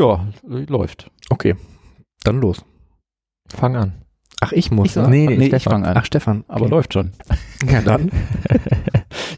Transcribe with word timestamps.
Ja, 0.00 0.26
läuft. 0.42 1.10
Okay, 1.28 1.56
dann 2.24 2.40
los. 2.40 2.64
Fang 3.48 3.76
an. 3.76 3.92
Ach, 4.40 4.52
ich 4.52 4.70
muss. 4.70 4.86
Ich 4.86 4.92
sag- 4.92 5.10
ne? 5.10 5.10
Nee, 5.10 5.26
nee, 5.26 5.48
nee, 5.48 5.54
ich 5.56 5.64
fange 5.64 5.86
an. 5.86 5.96
Ach, 5.96 6.06
Stefan. 6.06 6.44
Aber 6.48 6.62
okay. 6.62 6.70
läuft 6.70 6.94
schon. 6.94 7.12
Ja, 7.70 7.82
dann. 7.82 8.10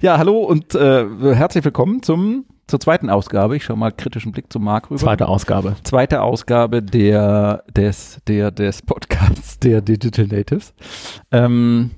Ja, 0.01 0.19
hallo 0.19 0.39
und 0.41 0.75
äh, 0.75 1.07
herzlich 1.35 1.65
willkommen 1.65 2.03
zum, 2.03 2.45
zur 2.67 2.81
zweiten 2.81 3.09
Ausgabe. 3.09 3.57
Ich 3.57 3.63
schaue 3.65 3.77
mal 3.77 3.93
kritischen 3.93 4.33
Blick 4.33 4.53
zum 4.53 4.65
Marc 4.65 4.91
rüber. 4.91 4.99
Zweite 5.01 5.29
Ausgabe. 5.29 5.77
Zweite 5.85 6.23
Ausgabe 6.23 6.83
der, 6.83 7.63
des, 7.73 8.21
der, 8.27 8.51
des 8.51 8.83
Podcasts 8.83 9.61
der 9.61 9.81
Digital 9.81 10.27
Natives. 10.27 10.75
Ähm, 11.31 11.93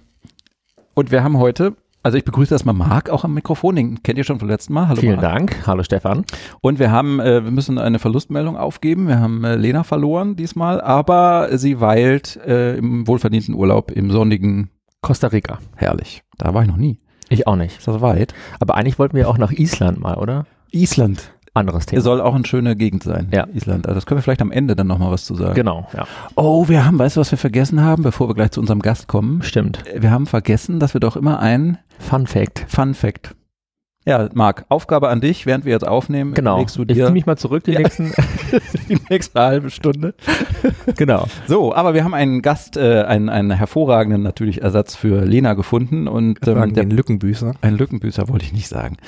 und 0.93 1.11
wir 1.13 1.25
haben 1.25 1.39
heute, 1.39 1.75
also 2.05 2.19
ich 2.19 2.25
begrüße 2.25 2.55
erstmal 2.55 2.75
Marc 2.75 3.09
auch 3.09 3.25
am 3.25 3.33
Mikrofon, 3.33 3.77
den 3.77 4.03
kennt 4.03 4.19
ihr 4.19 4.25
schon 4.25 4.39
vom 4.39 4.49
letzten 4.49 4.75
Mal. 4.75 4.89
Hallo 4.89 5.01
Vielen 5.01 5.17
Marc. 5.17 5.23
Dank. 5.23 5.67
Hallo 5.67 5.83
Stefan. 5.83 6.25
Und 6.61 6.79
wir 6.79 6.93
haben, 6.93 7.19
äh, 7.19 7.43
wir 7.43 7.51
müssen 7.51 7.79
eine 7.79 7.99
Verlustmeldung 7.99 8.59
aufgeben. 8.59 9.09
Wir 9.09 9.19
haben 9.19 9.43
äh, 9.43 9.57
Lena 9.57 9.85
verloren 9.85 10.37
diesmal, 10.37 10.83
aber 10.83 11.57
sie 11.57 11.81
weilt 11.81 12.37
äh, 12.47 12.77
im 12.77 13.09
wohlverdienten 13.09 13.55
Urlaub 13.55 13.91
im 13.91 14.11
sonnigen, 14.11 14.71
Costa 15.01 15.29
Rica. 15.29 15.59
herrlich. 15.77 16.23
Da 16.37 16.53
war 16.53 16.63
ich 16.63 16.69
noch 16.69 16.77
nie. 16.77 16.99
Ich 17.31 17.47
auch 17.47 17.57
nicht. 17.57 17.79
Ist 17.79 17.89
das 17.89 18.03
weit? 18.03 18.35
Aber 18.61 18.75
eigentlich 18.75 18.99
wollten 18.99 19.17
wir 19.17 19.29
auch 19.29 19.39
nach 19.39 19.53
Island 19.53 19.99
mal, 19.99 20.17
oder? 20.17 20.45
Island. 20.71 21.33
Anderes 21.57 21.87
Thema. 21.87 22.03
Soll 22.03 22.21
auch 22.21 22.35
eine 22.35 22.45
schöne 22.45 22.75
Gegend 22.75 23.05
sein. 23.05 23.29
Ja. 23.33 23.47
Island. 23.55 23.87
Also 23.87 23.95
das 23.95 24.07
können 24.07 24.19
wir 24.19 24.23
vielleicht 24.23 24.43
am 24.43 24.51
Ende 24.51 24.75
dann 24.75 24.89
nochmal 24.89 25.13
was 25.13 25.25
zu 25.25 25.37
sagen. 25.37 25.55
Genau, 25.55 25.87
ja. 25.97 26.05
Oh, 26.35 26.69
wir 26.69 26.85
haben, 26.85 26.99
weißt 26.99 27.17
du, 27.17 27.21
was 27.21 27.31
wir 27.31 27.39
vergessen 27.39 27.81
haben, 27.81 28.03
bevor 28.03 28.29
wir 28.29 28.35
gleich 28.35 28.51
zu 28.51 28.61
unserem 28.61 28.83
Gast 28.83 29.07
kommen? 29.07 29.41
Stimmt. 29.43 29.85
Wir 29.97 30.11
haben 30.11 30.27
vergessen, 30.27 30.81
dass 30.81 30.95
wir 30.95 31.01
doch 31.01 31.15
immer 31.17 31.39
ein 31.39 31.79
Fun 31.99 32.27
Fact. 32.27 32.65
Fun 32.69 32.95
Fact. 32.95 33.35
Ja, 34.07 34.29
Marc, 34.35 34.67
Aufgabe 34.69 35.09
an 35.09 35.23
dich, 35.23 35.47
während 35.47 35.65
wir 35.65 35.73
jetzt 35.73 35.87
aufnehmen, 35.89 36.35
Genau. 36.35 36.59
legst 36.59 36.77
du 36.77 36.83
ich 36.83 36.89
dir 36.89 36.95
ziehe 37.07 37.11
mich 37.13 37.25
mal 37.25 37.39
zurück 37.39 37.65
die 37.65 37.73
Ja. 37.73 37.79
nächsten. 37.79 38.13
die 38.91 38.99
nächste 39.09 39.41
halbe 39.41 39.71
Stunde. 39.71 40.13
genau. 40.99 41.25
So, 41.49 41.75
aber 41.75 41.95
wir 41.95 42.05
haben 42.05 42.13
einen 42.13 42.43
Gast, 42.43 42.77
äh, 42.77 43.01
einen, 43.05 43.31
einen 43.31 43.51
hervorragenden 43.53 44.23
natürlich 44.23 44.61
Ersatz 44.61 44.95
für 44.95 45.25
Lena 45.25 45.55
gefunden 45.55 46.07
und 46.07 46.47
ähm, 46.47 46.75
der, 46.75 46.85
den 46.85 46.91
Lückenbüßer. 46.91 47.55
ein 47.63 47.79
Lückenbüßer 47.79 48.29
wollte 48.29 48.45
ich 48.45 48.53
nicht 48.53 48.69
sagen. 48.69 48.99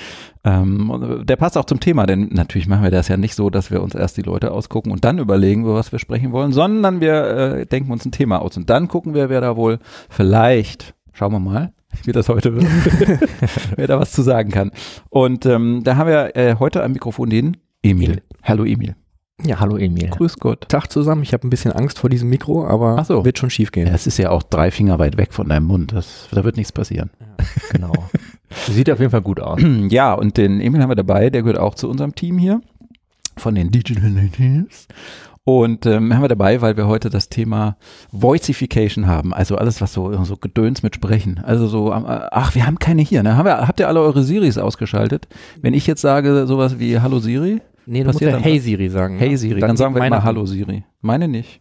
Ähm, 0.44 1.18
äh, 1.20 1.24
der 1.26 1.36
passt 1.36 1.58
auch 1.58 1.66
zum 1.66 1.78
Thema, 1.78 2.06
denn 2.06 2.30
natürlich 2.32 2.66
machen 2.66 2.82
wir 2.84 2.90
das 2.90 3.08
ja 3.08 3.18
nicht 3.18 3.34
so, 3.34 3.50
dass 3.50 3.70
wir 3.70 3.82
uns 3.82 3.94
erst 3.94 4.16
die 4.16 4.22
Leute 4.22 4.50
ausgucken 4.50 4.92
und 4.92 5.04
dann 5.04 5.18
überlegen, 5.18 5.64
über 5.64 5.74
was 5.74 5.92
wir 5.92 5.98
sprechen 5.98 6.32
wollen, 6.32 6.52
sondern 6.52 7.02
wir 7.02 7.24
äh, 7.26 7.66
denken 7.66 7.92
uns 7.92 8.06
ein 8.06 8.12
Thema 8.12 8.40
aus 8.40 8.56
und 8.56 8.70
dann 8.70 8.88
gucken 8.88 9.12
wir, 9.12 9.28
wer 9.28 9.42
da 9.42 9.56
wohl 9.58 9.78
vielleicht, 10.08 10.94
schauen 11.12 11.32
wir 11.32 11.40
mal, 11.40 11.72
wie 12.04 12.12
das 12.12 12.28
heute 12.28 12.54
wird, 12.54 12.66
wer 13.76 13.86
da 13.86 13.98
was 13.98 14.12
zu 14.12 14.22
sagen 14.22 14.50
kann. 14.50 14.70
Und 15.10 15.46
ähm, 15.46 15.82
da 15.84 15.96
haben 15.96 16.08
wir 16.08 16.36
äh, 16.36 16.56
heute 16.58 16.82
am 16.82 16.92
Mikrofon 16.92 17.30
den 17.30 17.56
Emil. 17.82 18.22
Hallo 18.42 18.64
Emil. 18.64 18.94
Ja, 19.44 19.60
hallo 19.60 19.76
Emil. 19.76 20.08
Grüß 20.08 20.38
Gott. 20.38 20.68
Tag 20.68 20.90
zusammen. 20.90 21.22
Ich 21.22 21.34
habe 21.34 21.46
ein 21.46 21.50
bisschen 21.50 21.72
Angst 21.72 21.98
vor 21.98 22.08
diesem 22.08 22.30
Mikro, 22.30 22.66
aber 22.66 23.04
so. 23.04 23.24
wird 23.24 23.38
schon 23.38 23.50
schief 23.50 23.70
gehen. 23.70 23.86
Ja, 23.86 23.92
es 23.92 24.06
ist 24.06 24.16
ja 24.16 24.30
auch 24.30 24.42
drei 24.42 24.70
Finger 24.70 24.98
weit 24.98 25.18
weg 25.18 25.34
von 25.34 25.48
deinem 25.48 25.66
Mund. 25.66 25.92
Das, 25.92 26.28
da 26.30 26.42
wird 26.42 26.56
nichts 26.56 26.72
passieren. 26.72 27.10
Genau. 27.70 27.92
Sieht 28.70 28.90
auf 28.90 28.98
jeden 28.98 29.10
Fall 29.10 29.20
gut 29.20 29.40
aus. 29.40 29.60
Ja, 29.88 30.14
und 30.14 30.38
den 30.38 30.60
Emil 30.60 30.80
haben 30.80 30.90
wir 30.90 30.96
dabei, 30.96 31.28
der 31.28 31.42
gehört 31.42 31.58
auch 31.58 31.74
zu 31.74 31.88
unserem 31.90 32.14
Team 32.14 32.38
hier 32.38 32.62
von 33.36 33.54
den 33.54 33.70
Digital 33.70 34.10
Natives. 34.10 34.88
Und 35.48 35.86
ähm, 35.86 36.12
haben 36.12 36.22
wir 36.22 36.28
dabei, 36.28 36.60
weil 36.60 36.76
wir 36.76 36.88
heute 36.88 37.08
das 37.08 37.28
Thema 37.28 37.76
Voicification 38.10 39.06
haben, 39.06 39.32
also 39.32 39.56
alles, 39.56 39.80
was 39.80 39.92
so, 39.92 40.24
so 40.24 40.36
Gedöns 40.36 40.82
mit 40.82 40.96
Sprechen. 40.96 41.38
Also 41.44 41.68
so, 41.68 41.92
ähm, 41.92 42.02
ach, 42.06 42.56
wir 42.56 42.66
haben 42.66 42.80
keine 42.80 43.02
hier, 43.02 43.22
ne? 43.22 43.36
Haben 43.36 43.46
wir, 43.46 43.68
habt 43.68 43.78
ihr 43.78 43.86
alle 43.86 44.00
eure 44.00 44.24
Siris 44.24 44.58
ausgeschaltet? 44.58 45.28
Wenn 45.62 45.72
ich 45.72 45.86
jetzt 45.86 46.00
sage 46.00 46.48
sowas 46.48 46.80
wie 46.80 46.98
Hallo 46.98 47.20
Siri, 47.20 47.60
Nee, 47.88 48.00
du 48.00 48.06
musst 48.08 48.20
ja 48.20 48.32
dann- 48.32 48.42
Hey 48.42 48.58
Siri 48.58 48.88
sagen. 48.88 49.18
Hey 49.18 49.30
ne? 49.30 49.38
Siri, 49.38 49.60
dann, 49.60 49.76
sagen 49.76 49.94
wir 49.94 50.04
immer. 50.04 50.24
Hallo 50.24 50.44
Siri. 50.46 50.82
Meine 51.00 51.28
nicht. 51.28 51.60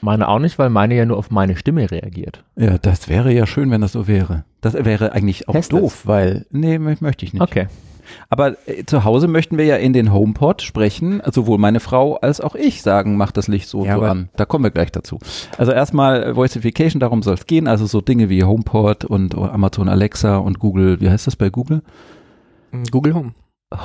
Meine 0.00 0.26
auch 0.28 0.40
nicht, 0.40 0.58
weil 0.58 0.68
meine 0.68 0.96
ja 0.96 1.06
nur 1.06 1.16
auf 1.16 1.30
meine 1.30 1.56
Stimme 1.56 1.88
reagiert. 1.88 2.42
Ja, 2.56 2.78
das 2.78 3.08
wäre 3.08 3.32
ja 3.32 3.46
schön, 3.46 3.70
wenn 3.70 3.80
das 3.80 3.92
so 3.92 4.08
wäre. 4.08 4.44
Das 4.60 4.74
wäre 4.74 5.12
eigentlich 5.12 5.48
auch 5.48 5.52
Test 5.52 5.72
es. 5.72 5.78
doof, 5.78 6.02
weil, 6.06 6.46
nee, 6.50 6.76
mö- 6.78 6.96
möchte 7.00 7.24
ich 7.24 7.32
nicht. 7.32 7.40
Okay. 7.42 7.68
Aber 8.28 8.56
äh, 8.68 8.84
zu 8.84 9.04
Hause 9.04 9.28
möchten 9.28 9.58
wir 9.58 9.64
ja 9.64 9.76
in 9.76 9.92
den 9.92 10.12
HomePod 10.12 10.62
sprechen, 10.62 11.22
sowohl 11.30 11.58
meine 11.58 11.80
Frau 11.80 12.16
als 12.16 12.40
auch 12.40 12.54
ich 12.54 12.82
sagen, 12.82 13.16
mach 13.16 13.32
das 13.32 13.48
Licht 13.48 13.68
so, 13.68 13.84
Ja, 13.84 13.96
so 13.96 14.02
an. 14.02 14.28
Da 14.36 14.44
kommen 14.44 14.64
wir 14.64 14.70
gleich 14.70 14.92
dazu. 14.92 15.18
Also 15.58 15.72
erstmal 15.72 16.22
äh, 16.22 16.36
Voicification, 16.36 17.00
darum 17.00 17.22
soll 17.22 17.34
es 17.34 17.46
gehen. 17.46 17.68
Also 17.68 17.86
so 17.86 18.00
Dinge 18.00 18.28
wie 18.28 18.44
HomePod 18.44 19.04
und 19.04 19.36
oh, 19.36 19.44
Amazon 19.44 19.88
Alexa 19.88 20.36
und 20.38 20.58
Google, 20.58 21.00
wie 21.00 21.10
heißt 21.10 21.26
das 21.26 21.36
bei 21.36 21.50
Google? 21.50 21.82
Google 22.90 23.14
Home. 23.14 23.34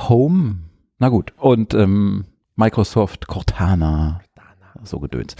Home. 0.08 0.56
Na 0.98 1.08
gut. 1.08 1.32
Und 1.38 1.74
ähm, 1.74 2.24
Microsoft 2.56 3.26
Cortana. 3.26 4.20
So 4.84 5.00
gedöns. 5.00 5.34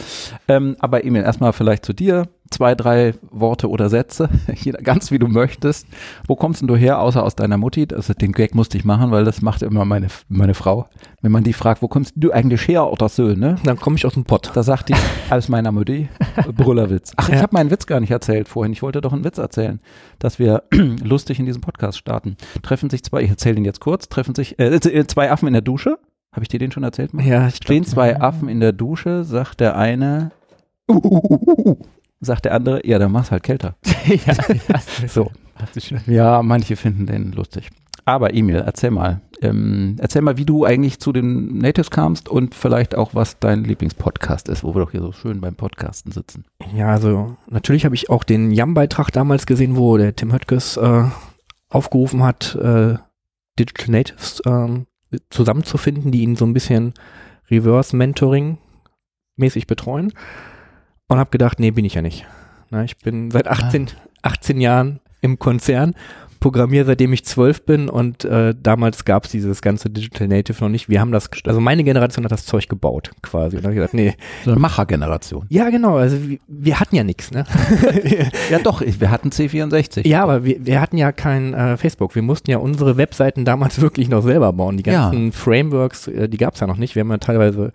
Ähm, 0.48 0.76
aber 0.80 1.04
Emil, 1.04 1.22
erstmal 1.22 1.52
vielleicht 1.52 1.84
zu 1.84 1.92
dir. 1.92 2.28
Zwei, 2.50 2.74
drei 2.74 3.14
Worte 3.30 3.68
oder 3.68 3.88
Sätze, 3.88 4.28
ganz 4.82 5.10
wie 5.10 5.18
du 5.18 5.26
möchtest. 5.26 5.86
Wo 6.28 6.36
kommst 6.36 6.60
denn 6.60 6.68
du 6.68 6.76
her, 6.76 7.00
außer 7.00 7.22
aus 7.22 7.34
deiner 7.34 7.56
Mutti? 7.56 7.86
Also 7.92 8.14
den 8.14 8.32
Gag 8.32 8.54
musste 8.54 8.78
ich 8.78 8.84
machen, 8.84 9.10
weil 9.10 9.24
das 9.24 9.42
macht 9.42 9.62
immer 9.62 9.84
meine, 9.84 10.08
meine 10.28 10.54
Frau. 10.54 10.88
Wenn 11.22 11.32
man 11.32 11.42
die 11.44 11.52
fragt, 11.52 11.82
wo 11.82 11.88
kommst 11.88 12.12
du 12.16 12.30
eigentlich 12.32 12.66
her 12.68 12.90
oder 12.92 13.08
so, 13.08 13.24
ne? 13.34 13.56
Dann 13.64 13.78
komme 13.78 13.96
ich 13.96 14.06
aus 14.06 14.14
dem 14.14 14.24
Pott. 14.24 14.50
Da 14.54 14.62
sagt 14.62 14.88
die, 14.90 14.94
als 15.30 15.48
meiner 15.48 15.72
Mutti, 15.72 16.08
Brüllerwitz. 16.56 17.12
Ach, 17.16 17.28
ich 17.28 17.34
Ja. 17.34 17.42
habe 17.42 17.54
meinen 17.54 17.70
Witz 17.70 17.86
gar 17.86 18.00
nicht 18.00 18.10
erzählt 18.10 18.48
vorhin. 18.48 18.72
Ich 18.72 18.82
wollte 18.82 19.00
doch 19.00 19.12
einen 19.12 19.24
Witz 19.24 19.38
erzählen, 19.38 19.80
dass 20.18 20.38
wir 20.38 20.62
lustig 21.02 21.38
in 21.38 21.46
diesem 21.46 21.62
Podcast 21.62 21.98
starten. 21.98 22.36
Treffen 22.62 22.90
sich 22.90 23.02
zwei, 23.02 23.22
ich 23.22 23.30
erzähle 23.30 23.56
den 23.56 23.64
jetzt 23.64 23.80
kurz, 23.80 24.08
treffen 24.08 24.34
sich 24.34 24.58
äh, 24.58 24.66
äh, 24.74 25.06
zwei 25.06 25.30
Affen 25.32 25.46
in 25.48 25.52
der 25.52 25.62
Dusche. 25.62 25.98
Habe 26.32 26.42
ich 26.44 26.48
dir 26.48 26.58
den 26.58 26.70
schon 26.70 26.82
erzählt? 26.84 27.14
Mann? 27.14 27.26
Ja, 27.26 27.48
ich 27.48 27.56
Stehen 27.56 27.84
zwei 27.84 28.20
Affen 28.20 28.48
in 28.48 28.60
der 28.60 28.72
Dusche, 28.72 29.24
sagt 29.24 29.60
der 29.60 29.76
eine, 29.76 30.32
uh, 30.90 30.94
uh, 30.94 30.98
uh, 31.00 31.38
uh, 31.46 31.70
uh, 31.70 31.76
sagt 32.20 32.44
der 32.44 32.54
andere, 32.54 32.86
ja, 32.86 32.98
dann 32.98 33.12
mach's 33.12 33.30
halt 33.30 33.42
kälter. 33.42 33.76
ja, 34.06 34.34
So. 35.08 35.30
Ja, 36.06 36.42
manche 36.42 36.76
finden 36.76 37.06
den 37.06 37.32
lustig. 37.32 37.70
Aber 38.04 38.34
Emil, 38.34 38.56
erzähl 38.56 38.92
mal. 38.92 39.20
Ähm, 39.42 39.96
erzähl 39.98 40.22
mal, 40.22 40.38
wie 40.38 40.44
du 40.44 40.64
eigentlich 40.64 41.00
zu 41.00 41.12
den 41.12 41.58
Natives 41.58 41.90
kamst 41.90 42.28
und 42.28 42.54
vielleicht 42.54 42.94
auch, 42.94 43.12
was 43.14 43.38
dein 43.38 43.64
Lieblingspodcast 43.64 44.48
ist, 44.48 44.64
wo 44.64 44.74
wir 44.74 44.80
doch 44.80 44.92
hier 44.92 45.02
so 45.02 45.12
schön 45.12 45.40
beim 45.40 45.56
Podcasten 45.56 46.12
sitzen. 46.12 46.44
Ja, 46.74 46.90
also 46.90 47.36
natürlich 47.50 47.84
habe 47.84 47.94
ich 47.94 48.08
auch 48.08 48.24
den 48.24 48.52
Yam-Beitrag 48.52 49.10
damals 49.10 49.46
gesehen, 49.46 49.76
wo 49.76 49.96
der 49.96 50.14
Tim 50.14 50.32
Höttges 50.32 50.76
äh, 50.76 51.04
aufgerufen 51.68 52.22
hat, 52.22 52.54
äh, 52.54 52.94
Digital 53.58 53.90
Natives 53.90 54.40
ähm, 54.46 54.86
zusammenzufinden, 55.30 56.12
die 56.12 56.22
ihn 56.22 56.36
so 56.36 56.46
ein 56.46 56.54
bisschen 56.54 56.94
Reverse-Mentoring-mäßig 57.50 59.66
betreuen. 59.66 60.12
Und 61.08 61.18
habe 61.18 61.30
gedacht, 61.30 61.60
nee, 61.60 61.70
bin 61.70 61.84
ich 61.84 61.94
ja 61.94 62.02
nicht. 62.02 62.26
Na, 62.70 62.82
ich 62.82 62.96
bin 62.98 63.30
seit 63.30 63.46
18, 63.46 63.88
18 64.22 64.60
Jahren 64.60 64.98
im 65.20 65.38
Konzern, 65.38 65.94
programmiere 66.40 66.84
seitdem 66.84 67.12
ich 67.12 67.24
12 67.24 67.64
bin 67.64 67.88
und 67.88 68.24
äh, 68.24 68.54
damals 68.60 69.04
gab 69.04 69.24
es 69.24 69.30
dieses 69.30 69.62
ganze 69.62 69.88
Digital 69.88 70.26
Native 70.26 70.62
noch 70.62 70.68
nicht. 70.68 70.88
Wir 70.88 71.00
haben 71.00 71.12
das, 71.12 71.30
also 71.46 71.60
meine 71.60 71.84
Generation 71.84 72.24
hat 72.24 72.32
das 72.32 72.44
Zeug 72.44 72.68
gebaut 72.68 73.12
quasi. 73.22 73.56
Und 73.56 73.62
da 73.62 73.68
habe 73.68 73.74
ich 73.74 73.78
gesagt, 73.78 73.94
nee, 73.94 74.14
So 74.44 74.50
eine 74.50 74.58
Machergeneration. 74.60 75.46
ja, 75.48 75.70
genau. 75.70 75.96
Also 75.96 76.16
wir, 76.28 76.38
wir 76.48 76.80
hatten 76.80 76.96
ja 76.96 77.04
nichts, 77.04 77.30
ne? 77.30 77.44
Ja, 78.50 78.58
doch, 78.58 78.82
wir 78.84 79.10
hatten 79.10 79.30
C64. 79.30 80.06
ja, 80.06 80.24
aber 80.24 80.44
wir, 80.44 80.64
wir 80.66 80.80
hatten 80.80 80.98
ja 80.98 81.12
kein 81.12 81.54
äh, 81.54 81.76
Facebook. 81.76 82.16
Wir 82.16 82.22
mussten 82.22 82.50
ja 82.50 82.58
unsere 82.58 82.96
Webseiten 82.96 83.44
damals 83.44 83.80
wirklich 83.80 84.08
noch 84.08 84.22
selber 84.22 84.52
bauen. 84.52 84.76
Die 84.76 84.88
Ja. 84.90 85.04
ganzen 85.10 85.30
Frameworks, 85.32 86.08
äh, 86.08 86.28
die 86.28 86.36
gab 86.36 86.54
es 86.54 86.60
ja 86.60 86.66
noch 86.66 86.78
nicht. 86.78 86.96
Wir 86.96 87.00
haben 87.00 87.10
ja 87.10 87.18
teilweise 87.18 87.72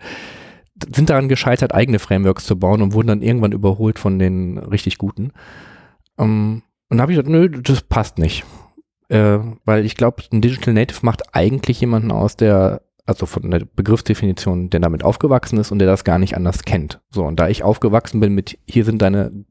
sind 0.94 1.10
daran 1.10 1.28
gescheitert, 1.28 1.74
eigene 1.74 1.98
Frameworks 1.98 2.44
zu 2.44 2.58
bauen 2.58 2.82
und 2.82 2.92
wurden 2.92 3.08
dann 3.08 3.22
irgendwann 3.22 3.52
überholt 3.52 3.98
von 3.98 4.18
den 4.18 4.58
richtig 4.58 4.98
guten. 4.98 5.32
Ähm, 6.18 6.62
und 6.88 6.98
da 6.98 7.02
habe 7.02 7.12
ich 7.12 7.16
gesagt, 7.16 7.30
nö, 7.30 7.48
das 7.48 7.82
passt 7.82 8.18
nicht. 8.18 8.44
Äh, 9.08 9.38
weil 9.64 9.84
ich 9.84 9.96
glaube, 9.96 10.22
ein 10.32 10.40
Digital 10.40 10.74
Native 10.74 11.00
macht 11.02 11.34
eigentlich 11.34 11.80
jemanden 11.80 12.10
aus, 12.10 12.36
der, 12.36 12.82
also 13.06 13.26
von 13.26 13.50
der 13.50 13.60
Begriffsdefinition, 13.64 14.70
der 14.70 14.80
damit 14.80 15.04
aufgewachsen 15.04 15.58
ist 15.58 15.70
und 15.70 15.78
der 15.78 15.88
das 15.88 16.04
gar 16.04 16.18
nicht 16.18 16.36
anders 16.36 16.62
kennt. 16.62 17.00
So, 17.10 17.24
und 17.24 17.38
da 17.38 17.48
ich 17.48 17.62
aufgewachsen 17.62 18.20
bin 18.20 18.34
mit, 18.34 18.58
hier 18.66 18.84
sind 18.84 19.02
deine 19.02 19.44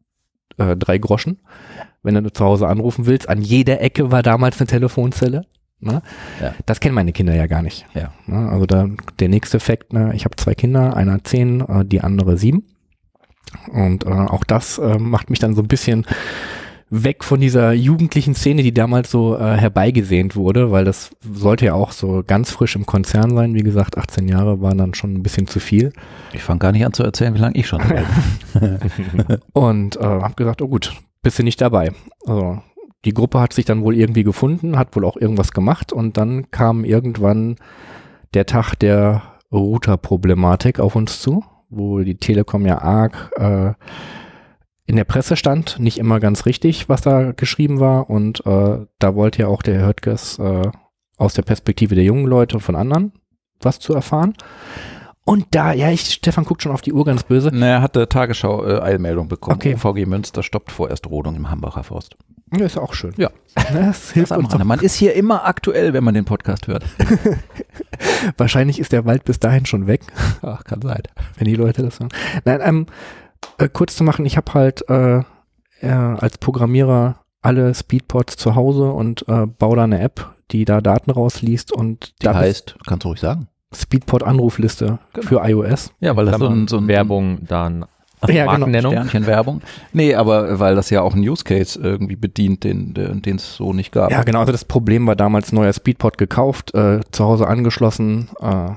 äh, 0.57 0.75
drei 0.75 0.97
Groschen, 0.97 1.41
wenn 2.03 2.15
du 2.15 2.33
zu 2.33 2.43
Hause 2.43 2.67
anrufen 2.67 3.05
willst, 3.05 3.29
an 3.29 3.41
jeder 3.41 3.81
Ecke 3.81 4.11
war 4.11 4.23
damals 4.23 4.59
eine 4.59 4.67
Telefonzelle. 4.67 5.45
Ne? 5.81 6.01
Ja. 6.39 6.53
Das 6.65 6.79
kennen 6.79 6.95
meine 6.95 7.11
Kinder 7.11 7.33
ja 7.33 7.47
gar 7.47 7.61
nicht. 7.61 7.85
Ja. 7.93 8.11
Ne? 8.27 8.49
Also 8.49 8.65
da, 8.65 8.87
der 9.19 9.29
nächste 9.29 9.57
Effekt, 9.57 9.93
ne? 9.93 10.11
ich 10.15 10.25
habe 10.25 10.35
zwei 10.35 10.53
Kinder, 10.53 10.95
einer 10.95 11.23
zehn, 11.23 11.61
äh, 11.61 11.83
die 11.83 12.01
andere 12.01 12.37
sieben. 12.37 12.63
Und 13.71 14.05
äh, 14.05 14.09
auch 14.09 14.43
das 14.43 14.77
äh, 14.77 14.97
macht 14.97 15.29
mich 15.29 15.39
dann 15.39 15.55
so 15.55 15.61
ein 15.61 15.67
bisschen 15.67 16.05
weg 16.91 17.23
von 17.23 17.39
dieser 17.39 17.71
jugendlichen 17.71 18.35
Szene, 18.35 18.63
die 18.63 18.73
damals 18.73 19.09
so 19.09 19.37
äh, 19.37 19.57
herbeigesehnt 19.57 20.35
wurde, 20.35 20.71
weil 20.71 20.83
das 20.83 21.09
sollte 21.21 21.65
ja 21.65 21.73
auch 21.73 21.93
so 21.93 22.21
ganz 22.25 22.51
frisch 22.51 22.75
im 22.75 22.85
Konzern 22.85 23.33
sein. 23.35 23.55
Wie 23.55 23.63
gesagt, 23.63 23.97
18 23.97 24.27
Jahre 24.27 24.61
waren 24.61 24.77
dann 24.77 24.93
schon 24.93 25.13
ein 25.13 25.23
bisschen 25.23 25.47
zu 25.47 25.59
viel. 25.59 25.93
Ich 26.33 26.43
fange 26.43 26.59
gar 26.59 26.73
nicht 26.73 26.85
an 26.85 26.93
zu 26.93 27.03
erzählen, 27.03 27.33
wie 27.33 27.39
lange 27.39 27.55
ich 27.55 27.67
schon 27.67 27.81
bin. 27.87 28.77
Und 29.53 29.95
äh, 29.95 30.03
habe 30.03 30.35
gesagt, 30.35 30.61
oh 30.61 30.67
gut, 30.67 30.93
bist 31.23 31.39
du 31.39 31.43
nicht 31.43 31.61
dabei. 31.61 31.91
Also 32.25 32.61
die 33.05 33.13
Gruppe 33.13 33.39
hat 33.39 33.53
sich 33.53 33.65
dann 33.65 33.83
wohl 33.83 33.95
irgendwie 33.95 34.23
gefunden, 34.23 34.77
hat 34.77 34.95
wohl 34.95 35.05
auch 35.05 35.17
irgendwas 35.17 35.51
gemacht 35.51 35.91
und 35.91 36.17
dann 36.17 36.51
kam 36.51 36.85
irgendwann 36.85 37.55
der 38.33 38.45
Tag 38.45 38.75
der 38.75 39.23
Router-Problematik 39.51 40.79
auf 40.79 40.95
uns 40.95 41.21
zu, 41.21 41.43
wo 41.69 41.99
die 41.99 42.17
Telekom 42.17 42.65
ja 42.65 42.79
arg 42.81 43.31
äh, 43.37 43.73
in 44.85 44.95
der 44.95 45.03
Presse 45.05 45.35
stand, 45.35 45.79
nicht 45.79 45.97
immer 45.97 46.19
ganz 46.19 46.45
richtig, 46.45 46.89
was 46.89 47.01
da 47.01 47.31
geschrieben 47.31 47.79
war. 47.79 48.09
Und 48.09 48.45
äh, 48.45 48.85
da 48.99 49.15
wollte 49.15 49.43
ja 49.43 49.47
auch 49.47 49.61
der 49.61 49.79
Herr 49.79 49.87
Höttges 49.87 50.37
äh, 50.39 50.69
aus 51.17 51.33
der 51.33 51.43
Perspektive 51.43 51.95
der 51.95 52.03
jungen 52.03 52.25
Leute 52.25 52.57
und 52.57 52.61
von 52.61 52.75
anderen 52.75 53.13
was 53.63 53.79
zu 53.79 53.93
erfahren. 53.93 54.33
Und 55.23 55.47
da, 55.51 55.71
ja, 55.73 55.89
ich, 55.91 56.01
Stefan 56.01 56.45
guckt 56.45 56.63
schon 56.63 56.71
auf 56.71 56.81
die 56.81 56.93
Uhr 56.93 57.05
ganz 57.05 57.23
böse. 57.23 57.55
Ne, 57.55 57.67
er 57.67 57.81
hatte 57.81 58.09
Tagesschau 58.09 58.65
äh, 58.65 58.81
Eilmeldung 58.81 59.27
bekommen. 59.27 59.55
Okay. 59.55 59.75
UVG 59.75 60.07
Münster 60.07 60.41
stoppt 60.41 60.71
vorerst 60.71 61.07
Rodung 61.07 61.35
im 61.35 61.49
Hambacher 61.49 61.83
Forst. 61.83 62.17
Ja, 62.53 62.65
ist 62.65 62.77
auch 62.77 62.93
schön. 62.93 63.13
Ja. 63.17 63.29
Das 63.73 64.11
hilft 64.11 64.31
Das 64.31 64.37
am 64.37 64.45
uns 64.45 64.53
Rande. 64.53 64.65
Man 64.65 64.79
ist 64.79 64.95
hier 64.95 65.13
immer 65.13 65.45
aktuell, 65.45 65.93
wenn 65.93 66.03
man 66.03 66.13
den 66.13 66.25
Podcast 66.25 66.67
hört. 66.67 66.83
Wahrscheinlich 68.37 68.79
ist 68.79 68.91
der 68.91 69.05
Wald 69.05 69.25
bis 69.25 69.39
dahin 69.39 69.65
schon 69.65 69.87
weg, 69.87 70.01
Ach, 70.41 70.63
kann 70.63 70.81
sein. 70.81 71.03
wenn 71.37 71.45
die 71.45 71.55
Leute 71.55 71.83
das 71.83 71.99
hören. 71.99 72.09
Nein, 72.45 72.59
ähm, 72.63 72.85
äh, 73.57 73.69
kurz 73.69 73.95
zu 73.95 74.03
machen, 74.03 74.25
ich 74.25 74.37
habe 74.37 74.53
halt 74.53 74.89
äh, 74.89 75.19
äh, 75.81 75.87
als 75.87 76.37
Programmierer 76.37 77.19
alle 77.41 77.73
Speedpods 77.73 78.37
zu 78.37 78.55
Hause 78.55 78.91
und 78.91 79.27
äh, 79.27 79.45
baue 79.45 79.75
da 79.75 79.83
eine 79.83 79.99
App, 79.99 80.33
die 80.51 80.65
da 80.65 80.81
Daten 80.81 81.11
rausliest 81.11 81.71
und 81.71 82.13
Die 82.21 82.25
da 82.25 82.35
heißt, 82.35 82.75
kannst 82.85 83.03
du 83.03 83.09
ruhig 83.09 83.19
sagen. 83.19 83.47
Speedpod 83.73 84.23
Anrufliste 84.23 84.99
Genau. 85.13 85.27
für 85.27 85.47
iOS. 85.47 85.91
Ja, 85.99 86.15
weil 86.15 86.25
das 86.25 86.37
so 86.39 86.47
ein, 86.47 86.67
so 86.67 86.77
ein 86.77 86.87
Werbung, 86.87 87.39
dann 87.47 87.85
Ja, 88.27 88.43
genau. 88.45 88.45
Markennennung. 88.45 88.91
Sternchen 88.91 89.25
Werbung. 89.25 89.61
Nee, 89.93 90.13
aber 90.13 90.59
weil 90.59 90.75
das 90.75 90.89
ja 90.91 91.01
auch 91.01 91.13
einen 91.15 91.27
Use 91.27 91.43
Case 91.43 91.79
irgendwie 91.81 92.15
bedient, 92.15 92.63
den 92.63 92.93
den 92.93 93.35
es 93.37 93.55
so 93.55 93.73
nicht 93.73 93.91
gab. 93.91 94.11
Ja, 94.11 94.23
genau. 94.23 94.39
Also 94.41 94.51
das 94.51 94.65
Problem 94.65 95.07
war 95.07 95.15
damals 95.15 95.51
neuer 95.51 95.73
Speedpod 95.73 96.17
gekauft, 96.19 96.73
äh, 96.75 96.99
zu 97.11 97.25
Hause 97.25 97.47
angeschlossen. 97.47 98.29
Äh, 98.39 98.71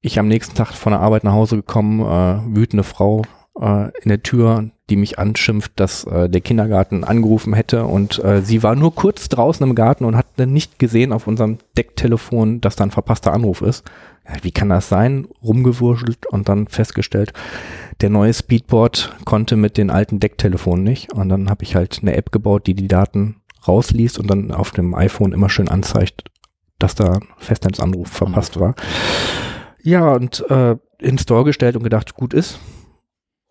ich 0.00 0.18
am 0.18 0.28
nächsten 0.28 0.54
Tag 0.54 0.68
von 0.74 0.92
der 0.92 1.00
Arbeit 1.00 1.24
nach 1.24 1.32
Hause 1.32 1.56
gekommen, 1.56 2.00
äh, 2.00 2.56
wütende 2.56 2.84
Frau 2.84 3.22
äh, 3.58 3.86
in 4.02 4.08
der 4.08 4.22
Tür, 4.22 4.70
die 4.90 4.96
mich 4.96 5.18
anschimpft, 5.18 5.72
dass 5.76 6.04
äh, 6.04 6.28
der 6.28 6.40
Kindergarten 6.40 7.04
angerufen 7.04 7.54
hätte 7.54 7.84
und 7.84 8.22
äh, 8.24 8.42
sie 8.42 8.62
war 8.62 8.74
nur 8.74 8.94
kurz 8.94 9.28
draußen 9.28 9.66
im 9.66 9.74
Garten 9.74 10.04
und 10.04 10.16
hat 10.16 10.26
dann 10.36 10.52
nicht 10.52 10.78
gesehen 10.78 11.12
auf 11.12 11.26
unserem 11.26 11.58
Decktelefon, 11.76 12.60
dass 12.60 12.76
da 12.76 12.84
ein 12.84 12.90
verpasster 12.90 13.32
Anruf 13.32 13.62
ist. 13.62 13.84
Ja, 14.26 14.34
wie 14.42 14.52
kann 14.52 14.68
das 14.68 14.88
sein? 14.88 15.26
Rumgewurschtelt 15.42 16.26
und 16.26 16.48
dann 16.48 16.68
festgestellt, 16.68 17.32
der 18.00 18.10
neue 18.10 18.32
Speedboard 18.32 19.16
konnte 19.24 19.56
mit 19.56 19.76
den 19.76 19.90
alten 19.90 20.20
Decktelefonen 20.20 20.84
nicht. 20.84 21.12
Und 21.12 21.28
dann 21.28 21.50
habe 21.50 21.64
ich 21.64 21.74
halt 21.74 21.98
eine 22.02 22.16
App 22.16 22.30
gebaut, 22.30 22.66
die 22.66 22.74
die 22.74 22.88
Daten 22.88 23.36
rausliest 23.66 24.18
und 24.18 24.28
dann 24.28 24.52
auf 24.52 24.70
dem 24.70 24.94
iPhone 24.94 25.32
immer 25.32 25.48
schön 25.48 25.68
anzeigt, 25.68 26.24
dass 26.78 26.94
da 26.94 27.20
Festnetzanruf 27.38 28.08
verpasst 28.08 28.60
war. 28.60 28.74
Ja, 29.82 30.12
und 30.12 30.48
äh, 30.50 30.76
in 30.98 31.18
Store 31.18 31.44
gestellt 31.44 31.76
und 31.76 31.82
gedacht, 31.82 32.14
gut 32.14 32.34
ist. 32.34 32.60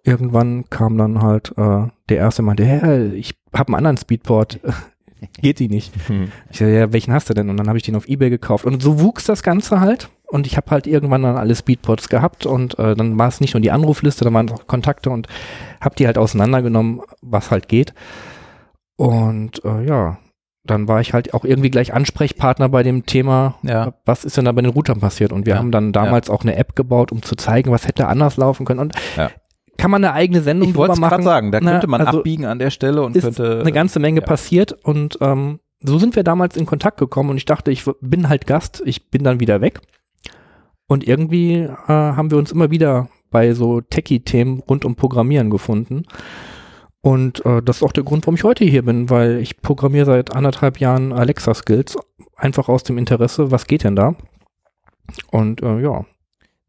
Irgendwann 0.03 0.65
kam 0.69 0.98
dann 0.98 1.21
halt 1.21 1.53
äh, 1.57 1.88
der 2.09 2.18
erste 2.18 2.42
meinte, 2.42 2.65
hä, 2.65 3.07
ich 3.13 3.36
habe 3.53 3.69
einen 3.69 3.75
anderen 3.75 3.98
Speedport. 3.98 4.59
Geht 5.42 5.59
die 5.59 5.68
nicht? 5.69 5.94
Hm. 6.07 6.31
Ich 6.50 6.57
sag, 6.57 6.68
ja, 6.69 6.92
welchen 6.92 7.13
hast 7.13 7.30
du 7.30 7.36
denn? 7.36 7.50
Und 7.50 7.57
dann 7.57 7.68
habe 7.68 7.77
ich 7.77 7.83
den 7.83 7.95
auf 7.95 8.07
Ebay 8.07 8.31
gekauft. 8.31 8.65
Und 8.65 8.81
so 8.81 9.00
wuchs 9.00 9.25
das 9.25 9.44
Ganze 9.44 9.80
halt. 9.80 10.09
Und 10.27 10.48
ich 10.48 10.57
habe 10.57 10.71
halt 10.71 10.88
irgendwann 10.88 11.21
dann 11.24 11.36
alle 11.38 11.53
Speedpods 11.56 12.09
gehabt 12.09 12.45
und 12.45 12.80
äh, 12.80 12.95
dann 12.95 13.19
war 13.19 13.27
es 13.27 13.42
nicht 13.42 13.53
nur 13.53 13.59
die 13.62 13.69
Anrufliste, 13.69 14.24
dann 14.24 14.33
waren 14.33 14.48
es 14.48 14.53
auch 14.53 14.65
Kontakte 14.65 15.09
und 15.09 15.27
habe 15.81 15.94
die 15.95 16.06
halt 16.07 16.18
auseinandergenommen, 16.18 17.01
was 17.21 17.51
halt 17.51 17.68
geht. 17.68 17.94
Und 18.95 19.63
äh, 19.65 19.83
ja, 19.86 20.19
dann 20.63 20.88
war 20.88 21.01
ich 21.01 21.13
halt 21.13 21.33
auch 21.33 21.44
irgendwie 21.44 21.69
gleich 21.69 21.94
Ansprechpartner 21.94 22.69
bei 22.69 22.81
dem 22.83 23.06
Thema, 23.06 23.56
Ja. 23.63 23.94
was 24.06 24.24
ist 24.25 24.38
denn 24.38 24.45
da 24.45 24.51
bei 24.54 24.62
den 24.62 24.71
Routern 24.71 25.00
passiert? 25.00 25.33
Und 25.33 25.45
wir 25.45 25.54
Ja, 25.54 25.59
haben 25.59 25.71
dann 25.71 25.92
damals 25.92 26.30
auch 26.30 26.44
eine 26.44 26.56
App 26.56 26.75
gebaut, 26.75 27.12
um 27.12 27.21
zu 27.24 27.36
zeigen, 27.36 27.71
was 27.71 27.88
hätte 27.88 28.07
anders 28.07 28.38
laufen 28.38 28.65
können. 28.65 28.80
Und 28.80 28.94
Ja. 29.18 29.31
Kann 29.77 29.91
man 29.91 30.03
eine 30.03 30.13
eigene 30.13 30.41
Sendung 30.41 30.69
Ich 30.69 30.75
wollte 30.75 30.94
drüber 30.95 31.09
machen? 31.09 31.23
sagen, 31.23 31.51
da 31.51 31.59
Na, 31.62 31.71
könnte 31.71 31.88
man 31.88 32.01
also 32.01 32.19
abbiegen 32.19 32.45
an 32.45 32.59
der 32.59 32.69
Stelle 32.69 33.01
und 33.03 33.15
ist 33.15 33.23
könnte 33.23 33.59
eine 33.62 33.71
ganze 33.71 34.00
Menge 34.00 34.19
ja. 34.21 34.25
passiert 34.25 34.73
und 34.83 35.18
ähm, 35.21 35.59
so 35.83 35.97
sind 35.97 36.15
wir 36.15 36.23
damals 36.23 36.56
in 36.56 36.65
Kontakt 36.65 37.00
gekommen 37.00 37.31
und 37.31 37.38
ich 37.38 37.45
dachte, 37.45 37.71
ich 37.71 37.85
bin 38.01 38.29
halt 38.29 38.45
Gast, 38.45 38.83
ich 38.85 39.09
bin 39.09 39.23
dann 39.23 39.39
wieder 39.39 39.62
weg. 39.62 39.81
Und 40.88 41.07
irgendwie 41.07 41.53
äh, 41.53 41.69
haben 41.88 42.31
wir 42.31 42.38
uns 42.38 42.51
immer 42.51 42.69
wieder 42.69 43.07
bei 43.31 43.53
so 43.53 43.81
Techie-Themen 43.81 44.59
rund 44.59 44.85
um 44.85 44.95
Programmieren 44.95 45.50
gefunden. 45.50 46.03
Und 47.01 47.44
äh, 47.45 47.63
das 47.63 47.77
ist 47.77 47.83
auch 47.83 47.94
der 47.94 48.03
Grund, 48.03 48.25
warum 48.25 48.35
ich 48.35 48.44
heute 48.44 48.65
hier 48.65 48.83
bin, 48.83 49.09
weil 49.09 49.38
ich 49.38 49.62
programmiere 49.62 50.06
seit 50.06 50.35
anderthalb 50.35 50.79
Jahren 50.79 51.13
Alexa-Skills, 51.13 51.97
einfach 52.35 52.69
aus 52.69 52.83
dem 52.83 52.97
Interesse, 52.97 53.50
was 53.50 53.65
geht 53.65 53.83
denn 53.83 53.95
da? 53.95 54.15
Und 55.31 55.63
äh, 55.63 55.79
ja, 55.79 56.06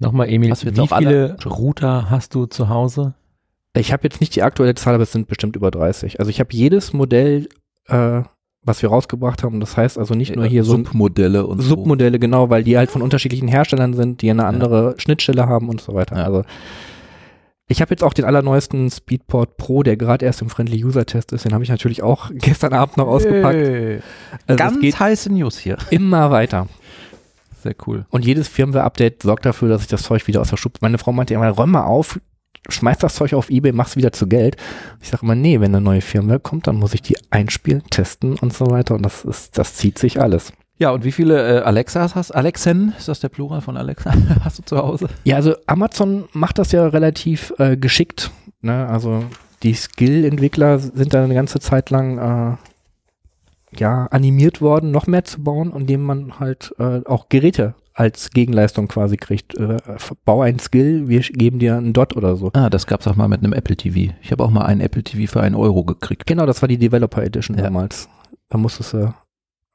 Nochmal, 0.02 0.28
Emil, 0.28 0.50
wie 0.50 0.86
viele 0.88 1.36
Router 1.44 2.10
hast 2.10 2.34
du 2.34 2.46
zu 2.46 2.68
Hause? 2.68 3.14
Ich 3.74 3.92
habe 3.92 4.02
jetzt 4.04 4.20
nicht 4.20 4.36
die 4.36 4.42
aktuelle 4.42 4.74
Zahl, 4.74 4.94
aber 4.94 5.04
es 5.04 5.12
sind 5.12 5.28
bestimmt 5.28 5.56
über 5.56 5.70
30. 5.70 6.18
Also 6.18 6.28
ich 6.30 6.40
habe 6.40 6.50
jedes 6.52 6.92
Modell, 6.92 7.48
äh, 7.86 8.22
was 8.62 8.82
wir 8.82 8.90
rausgebracht 8.90 9.42
haben. 9.42 9.60
Das 9.60 9.76
heißt 9.76 9.98
also 9.98 10.14
nicht 10.14 10.36
nur 10.36 10.44
hier 10.44 10.64
so 10.64 10.74
ein 10.74 10.84
Submodelle 10.84 11.46
und 11.46 11.60
so. 11.62 11.68
Submodelle, 11.68 12.18
genau, 12.18 12.50
weil 12.50 12.64
die 12.64 12.76
halt 12.76 12.90
von 12.90 13.00
unterschiedlichen 13.02 13.48
Herstellern 13.48 13.94
sind, 13.94 14.22
die 14.22 14.30
eine 14.30 14.44
andere 14.44 14.94
Schnittstelle 14.98 15.46
haben 15.46 15.68
und 15.68 15.80
so 15.80 15.94
weiter. 15.94 16.16
Ja. 16.16 16.24
Also 16.24 16.44
ich 17.68 17.80
habe 17.80 17.90
jetzt 17.90 18.04
auch 18.04 18.12
den 18.12 18.26
allerneuesten 18.26 18.90
Speedport 18.90 19.56
Pro, 19.56 19.82
der 19.82 19.96
gerade 19.96 20.26
erst 20.26 20.42
im 20.42 20.50
Friendly 20.50 20.84
User 20.84 21.06
Test 21.06 21.32
ist. 21.32 21.44
Den 21.46 21.54
habe 21.54 21.64
ich 21.64 21.70
natürlich 21.70 22.02
auch 22.02 22.30
gestern 22.34 22.74
Abend 22.74 22.98
noch 22.98 23.06
ausgepackt. 23.06 24.02
Also 24.46 24.58
Ganz 24.58 24.74
es 24.76 24.80
geht 24.80 25.00
heiße 25.00 25.32
News 25.32 25.58
hier. 25.58 25.78
immer 25.90 26.30
weiter. 26.30 26.68
Sehr 27.62 27.74
cool. 27.86 28.06
Und 28.10 28.24
jedes 28.24 28.48
Firmware-Update 28.48 29.22
sorgt 29.22 29.46
dafür, 29.46 29.68
dass 29.68 29.82
ich 29.82 29.88
das 29.88 30.02
Zeug 30.02 30.26
wieder 30.26 30.40
aus 30.40 30.50
der 30.50 30.56
Schub. 30.56 30.78
Meine 30.80 30.98
Frau 30.98 31.12
meinte 31.12 31.34
immer, 31.34 31.48
räum 31.48 31.70
mal 31.70 31.84
auf, 31.84 32.18
schmeiß 32.68 32.98
das 32.98 33.14
Zeug 33.14 33.34
auf 33.34 33.50
Ebay, 33.50 33.72
mach's 33.72 33.96
wieder 33.96 34.12
zu 34.12 34.26
Geld. 34.26 34.56
Ich 35.00 35.08
sage 35.08 35.22
immer, 35.22 35.34
nee, 35.34 35.60
wenn 35.60 35.74
eine 35.74 35.80
neue 35.80 36.00
Firmware 36.00 36.40
kommt, 36.40 36.66
dann 36.66 36.76
muss 36.76 36.94
ich 36.94 37.02
die 37.02 37.16
einspielen, 37.30 37.82
testen 37.90 38.36
und 38.36 38.52
so 38.52 38.70
weiter. 38.70 38.94
Und 38.94 39.02
das 39.02 39.24
ist, 39.24 39.58
das 39.58 39.74
zieht 39.74 39.98
sich 39.98 40.20
alles. 40.20 40.52
Ja, 40.78 40.90
und 40.90 41.04
wie 41.04 41.12
viele 41.12 41.60
äh, 41.60 41.62
Alexas 41.62 42.16
hast 42.16 42.32
Alexen, 42.32 42.94
ist 42.98 43.06
das 43.06 43.20
der 43.20 43.28
Plural 43.28 43.60
von 43.60 43.76
Alexa, 43.76 44.12
hast 44.44 44.58
du 44.58 44.62
zu 44.64 44.78
Hause? 44.78 45.08
Ja, 45.22 45.36
also 45.36 45.54
Amazon 45.66 46.24
macht 46.32 46.58
das 46.58 46.72
ja 46.72 46.86
relativ 46.88 47.52
äh, 47.58 47.76
geschickt. 47.76 48.32
Ne? 48.62 48.88
Also 48.88 49.24
die 49.62 49.74
Skill-Entwickler 49.74 50.80
sind 50.80 51.14
da 51.14 51.22
eine 51.22 51.34
ganze 51.34 51.60
Zeit 51.60 51.90
lang 51.90 52.18
äh, 52.18 52.56
ja 53.78 54.06
animiert 54.06 54.60
worden, 54.60 54.90
noch 54.90 55.06
mehr 55.06 55.24
zu 55.24 55.42
bauen, 55.42 55.72
indem 55.74 56.02
man 56.02 56.38
halt 56.40 56.74
äh, 56.78 57.00
auch 57.06 57.28
Geräte 57.28 57.74
als 57.94 58.30
Gegenleistung 58.30 58.88
quasi 58.88 59.16
kriegt. 59.16 59.54
Äh, 59.54 59.76
bau 60.24 60.40
ein 60.42 60.58
Skill, 60.58 61.08
wir 61.08 61.20
geben 61.20 61.58
dir 61.58 61.76
einen 61.76 61.92
Dot 61.92 62.16
oder 62.16 62.36
so. 62.36 62.50
Ah, 62.54 62.70
das 62.70 62.86
gab's 62.86 63.06
auch 63.06 63.16
mal 63.16 63.28
mit 63.28 63.40
einem 63.42 63.52
Apple 63.52 63.76
TV. 63.76 64.14
Ich 64.22 64.32
habe 64.32 64.42
auch 64.44 64.50
mal 64.50 64.62
einen 64.64 64.80
Apple 64.80 65.02
TV 65.02 65.30
für 65.30 65.42
einen 65.42 65.54
Euro 65.54 65.84
gekriegt. 65.84 66.26
Genau, 66.26 66.46
das 66.46 66.62
war 66.62 66.68
die 66.68 66.78
Developer 66.78 67.22
Edition 67.22 67.56
Ja. 67.56 67.64
damals. 67.64 68.08
Da 68.48 68.56
musstest 68.58 68.94
du 68.94 69.14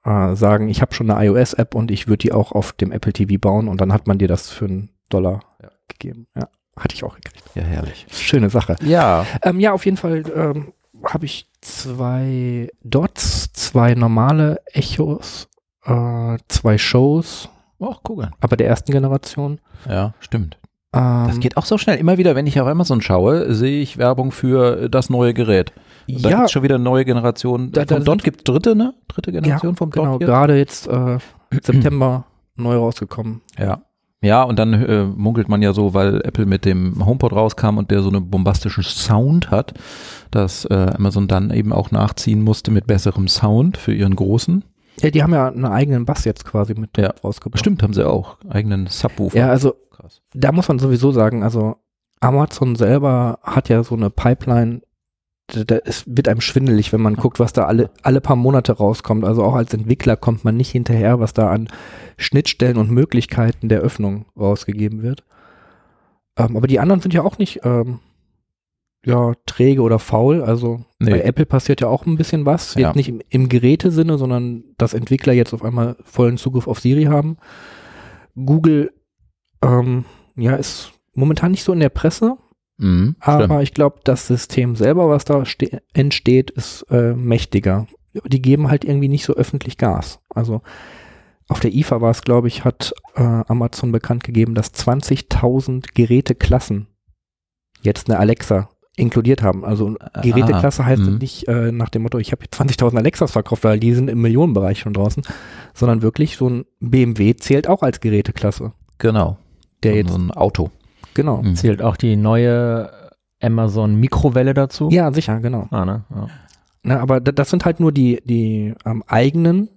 äh, 0.06 0.36
sagen, 0.36 0.70
ich 0.70 0.82
habe 0.82 0.94
schon 0.96 1.12
eine 1.12 1.26
iOS-App 1.28 1.76
und 1.76 1.92
ich 1.92 2.08
würde 2.08 2.20
die 2.20 2.32
auch 2.32 2.52
auf 2.54 2.74
dem 2.74 2.92
Apple 2.92 3.14
TV 3.14 3.38
bauen 3.40 3.68
und 3.68 3.82
dann 3.82 3.94
hat 3.94 4.08
man 4.08 4.18
dir 4.18 4.28
das 4.28 4.50
für 4.50 4.66
einen 4.66 4.90
Dollar 5.10 5.42
Ja. 5.62 5.70
gegeben. 5.88 6.28
Ja, 6.36 6.48
hatte 6.76 6.96
ich 6.96 7.04
auch 7.04 7.16
gekriegt. 7.16 7.44
Ja, 7.56 7.62
herrlich. 7.64 8.08
Schöne 8.12 8.50
Sache. 8.50 8.76
Ja. 8.84 9.26
Ähm, 9.44 9.60
ja, 9.60 9.74
auf 9.74 9.86
jeden 9.86 9.98
Fall 9.98 10.24
ähm, 10.36 10.74
habe 11.14 11.26
ich 11.26 11.50
zwei 11.62 12.70
Dots, 12.84 13.52
zwei 13.54 13.94
normale 13.96 14.60
Echos, 14.74 15.48
äh, 15.86 16.38
zwei 16.48 16.78
Shows, 16.78 17.50
Ach, 17.80 18.00
guck 18.04 18.28
aber 18.42 18.58
der 18.58 18.68
ersten 18.68 18.92
Generation. 18.92 19.60
Ja, 19.88 20.14
stimmt. 20.20 20.58
Ähm, 20.94 21.28
Das 21.28 21.40
geht 21.40 21.58
auch 21.58 21.66
so 21.66 21.78
schnell. 21.78 21.98
Immer 21.98 22.18
wieder, 22.18 22.36
wenn 22.36 22.48
ich 22.48 22.60
auf 22.60 22.68
Amazon 22.68 23.02
schaue, 23.02 23.54
sehe 23.54 23.82
ich 23.82 23.98
Werbung 24.00 24.32
für 24.32 24.82
äh, 24.84 24.90
das 24.90 25.10
neue 25.12 25.34
Gerät. 25.34 25.74
Da 26.08 26.30
ja, 26.30 26.38
gibt's 26.38 26.54
schon 26.54 26.64
wieder 26.64 26.76
eine 26.76 26.84
neue 26.84 27.06
Generation. 27.06 27.72
Da- 27.72 27.86
da 27.86 27.96
vom 27.98 28.06
Dot 28.06 28.24
gibt 28.24 28.48
dritte, 28.48 28.76
ne? 28.76 28.94
Dritte 29.08 29.32
Generation 29.32 29.76
vom 29.76 29.92
genau, 29.92 30.14
Dot 30.14 30.18
hier. 30.22 30.28
gerade 30.28 30.58
jetzt 30.58 30.88
äh, 30.88 31.20
September 31.52 32.26
neu 32.56 32.78
rausgekommen. 32.78 33.42
Ja. 33.60 33.82
Ja, 34.24 34.42
und 34.44 34.58
dann 34.58 34.74
äh, 34.74 35.04
munkelt 35.04 35.48
man 35.48 35.62
ja 35.62 35.74
so, 35.74 35.94
weil 35.94 36.22
Apple 36.22 36.48
mit 36.48 36.66
dem 36.66 37.06
HomePod 37.06 37.34
rauskam 37.34 37.78
und 37.78 37.92
der 37.92 38.02
so 38.02 38.10
einen 38.10 38.30
bombastischen 38.32 38.84
Sound 38.84 39.52
hat, 39.52 39.74
dass 40.32 40.66
äh, 40.66 40.74
Amazon 40.96 41.28
dann 41.28 41.52
eben 41.52 41.72
auch 41.72 41.92
nachziehen 41.92 42.42
musste 42.42 42.72
mit 42.72 42.88
besserem 42.88 43.28
Sound 43.28 43.78
für 43.78 43.94
ihren 43.94 44.16
großen. 44.16 44.64
Ja, 45.02 45.12
die 45.12 45.22
haben 45.22 45.34
ja 45.34 45.48
einen 45.48 45.66
eigenen 45.66 46.06
Bass 46.06 46.26
jetzt 46.26 46.46
quasi 46.46 46.74
mit 46.74 46.98
Ja. 46.98 47.14
rausgebracht. 47.24 47.60
Stimmt, 47.60 47.84
haben 47.84 47.94
sie 47.94 48.08
auch. 48.10 48.38
Eigenen 48.50 48.88
Subwoofer. 48.88 49.38
Ja, 49.38 49.50
also 49.50 49.76
Krass. 49.92 50.22
da 50.34 50.52
muss 50.52 50.68
man 50.68 50.80
sowieso 50.80 51.12
sagen, 51.12 51.44
also 51.44 51.76
Amazon 52.20 52.76
selber 52.76 53.38
hat 53.44 53.70
ja 53.70 53.84
so 53.84 53.94
eine 53.96 54.10
Pipeline, 54.10 54.82
da, 55.48 55.76
ist, 55.78 56.04
wird 56.08 56.28
einem 56.28 56.42
schwindelig, 56.42 56.92
wenn 56.92 57.02
man 57.02 57.16
guckt, 57.16 57.40
was 57.40 57.54
da 57.54 57.66
alle, 57.66 57.90
alle 58.04 58.22
paar 58.22 58.36
Monate 58.36 58.74
rauskommt. 58.74 59.24
Also 59.24 59.44
auch 59.44 59.56
als 59.56 59.74
Entwickler 59.74 60.16
kommt 60.18 60.44
man 60.44 60.58
nicht 60.58 60.72
hinterher, 60.72 61.20
was 61.20 61.34
da 61.34 61.50
an 61.50 61.70
Schnittstellen 62.18 62.78
und 62.78 62.92
Möglichkeiten 62.92 63.70
der 63.70 63.80
Öffnung 63.80 64.26
rausgegeben 64.38 65.04
wird. 65.04 65.24
Ähm, 66.38 66.58
aber 66.58 66.68
die 66.68 66.80
anderen 66.80 67.02
sind 67.02 67.14
ja 67.14 67.24
auch 67.24 67.38
nicht 67.38 67.62
ähm, 67.64 68.00
ja, 69.06 69.34
träge 69.46 69.82
oder 69.82 70.00
faul. 70.00 70.44
Also 70.44 70.82
Nee. 71.00 71.12
bei 71.12 71.22
Apple 71.22 71.46
passiert 71.46 71.80
ja 71.82 71.88
auch 71.88 72.06
ein 72.06 72.18
bisschen 72.18 72.46
was. 72.46 72.76
Ja. 72.76 72.88
Jetzt 72.88 72.96
nicht 72.96 73.10
im, 73.10 73.22
im 73.30 73.50
Gerätesinne, 73.50 74.18
sondern 74.18 74.64
dass 74.78 74.94
Entwickler 74.94 75.34
jetzt 75.34 75.54
auf 75.54 75.64
einmal 75.64 75.96
vollen 76.04 76.38
Zugriff 76.38 76.68
auf 76.68 76.80
Siri 76.80 77.06
haben. 77.06 77.38
Google 78.36 78.92
Ähm, 79.64 80.06
ja, 80.36 80.56
ist 80.56 80.92
momentan 81.16 81.52
nicht 81.52 81.64
so 81.64 81.74
in 81.74 81.80
der 81.80 81.90
Presse, 81.90 82.38
Mhm, 82.78 83.16
aber 83.20 83.64
ich 83.64 83.74
glaube, 83.74 84.00
das 84.04 84.28
System 84.28 84.76
selber, 84.76 85.10
was 85.10 85.26
da 85.26 85.46
ste- 85.46 85.82
entsteht, 85.94 86.52
ist 86.52 86.84
äh, 86.90 87.14
mächtiger. 87.14 87.88
Die 88.26 88.42
geben 88.42 88.70
halt 88.70 88.86
irgendwie 88.86 89.08
nicht 89.10 89.26
so 89.26 89.34
öffentlich 89.34 89.78
Gas. 89.78 90.20
Also 90.30 90.62
auf 91.48 91.60
der 91.60 91.74
IFA 91.74 92.02
war 92.02 92.12
es, 92.12 92.22
glaube 92.22 92.48
ich, 92.48 92.64
hat 92.64 92.94
äh, 93.16 93.22
Amazon 93.22 93.92
bekannt 93.92 94.24
gegeben, 94.24 94.54
dass 94.54 94.74
20.000 94.74 95.88
Geräteklassen 95.94 96.88
jetzt 97.82 98.10
eine 98.10 98.20
Alexa 98.20 98.70
inkludiert 98.96 99.44
haben. 99.44 99.64
Also 99.64 99.96
Geräteklasse 100.22 100.86
heißt 100.86 101.04
mhm. 101.04 101.18
nicht 101.20 101.48
äh, 101.48 101.72
nach 101.72 101.90
dem 101.90 102.02
Motto, 102.02 102.18
ich 102.18 102.32
habe 102.32 102.46
20.000 102.46 102.98
Alexas 102.98 103.32
verkauft, 103.32 103.64
weil 103.64 103.80
die 103.80 103.94
sind 103.94 104.10
im 104.10 104.22
Millionenbereich 104.22 104.80
schon 104.80 104.94
draußen, 104.94 105.24
sondern 105.74 106.02
wirklich 106.02 106.36
so 106.36 106.50
ein 106.50 106.66
BMW 106.80 107.36
zählt 107.36 107.68
auch 107.68 107.84
als 107.84 108.00
Geräteklasse. 108.02 108.74
Genau. 108.98 109.38
Der 109.84 109.92
so, 109.92 109.98
jetzt, 109.98 110.10
so 110.12 110.18
ein 110.18 110.32
Auto. 110.32 110.72
Genau. 111.18 111.42
Mhm. 111.42 111.56
Zählt 111.58 111.82
auch 111.82 111.98
die 111.98 112.16
neue 112.16 112.90
Amazon 113.42 113.96
Mikrowelle 114.00 114.54
dazu? 114.54 114.88
Ja, 114.90 115.12
sicher, 115.12 115.42
genau. 115.42 115.68
Ah, 115.72 115.84
ne? 115.84 116.06
Ja. 116.16 116.28
Na, 116.84 117.00
aber 117.02 117.20
da- 117.20 117.34
das 117.34 117.50
sind 117.50 117.66
halt 117.66 117.82
nur 117.82 117.92
die, 117.92 118.22
die 118.24 118.74
ähm, 118.86 119.04
eigenen, 119.08 119.68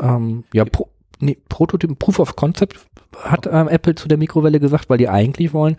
ähm, 0.00 0.44
ja, 0.54 0.64
Pro, 0.64 0.88
nee, 1.20 1.36
Prototypen, 1.50 1.96
Proof 1.96 2.18
of 2.18 2.34
Concept 2.36 2.80
hat 3.22 3.46
ähm, 3.50 3.68
Apple 3.68 3.94
zu 3.94 4.08
der 4.08 4.16
Mikrowelle 4.18 4.58
gesagt, 4.60 4.88
weil 4.88 4.98
die 4.98 5.08
eigentlich 5.10 5.52
wollen, 5.52 5.76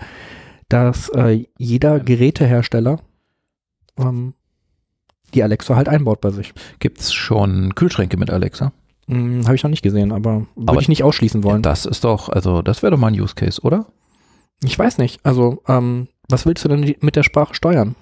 dass 0.69 1.09
äh, 1.09 1.45
jeder 1.57 1.99
Gerätehersteller 1.99 2.99
ähm, 3.97 4.33
die 5.33 5.43
Alexa 5.43 5.75
halt 5.75 5.89
einbaut 5.89 6.21
bei 6.21 6.29
sich. 6.31 6.53
Gibt's 6.79 7.13
schon 7.13 7.75
Kühlschränke 7.75 8.17
mit 8.17 8.29
Alexa? 8.29 8.71
Hm, 9.07 9.43
Habe 9.45 9.55
ich 9.55 9.63
noch 9.63 9.69
nicht 9.69 9.83
gesehen, 9.83 10.11
aber 10.11 10.47
würde 10.55 10.81
ich 10.81 10.89
nicht 10.89 11.03
ausschließen 11.03 11.43
wollen. 11.43 11.61
Das 11.61 11.85
ist 11.85 12.03
doch, 12.03 12.29
also 12.29 12.61
das 12.61 12.81
wäre 12.83 12.91
doch 12.91 12.97
mal 12.99 13.07
ein 13.07 13.19
Use 13.19 13.35
Case, 13.35 13.61
oder? 13.61 13.85
Ich 14.63 14.77
weiß 14.77 14.97
nicht. 14.97 15.19
Also, 15.23 15.61
ähm, 15.67 16.07
was 16.29 16.45
willst 16.45 16.63
du 16.65 16.69
denn 16.69 16.95
mit 17.01 17.15
der 17.15 17.23
Sprache 17.23 17.53
steuern? 17.53 17.95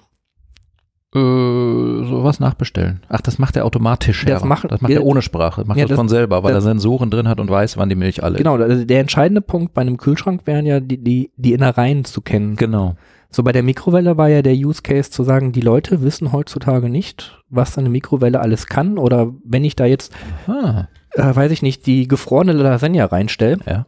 Äh, 1.14 1.18
sowas 1.18 2.40
nachbestellen. 2.40 3.00
Ach, 3.08 3.20
das 3.20 3.38
macht 3.38 3.56
er 3.56 3.64
automatisch. 3.64 4.24
Das 4.26 4.44
macht- 4.44 4.70
das 4.70 4.80
macht 4.80 4.92
er 4.92 5.04
ohne 5.04 5.22
Sprache. 5.22 5.64
Macht 5.64 5.78
ja, 5.78 5.84
das, 5.84 5.90
das- 5.90 5.96
von 5.96 6.08
selber, 6.08 6.42
weil 6.42 6.52
das- 6.52 6.64
er 6.64 6.68
Sensoren 6.70 7.10
drin 7.10 7.28
hat 7.28 7.40
und 7.40 7.48
weiß, 7.48 7.76
wann 7.76 7.88
die 7.88 7.94
Milch 7.94 8.22
alle 8.22 8.36
Genau, 8.38 8.56
also 8.56 8.84
der 8.84 9.00
entscheidende 9.00 9.40
Punkt 9.40 9.72
bei 9.72 9.82
einem 9.82 9.96
Kühlschrank 9.96 10.42
wären 10.46 10.66
ja 10.66 10.80
die, 10.80 10.98
die, 11.02 11.30
die 11.36 11.52
Innereien 11.52 12.04
zu 12.04 12.20
kennen. 12.20 12.52
ist. 12.52 12.58
Genau. 12.58 12.96
So 13.30 13.42
bei 13.42 13.52
der 13.52 13.62
Mikrowelle 13.62 14.16
war 14.16 14.28
ja 14.28 14.42
der 14.42 14.54
Use 14.54 14.82
Case 14.82 15.10
zu 15.10 15.22
sagen, 15.22 15.52
die 15.52 15.60
Leute 15.60 16.02
wissen 16.02 16.32
heutzutage 16.32 16.88
nicht, 16.88 17.40
was 17.48 17.78
eine 17.78 17.88
Mikrowelle 17.88 18.40
alles 18.40 18.66
kann 18.66 18.98
oder 18.98 19.32
wenn 19.44 19.64
ich 19.64 19.76
da 19.76 19.84
jetzt, 19.84 20.12
Ah, 20.46 20.86
äh, 21.12 21.34
weiß 21.36 21.50
ich 21.52 21.62
nicht, 21.62 21.86
die 21.86 22.08
gefrorene 22.08 22.52
Lasagne 22.52 23.10
reinstelle, 23.10 23.58
ja. 23.66 23.86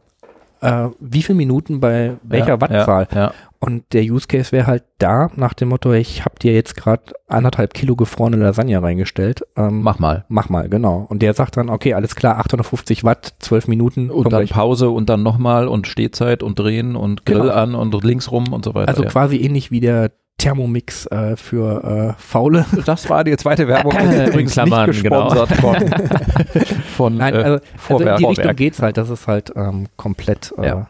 Äh, 0.60 0.88
wie 1.00 1.22
viele 1.22 1.36
Minuten 1.36 1.80
bei 1.80 2.16
welcher 2.22 2.48
ja, 2.48 2.60
Wattzahl? 2.60 3.08
Ja, 3.12 3.18
ja. 3.18 3.32
Und 3.60 3.92
der 3.92 4.04
Use 4.04 4.28
Case 4.28 4.52
wäre 4.52 4.68
halt 4.68 4.84
da 4.98 5.30
nach 5.34 5.52
dem 5.52 5.68
Motto, 5.70 5.92
ich 5.92 6.24
habe 6.24 6.38
dir 6.38 6.52
jetzt 6.54 6.76
gerade 6.76 7.02
anderthalb 7.26 7.74
Kilo 7.74 7.96
gefrorene 7.96 8.36
Lasagne 8.36 8.80
reingestellt. 8.80 9.42
Ähm, 9.56 9.82
Mach 9.82 9.98
mal. 9.98 10.24
Mach 10.28 10.48
mal, 10.48 10.68
genau. 10.68 11.06
Und 11.08 11.22
der 11.22 11.34
sagt 11.34 11.56
dann, 11.56 11.68
okay, 11.68 11.94
alles 11.94 12.14
klar, 12.14 12.38
850 12.38 13.02
Watt, 13.02 13.34
12 13.40 13.66
Minuten. 13.66 14.10
Und 14.10 14.32
dann 14.32 14.40
gleich. 14.42 14.50
Pause 14.50 14.90
und 14.90 15.08
dann 15.08 15.24
nochmal 15.24 15.66
und 15.66 15.88
Stehzeit 15.88 16.44
und 16.44 16.58
drehen 16.58 16.94
und 16.94 17.26
Grill 17.26 17.40
Genau. 17.40 17.52
an 17.52 17.74
und 17.74 18.04
links 18.04 18.30
rum 18.30 18.52
und 18.52 18.64
so 18.64 18.74
weiter. 18.74 18.88
also 18.88 19.02
quasi 19.04 19.38
ähnlich 19.38 19.70
wie 19.72 19.80
der 19.80 20.12
Thermomix 20.38 21.06
äh, 21.06 21.36
für 21.36 22.14
äh, 22.16 22.20
Faule. 22.22 22.64
Das 22.86 23.10
war 23.10 23.24
die 23.24 23.36
zweite 23.36 23.66
Werbung. 23.68 23.92
In 23.92 24.26
übrigens 24.28 24.52
Klammern, 24.52 24.88
nicht 24.90 25.02
genau. 25.02 25.28
gesponsert 25.28 25.60
von, 25.60 26.74
von 26.96 27.16
Nein, 27.16 27.34
äh, 27.34 27.38
also, 27.38 27.50
also 27.52 27.64
in 27.64 27.78
Vorwerk. 27.78 28.16
die 28.18 28.24
Richtung 28.24 28.34
Vorwerk. 28.44 28.56
geht's 28.56 28.80
halt, 28.82 28.96
dass 28.96 29.10
es 29.10 29.26
halt 29.26 29.52
ähm, 29.56 29.86
komplett 29.96 30.54
äh, 30.58 30.66
Ja. 30.66 30.88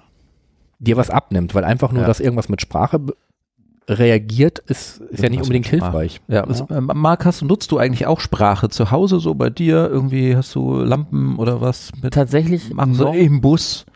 dir 0.79 0.97
was 0.97 1.11
abnimmt, 1.11 1.55
weil 1.55 1.65
einfach 1.65 1.93
nur, 1.93 2.03
Ja. 2.03 2.07
dass 2.09 2.21
irgendwas 2.21 2.49
mit 2.49 2.61
Sprache 2.61 3.01
reagiert, 3.89 4.59
ist, 4.59 5.01
ist 5.01 5.23
ja 5.23 5.31
nicht 5.31 5.41
unbedingt 5.41 5.67
hilfreich. 5.67 6.21
Ja, 6.29 6.45
was, 6.47 6.61
äh, 6.61 6.81
Marc, 6.81 7.25
hast, 7.25 7.41
du- 7.41 7.47
nutzt 7.47 7.73
du 7.73 7.79
eigentlich 7.79 8.07
auch 8.07 8.21
Sprache 8.21 8.69
zu 8.69 8.91
Hause 8.91 9.19
so 9.19 9.35
bei 9.35 9.49
dir? 9.49 9.89
Irgendwie 9.91 10.37
hast 10.37 10.55
du 10.55 10.75
Lampen 10.83 11.37
oder 11.39 11.63
was 11.63 11.91
mit 12.03 12.13
Tatsächlich, 12.13 12.75
machen 12.75 12.93
so 12.93 13.13
im 13.13 13.41
Bus? 13.41 13.87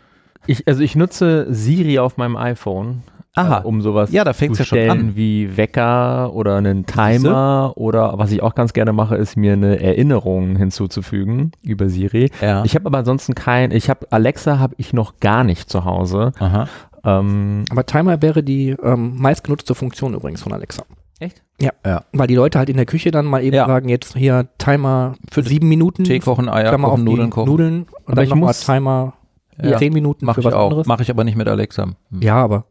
ich, 0.46 0.66
also 0.66 0.80
ich 0.82 0.96
nutze 0.96 1.46
Siri 1.50 1.98
auf 1.98 2.16
meinem 2.16 2.36
iPhone. 2.38 3.02
Aha. 3.34 3.60
äh, 3.60 3.66
um 3.66 3.80
sowas 3.80 4.12
Ja, 4.12 4.24
da 4.24 4.32
fängt's 4.32 4.58
zu 4.58 4.62
ja 4.62 4.66
schon 4.66 4.78
stellen 4.78 4.90
an. 4.90 5.16
wie 5.16 5.56
Wecker 5.56 6.34
oder 6.34 6.56
einen 6.56 6.84
Timer 6.86 7.72
oder 7.76 8.18
was 8.18 8.30
ich 8.32 8.42
auch 8.42 8.54
ganz 8.54 8.72
gerne 8.72 8.92
mache, 8.92 9.16
ist 9.16 9.36
mir 9.36 9.54
eine 9.54 9.80
Erinnerung 9.80 10.56
hinzuzufügen 10.56 11.52
über 11.62 11.88
Siri. 11.88 12.30
Ja. 12.40 12.64
Ich 12.64 12.74
habe 12.74 12.86
aber 12.86 12.98
ansonsten 12.98 13.34
kein, 13.34 13.70
ich 13.70 13.88
habe 13.88 14.06
Alexa 14.10 14.58
habe 14.58 14.74
ich 14.78 14.92
noch 14.92 15.18
gar 15.20 15.44
nicht 15.44 15.70
zu 15.70 15.84
Hause. 15.84 16.32
Aha. 16.38 16.68
Ähm, 17.04 17.64
Aber 17.70 17.84
Timer 17.86 18.22
wäre 18.22 18.42
die 18.42 18.76
ähm, 18.82 19.16
meistgenutzte 19.18 19.74
Funktion 19.74 20.14
übrigens 20.14 20.42
von 20.42 20.52
Alexa. 20.52 20.84
Echt? 21.18 21.42
Ja. 21.60 21.70
Ja. 21.86 22.04
Weil 22.12 22.26
die 22.26 22.34
Leute 22.34 22.58
halt 22.58 22.68
in 22.68 22.76
der 22.76 22.86
Küche 22.86 23.10
dann 23.10 23.26
mal 23.26 23.42
eben 23.42 23.54
Ja. 23.56 23.66
sagen, 23.66 23.88
jetzt 23.88 24.16
hier 24.16 24.48
Timer 24.58 25.14
für 25.30 25.42
sieben 25.42 25.68
Minuten. 25.68 26.04
Tee 26.04 26.18
kochen, 26.18 26.48
Eier 26.48 26.68
Klammer 26.68 26.88
kochen, 26.90 27.04
Nudeln 27.04 27.30
kochen. 27.30 27.48
Nudeln 27.50 27.82
und 27.82 27.88
Aber 28.06 28.14
dann 28.16 28.28
nochmal 28.28 28.46
muss- 28.48 28.60
Timer 28.66 29.14
Ja. 29.60 29.76
zehn 29.78 29.92
Minuten 29.92 30.24
Mach 30.26 30.34
für 30.34 30.40
ich 30.40 30.46
was 30.46 30.54
auch. 30.54 30.64
anderes. 30.70 30.86
Mache 30.86 31.02
ich 31.02 31.10
aber 31.10 31.24
nicht 31.24 31.36
mit 31.36 31.46
Alexa. 31.48 31.84
Hm. 31.84 31.94
Ja, 32.22 32.36
aber 32.36 32.64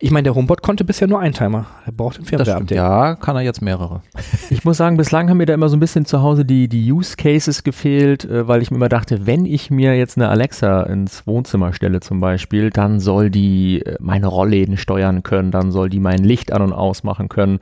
ich 0.00 0.10
meine, 0.10 0.24
der 0.24 0.34
HomePod 0.34 0.62
konnte 0.62 0.84
bisher 0.84 1.06
nur 1.06 1.20
einen 1.20 1.32
Timer. 1.32 1.66
Er 1.86 1.92
braucht 1.92 2.18
ein. 2.18 2.24
Firmware-Update. 2.24 2.76
Ja, 2.76 3.14
kann 3.14 3.36
er 3.36 3.42
jetzt 3.42 3.62
mehrere. 3.62 4.02
Ich 4.50 4.64
muss 4.64 4.76
sagen, 4.76 4.96
bislang 4.96 5.30
haben 5.30 5.38
mir 5.38 5.46
da 5.46 5.54
immer 5.54 5.68
so 5.68 5.76
ein 5.76 5.80
bisschen 5.80 6.04
zu 6.04 6.20
Hause 6.22 6.44
die, 6.44 6.68
die 6.68 6.92
Use 6.92 7.16
Cases 7.16 7.62
gefehlt, 7.64 8.24
äh, 8.24 8.46
weil 8.46 8.60
ich 8.62 8.70
mir 8.70 8.76
immer 8.76 8.88
dachte, 8.88 9.26
wenn 9.26 9.46
ich 9.46 9.70
mir 9.70 9.96
jetzt 9.96 10.18
eine 10.18 10.28
Alexa 10.28 10.82
ins 10.82 11.26
Wohnzimmer 11.26 11.72
stelle 11.72 12.00
zum 12.00 12.20
Beispiel, 12.20 12.70
dann 12.70 13.00
soll 13.00 13.30
die 13.30 13.80
äh, 13.82 13.96
meine 14.00 14.26
Rollläden 14.26 14.76
steuern 14.76 15.22
können, 15.22 15.50
dann 15.50 15.70
soll 15.70 15.88
die 15.88 16.00
mein 16.00 16.22
Licht 16.24 16.52
an 16.52 16.62
und 16.62 16.72
ausmachen 16.72 17.28
können. 17.28 17.58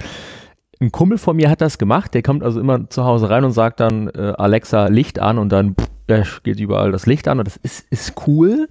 Ein 0.80 0.90
Kumpel 0.90 1.18
von 1.18 1.36
mir 1.36 1.48
hat 1.48 1.60
das 1.60 1.78
gemacht, 1.78 2.12
der 2.14 2.22
kommt 2.22 2.42
also 2.42 2.58
immer 2.58 2.90
zu 2.90 3.04
Hause 3.04 3.30
rein 3.30 3.44
und 3.44 3.52
sagt 3.52 3.78
dann 3.78 4.08
äh, 4.08 4.32
Alexa 4.36 4.86
Licht 4.88 5.20
an 5.20 5.38
und 5.38 5.50
dann 5.52 5.74
pff, 5.76 5.88
äh, 6.06 6.24
geht 6.42 6.60
überall 6.60 6.92
das 6.92 7.06
Licht 7.06 7.28
an 7.28 7.38
und 7.38 7.46
das 7.46 7.56
ist, 7.56 7.86
ist 7.90 8.14
cool. 8.26 8.68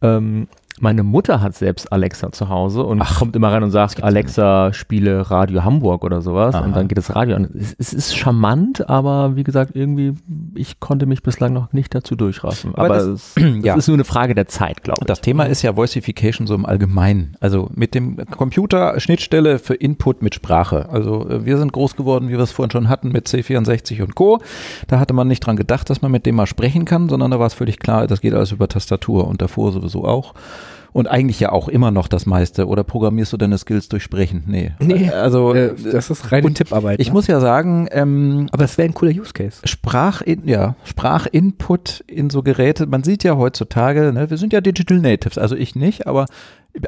Ähm, 0.00 0.48
meine 0.80 1.02
Mutter 1.02 1.40
hat 1.40 1.54
selbst 1.54 1.92
Alexa 1.92 2.32
zu 2.32 2.48
Hause 2.48 2.82
und 2.82 2.98
kommt 3.04 3.36
immer 3.36 3.52
rein 3.52 3.62
und 3.62 3.70
sagt, 3.70 4.02
Alexa, 4.02 4.72
spiele 4.72 5.30
Radio 5.30 5.62
Hamburg 5.64 6.02
oder 6.02 6.22
sowas. 6.22 6.54
Aha. 6.54 6.64
Und 6.64 6.74
dann 6.74 6.88
geht 6.88 6.98
das 6.98 7.14
Radio 7.14 7.36
an. 7.36 7.48
Es, 7.54 7.74
es 7.78 7.92
ist 7.92 8.16
charmant, 8.16 8.88
aber 8.88 9.36
wie 9.36 9.44
gesagt, 9.44 9.76
irgendwie, 9.76 10.14
ich 10.54 10.80
konnte 10.80 11.06
mich 11.06 11.22
bislang 11.22 11.52
noch 11.52 11.72
nicht 11.72 11.94
dazu 11.94 12.16
durchraffen. 12.16 12.74
Aber 12.74 12.84
Aber, 12.86 12.94
das- 12.96 13.06
es, 13.06 13.36
es 13.36 13.64
ja. 13.64 13.74
ist 13.76 13.86
nur 13.86 13.96
eine 13.96 14.04
Frage 14.04 14.34
der 14.34 14.48
Zeit, 14.48 14.82
glaube 14.82 15.00
ich. 15.02 15.06
Das 15.06 15.20
Thema 15.20 15.44
ist 15.44 15.62
ja 15.62 15.76
Voicification 15.76 16.46
so 16.46 16.54
im 16.54 16.66
Allgemeinen. 16.66 17.36
Also 17.40 17.68
mit 17.74 17.94
dem 17.94 18.16
Computer 18.30 18.98
Schnittstelle 18.98 19.58
für 19.58 19.74
Input 19.74 20.22
mit 20.22 20.34
Sprache. 20.34 20.88
Also 20.90 21.28
äh, 21.28 21.44
wir 21.44 21.58
sind 21.58 21.72
groß 21.72 21.96
geworden, 21.96 22.28
wie 22.28 22.32
wir 22.32 22.40
es 22.40 22.50
vorhin 22.52 22.70
schon 22.70 22.88
hatten, 22.88 23.12
mit 23.12 23.28
C64 23.28 24.02
und 24.02 24.14
Co. 24.14 24.40
Da 24.88 24.98
hatte 24.98 25.12
man 25.14 25.28
nicht 25.28 25.40
dran 25.40 25.56
gedacht, 25.56 25.90
dass 25.90 26.02
man 26.02 26.10
mit 26.10 26.26
dem 26.26 26.34
mal 26.34 26.46
sprechen 26.46 26.86
kann, 26.86 27.08
sondern 27.08 27.30
da 27.30 27.38
war 27.38 27.46
es 27.46 27.54
völlig 27.54 27.78
klar, 27.78 28.06
das 28.06 28.20
geht 28.20 28.34
alles 28.34 28.52
über 28.52 28.68
Tastatur 28.68 29.28
und 29.28 29.42
davor 29.42 29.70
sowieso 29.70 30.04
auch. 30.06 30.34
Und 30.92 31.08
eigentlich 31.08 31.40
ja 31.40 31.52
auch 31.52 31.68
immer 31.68 31.90
noch 31.90 32.06
das 32.06 32.26
meiste. 32.26 32.66
Oder 32.66 32.84
programmierst 32.84 33.32
du 33.32 33.38
deine 33.38 33.56
Skills 33.56 33.88
durch 33.88 34.02
Sprechen? 34.02 34.44
Nee. 34.46 34.72
Nee, 34.78 35.08
Also 35.10 35.54
Äh, 35.54 35.74
das 35.90 36.10
ist 36.10 36.32
reine 36.32 36.52
Tipparbeit. 36.52 37.00
ich 37.00 37.08
ne? 37.08 37.14
muss 37.14 37.26
ja 37.26 37.40
sagen, 37.40 37.88
ähm, 37.90 38.48
aber 38.52 38.64
es 38.64 38.76
wäre 38.76 38.88
ein 38.88 38.94
cooler 38.94 39.12
Use 39.12 39.32
Case. 39.32 39.60
Sprachin, 39.64 40.42
ja, 40.46 40.76
Sprachinput 40.84 42.04
in 42.06 42.28
so 42.30 42.42
Geräte. 42.42 42.86
Man 42.86 43.04
sieht 43.04 43.24
ja 43.24 43.36
heutzutage, 43.36 44.12
ne, 44.12 44.28
wir 44.28 44.36
sind 44.36 44.52
ja 44.52 44.60
Digital 44.60 44.98
Natives, 44.98 45.38
also 45.38 45.56
ich 45.56 45.74
nicht, 45.74 46.06
aber 46.06 46.26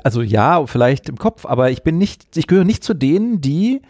also 0.02 0.22
ja, 0.22 0.66
vielleicht 0.66 1.08
im 1.08 1.16
Kopf, 1.16 1.46
aber 1.46 1.70
ich 1.70 1.82
bin 1.82 1.98
nicht, 1.98 2.36
ich 2.36 2.46
gehöre 2.46 2.64
nicht 2.64 2.84
zu 2.84 2.94
denen, 2.94 3.40
die 3.40 3.82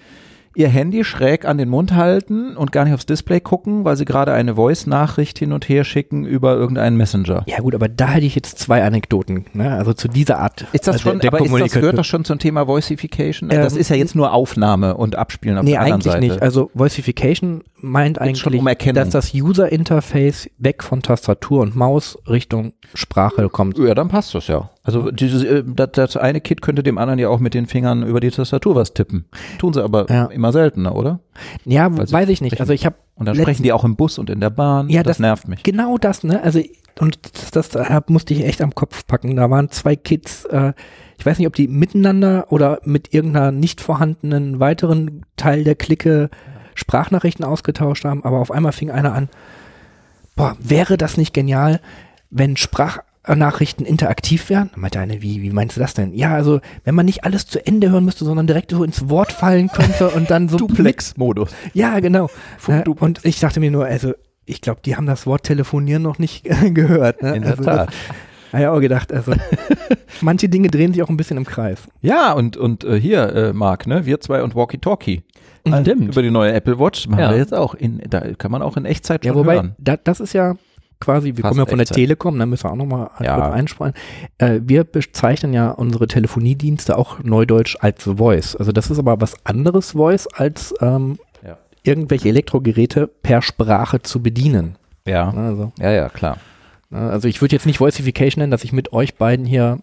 ihr 0.54 0.68
Handy 0.68 1.04
schräg 1.04 1.44
an 1.44 1.58
den 1.58 1.68
Mund 1.68 1.94
halten 1.94 2.56
und 2.56 2.72
gar 2.72 2.84
nicht 2.84 2.94
aufs 2.94 3.06
Display 3.06 3.40
gucken, 3.40 3.84
weil 3.84 3.96
sie 3.96 4.04
gerade 4.04 4.32
eine 4.32 4.54
Voice-Nachricht 4.54 5.38
hin 5.38 5.52
und 5.52 5.68
her 5.68 5.84
schicken 5.84 6.24
über 6.24 6.54
irgendeinen 6.54 6.96
Messenger. 6.96 7.44
Ja 7.46 7.58
gut, 7.58 7.74
aber 7.74 7.88
da 7.88 8.12
hätte 8.12 8.26
ich 8.26 8.34
jetzt 8.34 8.58
zwei 8.58 8.84
Anekdoten. 8.84 9.46
Ne? 9.52 9.70
Also 9.72 9.92
zu 9.92 10.08
dieser 10.08 10.38
Art. 10.38 10.66
Ist 10.72 10.86
das 10.86 10.96
äh, 10.96 10.98
schon, 11.00 11.18
der 11.20 11.32
aber 11.32 11.44
ist 11.44 11.52
das, 11.52 11.72
gehört 11.72 11.98
das 11.98 12.06
schon 12.06 12.24
zum 12.24 12.38
Thema 12.38 12.66
Voicification? 12.66 13.50
Ähm, 13.50 13.62
das 13.62 13.76
ist 13.76 13.90
ja 13.90 13.96
jetzt 13.96 14.14
nur 14.14 14.32
Aufnahme 14.32 14.96
und 14.96 15.16
Abspielen 15.16 15.58
auf 15.58 15.64
Nee, 15.64 15.72
der 15.72 15.80
anderen 15.80 15.94
eigentlich 16.00 16.12
Seite. 16.12 16.26
nicht. 16.26 16.42
Also 16.42 16.70
Voicification 16.74 17.64
meint 17.80 18.18
Geht's 18.18 18.46
eigentlich, 18.46 18.86
um 18.86 18.94
dass 18.94 19.10
das 19.10 19.34
User 19.34 19.70
Interface 19.70 20.48
weg 20.58 20.82
von 20.82 21.02
Tastatur 21.02 21.62
und 21.62 21.76
Maus 21.76 22.18
Richtung 22.28 22.72
Sprache 22.94 23.48
kommt. 23.48 23.78
Ja, 23.78 23.94
dann 23.94 24.08
passt 24.08 24.34
das 24.34 24.46
ja. 24.46 24.70
Also 24.86 25.10
dieses, 25.10 25.42
äh, 25.42 25.64
das, 25.66 25.92
das 25.92 26.16
eine 26.18 26.40
Kid 26.42 26.60
könnte 26.60 26.82
dem 26.82 26.98
anderen 26.98 27.18
ja 27.18 27.28
auch 27.30 27.40
mit 27.40 27.54
den 27.54 27.66
Fingern 27.66 28.02
über 28.06 28.20
die 28.20 28.30
Tastatur 28.30 28.74
was 28.74 28.92
tippen. 28.92 29.24
Tun 29.58 29.72
sie 29.72 29.82
aber 29.82 30.08
Ja. 30.10 30.26
immer 30.26 30.52
seltener, 30.52 30.94
oder? 30.94 31.20
Ja, 31.64 31.88
weiß 31.90 32.28
ich 32.28 32.42
nicht. 32.42 32.60
Also 32.60 32.72
ich 32.74 32.84
habe 32.84 32.96
Und 33.16 33.26
dann 33.26 33.34
sprechen 33.34 33.62
die 33.62 33.72
auch 33.72 33.84
im 33.84 33.96
Bus 33.96 34.18
und 34.18 34.28
in 34.28 34.40
der 34.40 34.50
Bahn. 34.50 34.90
Ja, 34.90 35.02
das, 35.02 35.12
das- 35.16 35.18
nervt 35.20 35.48
mich. 35.48 35.62
genau 35.62 35.96
das, 35.98 36.22
ne? 36.22 36.42
Also 36.42 36.60
und 37.00 37.18
das, 37.34 37.50
das 37.50 37.68
da 37.70 38.02
musste 38.08 38.34
ich 38.34 38.44
echt 38.44 38.60
am 38.62 38.74
Kopf 38.74 39.06
packen. 39.06 39.34
Da 39.36 39.50
waren 39.50 39.70
zwei 39.70 39.96
Kids, 39.96 40.44
äh, 40.44 40.74
ich 41.18 41.24
weiß 41.26 41.38
nicht, 41.38 41.48
ob 41.48 41.54
die 41.54 41.66
miteinander 41.66 42.46
oder 42.52 42.78
mit 42.84 43.12
irgendeiner 43.14 43.50
nicht 43.52 43.80
vorhandenen 43.80 44.60
weiteren 44.60 45.24
Teil 45.36 45.64
der 45.64 45.74
Clique 45.76 46.28
Sprachnachrichten 46.74 47.44
ausgetauscht 47.44 48.04
haben, 48.04 48.22
aber 48.24 48.38
auf 48.38 48.50
einmal 48.50 48.72
fing 48.72 48.90
einer 48.90 49.14
an, 49.14 49.28
boah, 50.36 50.56
wäre 50.60 50.96
das 50.98 51.16
nicht 51.16 51.32
genial, 51.32 51.80
wenn 52.30 52.56
Sprach 52.56 52.98
Sprachnachrichten 53.24 53.86
interaktiv 53.86 54.50
werden. 54.50 54.70
Da 54.74 54.80
meinte 54.80 55.00
eine, 55.00 55.22
wie, 55.22 55.42
wie 55.42 55.50
meinst 55.50 55.76
du 55.76 55.80
das 55.80 55.94
denn? 55.94 56.12
Ja, 56.14 56.34
also 56.34 56.60
wenn 56.84 56.94
man 56.94 57.06
nicht 57.06 57.24
alles 57.24 57.46
zu 57.46 57.64
Ende 57.66 57.90
hören 57.90 58.04
müsste, 58.04 58.24
sondern 58.24 58.46
direkt 58.46 58.70
so 58.70 58.84
ins 58.84 59.08
Wort 59.08 59.32
fallen 59.32 59.68
könnte 59.68 60.10
und 60.10 60.30
dann 60.30 60.48
so 60.48 60.56
Duplex-Modus. 60.58 61.50
Ja, 61.72 61.98
genau. 62.00 62.28
Äh, 62.68 62.86
und 62.88 63.24
ich 63.24 63.40
dachte 63.40 63.60
mir 63.60 63.70
nur, 63.70 63.86
also 63.86 64.12
ich 64.44 64.60
glaube, 64.60 64.80
die 64.84 64.96
haben 64.96 65.06
das 65.06 65.26
Wort 65.26 65.44
telefonieren 65.44 66.02
noch 66.02 66.18
nicht 66.18 66.44
gehört. 66.74 67.22
Ne? 67.22 67.36
In 67.36 67.42
der 67.42 67.52
also, 67.52 67.64
Tat. 67.64 67.88
Habe 68.52 68.62
ich 68.62 68.68
auch 68.68 68.80
gedacht, 68.80 69.12
also 69.12 69.32
manche 70.20 70.48
Dinge 70.48 70.68
drehen 70.68 70.92
sich 70.92 71.02
auch 71.02 71.08
ein 71.08 71.16
bisschen 71.16 71.38
im 71.38 71.46
Kreis. 71.46 71.78
Ja, 72.02 72.32
und, 72.32 72.56
und 72.56 72.84
äh, 72.84 73.00
hier, 73.00 73.32
äh, 73.34 73.52
Marc, 73.52 73.86
ne, 73.86 74.06
wir 74.06 74.20
zwei 74.20 74.42
und 74.42 74.54
Walkie-Talkie. 74.54 75.22
Also 75.64 75.80
Stimmt. 75.80 76.08
Über 76.12 76.22
die 76.22 76.30
neue 76.30 76.52
Apple 76.52 76.78
Watch 76.78 77.08
machen 77.08 77.20
Ja. 77.20 77.30
wir 77.30 77.38
jetzt 77.38 77.54
auch. 77.54 77.74
In, 77.74 78.02
da 78.08 78.20
kann 78.34 78.50
man 78.52 78.60
auch 78.60 78.76
in 78.76 78.84
Echtzeit 78.84 79.24
Ja, 79.24 79.32
schon 79.32 79.40
wobei, 79.40 79.54
hören. 79.54 79.74
da, 79.78 79.96
das 79.96 80.20
ist 80.20 80.34
ja 80.34 80.56
quasi, 81.04 81.28
wir 81.36 81.42
Fast 81.42 81.50
kommen 81.50 81.58
ja 81.60 81.66
von 81.66 81.78
der 81.78 81.82
Echtzeit. 81.82 81.96
Telekom, 81.96 82.38
da 82.38 82.46
müssen 82.46 82.64
wir 82.64 82.72
auch 82.72 82.76
nochmal 82.76 83.10
Ja. 83.20 83.50
einsparen. 83.50 83.92
Äh, 84.38 84.60
wir 84.64 84.84
bezeichnen 84.84 85.52
ja 85.52 85.70
unsere 85.70 86.06
Telefoniedienste 86.06 86.96
auch 86.98 87.22
neudeutsch 87.22 87.76
als 87.80 88.04
Voice. 88.04 88.56
Also 88.56 88.72
das 88.72 88.90
ist 88.90 88.98
aber 88.98 89.20
was 89.20 89.34
anderes 89.44 89.92
Voice, 89.92 90.26
als 90.26 90.74
ähm, 90.80 91.18
Ja. 91.46 91.58
irgendwelche 91.82 92.28
Elektrogeräte 92.28 93.06
per 93.06 93.42
Sprache 93.42 94.02
zu 94.02 94.22
bedienen. 94.22 94.76
Ja, 95.06 95.30
Also, 95.30 95.72
ja, 95.78 95.90
ja, 95.92 96.08
klar. 96.08 96.38
äh, 96.90 96.96
also 96.96 97.28
ich 97.28 97.40
würde 97.42 97.54
jetzt 97.54 97.66
nicht 97.66 97.80
Voicification 97.80 98.40
nennen, 98.40 98.50
dass 98.50 98.64
ich 98.64 98.72
mit 98.72 98.92
euch 98.92 99.16
beiden 99.16 99.44
hier 99.44 99.78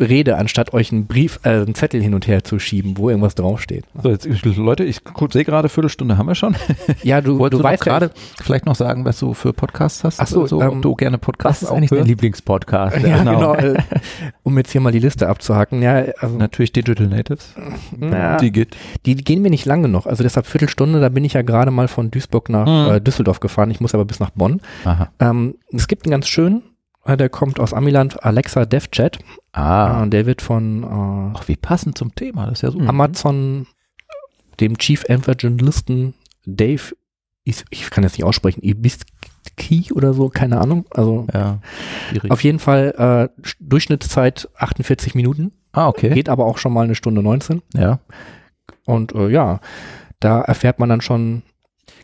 rede, 0.00 0.36
anstatt 0.38 0.72
euch 0.72 0.90
einen 0.92 1.06
Brief, 1.06 1.38
äh, 1.42 1.50
einen 1.50 1.74
Zettel 1.74 2.02
hin 2.02 2.14
und 2.14 2.26
her 2.26 2.42
zu 2.42 2.58
schieben, 2.58 2.96
wo 2.96 3.10
irgendwas 3.10 3.34
draufsteht. 3.34 3.84
So, 4.02 4.10
jetzt, 4.10 4.26
Leute, 4.56 4.84
ich 4.84 5.00
sehe 5.30 5.44
gerade, 5.44 5.68
Viertelstunde 5.68 6.16
haben 6.18 6.26
wir 6.26 6.34
schon. 6.34 6.56
Ja, 7.02 7.20
du, 7.20 7.38
Wolltest 7.38 7.60
du 7.60 7.64
weißt 7.64 7.82
noch 7.82 7.86
ja, 7.86 7.98
gerade 7.98 8.10
vielleicht 8.42 8.66
noch 8.66 8.74
sagen, 8.74 9.04
was 9.04 9.18
du 9.18 9.32
für 9.34 9.52
Podcasts 9.52 10.02
hast? 10.04 10.20
Ach 10.20 10.26
so, 10.26 10.46
so 10.46 10.60
ähm, 10.60 10.82
du 10.82 10.94
gerne 10.94 11.18
Das 11.18 11.24
Podcasts 11.24 11.62
ist 11.62 11.68
auch 11.68 11.76
eigentlich 11.76 11.90
dein? 11.90 12.04
Lieblingspodcast. 12.06 12.98
ja, 13.06 13.18
genau. 13.18 13.54
äh, 13.54 13.78
um 14.42 14.56
jetzt 14.58 14.72
hier 14.72 14.80
mal 14.80 14.92
die 14.92 14.98
Liste 14.98 15.28
abzuhacken. 15.28 15.82
Ja, 15.82 16.04
also, 16.18 16.36
Natürlich 16.36 16.72
Digital 16.72 17.06
Natives. 17.06 17.54
na, 17.96 18.36
Digit. 18.36 18.76
Die, 19.06 19.14
die 19.14 19.24
gehen 19.24 19.42
mir 19.42 19.50
nicht 19.50 19.66
lang 19.66 19.82
genug. 19.82 20.06
Also 20.06 20.22
deshalb 20.22 20.46
Viertelstunde, 20.46 21.00
da 21.00 21.08
bin 21.08 21.24
ich 21.24 21.34
ja 21.34 21.42
gerade 21.42 21.70
mal 21.70 21.88
von 21.88 22.10
Duisburg 22.10 22.48
nach 22.48 22.66
Mhm. 22.66 22.94
äh, 22.94 23.00
Düsseldorf 23.00 23.40
gefahren. 23.40 23.70
Ich 23.70 23.80
muss 23.80 23.94
aber 23.94 24.04
bis 24.04 24.20
nach 24.20 24.30
Bonn. 24.30 24.60
Aha. 24.84 25.10
Ähm, 25.20 25.54
es 25.72 25.88
gibt 25.88 26.04
einen 26.06 26.10
ganz 26.12 26.28
schönen, 26.28 26.62
der 27.06 27.28
kommt 27.28 27.58
aus 27.60 27.72
Amiland, 27.74 28.22
Alexa 28.24 28.64
DevChat. 28.66 29.18
Ah. 29.52 30.04
Äh, 30.04 30.08
der 30.10 30.26
wird 30.26 30.42
von 30.42 31.32
Ach, 31.36 31.48
wie 31.48 31.56
passend 31.56 31.96
zum 31.98 32.14
Thema. 32.14 32.46
Das 32.46 32.58
ist 32.58 32.62
ja 32.62 32.68
äh, 32.68 32.72
super. 32.72 32.88
Amazon, 32.88 33.66
dem 34.60 34.76
Chief 34.78 35.04
Evangelisten 35.04 36.14
Dave, 36.46 36.94
ich, 37.44 37.64
ich 37.70 37.90
kann 37.90 38.04
jetzt 38.04 38.16
nicht 38.18 38.24
aussprechen, 38.24 38.62
Ibiski 38.62 39.92
oder 39.92 40.12
so, 40.14 40.28
keine 40.28 40.60
Ahnung. 40.60 40.84
Also 40.90 41.26
Ja. 41.32 41.58
Auf 42.28 42.44
jeden 42.44 42.58
Fall 42.58 42.94
äh, 42.96 43.42
Sch- 43.46 43.56
Durchschnittszeit 43.60 44.48
48 44.56 45.14
Minuten, 45.14 45.52
ah, 45.72 45.88
okay. 45.88 46.10
geht 46.10 46.28
aber 46.28 46.44
auch 46.46 46.58
schon 46.58 46.72
mal 46.72 46.84
eine 46.84 46.94
Stunde 46.94 47.22
19. 47.22 47.62
Ja. 47.74 48.00
Und 48.84 49.14
äh, 49.14 49.28
ja, 49.28 49.60
da 50.20 50.40
erfährt 50.42 50.78
man 50.78 50.88
dann 50.88 51.00
schon 51.00 51.42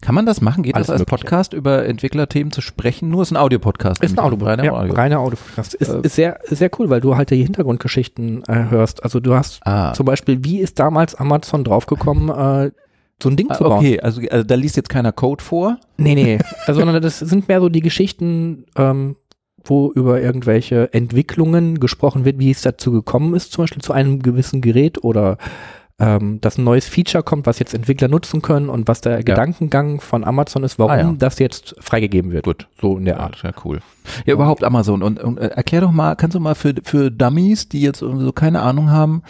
Kann 0.01 0.15
man 0.15 0.27
das 0.27 0.41
machen? 0.41 0.63
Geht 0.63 0.75
Alles 0.75 0.87
das 0.89 0.95
als 0.95 1.01
Mögliche. 1.01 1.17
Podcast 1.25 1.53
über 1.53 1.85
Entwicklerthemen 1.87 2.53
zu 2.53 2.61
sprechen? 2.61 3.09
Nur 3.11 3.23
ist 3.23 3.31
ein 3.33 3.37
Audiopodcast. 3.37 4.03
Ist 4.03 4.19
ein. 4.19 4.25
Audio, 4.25 4.45
Reiner 4.45 4.65
ja, 4.65 4.73
Audio. 4.73 4.95
reiner 4.95 5.21
Audio-Podcast. 5.21 5.75
Ist, 5.75 5.89
Äh, 5.89 6.01
ist 6.03 6.15
sehr, 6.15 6.39
sehr 6.45 6.71
cool, 6.79 6.91
weil 6.91 7.01
du 7.01 7.17
halt 7.17 7.31
die 7.31 7.43
Hintergrundgeschichten 7.43 8.43
äh, 8.49 8.71
hörst. 8.71 9.03
Also 9.05 9.21
du 9.21 9.35
hast 9.35 9.61
Ah. 9.67 9.93
zum 9.95 10.07
Beispiel, 10.07 10.45
wie 10.45 10.61
ist 10.61 10.79
damals 10.79 11.15
Amazon 11.15 11.65
draufgekommen, 11.65 12.29
äh, 12.29 12.71
so 13.23 13.31
ein 13.31 13.37
Ding 13.37 13.47
Ah, 13.51 13.55
zu 13.55 13.65
bauen? 13.65 13.79
okay, 13.79 14.01
also, 14.01 14.21
also 14.31 14.45
da 14.45 14.55
liest 14.55 14.77
jetzt 14.77 14.91
keiner 14.91 15.13
Code 15.13 15.43
vor. 15.43 15.79
Nee, 15.97 16.15
nee. 16.15 16.39
also, 16.67 16.81
sondern 16.81 17.01
das 17.03 17.19
sind 17.19 17.49
mehr 17.49 17.61
so 17.61 17.69
die 17.69 17.81
Geschichten, 17.81 18.67
ähm, 18.77 19.17
wo 19.65 19.91
über 19.91 20.21
irgendwelche 20.21 20.93
Entwicklungen 20.93 21.81
gesprochen 21.81 22.25
wird, 22.25 22.39
wie 22.39 22.51
es 22.53 22.63
dazu 22.63 22.93
gekommen 22.93 23.35
ist, 23.35 23.51
zum 23.53 23.65
Beispiel 23.65 23.83
zu 23.83 23.93
einem 23.93 24.23
gewissen 24.23 24.61
Gerät 24.61 25.03
oder 25.03 25.39
ähm, 25.99 26.41
dass 26.43 26.59
ein 26.59 26.65
neues 26.65 26.87
Feature 26.87 27.23
kommt, 27.25 27.47
was 27.47 27.59
jetzt 27.59 27.73
Entwickler 27.73 28.09
nutzen 28.09 28.43
können 28.43 28.69
und 28.69 28.87
was 28.87 29.01
der 29.01 29.23
Gedankengang 29.25 30.01
von 30.01 30.25
Amazon 30.25 30.63
ist, 30.63 30.79
warum 30.79 30.93
Ah, 30.93 30.99
ja. 30.99 31.15
das 31.19 31.39
jetzt 31.39 31.75
freigegeben 31.81 32.33
wird. 32.33 32.45
Gut. 32.45 32.69
So 32.81 32.99
in 32.99 33.07
der 33.07 33.19
Art. 33.19 33.43
Ja, 33.43 33.53
cool. 33.65 33.81
Ja, 34.27 34.35
überhaupt 34.35 34.63
Amazon. 34.63 35.03
Und, 35.03 35.19
und 35.23 35.39
äh, 35.39 35.47
erklär 35.49 35.81
doch 35.81 35.93
mal, 35.93 36.15
kannst 36.15 36.35
du 36.35 36.41
mal 36.41 36.55
für, 36.55 36.75
für 36.85 37.11
Dummies, 37.11 37.69
die 37.71 37.81
jetzt 37.81 38.01
so 38.01 38.33
keine 38.33 38.61
Ahnung 38.61 38.91
haben, 38.91 39.23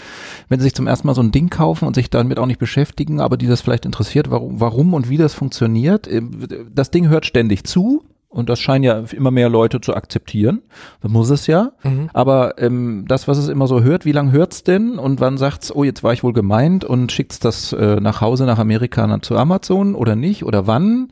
wenn 0.48 0.58
sie 0.58 0.64
sich 0.64 0.74
zum 0.74 0.88
ersten 0.88 1.06
Mal 1.06 1.14
so 1.14 1.22
ein 1.22 1.30
Ding 1.30 1.50
kaufen 1.50 1.86
und 1.86 1.94
sich 1.94 2.10
damit 2.10 2.38
auch 2.38 2.46
nicht 2.46 2.58
beschäftigen, 2.58 3.20
aber 3.20 3.36
die 3.36 3.46
das 3.46 3.60
vielleicht 3.60 3.86
interessiert, 3.86 4.30
warum, 4.30 4.60
warum 4.60 4.92
und 4.94 5.08
wie 5.08 5.18
das 5.18 5.34
funktioniert. 5.34 6.10
Ähm, 6.10 6.46
Das 6.74 6.90
Ding 6.90 7.08
hört 7.08 7.26
ständig 7.26 7.62
zu. 7.64 8.02
Und 8.36 8.50
das 8.50 8.60
scheinen 8.60 8.84
ja 8.84 9.02
immer 9.12 9.30
mehr 9.30 9.48
Leute 9.48 9.80
zu 9.80 9.94
akzeptieren. 9.94 10.60
Das 11.00 11.10
muss 11.10 11.30
es 11.30 11.46
ja. 11.46 11.72
Mhm. 11.82 12.10
Aber 12.12 12.58
ähm, 12.58 13.06
das, 13.08 13.28
was 13.28 13.38
es 13.38 13.48
immer 13.48 13.66
so 13.66 13.82
hört, 13.82 14.04
wie 14.04 14.12
lange 14.12 14.30
hört's 14.30 14.62
denn? 14.62 14.98
Und 14.98 15.20
wann 15.20 15.38
sagt's, 15.38 15.74
oh, 15.74 15.84
jetzt 15.84 16.04
war 16.04 16.12
ich 16.12 16.22
wohl 16.22 16.34
gemeint 16.34 16.84
und 16.84 17.10
schickt's 17.10 17.40
das 17.40 17.72
äh, 17.72 17.96
nach 17.96 18.20
Hause 18.20 18.44
nach 18.44 18.58
Amerika 18.58 19.22
zu 19.22 19.38
Amazon 19.38 19.94
oder 19.94 20.16
nicht? 20.16 20.44
Oder 20.44 20.66
wann? 20.66 21.08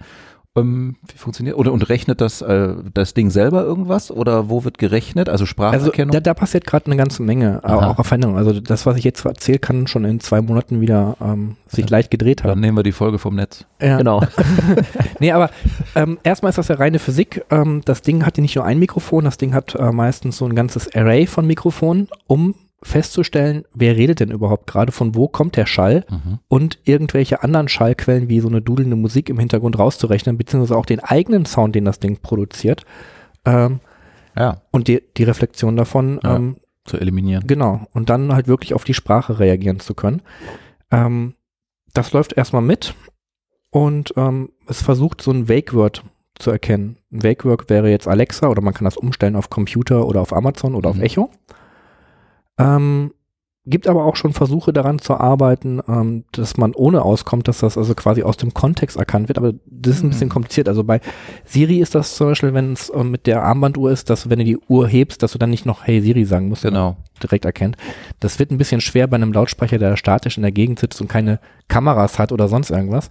Ähm, 0.57 0.95
wie 1.13 1.19
funktioniert? 1.19 1.57
Oder 1.57 1.73
und 1.73 1.89
rechnet 1.89 2.21
das 2.21 2.41
äh, 2.41 2.75
das 2.95 3.13
Ding 3.15 3.31
selber 3.31 3.65
irgendwas? 3.65 4.11
Oder 4.13 4.49
wo 4.49 4.63
wird 4.65 4.79
gerechnet? 4.79 5.29
Also 5.29 5.43
Also 5.43 5.47
Spracherkennung? 5.47 6.13
da, 6.13 6.21
da 6.21 6.33
passiert 6.35 6.65
gerade 6.65 6.87
eine 6.87 6.97
ganze 6.97 7.23
Menge, 7.25 7.61
äh, 7.65 7.67
Aha. 7.67 7.91
auch 7.91 7.99
auf 7.99 8.07
Veränderungen. 8.07 8.39
Also 8.39 8.61
das, 8.61 8.87
was 8.87 8.97
ich 8.97 9.03
jetzt 9.05 9.25
erzähle, 9.25 9.59
kann 9.59 9.87
schon 9.89 10.05
in 10.05 10.21
zwei 10.21 10.41
Monaten 10.41 10.81
wieder 10.81 11.17
ähm, 11.21 11.57
sich 11.67 11.87
Ja. 11.87 11.97
leicht 11.97 12.11
gedreht 12.13 12.41
Dann 12.45 12.53
haben. 12.53 12.61
nehmen 12.61 12.77
wir 12.79 12.85
die 12.85 12.93
Folge 12.93 13.19
vom 13.19 13.35
Netz. 13.35 13.65
Ja. 13.81 13.99
Genau. 13.99 14.23
Nee, 15.21 15.33
aber 15.33 15.51
ähm, 15.95 16.19
erstmal 16.23 16.51
ist 16.51 16.59
das 16.59 16.69
ja 16.69 16.77
reine 16.77 16.99
Physik. 16.99 17.45
Ähm, 17.51 17.83
das 17.85 18.03
Ding 18.03 18.25
hat 18.27 18.37
ja 18.37 18.43
nicht 18.43 18.57
nur 18.57 18.65
ein 18.65 18.79
Mikrofon, 18.79 19.25
das 19.25 19.39
Ding 19.39 19.55
hat 19.55 19.75
äh, 19.75 19.91
meistens 19.93 20.37
so 20.37 20.45
ein 20.47 20.55
ganzes 20.55 20.95
Array 20.95 21.27
von 21.27 21.47
Mikrofonen, 21.47 22.09
um 22.27 22.55
festzustellen, 22.85 23.65
wer 23.75 23.97
redet 23.97 24.21
denn 24.21 24.31
überhaupt 24.31 24.67
gerade, 24.67 24.93
von 24.93 25.15
wo 25.15 25.27
kommt 25.27 25.57
der 25.57 25.67
Schall 25.67 26.05
und 26.49 26.79
irgendwelche 26.85 27.43
anderen 27.43 27.69
Schallquellen 27.69 28.29
wie 28.29 28.41
so 28.41 28.49
eine 28.49 28.61
dudelnde 28.61 28.95
Musik 28.97 29.29
im 29.31 29.39
Hintergrund 29.39 29.79
rauszurechnen, 29.79 30.37
beziehungsweise 30.37 30.77
auch 30.79 30.87
den 30.87 31.01
eigenen 31.01 31.47
Sound, 31.47 31.75
den 31.75 31.85
das 31.87 31.99
Ding 31.99 32.19
produziert 32.21 32.85
ähm, 33.47 33.81
Ja, 34.37 34.61
und 34.71 34.87
die, 34.89 35.03
die 35.17 35.25
Reflexion 35.25 35.77
davon. 35.77 36.21
Ja. 36.23 36.37
Ähm, 36.37 36.57
zu 36.87 36.99
eliminieren. 36.99 37.47
Genau. 37.47 37.87
Und 37.95 38.11
dann 38.11 38.35
halt 38.35 38.47
wirklich 38.47 38.75
auf 38.75 38.85
die 38.85 38.93
Sprache 38.93 39.39
reagieren 39.39 39.81
zu 39.81 39.95
können. 39.95 40.21
Ähm, 40.91 41.33
das 41.95 42.13
läuft 42.13 42.35
erstmal 42.35 42.61
mit 42.61 42.95
und 43.71 44.13
ähm, 44.19 44.51
es 44.67 44.83
versucht 44.83 45.23
so 45.23 45.31
ein 45.31 45.49
Wake-Word 45.49 46.05
zu 46.39 46.51
erkennen. 46.51 46.99
Ein 47.11 47.23
Wake-Word 47.23 47.71
wäre 47.71 47.89
jetzt 47.89 48.07
Alexa 48.07 48.49
oder 48.49 48.61
man 48.61 48.75
kann 48.75 48.85
das 48.85 48.99
umstellen 48.99 49.35
auf 49.35 49.49
Computer 49.49 50.07
oder 50.07 50.21
auf 50.21 50.35
Amazon 50.35 50.75
oder 50.75 50.91
auf 50.91 50.97
Mhm. 50.97 51.03
Echo. 51.05 51.31
Ähm, 52.59 53.13
gibt 53.67 53.89
aber 53.89 54.05
auch 54.05 54.17
schon 54.17 54.35
Versuche 54.35 54.75
daran 54.75 54.99
zu 54.99 55.15
arbeiten, 55.15 55.81
ähm, 55.89 56.25
dass 56.33 56.59
man 56.59 56.75
ohne 56.75 57.01
auskommt, 57.03 57.49
dass 57.49 57.61
das 57.61 57.79
also 57.79 57.95
quasi 57.95 58.23
aus 58.23 58.37
dem 58.37 58.53
Kontext 58.53 58.99
erkannt 58.99 59.29
wird. 59.29 59.39
Aber 59.39 59.55
das 59.65 59.97
ist 59.97 60.03
ein 60.03 60.11
bisschen 60.11 60.29
Mhm. 60.29 60.33
kompliziert. 60.33 60.69
Also 60.69 60.85
bei 60.85 61.01
Siri 61.47 61.79
ist 61.79 61.95
das 61.95 62.15
zum 62.15 62.27
Beispiel, 62.29 62.53
wenn 62.53 62.75
es 62.75 62.93
ähm, 62.95 63.11
mit 63.11 63.27
der 63.27 63.43
Armbanduhr 63.43 63.91
ist, 63.91 64.11
dass 64.11 64.29
wenn 64.29 64.39
du 64.39 64.45
die 64.45 64.59
Uhr 64.69 64.87
hebst, 64.87 65.23
dass 65.23 65.33
du 65.33 65.39
dann 65.39 65.49
nicht 65.49 65.65
noch 65.65 65.85
Hey 65.87 66.03
Siri 66.03 66.27
sagen 66.27 66.51
musst, 66.51 66.63
Genau. 66.65 66.97
direkt 67.23 67.47
erkennt. 67.47 67.79
Das 68.21 68.39
wird 68.39 68.51
ein 68.51 68.59
bisschen 68.59 68.83
schwer 68.83 69.07
bei 69.07 69.15
einem 69.17 69.33
Lautsprecher, 69.33 69.79
der 69.79 69.97
statisch 69.97 70.37
in 70.37 70.43
der 70.43 70.53
Gegend 70.53 70.79
sitzt 70.79 71.01
und 71.01 71.09
keine 71.09 71.41
Kameras 71.69 72.19
hat 72.19 72.33
oder 72.33 72.49
sonst 72.49 72.71
irgendwas. 72.71 73.09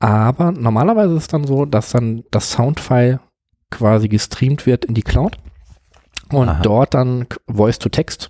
Aber 0.00 0.52
normalerweise 0.52 1.14
ist 1.14 1.22
es 1.22 1.28
dann 1.28 1.44
so, 1.44 1.64
dass 1.64 1.92
dann 1.92 2.24
das 2.30 2.50
Soundfile 2.50 3.20
quasi 3.70 4.08
gestreamt 4.08 4.66
wird 4.66 4.84
in 4.84 4.92
die 4.92 5.02
Cloud 5.02 5.38
und 6.30 6.48
Aha. 6.50 6.60
dort 6.62 6.92
dann 6.92 7.26
Voice-to-Text, 7.48 8.28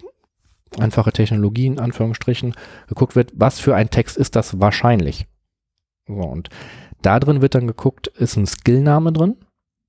einfache 0.79 1.13
Technologie 1.13 1.67
in 1.67 1.79
Anführungsstrichen, 1.81 2.55
geguckt 2.89 3.17
wird, 3.17 3.33
was 3.35 3.59
für 3.61 3.75
ein 3.75 3.91
Text 3.91 4.17
ist 4.17 4.37
das 4.37 4.61
wahrscheinlich. 4.61 5.27
So, 6.07 6.15
und 6.15 6.49
da 7.03 7.21
drin 7.21 7.43
wird 7.43 7.55
dann 7.55 7.67
geguckt, 7.67 8.07
ist 8.09 8.37
ein 8.37 8.47
Skillname 8.47 9.13
drin 9.13 9.37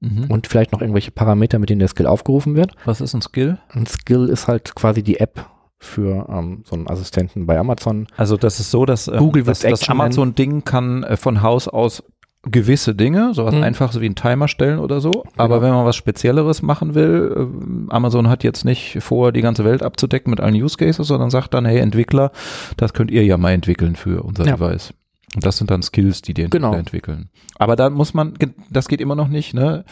Mhm. 0.01 0.25
und 0.29 0.47
vielleicht 0.47 0.73
noch 0.73 0.81
irgendwelche 0.81 1.11
Parameter, 1.11 1.59
mit 1.59 1.69
denen 1.69 1.79
der 1.79 1.87
Skill 1.87 2.07
aufgerufen 2.07 2.55
wird. 2.57 2.75
was 2.83 2.99
ist 2.99 3.13
ein 3.13 3.21
Skill? 3.21 3.57
Ein 3.69 3.85
Skill 3.85 4.27
ist 4.27 4.49
halt 4.49 4.75
quasi 4.75 5.01
die 5.01 5.21
App 5.21 5.49
für 5.79 6.27
ähm, 6.29 6.63
so 6.65 6.75
einen 6.75 6.89
Assistenten 6.89 7.45
bei 7.45 7.57
Amazon. 7.57 8.07
Also 8.17 8.35
das 8.35 8.59
ist 8.59 8.69
so, 8.69 8.85
dass 8.85 9.07
ähm, 9.07 9.17
Google 9.17 9.43
das, 9.43 9.63
wird 9.63 9.71
das 9.71 9.87
Amazon-Ding 9.89 10.65
kann 10.65 11.03
äh, 11.03 11.15
von 11.15 11.41
Haus 11.41 11.69
aus 11.69 12.03
gewisse 12.45 12.93
Dinge, 12.93 13.33
sowas 13.33 13.55
Mhm. 13.55 13.63
einfaches 13.63 14.01
wie 14.01 14.05
ein 14.09 14.15
Timer 14.15 14.47
stellen 14.47 14.79
oder 14.79 14.99
so. 14.99 15.23
Aber 15.37 15.61
wenn 15.61 15.71
man 15.71 15.85
was 15.85 15.95
Spezielleres 15.95 16.61
machen 16.61 16.93
will, 16.93 17.33
ähm, 17.37 17.87
Amazon 17.89 18.27
hat 18.29 18.43
jetzt 18.43 18.65
nicht 18.65 18.97
vor, 19.01 19.31
die 19.31 19.41
ganze 19.41 19.63
Welt 19.63 19.81
abzudecken 19.81 20.29
mit 20.29 20.41
allen 20.41 20.55
Use 20.55 20.77
Cases, 20.77 21.07
sondern 21.07 21.29
sagt 21.29 21.53
dann, 21.53 21.65
hey 21.65 21.79
Entwickler, 21.79 22.31
das 22.77 22.93
könnt 22.93 23.11
ihr 23.11 23.23
ja 23.23 23.37
mal 23.37 23.51
entwickeln 23.51 23.95
für 23.95 24.23
unser 24.23 24.45
Ja. 24.45 24.57
Device. 24.57 24.93
Und 25.35 25.45
das 25.45 25.57
sind 25.57 25.71
dann 25.71 25.81
Skills, 25.81 26.21
die 26.21 26.33
die 26.33 26.43
Entwickler 26.43 26.67
Genau. 26.69 26.77
entwickeln. 26.79 27.29
Aber 27.57 27.75
da 27.75 27.89
muss 27.89 28.13
man, 28.13 28.33
das 28.69 28.87
geht 28.87 29.01
immer 29.01 29.15
noch 29.15 29.29
nicht, 29.29 29.53
ne? 29.53 29.83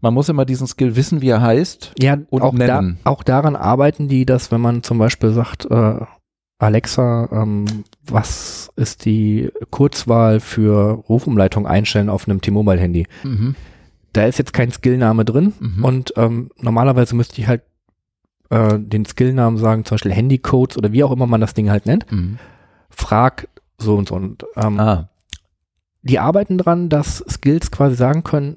Man 0.00 0.12
muss 0.14 0.28
immer 0.28 0.44
diesen 0.44 0.66
Skill 0.66 0.96
wissen, 0.96 1.22
wie 1.22 1.30
er 1.30 1.40
heißt. 1.40 1.94
Ja, 1.98 2.18
Und 2.28 2.42
auch, 2.42 2.54
da, 2.54 2.80
nennen. 2.82 2.98
auch 3.04 3.22
daran 3.22 3.56
arbeiten 3.56 4.06
die, 4.08 4.26
dass 4.26 4.52
wenn 4.52 4.60
man 4.60 4.82
zum 4.82 4.98
Beispiel 4.98 5.30
sagt, 5.32 5.64
äh, 5.70 5.94
Alexa, 6.58 7.28
ähm, 7.32 7.64
was 8.06 8.70
ist 8.76 9.04
die 9.04 9.50
Kurzwahl 9.70 10.40
für 10.40 10.92
Rufumleitung 11.08 11.66
einstellen 11.66 12.08
auf 12.08 12.28
einem 12.28 12.40
T-Mobile-Handy? 12.40 13.06
Mhm. 13.24 13.54
da 14.12 14.26
ist 14.26 14.38
jetzt 14.38 14.52
kein 14.52 14.70
Skillname 14.70 15.24
drin 15.24 15.52
Mhm. 15.58 15.84
und 15.84 16.12
ähm, 16.16 16.50
normalerweise 16.60 17.16
müsste 17.16 17.40
ich 17.40 17.48
halt 17.48 17.62
äh, 18.50 18.78
den 18.78 19.04
Skillnamen 19.04 19.58
sagen, 19.58 19.84
zum 19.84 19.96
Beispiel 19.96 20.12
Handycodes 20.12 20.76
oder 20.78 20.92
wie 20.92 21.02
auch 21.02 21.10
immer 21.10 21.26
man 21.26 21.40
das 21.40 21.54
Ding 21.54 21.68
halt 21.68 21.86
nennt. 21.86 22.10
Mhm. 22.12 22.38
Frag 22.90 23.48
so 23.78 23.96
und 23.96 24.06
so. 24.08 24.14
Und 24.14 24.44
ähm, 24.54 24.78
Ah, 24.78 25.08
die 26.02 26.20
arbeiten 26.20 26.58
dran, 26.58 26.88
dass 26.88 27.24
Skills 27.28 27.72
quasi 27.72 27.96
sagen 27.96 28.22
können, 28.22 28.56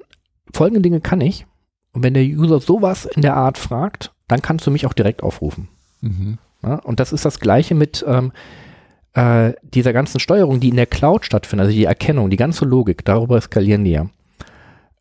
folgende 0.54 0.80
Dinge 0.80 1.00
kann 1.00 1.20
ich. 1.20 1.44
Und 1.92 2.04
wenn 2.04 2.14
der 2.14 2.22
User 2.24 2.60
sowas 2.60 3.04
in 3.06 3.22
der 3.22 3.34
Art 3.36 3.58
fragt, 3.58 4.12
dann 4.28 4.42
kannst 4.42 4.64
du 4.66 4.70
mich 4.70 4.86
auch 4.86 4.92
direkt 4.92 5.22
aufrufen. 5.24 5.66
mhm. 6.02 6.38
Ja? 6.62 6.76
Und 6.76 7.00
das 7.00 7.12
ist 7.12 7.24
das 7.24 7.40
Gleiche 7.40 7.74
mit 7.74 8.04
ähm, 8.06 8.32
äh, 9.14 9.52
dieser 9.62 9.92
ganzen 9.92 10.20
Steuerung, 10.20 10.60
die 10.60 10.68
in 10.68 10.76
der 10.76 10.86
Cloud 10.86 11.24
stattfindet, 11.24 11.66
also 11.66 11.76
die 11.76 11.84
Erkennung, 11.84 12.30
die 12.30 12.36
ganze 12.36 12.64
Logik, 12.64 13.04
darüber 13.04 13.40
skalieren 13.40 13.84
die 13.84 13.92
ja. 13.92 14.06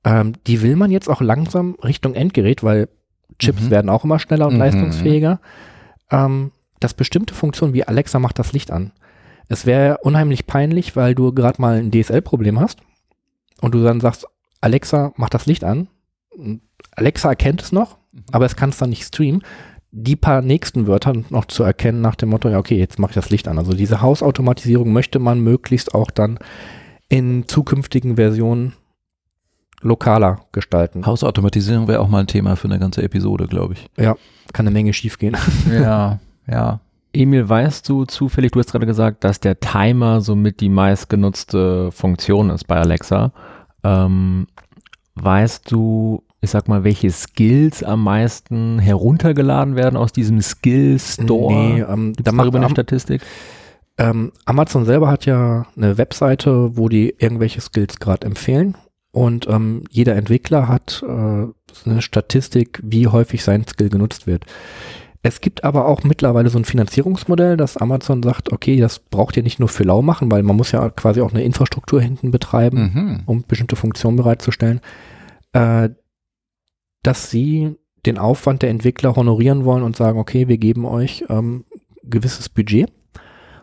Ähm, 0.03 0.33
die 0.47 0.61
will 0.61 0.75
man 0.75 0.91
jetzt 0.91 1.09
auch 1.09 1.21
langsam 1.21 1.75
Richtung 1.83 2.13
Endgerät, 2.13 2.63
weil 2.63 2.87
Chips 3.39 3.63
Mhm. 3.63 3.69
werden 3.71 3.89
auch 3.89 4.03
immer 4.03 4.19
schneller 4.19 4.47
und 4.47 4.53
Mhm. 4.53 4.59
leistungsfähiger, 4.59 5.39
ähm, 6.11 6.51
dass 6.79 6.93
bestimmte 6.93 7.33
Funktionen 7.33 7.73
wie 7.73 7.83
Alexa 7.83 8.19
macht 8.19 8.39
das 8.39 8.53
Licht 8.53 8.71
an. 8.71 8.91
Es 9.49 9.65
wäre 9.65 9.99
unheimlich 10.03 10.45
peinlich, 10.47 10.95
weil 10.95 11.15
du 11.15 11.31
gerade 11.33 11.61
mal 11.61 11.77
ein 11.77 11.91
DSL-Problem 11.91 12.59
hast 12.59 12.79
und 13.61 13.73
du 13.73 13.83
dann 13.83 13.99
sagst, 13.99 14.27
Alexa, 14.61 15.13
mach 15.17 15.29
das 15.29 15.45
Licht 15.45 15.63
an. 15.63 15.87
Und 16.35 16.61
Alexa 16.95 17.29
erkennt 17.29 17.61
es 17.61 17.71
noch, 17.71 17.97
aber 18.31 18.45
es 18.45 18.55
kann 18.55 18.69
es 18.69 18.77
dann 18.77 18.89
nicht 18.89 19.03
streamen. 19.03 19.43
Die 19.91 20.15
paar 20.15 20.41
nächsten 20.41 20.85
Wörter 20.85 21.13
noch 21.29 21.45
zu 21.45 21.63
erkennen 21.63 22.01
nach 22.01 22.15
dem 22.15 22.29
Motto, 22.29 22.49
ja, 22.49 22.59
okay, 22.59 22.77
jetzt 22.77 22.99
mache 22.99 23.11
ich 23.11 23.15
das 23.15 23.29
Licht 23.29 23.47
an. 23.47 23.57
Also 23.57 23.73
diese 23.73 24.01
Hausautomatisierung 24.01 24.91
möchte 24.91 25.19
man 25.19 25.39
möglichst 25.39 25.95
auch 25.95 26.11
dann 26.11 26.39
in 27.09 27.47
zukünftigen 27.47 28.15
Versionen 28.17 28.73
lokaler 29.81 30.41
gestalten. 30.51 31.05
Hausautomatisierung 31.05 31.87
wäre 31.87 31.99
auch 31.99 32.09
mal 32.09 32.19
ein 32.19 32.27
Thema 32.27 32.55
für 32.55 32.67
eine 32.67 32.79
ganze 32.79 33.03
Episode, 33.03 33.47
glaube 33.47 33.75
ich. 33.75 33.89
Kann 34.53 34.67
eine 34.67 34.73
Menge 34.73 34.93
schiefgehen. 34.93 35.37
Ja, 35.71 36.19
ja. 36.47 36.79
Emil, 37.13 37.47
weißt 37.47 37.87
du 37.89 38.05
zufällig, 38.05 38.51
du 38.51 38.59
hast 38.59 38.71
gerade 38.71 38.85
gesagt, 38.85 39.23
dass 39.23 39.39
der 39.39 39.59
Timer 39.59 40.21
somit 40.21 40.59
die 40.59 40.69
meistgenutzte 40.69 41.91
Funktion 41.91 42.49
ist 42.49 42.65
bei 42.65 42.77
Alexa. 42.77 43.31
Ähm, 43.83 44.47
weißt 45.15 45.71
du, 45.71 46.23
ich 46.41 46.49
sag 46.51 46.67
mal, 46.67 46.83
welche 46.83 47.09
Skills 47.09 47.83
am 47.83 48.03
meisten 48.03 48.79
heruntergeladen 48.79 49.75
werden 49.75 49.97
aus 49.97 50.11
diesem 50.11 50.41
Skill 50.41 50.99
Store? 50.99 51.53
Nee, 51.53 51.81
ähm, 51.81 52.13
da 52.21 52.31
macht 52.31 52.45
darüber 52.45 52.59
eine 52.59 52.69
Statistik? 52.69 53.21
ähm, 53.97 54.31
Amazon 54.45 54.85
selber 54.85 55.09
hat 55.09 55.25
ja 55.25 55.65
eine 55.75 55.97
Webseite, 55.97 56.77
wo 56.77 56.89
die 56.89 57.15
irgendwelche 57.17 57.61
Skills 57.61 57.97
gerade 57.99 58.27
empfehlen. 58.27 58.75
Und 59.11 59.47
ähm, 59.49 59.83
jeder 59.89 60.15
Entwickler 60.15 60.67
hat 60.67 61.03
äh, 61.07 61.09
eine 61.89 62.01
Statistik, 62.01 62.79
wie 62.83 63.07
häufig 63.07 63.43
sein 63.43 63.65
Skill 63.67 63.89
genutzt 63.89 64.27
wird. 64.27 64.45
Es 65.23 65.41
gibt 65.41 65.63
aber 65.63 65.87
auch 65.87 66.03
mittlerweile 66.03 66.49
so 66.49 66.59
ein 66.59 66.65
Finanzierungsmodell, 66.65 67.57
dass 67.57 67.77
Amazon 67.77 68.21
sagt, 68.21 68.51
okay, 68.53 68.79
das 68.79 68.99
braucht 68.99 69.35
ihr 69.35 69.41
nicht 69.43 69.59
nur 69.59 69.67
für 69.69 69.83
lau 69.83 70.03
machen, 70.03 70.29
weil 70.29 70.43
man 70.43 70.55
muss 70.55 70.71
ja 70.71 70.87
quasi 70.91 71.21
auch 71.21 71.31
eine 71.33 71.43
Infrastruktur 71.43 71.99
hinten 71.99 72.29
betreiben, 72.29 72.91
Mhm. 72.93 73.19
um 73.25 73.43
bestimmte 73.47 73.75
Funktionen 73.75 74.17
bereitzustellen, 74.17 74.79
äh, 75.53 75.89
dass 77.07 77.29
sie 77.31 77.75
den 78.05 78.17
Aufwand 78.17 78.61
der 78.61 78.69
Entwickler 78.69 79.15
honorieren 79.15 79.65
wollen 79.65 79.83
und 79.83 79.95
sagen, 79.95 80.19
okay, 80.19 80.47
wir 80.47 80.57
geben 80.57 80.85
euch 80.85 81.23
ähm, 81.29 81.65
gewisses 82.03 82.49
Budget. 82.49 82.91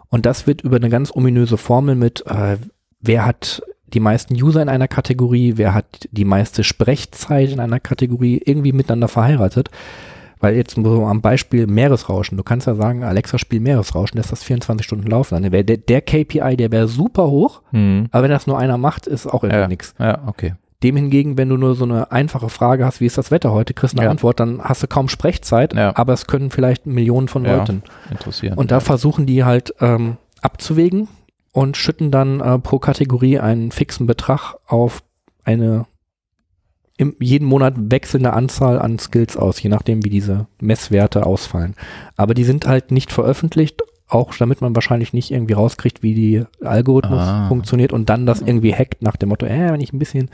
Und 0.09 0.27
das 0.27 0.47
wird 0.47 0.63
über 0.63 0.77
eine 0.77 0.91
ganz 0.91 1.15
ominöse 1.15 1.57
Formel 1.57 1.95
mit, 1.95 2.25
äh, 2.27 2.57
wer 3.01 3.25
hat 3.27 3.63
die 3.87 4.01
meisten 4.01 4.35
User 4.35 4.61
in 4.63 4.69
einer 4.69 4.89
Kategorie, 4.89 5.55
wer 5.57 5.73
hat 5.75 6.09
die 6.11 6.25
meiste 6.25 6.65
Sprechzeit 6.65 7.51
in 7.53 7.61
einer 7.61 7.81
Kategorie 7.81 8.41
irgendwie 8.45 8.73
miteinander 8.73 9.09
verheiratet. 9.09 9.71
Weil 10.41 10.57
jetzt 10.57 10.75
so 10.75 11.07
am 11.07 11.23
Beispiel 11.23 11.67
Meeresrauschen, 11.67 12.37
du 12.37 12.43
kannst 12.43 12.67
ja 12.67 12.75
sagen, 12.75 13.03
Alexa 13.03 13.39
spielt 13.39 13.63
Meeresrauschen, 13.63 14.19
lässt 14.19 14.31
das 14.33 14.43
24 14.43 14.85
Stunden 14.85 15.07
laufen. 15.07 15.41
Dann 15.41 15.53
wäre 15.53 15.65
der, 15.65 15.79
der 15.79 16.03
KPI, 16.03 16.57
der 16.57 16.71
wäre 16.71 16.87
super 16.89 17.29
hoch, 17.31 17.63
Hm. 17.71 18.09
aber 18.11 18.25
wenn 18.25 18.31
das 18.31 18.47
nur 18.47 18.59
einer 18.59 18.77
macht, 18.77 19.07
ist 19.07 19.27
auch 19.27 19.43
irgendwie 19.45 19.61
Ja. 19.63 19.69
nichts. 19.69 19.95
Ja, 19.99 20.23
okay. 20.27 20.55
Dem 20.83 20.97
hingegen, 20.97 21.39
wenn 21.39 21.49
du 21.49 21.57
nur 21.57 21.75
so 21.75 21.85
eine 21.85 22.13
einfache 22.13 22.49
Frage 22.51 22.85
hast, 22.85 23.01
wie 23.01 23.07
ist 23.07 23.17
das 23.17 23.31
Wetter 23.31 23.53
heute, 23.53 23.73
kriegst 23.73 23.95
eine 23.97 24.05
Ja. 24.05 24.11
Antwort, 24.11 24.41
dann 24.41 24.63
hast 24.63 24.83
du 24.83 24.87
kaum 24.87 25.09
Sprechzeit, 25.09 25.73
Ja. 25.75 25.97
aber 25.97 26.13
es 26.13 26.27
können 26.27 26.51
vielleicht 26.51 26.87
Millionen 26.87 27.29
von. 27.29 27.45
Leuten. 27.45 27.83
Interessiert. 28.11 28.57
Und 28.59 28.71
da 28.71 28.81
versuchen 28.81 29.25
die 29.27 29.45
halt 29.45 29.75
ähm, 29.81 30.17
abzuwägen 30.43 31.09
und 31.53 31.77
schütten 31.77 32.11
dann 32.11 32.41
äh, 32.41 32.59
pro 32.59 32.79
Kategorie 32.79 33.39
einen 33.39 33.71
fixen 33.71 34.07
Betrag 34.07 34.57
auf 34.67 35.03
eine 35.45 35.87
im, 36.97 37.17
jeden 37.19 37.47
Monat 37.49 37.75
wechselnde 37.77 38.33
Anzahl 38.35 38.79
an 38.79 38.99
Skills 38.99 39.37
aus, 39.37 39.61
je 39.63 39.69
nachdem, 39.69 40.05
wie 40.05 40.11
diese 40.11 40.47
Messwerte 40.61 41.27
ausfallen. 41.27 41.75
Aber 42.17 42.35
die 42.35 42.45
sind 42.45 42.67
halt 42.67 42.91
nicht 42.93 43.11
veröffentlicht, 43.13 43.83
auch 44.09 44.35
damit 44.35 44.61
man 44.61 44.75
wahrscheinlich 44.75 45.13
nicht 45.13 45.31
irgendwie 45.31 45.55
rauskriegt, 45.55 46.03
wie 46.03 46.15
die 46.15 46.45
Algorithmus 46.65 47.21
Ah. 47.21 47.49
funktioniert 47.49 47.93
und 47.93 48.09
dann 48.09 48.27
das 48.27 48.41
irgendwie 48.43 48.75
hackt 48.75 49.03
nach 49.03 49.17
dem 49.17 49.31
Motto, 49.31 49.47
äh, 49.47 49.73
wenn 49.73 49.81
ich 49.81 49.93
ein 49.93 49.99
bisschen 49.99 50.31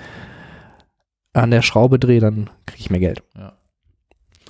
an 1.32 1.50
der 1.50 1.62
Schraube 1.62 1.98
drehe, 1.98 2.20
dann 2.20 2.50
kriege 2.66 2.80
ich 2.80 2.90
mehr 2.90 3.00
Geld. 3.00 3.22
Ja. 3.36 3.52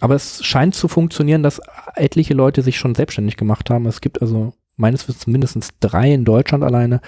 Aber 0.00 0.14
es 0.14 0.42
scheint 0.44 0.74
zu 0.74 0.88
funktionieren, 0.88 1.42
dass 1.42 1.60
etliche 1.94 2.32
Leute 2.32 2.62
sich 2.62 2.78
schon 2.78 2.94
selbstständig 2.94 3.36
gemacht 3.36 3.68
haben. 3.68 3.84
Es 3.86 4.00
gibt 4.00 4.22
also 4.22 4.54
meines 4.76 5.06
Wissens 5.06 5.26
mindestens 5.26 5.70
drei 5.80 6.10
in 6.12 6.24
Deutschland 6.24 6.64
alleine, 6.64 7.02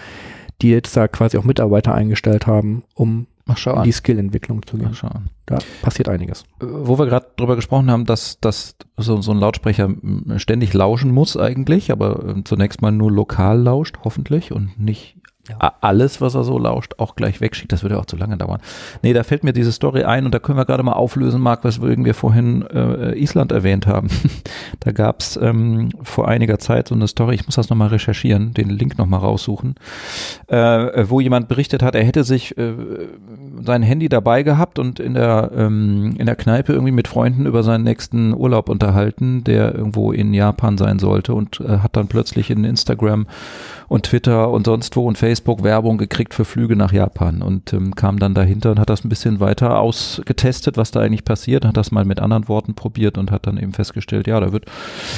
die 0.61 0.71
jetzt 0.71 0.95
da 0.95 1.09
quasi 1.09 1.39
auch 1.39 1.45
Mitarbeiter 1.45 1.95
eingestellt 1.95 2.47
haben, 2.47 2.85
um 2.95 3.27
Schau 3.57 3.77
in 3.77 3.83
die 3.85 3.93
Skillentwicklung 3.93 4.67
zu 4.67 4.77
gehen. 4.79 4.95
schauen. 4.95 5.31
Da 5.47 5.59
passiert 5.83 6.09
einiges. 6.09 6.43
Äh, 6.61 6.67
Wo 6.67 6.99
wir 6.99 7.07
gerade 7.07 7.27
drüber 7.37 7.57
gesprochen 7.57 7.91
haben, 7.91 8.05
dass, 8.05 8.39
dass 8.41 8.77
so, 8.97 9.21
so 9.21 9.33
ein 9.33 9.39
Lautsprecher 9.39 9.85
m, 9.85 10.35
ständig 10.37 10.73
lauschen 10.75 11.13
muss 11.13 11.37
eigentlich, 11.37 11.91
aber 11.93 12.37
äh, 12.37 12.45
zunächst 12.45 12.83
mal 12.83 12.93
nur 12.93 13.11
lokal 13.11 13.61
lauscht, 13.61 13.99
hoffentlich, 14.05 14.53
und 14.53 14.79
nicht 14.79 15.17
Ja. 15.49 15.75
alles, 15.81 16.21
was 16.21 16.37
er 16.37 16.45
so 16.45 16.57
lauscht, 16.57 16.95
auch 16.99 17.17
gleich 17.17 17.41
wegschickt. 17.41 17.73
Das 17.73 17.83
würde 17.83 17.99
auch 17.99 18.07
zu 18.07 18.17
lange 18.17 18.37
dauern. 18.37 18.61
Nee, 19.03 19.13
da 19.13 19.25
fällt 19.25 19.43
mir 19.43 19.53
diese 19.53 19.73
Story 19.73 20.05
ein 20.05 20.25
und 20.25 20.33
da 20.33 20.39
können 20.39 20.57
wir 20.57 20.65
gerade 20.65 20.85
mal 20.85 20.93
auflösen, 20.93 21.41
Marc, 21.41 21.65
was 21.65 21.83
wir 21.83 22.15
vorhin 22.15 22.63
äh, 22.73 23.19
Island 23.19 23.51
erwähnt 23.51 23.89
haben. 23.89 24.07
da 24.81 24.93
gab 24.93 25.19
es 25.19 25.37
ähm, 25.37 25.91
vor 26.05 26.29
einiger 26.29 26.61
Zeit 26.61 26.87
so 26.87 26.95
eine 26.95 27.09
Story, 27.09 27.35
ich 27.35 27.45
muss 27.45 27.57
das 27.57 27.71
nochmal 27.71 27.89
recherchieren, 27.89 28.55
den 28.55 28.71
Link 28.71 28.99
nochmal 28.99 29.19
raussuchen, 29.19 29.75
äh, 30.47 31.09
wo 31.09 31.19
jemand 31.19 31.49
berichtet 31.49 31.83
hat, 31.83 31.97
er 31.97 32.05
hätte 32.05 32.23
sich 32.23 32.57
äh, 32.57 32.75
sein 33.65 33.83
Handy 33.83 34.09
dabei 34.09 34.45
gehabt 34.45 34.79
und 34.79 35.01
in 35.01 35.15
der, 35.15 35.51
ähm, 35.57 36.15
in 36.19 36.27
der 36.27 36.37
Kneipe 36.37 36.73
irgendwie 36.73 36.93
mit 36.93 37.09
Freunden 37.09 37.47
über 37.47 37.65
seinen 37.65 37.83
nächsten 37.83 38.33
Urlaub 38.33 38.69
unterhalten, 38.69 39.43
der 39.43 39.75
irgendwo 39.75 40.13
in 40.13 40.35
Japan 40.35 40.79
sein 40.79 41.01
sollte 41.01 41.35
und 41.35 41.61
äh, 41.61 41.79
hat 41.79 41.97
dann 41.97 42.07
plötzlich 42.07 42.49
in 42.49 42.63
Instagram 42.63 43.27
und 43.93 44.05
Twitter 44.05 44.49
und 44.49 44.65
sonst 44.65 44.97
wo 44.97 45.07
und 45.07 45.19
Facebook 45.19 45.63
Werbung 45.63 45.99
gekriegt 45.99 46.33
für 46.33 46.47
Flüge 46.47 46.77
nach 46.77 46.93
Japan 46.93 47.43
und 47.43 47.75
ähm, 47.75 47.95
kam 47.95 48.19
dann 48.19 48.33
dahinter 48.33 48.71
und 48.71 48.79
hat 48.79 48.89
das 48.89 49.05
ein 49.05 49.11
bisschen 49.11 49.39
weiter 49.39 49.81
ausgetestet, 49.81 50.79
was 50.79 50.93
da 50.93 51.01
eigentlich 51.01 51.27
passiert, 51.27 51.67
hat 51.67 51.77
das 51.77 51.93
mal 51.93 52.07
mit 52.07 52.19
anderen 52.19 52.49
Worten 52.49 52.73
probiert 52.73 53.19
und 53.19 53.31
hat 53.31 53.47
dann 53.47 53.59
eben 53.59 53.75
festgestellt, 53.75 54.27
ja, 54.27 54.41
da 54.41 54.51
wird, 54.51 54.65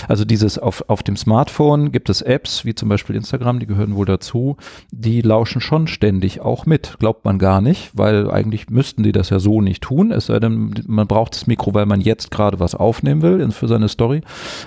also 0.09 0.25
dieses 0.25 0.59
auf, 0.59 0.85
auf 0.89 1.05
dem 1.05 1.17
Smartphone 1.17 1.93
gibt 1.93 2.11
es 2.11 2.21
Apps, 2.21 2.65
wie 2.65 2.75
zum 2.75 2.89
Beispiel 2.89 3.15
Instagram, 3.15 3.61
die 3.61 3.69
gehören 3.69 3.95
wohl 3.95 4.07
dazu, 4.07 4.57
die 4.91 5.21
lauschen 5.21 5.61
schon 5.61 5.87
ständig 5.87 6.41
auch 6.41 6.67
mit, 6.67 6.97
glaubt 6.99 7.25
man 7.25 7.39
gar 7.39 7.61
nicht, 7.61 7.93
weil 7.95 8.29
eigentlich 8.29 8.71
müssten 8.71 9.05
die 9.05 9.13
das 9.13 9.31
ja 9.31 9.39
so 9.39 9.61
nicht 9.61 9.85
tun, 9.85 10.11
es 10.11 10.27
sei 10.27 10.41
denn, 10.41 10.75
man 10.89 11.07
braucht 11.07 11.37
das 11.37 11.47
Mikro, 11.47 11.75
weil 11.75 11.87
man 11.87 12.01
jetzt 12.01 12.33
gerade 12.33 12.59
was 12.59 12.75
aufnehmen 12.75 13.23
will 13.23 13.49
für 13.53 13.69
seine 13.69 13.89
Story, 13.89 14.23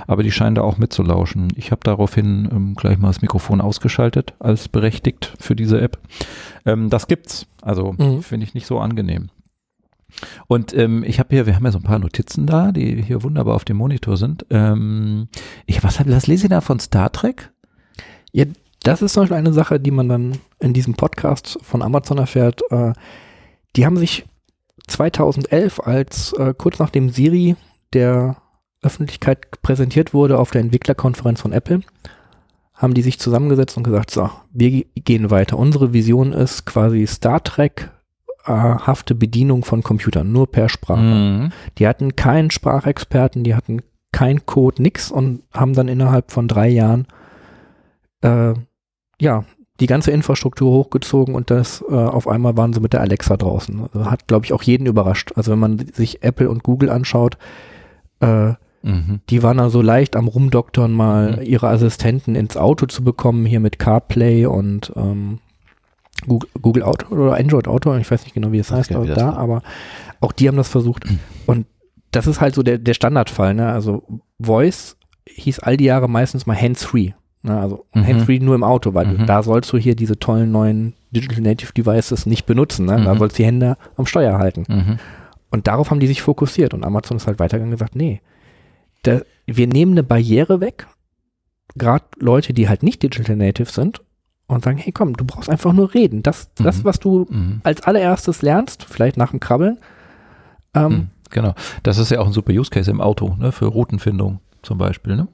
aber 0.08 0.24
die 0.24 0.32
scheinen 0.32 0.56
da 0.56 0.62
auch 0.62 0.78
mitzulauschen. 0.78 1.50
Ich 1.58 1.72
habe 1.72 1.82
daraufhin 1.84 2.48
ähm, 2.54 2.76
gleich 2.76 2.98
mal 3.00 3.10
das 3.10 3.22
Mikrofon 3.22 3.60
ausgeschaltet 3.60 3.97
als 4.40 4.68
berechtigt 4.68 5.34
für 5.40 5.56
diese 5.56 5.82
App. 5.82 6.00
Ähm, 6.66 6.90
das 6.90 7.08
gibt's, 7.08 7.48
also 7.62 7.94
Mhm. 7.98 8.22
finde 8.22 8.46
ich 8.46 8.54
nicht 8.54 8.68
so 8.68 8.80
angenehm. 8.80 9.30
Und 10.48 10.74
ähm, 10.76 11.04
ich 11.06 11.20
habe 11.20 11.30
hier, 11.36 11.46
wir 11.46 11.56
haben 11.56 11.66
ja 11.66 11.72
so 11.72 11.80
ein 11.80 11.84
paar 11.84 12.00
Notizen 12.00 12.48
da, 12.48 12.72
die 12.72 13.02
hier 13.02 13.24
wunderbar 13.24 13.56
auf 13.56 13.66
dem 13.66 13.78
Monitor 13.78 14.18
sind. 14.18 14.46
Ähm, 14.50 15.28
ich, 15.66 15.84
was, 15.84 16.00
was 16.08 16.28
lese 16.28 16.46
ich 16.46 16.50
da 16.50 16.62
von 16.62 16.80
Star 16.80 17.12
Trek? 17.12 17.52
Ja, 18.32 18.46
das 18.84 19.02
ist 19.02 19.14
zum 19.14 19.24
Beispiel 19.24 19.38
eine 19.38 19.54
Sache, 19.54 19.80
die 19.80 19.92
man 19.92 20.08
dann 20.10 20.38
in 20.60 20.74
diesem 20.74 20.94
Podcast 20.94 21.60
von 21.62 21.82
Amazon 21.82 22.18
erfährt. 22.18 22.62
Äh, 22.72 22.94
die 23.76 23.86
haben 23.86 23.98
sich 23.98 24.26
2011, 24.88 25.82
als 25.82 26.34
äh, 26.34 26.54
kurz 26.58 26.80
nachdem 26.80 27.10
Siri 27.10 27.56
der 27.94 28.38
Öffentlichkeit 28.82 29.62
präsentiert 29.62 30.14
wurde 30.14 30.40
auf 30.40 30.52
der 30.52 30.62
Entwicklerkonferenz 30.62 31.42
von 31.42 31.52
Apple, 31.52 31.82
haben 32.78 32.94
die 32.94 33.02
sich 33.02 33.20
zusammengesetzt 33.20 33.76
und 33.76 33.84
gesagt, 33.84 34.12
so, 34.12 34.30
wir 34.52 34.70
ge- 34.70 34.86
gehen 34.96 35.30
weiter. 35.32 35.58
Unsere 35.58 35.94
Vision 35.94 36.32
ist 36.32 36.66
quasi 36.66 37.06
Star 37.08 37.44
Trek 37.44 37.92
äh, 38.46 38.52
hafte 38.52 39.16
Bedienung 39.16 39.66
von 39.66 39.84
Computern, 39.84 40.32
nur 40.32 40.50
per 40.52 40.70
Sprache. 40.70 41.02
Mhm. 41.02 41.52
Die 41.80 41.88
hatten 41.88 42.16
keinen 42.16 42.52
Sprachexperten, 42.52 43.44
die 43.44 43.56
hatten 43.56 43.82
kein 44.12 44.46
Code, 44.46 44.82
nix 44.82 45.12
und 45.12 45.44
haben 45.54 45.74
dann 45.74 45.88
innerhalb 45.88 46.32
von 46.32 46.48
drei 46.48 46.70
Jahren 46.70 47.08
äh, 48.22 48.54
ja 49.20 49.44
die 49.80 49.88
ganze 49.88 50.12
Infrastruktur 50.12 50.72
hochgezogen 50.72 51.36
und 51.36 51.52
das 51.52 51.84
äh, 51.88 51.94
auf 51.94 52.28
einmal 52.28 52.58
waren 52.58 52.74
sie 52.74 52.80
mit 52.80 52.94
der 52.94 53.02
Alexa 53.02 53.38
draußen. 53.38 53.88
Also 53.94 54.10
hat, 54.10 54.28
glaube 54.28 54.46
ich, 54.46 54.54
auch 54.54 54.64
jeden 54.64 54.88
überrascht. 54.88 55.34
Also 55.36 55.52
wenn 55.52 55.60
man 55.60 55.78
sich 55.94 56.24
Apple 56.24 56.50
und 56.50 56.64
Google 56.64 56.90
anschaut, 56.90 57.38
äh, 58.22 58.54
Mhm. 58.84 59.20
die 59.30 59.44
waren 59.44 59.58
da 59.58 59.70
so 59.70 59.82
leicht 59.82 60.16
am 60.16 60.28
Rumdoktern, 60.28 60.92
mal 60.92 61.38
Mhm. 61.38 61.42
ihre 61.44 61.68
Assistenten 61.70 62.36
ins 62.36 62.56
Auto 62.58 62.86
zu 62.86 63.04
bekommen, 63.04 63.46
hier 63.46 63.60
mit 63.60 63.80
CarPlay 63.80 64.46
und 64.46 64.94
ähm, 64.96 65.40
Google, 66.28 66.50
Google 66.62 66.84
Auto 66.84 67.14
oder 67.14 67.36
Android 67.38 67.68
Auto, 67.68 67.96
ich 67.98 68.10
weiß 68.10 68.24
nicht 68.24 68.34
genau, 68.34 68.52
wie 68.52 68.60
es 68.60 68.72
Weiß 68.72 68.80
heißt 68.80 68.90
wie 68.90 69.08
da, 69.08 69.14
das 69.16 69.24
war. 69.24 69.38
aber 69.38 69.62
auch 70.20 70.32
die 70.32 70.48
haben 70.48 70.58
das 70.58 70.68
versucht. 70.70 71.06
Und 71.46 71.66
das 72.12 72.26
ist 72.28 72.42
halt 72.42 72.56
so 72.56 72.64
der, 72.64 72.78
der 72.80 72.94
Standardfall, 72.94 73.54
ne? 73.54 73.72
Also 73.72 74.04
Voice 74.42 74.98
hieß 75.28 75.60
all 75.60 75.78
die 75.78 75.86
Jahre 75.86 76.10
meistens 76.10 76.46
mal 76.48 76.60
Hands-Free. 76.60 77.12
Ne? 77.44 77.60
Also 77.60 77.86
Mhm. 77.94 78.08
Hands-Free 78.08 78.40
nur 78.40 78.56
im 78.56 78.64
Auto, 78.64 78.94
weil 78.94 79.06
Mhm. 79.08 79.26
da 79.28 79.44
sollst 79.44 79.72
du 79.74 79.78
hier 79.78 79.96
diese 79.96 80.18
tollen 80.18 80.52
neuen 80.52 80.94
Digital 81.12 81.42
Native 81.42 81.74
Devices 81.74 82.26
nicht 82.26 82.46
benutzen. 82.46 82.86
Ne? 82.88 83.02
Da 83.04 83.14
Mhm. 83.14 83.20
sollst 83.20 83.38
du 83.38 83.44
die 83.44 83.48
Hände 83.48 83.78
am 83.98 84.06
Steuer 84.06 84.40
halten. 84.40 84.64
Mhm. 84.68 84.98
Und 85.52 85.68
darauf 85.68 85.92
haben 85.92 86.00
die 86.00 86.08
sich 86.08 86.22
fokussiert. 86.22 86.74
Und 86.74 86.84
Amazon 86.86 87.18
ist 87.18 87.28
halt 87.28 87.40
weitergegangen 87.40 87.74
und 87.74 87.78
gesagt, 87.78 87.96
nee, 87.96 88.22
da, 89.04 89.22
wir 89.46 89.68
nehmen 89.68 89.94
eine 89.94 90.04
Barriere 90.04 90.60
weg, 90.62 90.88
gerade 91.76 92.06
Leute, 92.20 92.54
die 92.54 92.68
halt 92.70 92.84
nicht 92.84 93.04
Digital 93.04 93.36
Native 93.36 93.72
sind, 93.72 94.02
und 94.50 94.64
sagen, 94.64 94.78
hey 94.78 94.94
komm, 94.94 95.16
du 95.18 95.26
brauchst 95.26 95.50
einfach 95.50 95.74
nur 95.74 95.94
reden. 95.94 96.24
Das, 96.24 96.54
das 96.56 96.78
Mhm. 96.80 96.84
was 96.86 97.00
du 97.00 97.26
Mhm. 97.30 97.60
als 97.64 97.82
allererstes 97.84 98.42
lernst, 98.42 98.86
vielleicht 98.90 99.18
nach 99.18 99.32
dem 99.32 99.40
Krabbeln, 99.42 99.78
ähm, 100.74 100.92
Mhm. 100.92 101.08
Genau. 101.30 101.54
Das 101.84 101.98
ist 101.98 102.10
ja 102.12 102.20
auch 102.22 102.28
ein 102.28 102.32
super 102.32 102.54
Use 102.54 102.70
Case 102.70 102.90
im 102.90 103.02
Auto, 103.02 103.36
ne, 103.38 103.52
für 103.52 103.66
Routenfindung 103.66 104.40
zum 104.62 104.78
Beispiel. 104.78 105.18
Ne? 105.18 105.28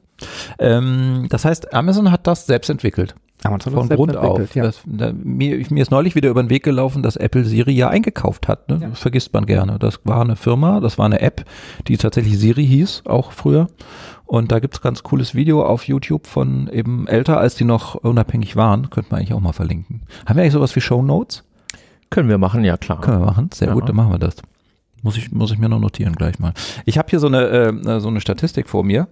Ähm, 0.58 1.28
das 1.30 1.46
heißt, 1.46 1.72
Amazon 1.74 2.10
hat 2.12 2.26
das 2.26 2.48
selbst 2.48 2.70
entwickelt. 2.72 3.14
Amazon 3.46 3.74
Von 3.74 3.90
Grund 3.90 4.16
auf. 4.16 4.56
Ja. 4.56 4.64
Das, 4.64 4.82
da, 4.86 5.12
mir, 5.14 5.66
mir 5.70 5.82
ist 5.82 5.92
neulich 5.92 6.16
wieder 6.16 6.30
über 6.30 6.42
den 6.44 6.50
Weg 6.50 6.64
gelaufen, 6.64 7.04
dass 7.04 7.16
Apple 7.16 7.44
Siri 7.46 7.72
ja 7.72 7.90
eingekauft 7.90 8.48
hat. 8.48 8.70
Ne? 8.70 8.80
Ja. 8.82 8.90
Das 8.90 9.00
vergisst 9.00 9.34
man 9.34 9.46
gerne. 9.46 9.80
Das 9.80 10.00
war 10.04 10.22
eine 10.22 10.36
Firma, 10.36 10.80
das 10.80 10.98
war 10.98 11.06
eine 11.06 11.22
App, 11.22 11.46
die 11.88 11.98
tatsächlich 11.98 12.40
Siri 12.40 12.66
hieß, 12.66 13.04
auch 13.06 13.32
früher. 13.32 13.68
Und 14.26 14.52
da 14.52 14.60
gibt's 14.60 14.82
ganz 14.82 15.04
cooles 15.04 15.36
Video 15.36 15.66
auf 15.66 15.88
YouTube 15.88 16.28
von 16.28 16.68
eben 16.72 17.08
älter, 17.08 17.38
als 17.38 17.56
die 17.56 17.66
noch 17.66 17.96
unabhängig 17.96 18.56
waren. 18.56 18.90
Könnte 18.90 19.12
man 19.12 19.20
eigentlich 19.20 19.34
auch 19.34 19.42
mal 19.42 19.54
verlinken. 19.54 20.02
Haben 20.26 20.38
wir 20.38 20.42
eigentlich 20.44 20.54
sowas 20.54 20.76
wie 20.76 20.82
Show 20.82 21.02
Notes? 21.02 21.44
Können 22.10 22.30
wir 22.30 22.38
machen, 22.38 22.64
ja 22.64 22.78
klar. 22.78 23.02
Können 23.02 23.20
wir 23.20 23.26
machen. 23.26 23.50
Sehr 23.54 23.70
Ja. 23.70 23.74
gut, 23.74 23.88
dann 23.90 23.96
machen 23.96 24.12
wir 24.12 24.20
das. 24.20 24.36
Muss 25.02 25.18
ich, 25.18 25.32
muss 25.32 25.52
ich 25.52 25.58
mir 25.58 25.68
noch 25.68 25.80
notieren 25.80 26.16
gleich 26.16 26.40
mal. 26.40 26.54
Ich 26.86 26.98
habe 26.98 27.10
hier 27.10 27.20
so 27.20 27.28
eine, 27.28 27.42
äh, 27.48 28.00
so 28.00 28.08
eine 28.08 28.22
Statistik 28.22 28.70
vor 28.70 28.84
mir. 28.84 29.08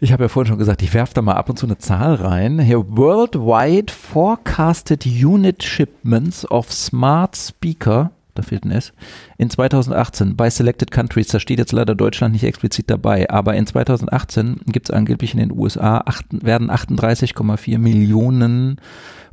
Ich 0.00 0.12
habe 0.12 0.24
ja 0.24 0.28
vorhin 0.28 0.48
schon 0.48 0.58
gesagt, 0.58 0.82
ich 0.82 0.92
werfe 0.92 1.14
da 1.14 1.22
mal 1.22 1.34
ab 1.34 1.48
und 1.48 1.58
zu 1.58 1.66
eine 1.66 1.78
Zahl 1.78 2.14
rein. 2.14 2.58
Hier 2.58 2.84
Worldwide 2.96 3.92
Forecasted 3.92 5.06
Unit 5.06 5.62
Shipments 5.62 6.50
of 6.50 6.72
Smart 6.72 7.36
Speaker, 7.36 8.10
da 8.34 8.42
fehlt 8.42 8.64
ein 8.64 8.72
S, 8.72 8.92
in 9.38 9.50
2018 9.50 10.34
bei 10.34 10.50
Selected 10.50 10.90
Countries, 10.90 11.28
da 11.28 11.38
steht 11.38 11.60
jetzt 11.60 11.70
leider 11.70 11.94
Deutschland 11.94 12.32
nicht 12.32 12.42
explizit 12.42 12.90
dabei, 12.90 13.30
aber 13.30 13.54
in 13.54 13.66
2018 13.68 14.62
gibt 14.66 14.88
es 14.88 14.94
angeblich 14.94 15.32
in 15.32 15.38
den 15.38 15.52
USA, 15.52 15.98
acht, 16.04 16.26
werden 16.30 16.72
38,4 16.72 17.78
Millionen 17.78 18.80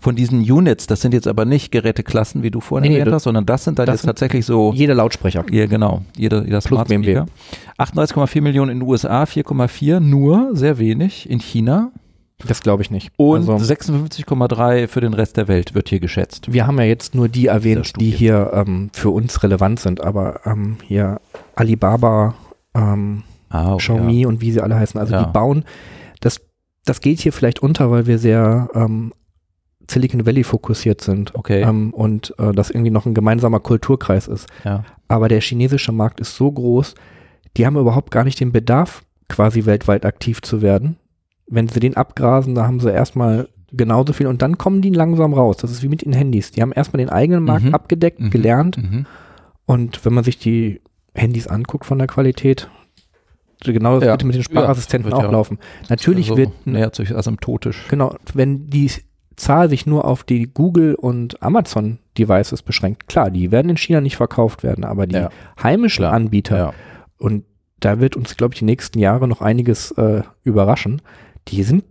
von 0.01 0.15
diesen 0.15 0.39
Units, 0.41 0.87
das 0.87 0.99
sind 1.01 1.13
jetzt 1.13 1.27
aber 1.27 1.45
nicht 1.45 1.71
Geräteklassen, 1.71 2.43
wie 2.43 2.51
du 2.51 2.59
vorhin 2.59 2.83
Nee, 2.83 2.89
nee, 2.89 2.99
erwähnt 2.99 3.07
das- 3.13 3.15
hast, 3.19 3.23
sondern 3.23 3.45
das 3.45 3.63
sind 3.63 3.79
dann 3.79 3.85
das 3.85 3.93
jetzt 3.93 4.01
sind 4.01 4.07
tatsächlich 4.09 4.45
so 4.45 4.73
Jeder 4.73 4.95
Lautsprecher. 4.95 5.45
ja, 5.51 5.67
genau. 5.67 6.01
Jeder, 6.17 6.39
jeder 6.43 6.59
Plus 6.59 6.63
Smart 6.65 6.87
BMW. 6.89 7.11
Speaker. 7.11 7.25
38,4 7.77 8.41
Millionen 8.41 8.71
in 8.71 8.79
den 8.79 8.87
USA, 8.89 9.23
4,4 9.25 9.99
nur, 9.99 10.49
sehr 10.53 10.77
wenig 10.79 11.29
in 11.29 11.39
China 11.39 11.91
Das 12.47 12.61
glaube 12.61 12.81
ich 12.83 12.89
nicht. 12.91 13.11
und 13.17 13.47
also, 13.49 13.57
56,3 13.63 14.87
für 14.87 15.01
den 15.01 15.13
Rest 15.13 15.37
der 15.37 15.47
Welt 15.47 15.75
wird 15.75 15.89
hier 15.89 15.99
geschätzt. 15.99 16.51
wir 16.51 16.65
haben 16.67 16.77
ja 16.79 16.85
jetzt 16.85 17.13
nur 17.15 17.29
die 17.29 17.45
erwähnt, 17.47 17.93
die 17.99 18.09
hier 18.11 18.51
ähm, 18.53 18.89
für 18.93 19.11
uns 19.11 19.43
relevant 19.43 19.79
sind, 19.79 20.03
aber 20.03 20.41
ähm, 20.45 20.77
hier 20.87 21.21
Alibaba, 21.55 22.33
ähm, 22.75 23.23
Ah, 23.53 23.75
Xiaomi 23.75 24.25
und 24.25 24.39
wie 24.41 24.51
sie 24.53 24.61
alle 24.61 24.75
heißen, 24.75 24.99
also 24.99 25.13
Ja. 25.13 25.23
die 25.25 25.31
bauen, 25.31 25.65
das, 26.21 26.39
das 26.85 27.01
geht 27.01 27.19
hier 27.19 27.33
vielleicht 27.33 27.61
unter, 27.61 27.91
weil 27.91 28.07
wir 28.07 28.17
sehr 28.17 28.69
ähm, 28.73 29.11
Silicon 29.91 30.25
Valley 30.25 30.43
fokussiert 30.43 31.01
sind 31.01 31.33
Okay. 31.35 31.61
ähm, 31.61 31.93
und 31.93 32.33
äh, 32.39 32.51
das 32.53 32.69
irgendwie 32.71 32.91
noch 32.91 33.05
ein 33.05 33.13
gemeinsamer 33.13 33.59
Kulturkreis 33.59 34.27
ist. 34.27 34.47
Ja. 34.63 34.83
Aber 35.07 35.27
der 35.27 35.41
chinesische 35.41 35.91
Markt 35.91 36.19
ist 36.19 36.35
so 36.35 36.51
groß, 36.51 36.95
die 37.57 37.65
haben 37.65 37.77
überhaupt 37.77 38.11
gar 38.11 38.23
nicht 38.23 38.39
den 38.39 38.51
Bedarf, 38.51 39.03
quasi 39.29 39.65
weltweit 39.65 40.05
aktiv 40.05 40.41
zu 40.41 40.61
werden. 40.61 40.97
Wenn 41.47 41.67
sie 41.67 41.79
den 41.79 41.97
abgrasen, 41.97 42.55
da 42.55 42.65
haben 42.65 42.79
sie 42.79 42.91
erstmal 42.91 43.49
genauso 43.73 44.13
viel 44.13 44.27
und 44.27 44.41
dann 44.41 44.57
kommen 44.57 44.81
die 44.81 44.89
langsam 44.89 45.33
raus. 45.33 45.57
Das 45.57 45.71
ist 45.71 45.81
wie 45.83 45.87
mit 45.89 46.03
den 46.05 46.13
Handys. 46.13 46.51
Die 46.51 46.61
haben 46.61 46.71
erstmal 46.73 46.99
den 46.99 47.09
eigenen 47.09 47.43
Markt 47.43 47.65
Mhm. 47.65 47.73
abgedeckt, 47.75 48.19
Mhm. 48.19 48.29
gelernt 48.29 48.77
Mhm. 48.77 49.05
und 49.65 50.03
wenn 50.05 50.13
man 50.13 50.23
sich 50.23 50.37
die 50.39 50.81
Handys 51.13 51.47
anguckt 51.47 51.85
von 51.85 51.97
der 51.97 52.07
Qualität, 52.07 52.69
genau 53.63 53.95
das 53.95 54.05
Ja. 54.05 54.11
wird 54.11 54.23
mit 54.25 54.35
den 54.35 54.43
Sprachassistenten 54.43 55.09
Ja, 55.11 55.17
wird 55.17 55.25
auch 55.25 55.29
ja- 55.31 55.37
laufen. 55.37 55.59
Natürlich 55.89 56.29
Also 56.31 56.37
wird, 56.37 57.13
asymptotisch. 57.15 57.85
genau, 57.89 58.15
wenn 58.33 58.67
die 58.69 58.89
Zahl 59.35 59.69
sich 59.69 59.85
nur 59.85 60.05
auf 60.05 60.23
die 60.23 60.47
Google 60.53 60.95
und 60.95 61.41
Amazon 61.41 61.99
Devices 62.17 62.61
beschränkt, 62.61 63.07
klar, 63.07 63.31
die 63.31 63.51
werden 63.51 63.69
in 63.69 63.77
China 63.77 64.01
nicht 64.01 64.17
verkauft 64.17 64.63
werden, 64.63 64.83
aber 64.83 65.07
die 65.07 65.15
Ja. 65.15 65.29
heimischen 65.61 66.03
Klar. 66.03 66.13
Anbieter, 66.13 66.57
Ja. 66.57 66.73
und 67.17 67.45
da 67.79 67.99
wird 67.99 68.15
uns, 68.15 68.37
glaube 68.37 68.53
ich, 68.53 68.59
die 68.59 68.65
nächsten 68.65 68.99
Jahre 68.99 69.27
noch 69.27 69.41
einiges 69.41 69.91
äh, 69.93 70.21
überraschen, 70.43 71.01
die 71.47 71.63
sind 71.63 71.83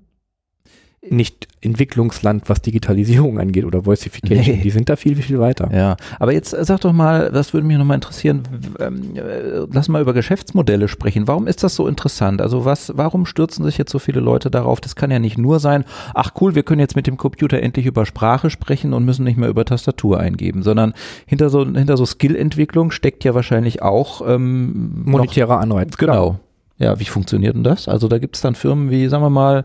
nicht 1.09 1.49
Entwicklungsland, 1.63 2.49
was 2.49 2.61
Digitalisierung 2.61 3.39
angeht 3.39 3.65
oder 3.65 3.87
Voicification. 3.87 4.57
Nee. 4.57 4.63
Die 4.63 4.71
sind 4.71 4.91
da 4.91 4.97
viel, 4.97 5.17
viel 5.17 5.39
weiter. 5.39 5.71
Ja, 5.73 5.97
aber 6.19 6.35
jetzt 6.35 6.53
äh, 6.53 6.63
sag 6.63 6.81
doch 6.81 6.93
mal, 6.93 7.31
das 7.31 7.55
würde 7.55 7.67
mich 7.67 7.79
nochmal 7.79 7.95
interessieren, 7.95 8.43
ähm, 8.79 9.17
äh, 9.17 9.67
lass 9.73 9.89
mal 9.89 10.03
über 10.03 10.13
Geschäftsmodelle 10.13 10.89
sprechen. 10.89 11.27
Warum 11.27 11.47
ist 11.47 11.63
das 11.65 11.75
so 11.75 11.87
interessant? 11.87 12.43
Also 12.43 12.67
was, 12.67 12.93
warum 12.97 13.25
stürzen 13.25 13.65
sich 13.65 13.79
jetzt 13.79 13.93
so 13.93 13.99
viele 13.99 14.21
Leute 14.21 14.51
darauf? 14.51 14.81
Das 14.81 14.95
kann 14.95 15.11
ja 15.11 15.19
nicht 15.19 15.39
nur 15.39 15.59
sein, 15.59 15.85
ach 16.15 16.33
cool, 16.41 16.55
wir 16.55 16.65
können 16.65 16.81
jetzt 16.81 16.97
mit 16.97 17.07
dem 17.07 17.17
Computer 17.17 17.63
endlich 17.63 17.87
über 17.87 18.05
Sprache 18.05 18.51
sprechen 18.51 18.93
und 18.93 19.07
müssen 19.07 19.25
nicht 19.25 19.39
mehr 19.39 19.49
über 19.49 19.65
Tastatur 19.65 20.21
eingeben, 20.21 20.63
sondern 20.63 20.93
hinter 21.25 21.49
so, 21.49 21.65
hinter 21.65 21.97
so 21.97 22.05
Skillentwicklung 22.05 22.91
steckt 22.91 23.25
ja 23.25 23.35
wahrscheinlich 23.35 23.81
auch 23.81 24.21
ähm, 24.27 25.03
Monetärer 25.07 25.61
Anreiz. 25.61 25.97
Genau. 25.97 26.41
Ja, 26.79 26.99
wie 27.01 27.05
funktioniert 27.05 27.55
denn 27.55 27.65
das? 27.65 27.89
Also 27.89 28.09
da 28.09 28.19
gibt 28.19 28.37
es 28.37 28.43
dann 28.43 28.55
Firmen 28.55 28.91
wie, 28.91 29.07
sagen 29.09 29.23
wir 29.23 29.31
mal, 29.31 29.65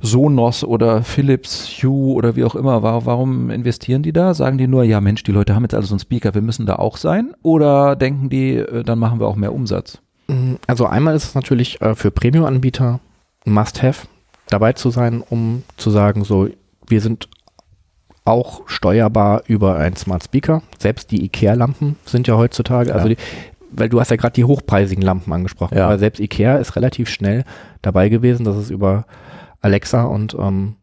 Sonos 0.00 0.64
oder 0.64 1.02
Philips 1.02 1.68
Hue 1.82 2.14
oder 2.14 2.36
wie 2.36 2.44
auch 2.44 2.54
immer. 2.54 2.82
Wa- 2.82 3.02
Warum 3.04 3.50
investieren 3.50 4.02
die 4.02 4.12
da? 4.12 4.34
Sagen 4.34 4.58
die 4.58 4.66
nur, 4.66 4.84
ja 4.84 5.00
Mensch, 5.00 5.22
die 5.22 5.32
Leute 5.32 5.54
haben 5.54 5.62
jetzt 5.64 5.74
alle 5.74 5.84
so 5.86 5.94
einen 5.94 6.00
Speaker, 6.00 6.34
wir 6.34 6.42
müssen 6.42 6.66
da 6.66 6.76
auch 6.76 6.96
sein? 6.96 7.34
Oder 7.42 7.96
denken 7.96 8.28
die, 8.30 8.56
äh, 8.56 8.82
dann 8.82 8.98
machen 8.98 9.20
wir 9.20 9.26
auch 9.28 9.36
mehr 9.36 9.52
Umsatz? 9.52 9.98
Mm, 10.28 10.54
Also 10.66 10.86
einmal 10.86 11.14
ist 11.14 11.24
es 11.24 11.34
natürlich 11.34 11.80
äh, 11.80 11.94
für 11.94 12.10
Premium-Anbieter 12.10 13.00
ein 13.46 13.52
Must-Have, 13.52 14.06
dabei 14.48 14.72
zu 14.74 14.90
sein, 14.90 15.22
um 15.28 15.62
zu 15.76 15.90
sagen, 15.90 16.24
so, 16.24 16.48
wir 16.86 17.00
sind 17.00 17.28
auch 18.24 18.62
steuerbar 18.66 19.42
über 19.46 19.76
einen 19.76 19.96
Smart 19.96 20.24
Speaker. 20.24 20.62
Selbst 20.78 21.10
die 21.10 21.24
IKEA-Lampen 21.24 21.96
sind 22.06 22.26
ja 22.26 22.36
heutzutage, 22.36 22.94
also 22.94 23.08
Ja. 23.08 23.14
die, 23.14 23.20
weil 23.70 23.88
du 23.88 24.00
hast 24.00 24.10
ja 24.10 24.16
gerade 24.16 24.32
die 24.34 24.44
hochpreisigen 24.44 25.02
Lampen 25.02 25.32
angesprochen, 25.32 25.76
Ja. 25.76 25.86
aber 25.86 25.98
selbst 25.98 26.20
IKEA 26.20 26.56
ist 26.56 26.76
relativ 26.76 27.08
schnell 27.10 27.44
dabei 27.82 28.08
gewesen, 28.08 28.44
dass 28.44 28.56
es 28.56 28.70
über 28.70 29.04
Alexa 29.64 30.04
und 30.04 30.36
ähm, 30.38 30.76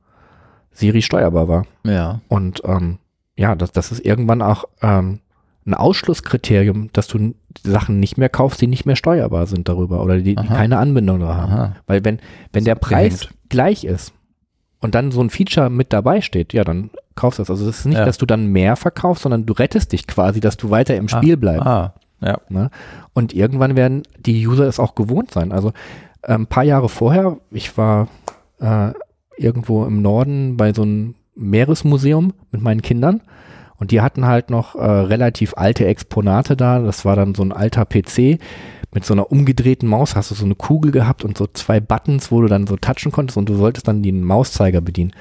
Siri 0.72 1.02
steuerbar 1.02 1.48
war. 1.48 1.66
Ja. 1.84 2.22
Und 2.28 2.62
ähm, 2.66 2.98
ja, 3.38 3.56
das, 3.56 3.72
das 3.72 3.92
ist 3.92 4.06
irgendwann 4.06 4.42
auch 4.42 4.66
ähm, 4.82 5.20
ein 5.66 5.74
Ausschlusskriterium, 5.74 6.90
dass 6.94 7.08
du 7.08 7.34
Sachen 7.64 8.00
nicht 8.00 8.18
mehr 8.18 8.30
kaufst, 8.30 8.62
die 8.62 8.68
nicht 8.68 8.86
mehr 8.86 8.96
steuerbar 8.96 9.46
sind 9.48 9.70
darüber 9.70 10.02
oder 10.02 10.18
die, 10.18 10.36
die 10.36 10.48
keine 10.48 10.78
Anbindung 10.78 11.20
da 11.20 11.36
haben. 11.36 11.52
Aha. 11.54 11.76
Weil 11.88 12.04
wenn, 12.04 12.20
wenn 12.54 12.66
der 12.66 12.76
Preis 12.76 13.24
abgehängt. 13.24 13.50
gleich 13.50 13.84
ist 13.84 14.14
und 14.80 14.96
dann 14.96 15.12
so 15.12 15.22
ein 15.22 15.30
Feature 15.30 15.70
mit 15.70 15.94
dabei 15.94 16.22
steht, 16.22 16.54
ja, 16.54 16.64
dann 16.64 16.90
kaufst 17.16 17.38
du 17.38 17.42
das. 17.44 17.52
Also 17.52 17.70
es 17.70 17.80
ist 17.80 17.86
nicht, 17.86 17.98
Ja. 18.00 18.06
dass 18.06 18.18
du 18.18 18.26
dann 18.26 18.48
mehr 18.48 18.76
verkaufst, 18.76 19.24
sondern 19.24 19.46
du 19.46 19.54
rettest 19.54 19.92
dich 19.92 20.08
quasi, 20.08 20.40
dass 20.40 20.58
du 20.58 20.72
weiter 20.72 20.96
im 20.96 21.08
Spiel 21.08 21.38
bleibst. 21.38 21.68
Ah, 21.68 21.94
ja. 22.22 22.40
Ne? 22.50 22.72
Und 23.14 23.34
irgendwann 23.34 23.76
werden 23.76 24.04
die 24.18 24.48
User 24.48 24.66
es 24.66 24.80
auch 24.80 24.96
gewohnt 24.96 25.32
sein. 25.32 25.52
Also 25.52 25.74
äh, 26.24 26.34
ein 26.34 26.48
paar 26.48 26.64
Jahre 26.64 26.90
vorher, 26.90 27.38
ich 27.52 27.78
war 27.78 28.08
äh, 28.62 28.94
irgendwo 29.38 29.86
im 29.86 30.02
Norden 30.02 30.56
bei 30.56 30.74
so 30.74 30.84
einem 30.84 31.16
Meeresmuseum 31.36 32.34
mit 32.52 32.62
meinen 32.62 32.82
Kindern 32.82 33.22
und 33.82 33.90
die 33.90 34.02
hatten 34.02 34.26
halt 34.28 34.52
noch 34.52 34.76
äh, 34.76 34.86
relativ 34.86 35.56
alte 35.58 35.88
Exponate 35.88 36.56
da. 36.56 36.78
Das 36.80 37.04
war 37.04 37.16
dann 37.16 37.34
so 37.34 37.42
ein 37.42 37.52
alter 37.52 37.84
PC 37.84 38.40
mit 38.94 39.06
so 39.06 39.16
einer 39.16 39.32
umgedrehten 39.32 39.90
Maus. 39.90 40.16
Hast 40.16 40.30
du 40.30 40.36
so 40.36 40.46
eine 40.46 40.54
Kugel 40.54 40.92
gehabt 40.92 41.26
und 41.26 41.36
so 41.36 41.48
zwei 41.48 41.80
Buttons, 41.80 42.32
wo 42.32 42.42
du 42.42 42.48
dann 42.48 42.68
so 42.68 42.78
touchen 42.78 43.12
konntest 43.12 43.38
und 43.38 43.50
du 43.50 43.56
solltest 43.56 43.88
dann 43.88 44.04
den 44.04 44.24
Mauszeiger 44.24 44.82
bedienen. 44.82 45.14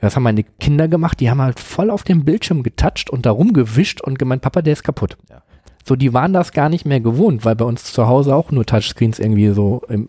Das 0.00 0.14
haben 0.14 0.22
meine 0.22 0.44
Kinder 0.44 0.86
gemacht, 0.86 1.18
die 1.18 1.30
haben 1.30 1.42
halt 1.42 1.58
voll 1.58 1.90
auf 1.90 2.04
dem 2.04 2.24
Bildschirm 2.24 2.62
getoucht 2.62 3.10
und 3.10 3.26
da 3.26 3.32
rumgewischt 3.32 4.00
und 4.02 4.20
gemeint, 4.20 4.42
Papa, 4.42 4.62
der 4.62 4.74
ist 4.74 4.84
kaputt. 4.84 5.16
Ja. 5.28 5.42
So, 5.84 5.96
die 5.96 6.12
waren 6.12 6.32
das 6.32 6.52
gar 6.52 6.68
nicht 6.68 6.86
mehr 6.86 7.00
gewohnt, 7.00 7.44
weil 7.44 7.56
bei 7.56 7.64
uns 7.64 7.92
zu 7.92 8.06
Hause 8.06 8.36
auch 8.36 8.52
nur 8.52 8.66
Touchscreens 8.66 9.18
irgendwie 9.18 9.48
so 9.48 9.82
im 9.88 10.08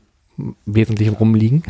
Wesentlichen 0.67 1.15
rumliegen. 1.15 1.63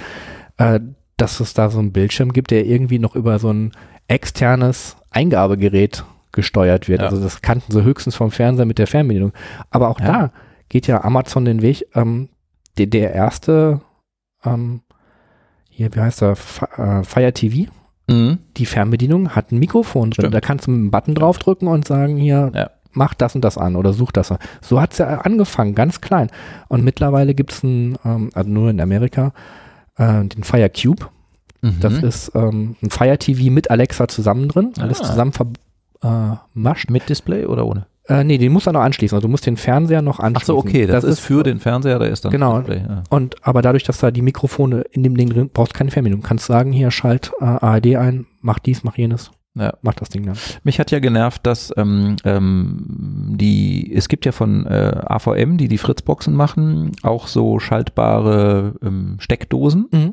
Äh, 0.57 0.81
dass 1.17 1.39
es 1.39 1.53
da 1.53 1.69
so 1.69 1.79
einen 1.79 1.91
Bildschirm 1.91 2.31
gibt, 2.33 2.51
der 2.51 2.65
irgendwie 2.65 2.99
noch 2.99 3.15
über 3.15 3.39
so 3.39 3.51
ein 3.51 3.71
externes 4.07 4.97
Eingabegerät 5.11 6.03
gesteuert 6.31 6.87
wird. 6.87 7.01
Ja. 7.01 7.07
Also 7.07 7.21
das 7.21 7.41
kannten 7.41 7.71
sie 7.71 7.83
höchstens 7.83 8.15
vom 8.15 8.31
Fernseher 8.31 8.65
mit 8.65 8.77
der 8.77 8.87
Fernbedienung. 8.87 9.33
Aber 9.71 9.89
auch 9.89 9.99
Ja. 9.99 10.05
da 10.05 10.31
geht 10.69 10.87
ja 10.87 11.03
Amazon 11.03 11.45
den 11.45 11.61
Weg. 11.61 11.85
Ähm, 11.95 12.29
der, 12.77 12.85
der 12.87 13.13
erste, 13.13 13.81
ähm, 14.45 14.81
hier, 15.69 15.93
wie 15.95 15.99
heißt 15.99 16.21
der, 16.21 16.35
Fi- 16.35 16.65
äh, 16.77 17.03
Fire 17.03 17.33
TV, 17.33 17.69
Mhm. 18.09 18.37
die 18.55 18.65
Fernbedienung 18.65 19.29
hat 19.35 19.51
ein 19.51 19.59
Mikrofon 19.59 20.11
drin. 20.11 20.21
Stimmt. 20.23 20.33
Da 20.33 20.39
kannst 20.41 20.67
du 20.67 20.71
mit 20.71 20.79
einem 20.79 20.91
Button 20.91 21.15
draufdrücken 21.15 21.67
und 21.67 21.85
sagen, 21.87 22.15
hier, 22.17 22.51
Ja. 22.53 22.69
mach 22.93 23.13
das 23.15 23.35
und 23.35 23.43
das 23.43 23.57
an 23.57 23.75
oder 23.75 23.91
such 23.93 24.11
das 24.11 24.31
an. 24.31 24.37
So 24.61 24.79
hat 24.79 24.93
es 24.93 24.99
ja 24.99 25.07
angefangen, 25.21 25.75
ganz 25.75 25.99
klein. 25.99 26.29
Und 26.69 26.83
mittlerweile 26.85 27.33
gibt 27.33 27.51
es 27.51 27.63
ein, 27.63 27.97
ähm, 28.05 28.29
also 28.33 28.49
nur 28.49 28.69
in 28.69 28.79
Amerika, 28.79 29.33
äh, 29.97 30.23
den 30.25 30.43
Fire 30.43 30.69
Cube. 30.69 31.07
Mhm. 31.61 31.79
Das 31.81 31.93
ist 31.99 32.31
ähm, 32.35 32.75
ein 32.83 32.89
Fire 32.89 33.17
TV 33.17 33.51
mit 33.51 33.69
Alexa 33.71 34.07
zusammen 34.07 34.47
drin, 34.47 34.73
alles 34.79 35.01
Ah. 35.01 35.05
zusammen 35.05 35.33
vermascht. 35.33 36.89
mit 36.89 37.09
Display 37.09 37.45
oder 37.45 37.65
ohne? 37.65 37.87
Äh, 38.09 38.23
nee, 38.23 38.37
den 38.37 38.53
musst 38.53 38.67
du 38.67 38.71
noch 38.71 38.81
anschließen. 38.81 39.15
Also 39.17 39.27
du 39.27 39.31
musst 39.31 39.45
den 39.45 39.57
Fernseher 39.57 40.01
noch 40.01 40.19
Ach 40.19 40.23
anschließen. 40.23 40.53
so, 40.53 40.57
okay, 40.57 40.85
das, 40.85 41.03
ist 41.03 41.19
für 41.19 41.43
den 41.43 41.59
Fernseher, 41.59 41.99
da 41.99 42.05
ist 42.05 42.23
dann 42.23 42.31
Genau. 42.31 42.59
Display. 42.59 42.85
Ja. 42.87 43.03
Und 43.09 43.35
aber 43.45 43.61
dadurch, 43.61 43.83
dass 43.83 43.97
da 43.97 44.11
die 44.11 44.21
Mikrofone 44.21 44.81
in 44.91 45.03
dem 45.03 45.17
Ding 45.17 45.29
drin, 45.29 45.49
brauchst 45.53 45.73
du 45.73 45.77
keine 45.77 45.91
Fernbedienung. 45.91 46.23
Kannst 46.23 46.45
sagen, 46.45 46.71
hier 46.71 46.89
schalt 46.91 47.31
äh, 47.41 47.43
ARD 47.45 47.97
ein, 47.97 48.25
mach 48.39 48.59
dies, 48.59 48.83
mach 48.85 48.97
jenes, 48.97 49.31
Ja. 49.57 49.73
mach 49.81 49.93
das 49.95 50.09
Ding 50.09 50.25
dann. 50.25 50.37
Mich 50.63 50.79
hat 50.79 50.91
ja 50.91 50.99
genervt, 50.99 51.45
dass 51.45 51.73
ähm, 51.77 52.15
ähm, 52.23 53.35
die, 53.37 53.93
es 53.93 54.07
gibt 54.07 54.25
ja 54.25 54.31
von 54.31 54.65
äh, 54.65 55.01
AVM, 55.05 55.57
die 55.57 55.67
die 55.67 55.77
Fritzboxen 55.77 56.33
machen, 56.33 56.91
auch 57.03 57.27
so 57.27 57.59
schaltbare 57.59 58.73
ähm, 58.83 59.17
Steckdosen, 59.19 60.11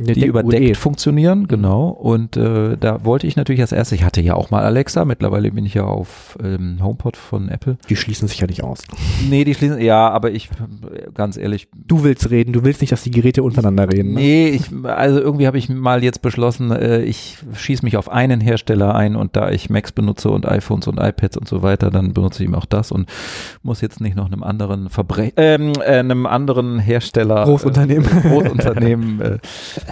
die 0.00 0.26
überdeckt 0.26 0.76
funktionieren, 0.76 1.48
genau. 1.48 1.88
Und 1.88 2.36
äh, 2.36 2.76
da 2.76 3.04
wollte 3.04 3.26
ich 3.26 3.36
natürlich 3.36 3.60
als 3.60 3.72
erstes, 3.72 3.98
ich 3.98 4.04
hatte 4.04 4.20
ja 4.20 4.34
auch 4.34 4.50
mal 4.50 4.62
Alexa, 4.62 5.04
mittlerweile 5.04 5.50
bin 5.50 5.66
ich 5.66 5.74
ja 5.74 5.84
auf 5.84 6.36
ähm, 6.42 6.78
HomePod 6.82 7.16
von 7.16 7.48
Apple. 7.48 7.78
Die 7.88 7.96
schließen 7.96 8.28
sich 8.28 8.40
ja 8.40 8.46
nicht 8.46 8.64
aus. 8.64 8.82
Nee, 9.28 9.44
die 9.44 9.54
schließen, 9.54 9.80
ja, 9.80 10.08
aber 10.10 10.30
ich, 10.32 10.50
ganz 11.14 11.36
ehrlich, 11.36 11.68
Du 11.86 12.02
willst 12.02 12.30
reden, 12.30 12.52
du 12.52 12.64
willst 12.64 12.80
nicht, 12.80 12.92
dass 12.92 13.02
die 13.02 13.10
Geräte 13.10 13.42
untereinander 13.42 13.90
reden. 13.92 14.14
Ne? 14.14 14.20
Nee, 14.20 14.48
ich, 14.48 14.70
also 14.84 15.20
irgendwie 15.20 15.46
habe 15.46 15.58
ich 15.58 15.68
mal 15.68 16.02
jetzt 16.02 16.22
beschlossen, 16.22 16.70
äh, 16.70 17.02
ich 17.02 17.38
schieße 17.54 17.84
mich 17.84 17.96
auf 17.96 18.08
einen 18.10 18.40
Hersteller 18.40 18.73
ein 18.82 19.16
und 19.16 19.36
da 19.36 19.50
ich 19.50 19.70
Macs 19.70 19.92
benutze 19.92 20.30
und 20.30 20.46
iPhones 20.46 20.86
und 20.86 20.98
iPads 21.00 21.36
und 21.36 21.48
so 21.48 21.62
weiter, 21.62 21.90
dann 21.90 22.12
benutze 22.12 22.42
ich 22.42 22.48
eben 22.48 22.54
auch 22.54 22.66
das 22.66 22.92
und 22.92 23.08
muss 23.62 23.80
jetzt 23.80 24.00
nicht 24.00 24.16
noch 24.16 24.26
einem 24.26 24.42
anderen 24.42 24.88
Verbre 24.90 25.32
ähm, 25.36 25.72
äh, 25.80 25.98
einem 25.98 26.26
anderen 26.26 26.78
Hersteller 26.78 27.44
Großunternehmen. 27.44 28.06
äh, 28.06 28.20
Großunternehmen 28.28 29.20
äh, 29.20 29.38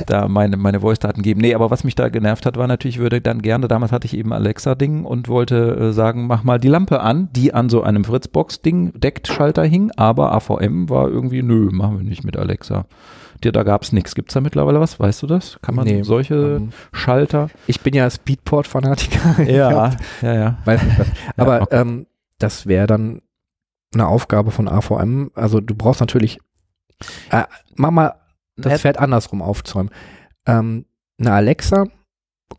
da 0.07 0.29
meine 0.29 0.57
meine 0.57 0.81
Voice-Daten 0.81 1.23
geben. 1.23 1.41
Nee, 1.41 1.55
aber 1.55 1.71
was 1.71 1.85
mich 1.85 1.95
da 1.95 2.09
genervt 2.09 2.47
hat, 2.47 2.57
war 2.57 2.67
natürlich, 2.67 2.93
ich 2.93 2.99
würde 2.99 3.23
dann 3.23 3.41
gerne, 3.41 3.69
damals 3.69 3.91
hatte 3.91 4.07
ich 4.07 4.17
eben 4.17 4.33
Alexa-Ding 4.33 5.05
und 5.05 5.29
wollte 5.29 5.77
äh, 5.77 5.93
sagen, 5.93 6.27
mach 6.27 6.45
mal 6.45 6.59
die 6.59 6.69
Lampe 6.69 7.01
an, 7.01 7.29
die 7.35 7.55
an 7.55 7.71
so 7.71 7.83
einem 7.83 8.05
Fritzbox-Ding 8.05 8.93
Deckt-Schalter 9.01 9.65
hing, 9.65 9.91
aber 9.97 10.33
AVM 10.33 10.91
war 10.91 11.09
irgendwie, 11.09 11.43
nö, 11.43 11.71
machen 11.73 11.99
wir 11.99 12.05
nicht 12.05 12.25
mit 12.25 12.37
Alexa. 12.37 12.85
Dir, 13.45 13.53
da 13.53 13.63
gab 13.63 13.83
es 13.83 13.93
nichts. 13.93 14.15
Gibt 14.15 14.31
es 14.31 14.35
da 14.35 14.41
mittlerweile 14.41 14.81
was? 14.81 15.01
Weißt 15.01 15.23
du 15.23 15.27
das? 15.27 15.59
Kann 15.63 15.75
man 15.75 15.85
Nee, 15.87 16.03
solche 16.03 16.35
ähm, 16.35 16.73
Schalter? 16.93 17.49
Ich 17.67 17.81
bin 17.81 17.95
ja 17.95 18.09
Speedport-Fanatiker. 18.09 19.43
ja, 19.51 19.93
ja. 20.23 20.59
Nicht 20.65 20.99
was. 20.99 21.07
Aber 21.37 21.63
okay. 21.63 21.81
ähm, 21.81 22.07
das 22.39 22.67
wäre 22.67 22.87
dann 22.87 23.23
eine 23.95 24.07
Aufgabe 24.07 24.51
von 24.51 24.69
AVM. 24.69 25.31
Also 25.35 25.61
du 25.61 25.75
brauchst 25.75 26.01
natürlich, 26.01 26.39
äh, 27.31 27.45
mach 27.75 27.91
mal 27.91 28.15
das 28.57 28.81
Pferd 28.81 28.99
andersrum 28.99 29.43
aufzäumen. 29.43 29.91
Ähm, 30.47 30.87
eine 31.19 31.33
Alexa 31.33 31.87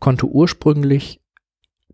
konnte 0.00 0.26
ursprünglich 0.26 1.20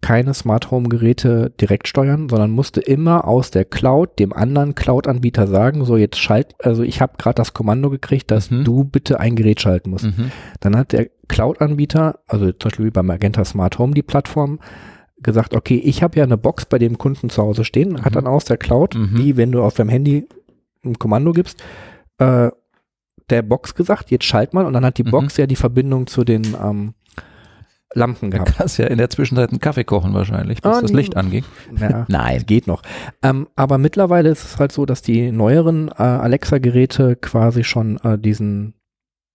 keine 0.02 0.32
Smart 0.32 0.70
Home 0.70 0.88
Geräte 0.88 1.52
direkt 1.60 1.86
steuern, 1.86 2.28
sondern 2.30 2.50
musste 2.50 2.80
immer 2.80 3.26
aus 3.28 3.50
der 3.50 3.64
Cloud 3.66 4.18
dem 4.18 4.32
anderen 4.32 4.74
Cloud-Anbieter 4.74 5.46
sagen, 5.46 5.84
so 5.84 5.96
jetzt 5.96 6.18
schalt, 6.18 6.54
also 6.58 6.82
ich 6.82 7.00
habe 7.02 7.14
gerade 7.18 7.34
das 7.34 7.52
Kommando 7.52 7.90
gekriegt, 7.90 8.30
dass 8.30 8.50
Mhm. 8.50 8.64
du 8.64 8.84
bitte 8.84 9.20
ein 9.20 9.36
Gerät 9.36 9.60
schalten 9.60 9.90
musst. 9.90 10.06
Mhm. 10.06 10.30
Dann 10.60 10.76
hat 10.76 10.92
der 10.92 11.10
Cloud-Anbieter, 11.28 12.20
also 12.26 12.46
zum 12.52 12.70
Beispiel 12.70 12.86
wie 12.86 12.90
bei 12.90 13.02
Magenta 13.02 13.44
Smart 13.44 13.78
Home, 13.78 13.92
die 13.94 14.02
Plattform, 14.02 14.58
gesagt, 15.22 15.54
okay, 15.54 15.76
ich 15.76 16.02
habe 16.02 16.16
ja 16.18 16.24
eine 16.24 16.38
Box 16.38 16.64
bei 16.64 16.78
dem 16.78 16.96
Kunden 16.96 17.28
zu 17.28 17.42
Hause 17.42 17.64
stehen, 17.64 18.02
hat 18.02 18.12
Mhm. 18.12 18.14
dann 18.14 18.26
aus 18.26 18.46
der 18.46 18.56
Cloud, 18.56 18.94
Mhm. 18.94 19.18
wie 19.18 19.36
wenn 19.36 19.52
du 19.52 19.62
auf 19.62 19.74
deinem 19.74 19.90
Handy 19.90 20.26
ein 20.82 20.98
Kommando 20.98 21.32
gibst, 21.32 21.62
äh, 22.18 22.48
der 23.28 23.42
Box 23.42 23.74
gesagt, 23.74 24.10
jetzt 24.10 24.24
schalt 24.24 24.54
mal 24.54 24.64
und 24.64 24.72
dann 24.72 24.84
hat 24.84 24.96
die 24.96 25.04
Mhm. 25.04 25.10
Box 25.10 25.36
ja 25.36 25.46
die 25.46 25.56
Verbindung 25.56 26.06
zu 26.06 26.24
den 26.24 26.56
ähm, 26.60 26.94
Lampen 27.94 28.30
Du 28.30 28.36
gehabt. 28.36 28.56
kannst 28.56 28.78
ja 28.78 28.86
in 28.86 28.98
der 28.98 29.10
Zwischenzeit 29.10 29.50
einen 29.50 29.58
Kaffee 29.58 29.84
kochen 29.84 30.14
wahrscheinlich, 30.14 30.62
bis 30.62 30.72
Ah, 30.76 30.80
das. 30.80 30.92
Licht 30.92 31.16
anging. 31.16 31.44
Ja, 31.78 32.04
Nein. 32.08 32.44
geht 32.46 32.66
noch. 32.66 32.82
Ähm, 33.22 33.48
aber 33.56 33.78
mittlerweile 33.78 34.28
ist 34.30 34.44
es 34.44 34.58
halt 34.58 34.70
so, 34.72 34.86
dass 34.86 35.02
die 35.02 35.32
neueren 35.32 35.88
äh, 35.88 36.02
Alexa-Geräte 36.02 37.16
quasi 37.16 37.64
schon 37.64 37.98
äh, 38.04 38.18
diesen 38.18 38.74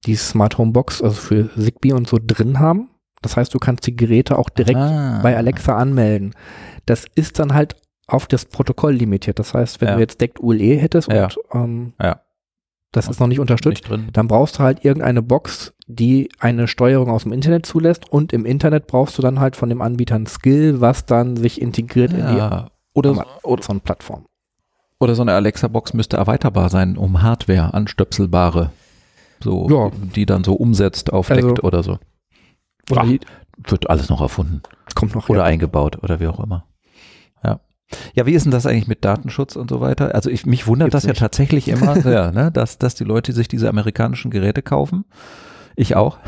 die 0.06 0.16
Smart 0.16 0.58
Home 0.60 0.72
Box, 0.72 1.02
also 1.02 1.16
für 1.16 1.50
Zigbee 1.60 1.94
und 1.94 2.08
so 2.08 2.18
drin 2.24 2.60
haben. 2.60 2.90
Das 3.24 3.38
heißt, 3.38 3.52
du 3.54 3.58
kannst 3.58 3.88
die 3.88 3.96
Geräte 3.96 4.38
auch 4.38 4.50
direkt 4.50 4.78
Ah. 4.78 5.20
bei 5.24 5.36
Alexa 5.36 5.76
anmelden. 5.76 6.34
Das 6.86 7.06
ist 7.16 7.40
dann 7.40 7.54
halt 7.56 7.76
auf 8.08 8.28
das 8.28 8.46
Protokoll 8.46 8.94
limitiert. 8.94 9.40
Das 9.40 9.56
heißt, 9.56 9.82
wenn 9.82 9.88
Ja. 9.88 9.96
du 9.96 10.02
jetzt 10.02 10.22
Deckt 10.22 10.40
ULE 10.40 10.76
hättest 10.76 11.12
Ja. 11.12 11.24
und 11.26 11.38
ähm, 11.54 11.94
Ja. 12.00 12.22
Das 12.96 13.08
ist 13.08 13.20
noch 13.20 13.28
nicht 13.28 13.40
unterstützt, 13.40 13.82
Nicht 13.84 13.90
drin. 13.90 14.10
dann 14.14 14.28
brauchst 14.28 14.58
du 14.58 14.64
halt 14.64 14.86
irgendeine 14.86 15.22
Box, 15.22 15.74
die 15.88 16.30
eine 16.40 16.68
Steuerung 16.68 17.10
aus 17.10 17.24
dem 17.24 17.32
Internet 17.34 17.66
zulässt 17.66 18.12
und 18.12 18.34
im 18.34 18.46
Internet 18.46 18.88
brauchst 18.88 19.18
du 19.18 19.22
dann 19.22 19.40
halt 19.40 19.56
von 19.56 19.70
dem 19.70 19.82
Anbieter 19.82 20.16
ein 20.16 20.26
Skill, 20.28 20.82
was 20.82 21.06
dann 21.06 21.36
sich 21.38 21.62
integriert 21.62 22.12
in 22.14 22.26
die 22.28 22.38
Ja. 22.38 22.70
Oder, 22.94 23.14
so- 23.16 23.24
Amazon-Plattform. 23.44 24.26
oder 25.00 25.16
so 25.16 25.22
eine 25.24 25.34
Alexa-Box 25.34 25.94
müsste 25.94 26.16
erweiterbar 26.18 26.70
sein, 26.70 26.98
um 26.98 27.22
Hardware, 27.22 27.74
anstöpselbare, 27.74 28.72
so, 29.44 29.68
Ja. 29.70 29.92
die 30.16 30.26
dann 30.26 30.44
so 30.46 30.54
umsetzt 30.54 31.12
auf 31.12 31.30
Also- 31.30 31.56
oder 31.62 31.84
so. 31.84 32.00
Oder 32.90 33.02
Ach, 33.02 33.08
Wird 33.72 33.90
alles 33.90 34.10
noch 34.10 34.22
erfunden. 34.22 34.62
kommt 34.96 35.16
noch 35.16 35.28
Oder 35.30 35.40
ja. 35.40 35.46
eingebaut 35.46 36.02
oder 36.04 36.20
wie 36.20 36.28
auch 36.28 36.40
immer. 36.40 36.66
Ja. 37.92 37.98
Ja, 38.16 38.26
wie 38.26 38.34
ist 38.34 38.44
denn 38.46 38.52
das 38.52 38.66
eigentlich 38.66 38.88
mit 38.88 39.06
Datenschutz 39.06 39.56
und 39.56 39.70
so 39.70 39.80
weiter? 39.82 40.16
Also 40.16 40.30
ich, 40.30 40.46
mich 40.46 40.68
wundert 40.68 40.88
Gibt's 40.88 41.04
das 41.04 41.04
ja 41.04 41.10
nicht. 41.12 41.20
tatsächlich 41.20 41.68
immer, 41.68 41.98
ja, 42.12 42.32
ne, 42.32 42.52
dass, 42.52 42.78
dass 42.78 42.96
die 42.96 43.04
Leute 43.04 43.32
sich 43.34 43.48
diese 43.48 43.70
amerikanischen 43.70 44.32
Geräte 44.32 44.62
kaufen. 44.62 45.06
Ich 45.76 45.96
auch. 45.96 46.18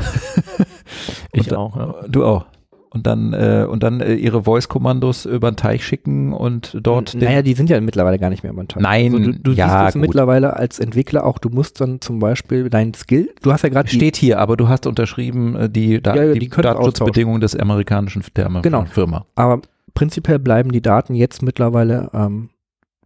Ich 1.32 1.50
Und- 1.50 1.56
auch, 1.56 1.76
ja. 1.76 1.94
Du 2.08 2.24
auch. 2.24 2.46
Und 2.90 3.06
dann, 3.06 3.34
äh, 3.34 3.66
und 3.68 3.82
dann 3.82 4.00
äh, 4.00 4.14
ihre 4.14 4.44
Voice-Kommandos 4.44 5.26
über 5.26 5.50
den 5.50 5.56
Teich 5.56 5.84
schicken 5.84 6.32
und 6.32 6.74
dort 6.82 7.12
den- 7.12 7.20
Naja, 7.20 7.42
die 7.42 7.52
sind 7.52 7.68
ja 7.68 7.78
mittlerweile 7.82 8.18
gar 8.18 8.30
nicht 8.30 8.42
mehr 8.42 8.52
momentan. 8.52 8.82
Nein, 8.82 9.12
also 9.14 9.32
du, 9.32 9.38
du 9.38 9.52
ja, 9.52 9.68
siehst 9.84 9.96
es 9.96 10.00
mittlerweile 10.00 10.56
als 10.56 10.78
Entwickler 10.78 11.26
auch, 11.26 11.36
du 11.38 11.50
musst 11.50 11.82
dann 11.82 12.00
zum 12.00 12.18
Beispiel 12.18 12.70
dein 12.70 12.94
Skill, 12.94 13.28
du 13.42 13.52
hast 13.52 13.62
ja 13.62 13.68
gerade 13.68 13.90
steht 13.90 14.16
hier, 14.16 14.38
aber 14.38 14.56
du 14.56 14.68
hast 14.68 14.86
unterschrieben 14.86 15.54
äh, 15.54 15.68
die, 15.70 16.02
da 16.02 16.14
Ja, 16.14 16.24
ja, 16.24 16.32
die, 16.32 16.38
die 16.38 16.48
Datenschutzbedingungen 16.48 17.42
des 17.42 17.54
amerikanischen 17.54 18.22
der 18.34 18.46
amerikanischen 18.46 18.84
Genau. 18.86 18.94
Firma. 18.94 19.26
aber 19.34 19.60
prinzipiell 19.94 20.38
bleiben 20.38 20.72
die 20.72 20.82
Daten 20.82 21.14
jetzt 21.14 21.42
mittlerweile 21.42 22.10
ähm, 22.12 22.50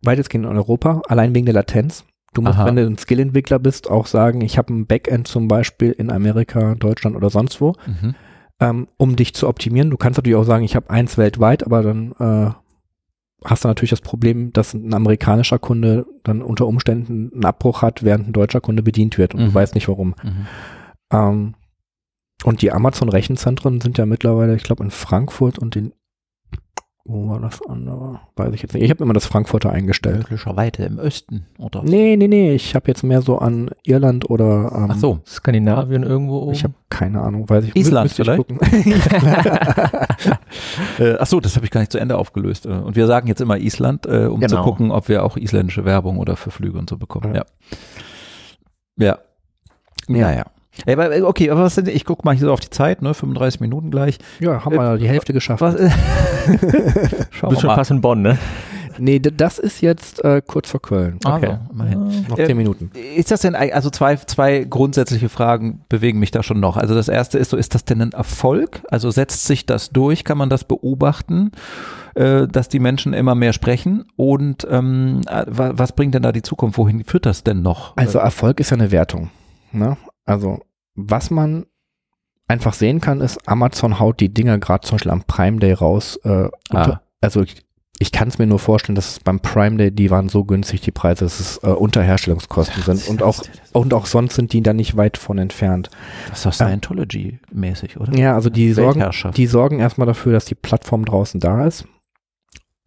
weitestgehend 0.03 0.47
in 0.47 0.57
Europa, 0.57 1.03
allein 1.09 1.35
wegen 1.35 1.47
der 1.47 1.55
Latenz. 1.55 2.05
Du 2.35 2.43
musst, 2.43 2.55
Aha. 2.59 2.67
wenn 2.67 2.77
du 2.77 2.87
ein 2.87 2.97
Skill-Entwickler 2.97 3.59
bist, 3.59 3.91
auch 3.91 4.07
sagen, 4.07 4.41
ich 4.41 4.57
habe 4.57 4.73
ein 4.73 4.87
Backend 4.87 5.29
zum 5.29 5.49
Beispiel 5.49 5.93
in 5.93 6.11
Amerika, 6.11 6.75
Deutschland 6.75 7.15
oder 7.15 7.29
sonst 7.31 7.61
wo, 7.61 7.75
Mhm. 7.87 8.15
ähm, 8.61 8.89
um 8.97 9.17
dich 9.17 9.35
zu 9.35 9.49
optimieren. 9.49 9.91
Du 9.91 9.97
kannst 9.99 10.19
natürlich 10.19 10.37
auch 10.37 10.45
sagen, 10.45 10.65
ich 10.65 10.75
habe 10.75 10.89
eins 10.91 11.19
weltweit, 11.19 11.65
aber 11.65 11.83
dann 11.83 12.13
äh, 12.19 12.51
hast 13.45 13.65
du 13.65 13.69
natürlich 13.69 13.91
das 13.91 14.01
Problem, 14.01 14.53
dass 14.53 14.73
ein 14.73 14.95
amerikanischer 14.95 15.59
Kunde 15.59 16.07
dann 16.23 16.43
unter 16.43 16.67
Umständen 16.67 17.31
einen 17.35 17.45
Abbruch 17.45 17.83
hat, 17.83 18.03
während 18.03 18.29
ein 18.29 18.33
deutscher 18.33 18.61
Kunde 18.61 18.83
bedient 18.83 19.19
wird 19.19 19.35
und 19.35 19.41
Mhm. 19.41 19.47
du 19.47 19.55
weißt 19.55 19.75
nicht 19.75 19.89
warum. 19.89 20.15
Mhm. 20.23 20.47
Ähm, 21.13 21.55
und 22.45 22.63
die 22.63 22.73
Amazon-Rechenzentren 22.73 23.81
sind 23.81 23.99
ja 23.99 24.07
mittlerweile, 24.07 24.57
ich 24.57 24.63
glaube, 24.65 24.83
in 24.85 24.91
Frankfurt 24.91 25.59
und 25.59 25.77
in 25.77 25.93
wo 27.05 27.29
war 27.29 27.41
das 27.41 27.61
andere? 27.69 28.21
Weiß 28.37 28.55
ich 28.55 28.63
jetzt 28.63 28.75
nicht. 28.75 28.85
Ich 28.85 28.91
habe 28.91 29.03
immer 29.03 29.13
das 29.13 29.27
Frankfurter 29.27 29.71
eingestellt. 29.73 30.19
Möglicherweise 30.19 30.85
im 30.85 30.99
Osten, 31.01 31.47
oder? 31.59 31.83
Nee, 31.83 32.17
nee, 32.17 32.29
nee. 32.29 32.53
Ich 32.55 32.75
habe 32.77 32.87
jetzt 32.89 33.03
mehr 33.03 33.23
so 33.23 33.39
an 33.39 33.71
Irland 33.85 34.31
oder 34.31 34.71
ähm, 34.75 34.89
Ach 34.93 34.97
so. 34.97 35.19
Skandinavien 35.27 36.05
irgendwo 36.05 36.39
oben. 36.43 36.53
Ich 36.53 36.63
habe 36.63 36.75
keine 36.91 37.21
Ahnung, 37.23 37.49
weiß 37.49 37.65
ich 37.65 37.75
Island 37.77 38.05
müsste 38.05 38.23
ich 38.23 38.29
vielleicht? 38.29 38.49
gucken. 38.49 38.59
Äh, 40.99 41.17
ach 41.19 41.27
so, 41.27 41.41
das 41.41 41.57
habe 41.57 41.65
ich 41.65 41.71
gar 41.71 41.81
nicht 41.81 41.91
zu 41.93 41.99
Ende 41.99 42.17
aufgelöst. 42.17 42.67
Äh, 42.67 42.71
Und 42.71 42.95
wir 42.97 43.07
sagen 43.07 43.27
jetzt 43.27 43.41
immer 43.41 43.57
Island, 43.59 44.07
äh, 44.07 44.27
um 44.27 44.41
zu 44.43 44.49
Genau. 44.49 44.63
gucken, 44.63 44.91
ob 44.91 45.09
wir 45.09 45.25
auch 45.25 45.37
isländische 45.37 45.85
Werbung 45.85 46.19
oder 46.19 46.37
für 46.37 46.51
Flüge 46.51 46.79
und 46.79 46.89
so 46.89 46.99
bekommen. 46.99 47.35
Ja. 47.35 47.45
Ja. 48.97 49.07
Ja. 49.07 49.19
Naja. 50.09 50.45
Äh, 50.87 51.23
okay, 51.23 51.51
aber 51.51 51.63
was 51.63 51.75
denn, 51.75 51.87
ich 51.89 52.05
gucke 52.05 52.23
mal 52.25 52.35
hier 52.35 52.47
so 52.47 52.53
auf 52.53 52.61
die 52.61 52.71
Zeit, 52.71 53.03
ne, 53.03 53.13
35 53.15 53.61
Minuten 53.61 53.91
gleich. 53.91 54.19
ja, 54.41 54.65
haben 54.65 54.75
wir 54.75 54.97
die 54.99 55.09
Hälfte 55.09 55.33
geschafft. 55.33 55.61
Was, 55.61 55.75
äh, 55.75 55.89
du 56.47 56.59
schauen 56.59 56.71
bist 56.71 57.43
wir 57.43 57.61
schon 57.61 57.69
mal. 57.69 57.77
fast 57.77 57.91
in 57.91 58.01
Bonn, 58.01 58.23
ne? 58.23 58.39
Nee, 58.99 59.21
das 59.21 59.59
ist 59.59 59.81
jetzt 59.81 60.23
äh, 60.23 60.43
kurz 60.47 60.71
vor 60.71 60.83
Köln. 60.83 61.19
Okay. 61.25 61.47
Also, 61.47 61.59
immerhin. 61.73 62.27
Noch 62.29 62.39
Äh, 62.39 62.45
zehn 62.47 62.57
Minuten. 62.59 62.91
Ist 63.17 63.31
das 63.31 63.41
denn, 63.41 63.55
also 63.55 63.89
zwei, 63.89 64.17
zwei 64.17 64.65
grundsätzliche 64.65 65.31
Fragen 65.31 65.81
bewegen 65.89 66.19
mich 66.19 66.31
da 66.31 66.43
schon 66.43 66.61
noch. 66.61 66.77
Also 66.77 66.95
das 66.95 67.09
erste 67.09 67.39
ist 67.39 67.51
so, 67.51 67.57
ist 67.57 67.75
das 67.75 67.87
denn 67.87 68.03
ein 68.03 68.13
Erfolg? 68.13 68.83
Also 68.91 69.11
setzt 69.11 69.47
sich 69.47 69.65
das 69.65 69.91
durch? 69.91 70.25
Kann 70.25 70.37
man 70.37 70.51
das 70.51 70.65
beobachten, 70.65 71.53
äh, 72.15 72.47
dass 72.47 72.69
die 72.69 72.81
Menschen 72.81 73.15
immer 73.15 73.35
mehr 73.35 73.55
sprechen? 73.55 74.05
Und 74.17 74.67
ähm, 74.71 75.23
äh, 75.27 75.45
wa- 75.49 75.73
was 75.75 75.93
bringt 75.93 76.15
denn 76.15 76.23
da 76.23 76.31
die 76.31 76.43
Zukunft? 76.43 76.77
Wohin 76.77 77.03
führt 77.05 77.25
das 77.25 77.45
denn 77.45 77.63
noch? 77.63 77.97
Also 77.97 78.19
Erfolg 78.19 78.61
ist 78.61 78.71
ja 78.71 78.77
eine 78.77 78.91
Wertung. 78.91 79.31
Ne? 79.73 79.97
Also 80.25 80.61
was 80.95 81.31
man 81.31 81.67
einfach 82.49 82.75
sehen 82.75 83.01
kann, 83.01 83.21
ist, 83.21 83.49
Amazon 83.49 83.99
haut 83.99 84.21
die 84.21 84.33
Dinger 84.33 84.59
gerade 84.59 84.87
zum 84.87 84.97
Beispiel 84.97 85.13
am 85.13 85.25
Prime 85.25 85.59
Day 85.59 85.73
raus. 85.73 86.17
Äh, 86.25 86.49
unter, 86.71 87.03
Also 87.21 87.43
ich, 87.43 87.57
ich 87.99 88.13
kann 88.13 88.29
es 88.29 88.39
mir 88.39 88.47
nur 88.47 88.59
vorstellen, 88.59 88.95
dass 88.97 89.13
es 89.13 89.21
beim 89.21 89.41
Prime 89.41 89.77
Day, 89.77 89.91
die 89.91 90.11
waren 90.11 90.29
so 90.29 90.45
günstig, 90.45 90.81
die 90.83 90.91
Preise, 90.91 91.25
dass 91.25 91.41
es 91.41 91.59
äh, 91.63 91.69
unter 91.69 92.03
Herstellungskosten 92.03 92.83
sind. 92.83 93.09
Und 93.09 93.23
auch, 93.23 93.43
und 93.73 93.95
auch 93.95 94.07
sonst 94.07 94.35
sind 94.35 94.53
die 94.53 94.63
da 94.63 94.73
nicht 94.73 94.97
weit 94.97 95.17
von 95.17 95.39
entfernt. 95.39 95.89
das 96.29 96.45
ist 96.45 96.47
doch 96.47 96.67
Scientology-mäßig, 96.67 97.99
oder? 97.99 98.13
Ja, 98.17 98.35
also 98.35 98.51
die 98.51 98.73
sorgen, 98.73 99.05
die 99.35 99.47
sorgen 99.47 99.79
erstmal 99.79 100.07
dafür, 100.07 100.33
dass 100.33 100.45
die 100.45 100.55
Plattform 100.55 101.05
draußen 101.05 101.41
da 101.41 101.67
ist. 101.67 101.87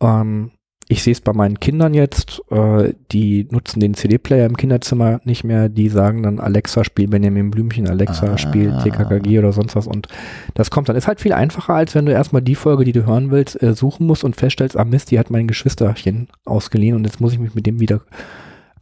Ähm, 0.01 0.51
ich 0.88 1.01
sehe 1.01 1.13
es 1.13 1.21
bei 1.21 1.33
meinen 1.33 1.59
Kindern 1.59 1.95
jetzt, 1.95 2.43
äh, 2.51 2.93
die 3.11 3.47
nutzen 3.49 3.79
den 3.79 3.95
CD-Player 3.95 4.45
im 4.45 4.55
Kinderzimmer 4.55 5.19
nicht 5.23 5.43
mehr, 5.43 5.67
die 5.67 5.89
sagen 5.89 6.21
dann 6.21 6.39
Alexa 6.39 6.83
spiel 6.83 7.07
Benjamin 7.07 7.49
Blümchen, 7.49 7.88
Alexa 7.89 8.33
Ah. 8.33 8.38
spiel 8.38 8.71
TKKG 8.83 9.39
oder 9.39 9.51
sonst 9.51 9.75
was 9.75 9.88
und 9.88 10.07
das 10.53 10.69
kommt 10.69 10.88
dann. 10.88 10.95
Ist 10.95 11.07
halt 11.07 11.21
viel 11.21 11.33
einfacher, 11.33 11.73
als 11.73 11.95
wenn 11.95 12.05
du 12.05 12.11
erstmal 12.11 12.43
die 12.43 12.53
Folge, 12.55 12.83
die 12.83 12.91
du 12.91 13.05
hören 13.07 13.31
willst, 13.31 13.61
äh, 13.63 13.73
suchen 13.73 14.05
musst 14.05 14.23
und 14.23 14.36
feststellst, 14.36 14.77
ah 14.77 14.86
Mist, 14.86 15.09
die 15.09 15.17
hat 15.17 15.31
mein 15.31 15.47
Geschwisterchen 15.47 16.27
ausgeliehen 16.45 16.95
und 16.95 17.05
jetzt 17.05 17.19
muss 17.19 17.33
ich 17.33 17.39
mich 17.39 17.55
mit 17.55 17.65
dem 17.65 17.79
wieder 17.79 18.01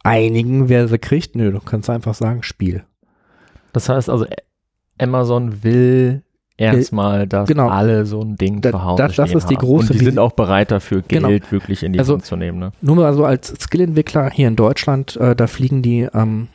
einigen, 0.02 0.68
wer 0.68 0.88
sie 0.88 0.98
kriegt. 0.98 1.36
Nö, 1.36 1.52
du 1.52 1.60
kannst 1.60 1.88
einfach 1.88 2.14
sagen, 2.14 2.42
Spiel. 2.42 2.84
Das 3.72 3.88
heißt 3.88 4.10
also, 4.10 4.26
Amazon 4.98 5.62
will 5.62 6.22
erstmal, 6.56 7.26
dass 7.26 7.48
genau. 7.48 7.68
alle 7.68 8.06
so 8.06 8.20
ein 8.20 8.36
Ding 8.36 8.60
Da- 8.60 8.70
zu 8.72 8.82
Hause 8.84 9.02
das- 9.02 9.16
das 9.16 9.32
ist 9.34 9.50
die 9.50 9.56
haben. 9.56 9.66
große 9.66 9.92
Und 9.92 10.00
die 10.00 10.04
sind 10.04 10.18
auch 10.18 10.32
bereit 10.32 10.70
dafür, 10.70 11.02
Geld 11.02 11.22
Genau. 11.24 11.50
wirklich 11.50 11.82
in 11.82 11.92
die 11.92 11.98
Also- 11.98 12.14
Hand 12.14 12.24
zu 12.26 12.36
nehmen. 12.36 12.58
Ne? 12.58 12.72
Nur 12.80 12.96
mal 12.96 13.12
so 13.14 13.24
als 13.24 13.48
Skillentwickler 13.60 14.30
hier 14.30 14.48
in 14.48 14.56
Deutschland, 14.56 15.16
äh, 15.16 15.34
da 15.34 15.46
fliegen 15.46 15.82
die 15.82 16.08
ähm, 16.14 16.48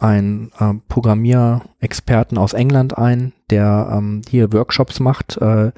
einen 0.00 0.50
ähm, 0.60 0.82
Programmierexperten 0.88 2.38
aus 2.38 2.52
England 2.52 2.96
ein, 2.98 3.32
der 3.50 3.88
ähm, 3.92 4.22
hier 4.28 4.52
Workshops 4.52 5.00
macht. 5.00 5.36
Äh, 5.38 5.72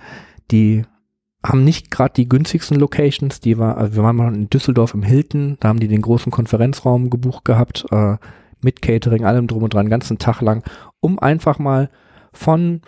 die 0.51 0.85
haben 1.45 1.65
nicht 1.65 1.91
gerade 1.91 2.15
die 2.15 2.29
günstigsten 2.29 2.79
Locations. 2.79 3.41
Die 3.41 3.59
war, 3.59 3.77
also 3.79 3.97
wir 3.97 4.03
waren 4.03 4.17
mal 4.17 4.35
in 4.35 4.51
Düsseldorf 4.51 4.95
im 4.95 5.03
Hilton, 5.03 5.59
da 5.61 5.69
haben 5.69 5.81
die 5.81 5.89
den 5.89 6.03
großen 6.03 6.33
Konferenzraum 6.33 7.11
gebucht 7.11 7.45
gehabt, 7.45 7.87
äh, 7.91 8.17
mit 8.63 8.83
Catering, 8.83 9.25
allem 9.25 9.47
drum 9.47 9.63
und 9.63 9.75
dran, 9.75 9.87
den 9.87 9.91
ganzen 9.91 10.19
Tag 10.19 10.41
lang, 10.41 10.65
um 11.01 11.19
einfach 11.19 11.59
mal 11.59 11.91
von 12.33 12.81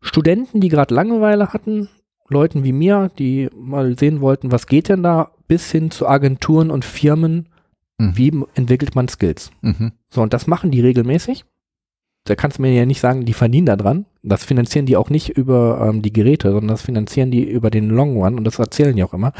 Studenten, 0.00 0.60
die 0.60 0.68
gerade 0.68 0.94
Langeweile 0.94 1.52
hatten, 1.52 1.88
Leuten 2.28 2.64
wie 2.64 2.72
mir, 2.72 3.10
die 3.18 3.48
mal 3.54 3.98
sehen 3.98 4.20
wollten, 4.20 4.52
was 4.52 4.66
geht 4.66 4.88
denn 4.88 5.02
da, 5.02 5.32
bis 5.48 5.70
hin 5.70 5.90
zu 5.90 6.06
Agenturen 6.08 6.70
und 6.70 6.84
Firmen, 6.84 7.48
Mhm. 7.98 8.16
wie 8.16 8.32
entwickelt 8.54 8.94
man 8.94 9.08
Skills. 9.08 9.50
Mhm. 9.60 9.92
So, 10.08 10.22
und 10.22 10.32
das 10.32 10.46
machen 10.46 10.70
die 10.70 10.80
regelmäßig. 10.80 11.44
Da 12.24 12.34
kannst 12.34 12.56
du 12.58 12.62
mir 12.62 12.72
ja 12.72 12.86
nicht 12.86 13.00
sagen, 13.00 13.24
die 13.26 13.34
verdienen 13.34 13.66
da 13.66 13.76
dran. 13.76 14.06
Das 14.22 14.44
finanzieren 14.44 14.86
die 14.86 14.96
auch 14.96 15.10
nicht 15.10 15.30
über 15.30 15.86
ähm, 15.88 16.00
die 16.02 16.12
Geräte, 16.12 16.48
sondern 16.50 16.68
das 16.68 16.82
finanzieren 16.82 17.30
die 17.30 17.44
über 17.44 17.70
den 17.70 17.90
Long 17.90 18.16
Run 18.16 18.36
und 18.38 18.44
das 18.44 18.58
erzählen 18.58 18.96
die 18.96 19.04
auch 19.04 19.12
immer. 19.14 19.32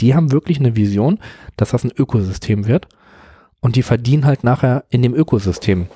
Die 0.00 0.14
haben 0.14 0.32
wirklich 0.32 0.58
eine 0.58 0.76
Vision, 0.76 1.18
dass 1.56 1.70
das 1.70 1.84
ein 1.84 1.92
Ökosystem 1.96 2.66
wird 2.66 2.88
und 3.60 3.76
die 3.76 3.82
verdienen 3.82 4.24
halt 4.24 4.44
nachher 4.44 4.84
in 4.88 5.02
dem 5.02 5.14
Ökosystem. 5.14 5.86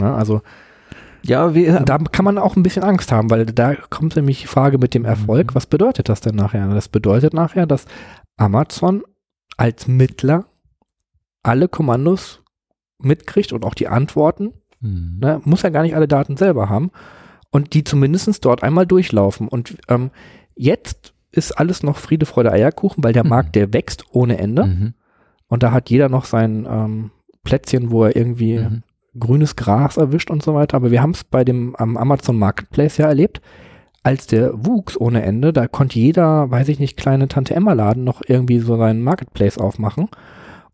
Ja, 0.00 0.14
also 0.14 0.42
Ja, 1.24 1.54
wir, 1.54 1.78
und 1.78 1.88
da 1.88 1.98
kann 1.98 2.24
man 2.24 2.38
auch 2.38 2.56
ein 2.56 2.62
bisschen 2.62 2.82
Angst 2.82 3.12
haben, 3.12 3.30
weil 3.30 3.46
da 3.46 3.74
kommt 3.74 4.16
nämlich 4.16 4.40
die 4.42 4.46
Frage 4.46 4.78
mit 4.78 4.94
dem 4.94 5.04
Erfolg. 5.04 5.50
Mhm. 5.52 5.54
Was 5.54 5.66
bedeutet 5.66 6.08
das 6.08 6.20
denn 6.20 6.34
nachher? 6.34 6.66
Das 6.68 6.88
bedeutet 6.88 7.32
nachher, 7.34 7.66
dass 7.66 7.86
Amazon 8.36 9.02
als 9.56 9.86
Mittler 9.86 10.46
alle 11.42 11.68
Kommandos 11.68 12.40
mitkriegt 12.98 13.52
und 13.52 13.64
auch 13.64 13.74
die 13.74 13.88
Antworten. 13.88 14.52
Mhm. 14.80 15.18
Ne? 15.20 15.40
Muss 15.44 15.62
ja 15.62 15.70
gar 15.70 15.82
nicht 15.82 15.94
alle 15.94 16.08
Daten 16.08 16.36
selber 16.36 16.68
haben. 16.68 16.90
Und 17.50 17.74
die 17.74 17.84
zumindest 17.84 18.44
dort 18.44 18.62
einmal 18.62 18.86
durchlaufen. 18.86 19.46
Und 19.48 19.76
ähm, 19.88 20.10
jetzt 20.54 21.12
ist 21.30 21.52
alles 21.52 21.82
noch 21.82 21.98
Friede, 21.98 22.26
Freude, 22.26 22.50
Eierkuchen, 22.52 23.04
weil 23.04 23.12
der 23.12 23.24
Mhm. 23.24 23.30
Markt, 23.30 23.54
der 23.56 23.72
wächst 23.72 24.04
ohne 24.10 24.38
Ende. 24.38 24.64
Mhm. 24.66 24.94
Und 25.48 25.62
da 25.62 25.70
hat 25.72 25.90
jeder 25.90 26.08
noch 26.08 26.24
sein 26.24 26.66
ähm, 26.68 27.10
Plätzchen, 27.44 27.90
wo 27.90 28.04
er 28.04 28.16
irgendwie 28.16 28.58
Mhm. 28.58 28.82
Grünes 29.18 29.56
Gras 29.56 29.96
erwischt 29.96 30.30
und 30.30 30.42
so 30.42 30.54
weiter. 30.54 30.76
Aber 30.76 30.90
wir 30.90 31.02
haben 31.02 31.10
es 31.12 31.24
bei 31.24 31.44
dem 31.44 31.76
am 31.76 31.96
Amazon 31.96 32.38
Marketplace 32.38 32.96
ja 32.98 33.06
erlebt. 33.06 33.40
Als 34.02 34.26
der 34.26 34.52
wuchs 34.66 35.00
ohne 35.00 35.22
Ende, 35.22 35.52
da 35.52 35.68
konnte 35.68 35.98
jeder, 35.98 36.50
weiß 36.50 36.68
ich 36.68 36.80
nicht, 36.80 36.96
kleine 36.96 37.28
Tante 37.28 37.54
Emma 37.54 37.72
Laden 37.72 38.02
noch 38.02 38.22
irgendwie 38.26 38.58
so 38.58 38.76
seinen 38.76 39.02
Marketplace 39.02 39.58
aufmachen. 39.58 40.08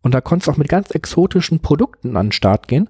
Und 0.01 0.13
da 0.13 0.21
konntest 0.21 0.47
du 0.47 0.51
auch 0.51 0.57
mit 0.57 0.69
ganz 0.69 0.91
exotischen 0.91 1.59
Produkten 1.59 2.17
an 2.17 2.27
den 2.27 2.31
Start 2.31 2.67
gehen. 2.67 2.89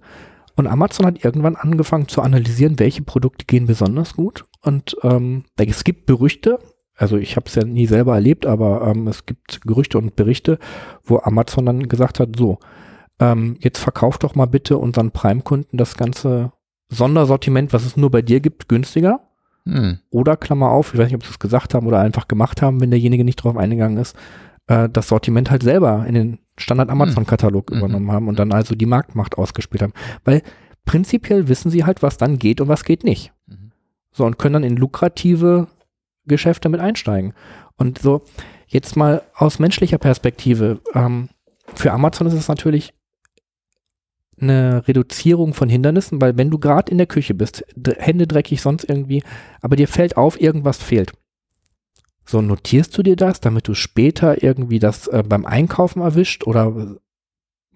Und 0.55 0.67
Amazon 0.67 1.05
hat 1.05 1.23
irgendwann 1.23 1.55
angefangen 1.55 2.07
zu 2.07 2.21
analysieren, 2.21 2.79
welche 2.79 3.01
Produkte 3.01 3.45
gehen 3.45 3.65
besonders 3.65 4.13
gut. 4.13 4.45
Und 4.61 4.95
ähm, 5.03 5.43
es 5.57 5.83
gibt 5.83 6.07
Gerüchte, 6.07 6.59
also 6.99 7.17
ich 7.17 7.37
habe 7.37 7.45
es 7.47 7.55
ja 7.55 7.63
nie 7.63 7.85
selber 7.85 8.15
erlebt, 8.15 8.45
aber 8.45 8.85
ähm, 8.87 9.07
es 9.07 9.25
gibt 9.25 9.61
Gerüchte 9.61 9.97
und 9.97 10.17
Berichte, 10.17 10.59
wo 11.03 11.19
Amazon 11.19 11.65
dann 11.65 11.87
gesagt 11.87 12.19
hat, 12.19 12.35
so, 12.37 12.59
ähm, 13.19 13.57
jetzt 13.59 13.79
verkauf 13.79 14.17
doch 14.17 14.35
mal 14.35 14.45
bitte 14.45 14.77
unseren 14.77 15.11
Prime-Kunden 15.11 15.77
das 15.77 15.95
ganze 15.97 16.51
Sondersortiment, 16.89 17.73
was 17.73 17.85
es 17.85 17.97
nur 17.97 18.09
bei 18.11 18.21
dir 18.21 18.39
gibt, 18.39 18.69
günstiger. 18.69 19.21
Mhm. 19.65 19.99
Oder 20.09 20.37
Klammer 20.37 20.71
auf, 20.71 20.93
ich 20.93 20.99
weiß 20.99 21.07
nicht, 21.07 21.15
ob 21.15 21.23
sie 21.23 21.29
es 21.31 21.39
gesagt 21.39 21.73
haben 21.73 21.85
oder 21.87 21.99
einfach 21.99 22.27
gemacht 22.27 22.61
haben, 22.61 22.81
wenn 22.81 22.91
derjenige 22.91 23.23
nicht 23.23 23.35
drauf 23.37 23.57
eingegangen 23.57 23.97
ist, 23.97 24.15
äh, 24.67 24.89
das 24.89 25.09
Sortiment 25.09 25.51
halt 25.51 25.63
selber 25.63 26.05
in 26.07 26.15
den 26.15 26.39
Standard-Amazon-Katalog 26.57 27.69
Mhm. 27.71 27.77
übernommen 27.77 28.11
haben 28.11 28.27
und 28.27 28.39
dann 28.39 28.51
also 28.51 28.73
die 28.75 28.85
Marktmacht 28.85 29.37
ausgespielt 29.37 29.81
haben. 29.83 29.93
Weil 30.23 30.41
prinzipiell 30.85 31.47
wissen 31.47 31.69
sie 31.69 31.85
halt, 31.85 32.01
was 32.01 32.17
dann 32.17 32.39
geht 32.39 32.61
und 32.61 32.67
was 32.67 32.83
geht 32.83 33.03
nicht. 33.03 33.31
Mhm. 33.47 33.71
So, 34.11 34.25
und 34.25 34.39
können 34.39 34.53
dann 34.53 34.63
in 34.63 34.77
lukrative 34.77 35.67
Geschäfte 36.25 36.69
mit 36.69 36.79
einsteigen. 36.79 37.33
Und 37.77 37.99
so, 37.99 38.23
jetzt 38.67 38.95
mal 38.95 39.21
aus 39.35 39.59
menschlicher 39.59 39.97
Perspektive, 39.97 40.79
ähm, 40.93 41.29
für 41.75 41.91
Amazon 41.91 42.27
ist 42.27 42.33
es 42.33 42.47
natürlich 42.47 42.93
eine 44.41 44.87
Reduzierung 44.87 45.53
von 45.53 45.69
Hindernissen, 45.69 46.21
weil 46.21 46.37
wenn 46.37 46.49
du 46.49 46.59
gerade 46.59 46.91
in 46.91 46.97
der 46.97 47.07
Küche 47.07 47.33
bist, 47.33 47.63
Hände 47.97 48.27
dreckig, 48.27 48.61
sonst 48.61 48.83
irgendwie, 48.89 49.23
aber 49.61 49.75
dir 49.75 49.87
fällt 49.87 50.17
auf, 50.17 50.39
irgendwas 50.39 50.77
fehlt. 50.81 51.11
So 52.25 52.41
notierst 52.41 52.95
du 52.97 53.03
dir 53.03 53.15
das, 53.15 53.41
damit 53.41 53.67
du 53.67 53.73
später 53.73 54.43
irgendwie 54.43 54.79
das 54.79 55.07
äh, 55.07 55.23
beim 55.27 55.45
Einkaufen 55.45 56.01
erwischt 56.01 56.45
oder 56.45 56.95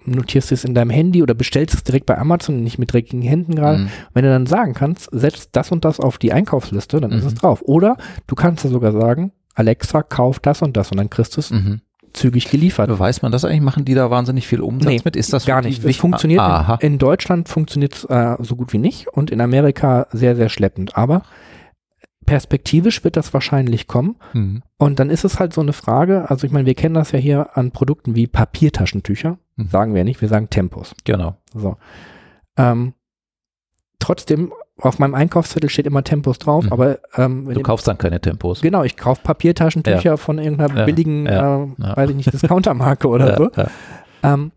notierst 0.05 0.51
du 0.51 0.55
es 0.55 0.63
in 0.65 0.75
deinem 0.75 0.89
Handy 0.91 1.23
oder 1.23 1.33
bestellst 1.33 1.73
es 1.75 1.83
direkt 1.83 2.05
bei 2.05 2.17
Amazon, 2.17 2.61
nicht 2.63 2.77
mit 2.77 2.91
dreckigen 2.93 3.21
Händen 3.21 3.55
gerade. 3.55 3.79
Mhm. 3.79 3.89
Wenn 4.13 4.23
du 4.25 4.29
dann 4.29 4.45
sagen 4.45 4.73
kannst, 4.73 5.09
setz 5.11 5.49
das 5.51 5.71
und 5.71 5.85
das 5.85 5.99
auf 5.99 6.17
die 6.17 6.33
Einkaufsliste, 6.33 6.99
dann 6.99 7.11
ist 7.11 7.21
Mhm. 7.23 7.27
es 7.29 7.35
drauf. 7.35 7.61
Oder 7.63 7.97
du 8.27 8.35
kannst 8.35 8.63
ja 8.63 8.69
sogar 8.69 8.91
sagen, 8.91 9.31
Alexa, 9.55 10.03
kauf 10.03 10.39
das 10.39 10.61
und 10.61 10.75
das 10.77 10.91
und 10.91 10.97
dann 10.97 11.09
kriegst 11.09 11.35
du 11.37 11.39
es 11.39 11.51
Mhm. 11.51 11.81
Zügig 12.13 12.49
geliefert. 12.49 12.97
Weiß 12.97 13.21
man 13.21 13.31
das 13.31 13.45
eigentlich? 13.45 13.61
Machen 13.61 13.85
die 13.85 13.93
da 13.93 14.09
wahnsinnig 14.09 14.47
viel 14.47 14.61
Umsatz 14.61 14.89
Nee, 14.89 15.01
mit? 15.03 15.15
Ist 15.15 15.33
das 15.33 15.45
Gar 15.45 15.61
nicht. 15.61 15.83
Es 15.83 15.97
funktioniert 15.97 16.41
Aha. 16.41 16.77
in, 16.81 16.97
Deutschland 16.97 17.49
funktioniert 17.49 17.95
es 17.95 18.05
äh, 18.05 18.35
so 18.39 18.55
gut 18.55 18.73
wie 18.73 18.77
nicht 18.77 19.07
und 19.07 19.31
in 19.31 19.41
Amerika 19.41 20.07
sehr, 20.11 20.35
sehr 20.35 20.49
schleppend. 20.49 20.95
Aber 20.95 21.23
perspektivisch 22.25 23.03
wird 23.03 23.17
das 23.17 23.33
wahrscheinlich 23.33 23.87
kommen. 23.87 24.15
Mhm. 24.33 24.63
Und 24.77 24.99
dann 24.99 25.09
ist 25.09 25.23
es 25.23 25.39
halt 25.39 25.53
so 25.53 25.61
eine 25.61 25.73
Frage, 25.73 26.29
also 26.29 26.45
ich 26.45 26.53
meine, 26.53 26.65
wir 26.65 26.75
kennen 26.75 26.95
das 26.95 27.11
ja 27.11 27.19
hier 27.19 27.57
an 27.57 27.71
Produkten 27.71 28.15
wie 28.15 28.27
Papiertaschentücher. 28.27 29.37
Mhm. 29.55 29.67
Sagen 29.67 29.93
wir 29.93 30.03
nicht, 30.03 30.21
wir 30.21 30.29
sagen 30.29 30.49
Tempos. 30.49 30.95
Genau. 31.03 31.37
So. 31.53 31.77
Ähm, 32.57 32.93
trotzdem, 33.99 34.53
auf 34.85 34.99
meinem 34.99 35.15
Einkaufszettel 35.15 35.69
steht 35.69 35.85
immer 35.87 36.03
Tempos 36.03 36.39
drauf, 36.39 36.65
Mhm. 36.65 36.73
aber 36.73 36.99
ähm, 37.15 37.49
Du 37.53 37.61
kaufst 37.61 37.87
dann 37.87 37.97
keine 37.97 38.19
Tempos. 38.21 38.61
Genau, 38.61 38.83
ich 38.83 38.97
kaufe 38.97 39.21
Papiertaschentücher 39.23 40.17
von 40.17 40.39
irgendeiner 40.39 40.79
Ja, 40.79 40.85
billigen, 40.85 41.25
ja, 41.25 41.63
äh, 41.63 41.67
ja. 41.77 41.97
weiß 41.97 42.09
ich 42.09 42.15
nicht, 42.15 42.33
Discountermarke 42.33 43.07
oder 43.07 43.29
Ja, 43.31 43.37
so. 43.37 43.51
ja. 43.55 43.67
Ähm, 44.23 44.51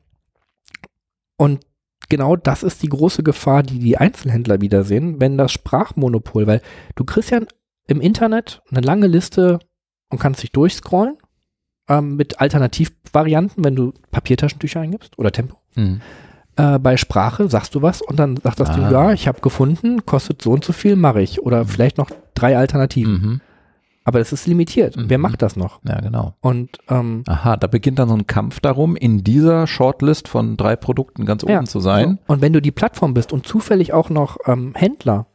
und 1.36 1.60
genau 2.08 2.36
das 2.36 2.62
ist 2.62 2.82
die 2.82 2.88
große 2.88 3.22
Gefahr, 3.22 3.62
die 3.62 3.78
die 3.78 3.98
Einzelhändler 3.98 4.60
wiedersehen, 4.60 5.20
wenn 5.20 5.36
das 5.38 5.52
Sprachmonopol, 5.52 6.46
weil 6.46 6.62
du 6.94 7.04
kriegst 7.04 7.30
ja 7.30 7.40
im 7.88 8.00
Internet 8.00 8.62
eine 8.70 8.80
lange 8.80 9.06
Liste 9.06 9.58
und 10.10 10.18
kannst 10.18 10.42
dich 10.42 10.52
durchscrollen 10.52 11.16
ähm, 11.88 12.16
mit 12.16 12.40
Alternativvarianten, 12.40 13.64
wenn 13.64 13.76
du 13.76 13.92
Papiertaschentücher 14.10 14.80
eingibst 14.80 15.18
oder 15.18 15.30
Tempo. 15.30 15.56
Mhm. 15.76 16.00
Äh, 16.56 16.78
bei 16.78 16.96
Sprache 16.96 17.48
sagst 17.48 17.74
du 17.74 17.82
was 17.82 18.00
und 18.02 18.18
dann 18.18 18.36
sagt 18.38 18.60
das 18.60 18.72
Ding, 18.72 18.84
Ah. 18.84 18.90
ja, 18.90 19.12
ich 19.12 19.28
habe 19.28 19.40
gefunden, 19.40 20.06
kostet 20.06 20.40
so 20.42 20.52
und 20.52 20.64
so 20.64 20.72
viel, 20.72 20.96
mache 20.96 21.20
ich. 21.20 21.42
Oder 21.42 21.64
vielleicht 21.66 21.98
noch 21.98 22.10
drei 22.34 22.56
Alternativen. 22.56 23.12
Mhm. 23.12 23.40
Aber 24.04 24.20
es 24.20 24.32
ist 24.32 24.46
limitiert. 24.46 24.96
Mhm. 24.96 25.10
Wer 25.10 25.18
macht 25.18 25.42
das 25.42 25.56
noch? 25.56 25.80
Ja, 25.82 26.00
genau. 26.00 26.34
Und 26.40 26.78
ähm, 26.88 27.24
Aha, 27.26 27.56
da 27.56 27.66
beginnt 27.66 27.98
dann 27.98 28.08
so 28.08 28.14
ein 28.14 28.26
Kampf 28.26 28.60
darum, 28.60 28.94
in 28.96 29.24
dieser 29.24 29.66
Shortlist 29.66 30.28
von 30.28 30.56
drei 30.56 30.76
Produkten 30.76 31.26
ganz 31.26 31.42
oben 31.42 31.52
ja, 31.52 31.64
zu 31.64 31.80
sein. 31.80 32.20
So. 32.26 32.32
Und 32.34 32.40
wenn 32.40 32.52
du 32.52 32.62
die 32.62 32.70
Plattform 32.70 33.14
bist 33.14 33.32
und 33.32 33.46
zufällig 33.46 33.92
auch 33.92 34.08
noch 34.10 34.38
ähm, 34.46 34.72
Händler, 34.74 35.26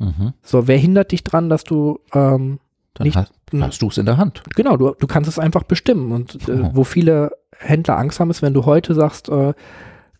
Mhm. 0.00 0.32
so 0.42 0.68
wer 0.68 0.78
hindert 0.78 1.10
dich 1.10 1.24
dran, 1.24 1.48
dass 1.48 1.64
du 1.64 1.98
ähm, 2.14 2.60
Dann 2.94 3.04
Nicht- 3.06 3.16
hast, 3.16 3.32
hast 3.60 3.82
du 3.82 3.88
es 3.88 3.98
in 3.98 4.06
der 4.06 4.16
Hand. 4.16 4.42
genau, 4.54 4.76
du, 4.76 4.94
du 4.98 5.06
kannst 5.08 5.28
es 5.28 5.38
einfach 5.40 5.62
bestimmen. 5.64 6.12
Und 6.12 6.48
äh, 6.48 6.52
Mhm. 6.52 6.70
wo 6.74 6.84
viele 6.84 7.32
Händler 7.56 7.96
Angst 7.98 8.20
haben, 8.20 8.30
ist, 8.30 8.42
wenn 8.42 8.54
du 8.54 8.64
heute 8.64 8.94
sagst, 8.94 9.28
äh, 9.28 9.54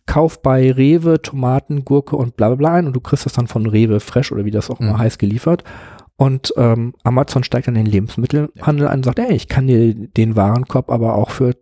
kauf 0.09 0.41
bei 0.41 0.71
Rewe 0.71 1.21
Tomaten, 1.21 1.85
Gurke 1.85 2.15
und 2.15 2.35
bla 2.35 2.47
bla 2.47 2.55
bla 2.55 2.73
ein 2.73 2.87
und 2.87 2.95
du 2.95 2.99
kriegst 2.99 3.25
das 3.27 3.33
dann 3.33 3.45
von 3.45 3.67
Rewe 3.67 3.99
Fresh 3.99 4.31
oder 4.31 4.43
wie 4.43 4.49
das 4.51 4.71
auch 4.71 4.79
immer 4.79 4.93
Mhm. 4.93 4.97
heißt 4.97 5.19
geliefert. 5.19 5.63
Und 6.17 6.51
ähm, 6.57 6.95
Amazon 7.03 7.43
steigt 7.43 7.67
dann 7.67 7.75
den 7.75 7.85
Lebensmittelhandel 7.85 8.87
ein 8.87 8.99
und 8.99 9.03
sagt, 9.05 9.19
ey, 9.19 9.33
ich 9.33 9.47
kann 9.47 9.67
dir 9.67 9.93
den 9.93 10.35
Warenkorb 10.35 10.89
aber 10.89 11.13
auch 11.15 11.29
für 11.29 11.53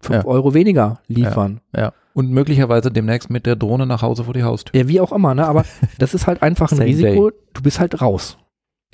5 0.00 0.24
Ja. 0.24 0.24
Euro 0.24 0.54
weniger 0.54 1.00
liefern. 1.06 1.60
Ja. 1.76 1.92
Und 2.14 2.30
möglicherweise 2.30 2.90
demnächst 2.90 3.28
mit 3.28 3.44
der 3.44 3.56
Drohne 3.56 3.86
nach 3.86 4.00
Hause 4.02 4.24
vor 4.24 4.32
die 4.34 4.42
Haustür. 4.42 4.80
Ja, 4.80 4.88
wie 4.88 5.00
auch 5.00 5.12
immer, 5.12 5.34
ne? 5.34 5.46
Aber 5.46 5.64
das 5.98 6.14
ist 6.14 6.26
halt 6.26 6.42
einfach 6.42 6.72
ein 6.72 6.80
Risiko. 6.80 7.30
Du 7.52 7.62
bist 7.62 7.78
halt 7.78 8.00
raus. 8.00 8.38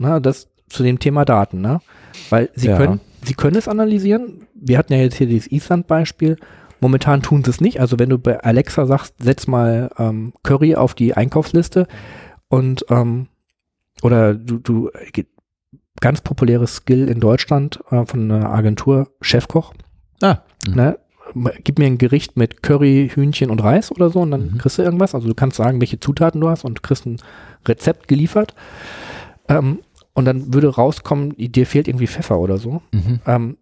Ne? 0.00 0.20
Das 0.20 0.48
zu 0.68 0.82
dem 0.82 0.98
Thema 0.98 1.24
Daten, 1.24 1.60
ne? 1.60 1.80
Weil 2.30 2.50
sie 2.54 2.66
Ja. 2.68 2.76
können, 2.76 3.00
sie 3.24 3.34
können 3.34 3.56
es 3.56 3.68
analysieren. 3.68 4.46
Wir 4.54 4.76
hatten 4.76 4.92
ja 4.92 4.98
jetzt 4.98 5.16
hier 5.16 5.26
dieses 5.28 5.50
Island-Beispiel. 5.52 6.36
Momentan 6.82 7.22
tun 7.22 7.44
sie 7.44 7.50
es 7.50 7.60
nicht. 7.60 7.80
Also 7.80 7.98
wenn 8.00 8.10
du 8.10 8.18
bei 8.18 8.40
Alexa 8.42 8.84
sagst, 8.86 9.14
setz 9.22 9.46
mal 9.46 9.88
ähm, 9.98 10.32
Curry 10.42 10.74
auf 10.74 10.94
die 10.94 11.14
Einkaufsliste 11.14 11.86
und 12.48 12.84
ähm, 12.90 13.28
oder 14.02 14.34
du, 14.34 14.58
du 14.58 14.90
ganz 16.00 16.20
populäres 16.20 16.74
Skill 16.74 17.08
in 17.08 17.20
Deutschland 17.20 17.78
äh, 17.90 18.04
von 18.04 18.30
einer 18.30 18.50
Agentur 18.50 19.08
Chefkoch. 19.20 19.72
Ah. 20.20 20.38
Mhm. 20.66 20.74
Ne? 20.74 20.98
Gib 21.62 21.78
mir 21.78 21.86
ein 21.86 21.98
Gericht 21.98 22.36
mit 22.36 22.62
Curry, 22.62 23.10
Hühnchen 23.14 23.48
und 23.50 23.62
Reis 23.62 23.92
oder 23.92 24.10
so 24.10 24.20
und 24.20 24.32
dann 24.32 24.52
Mhm. 24.54 24.58
kriegst 24.58 24.76
du 24.78 24.82
irgendwas. 24.82 25.14
Also 25.14 25.28
du 25.28 25.34
kannst 25.34 25.56
sagen, 25.56 25.80
welche 25.80 26.00
Zutaten 26.00 26.40
du 26.40 26.48
hast 26.48 26.64
und 26.64 26.82
kriegst 26.82 27.06
ein 27.06 27.18
Rezept 27.66 28.08
geliefert. 28.08 28.54
Ähm, 29.48 29.78
und 30.14 30.24
dann 30.24 30.52
würde 30.52 30.74
rauskommen, 30.74 31.34
dir 31.38 31.64
fehlt 31.66 31.86
irgendwie 31.88 32.08
Pfeffer 32.08 32.38
oder 32.40 32.58
so. 32.58 32.82
Mhm. 32.92 33.20
Ähm, 33.24 33.56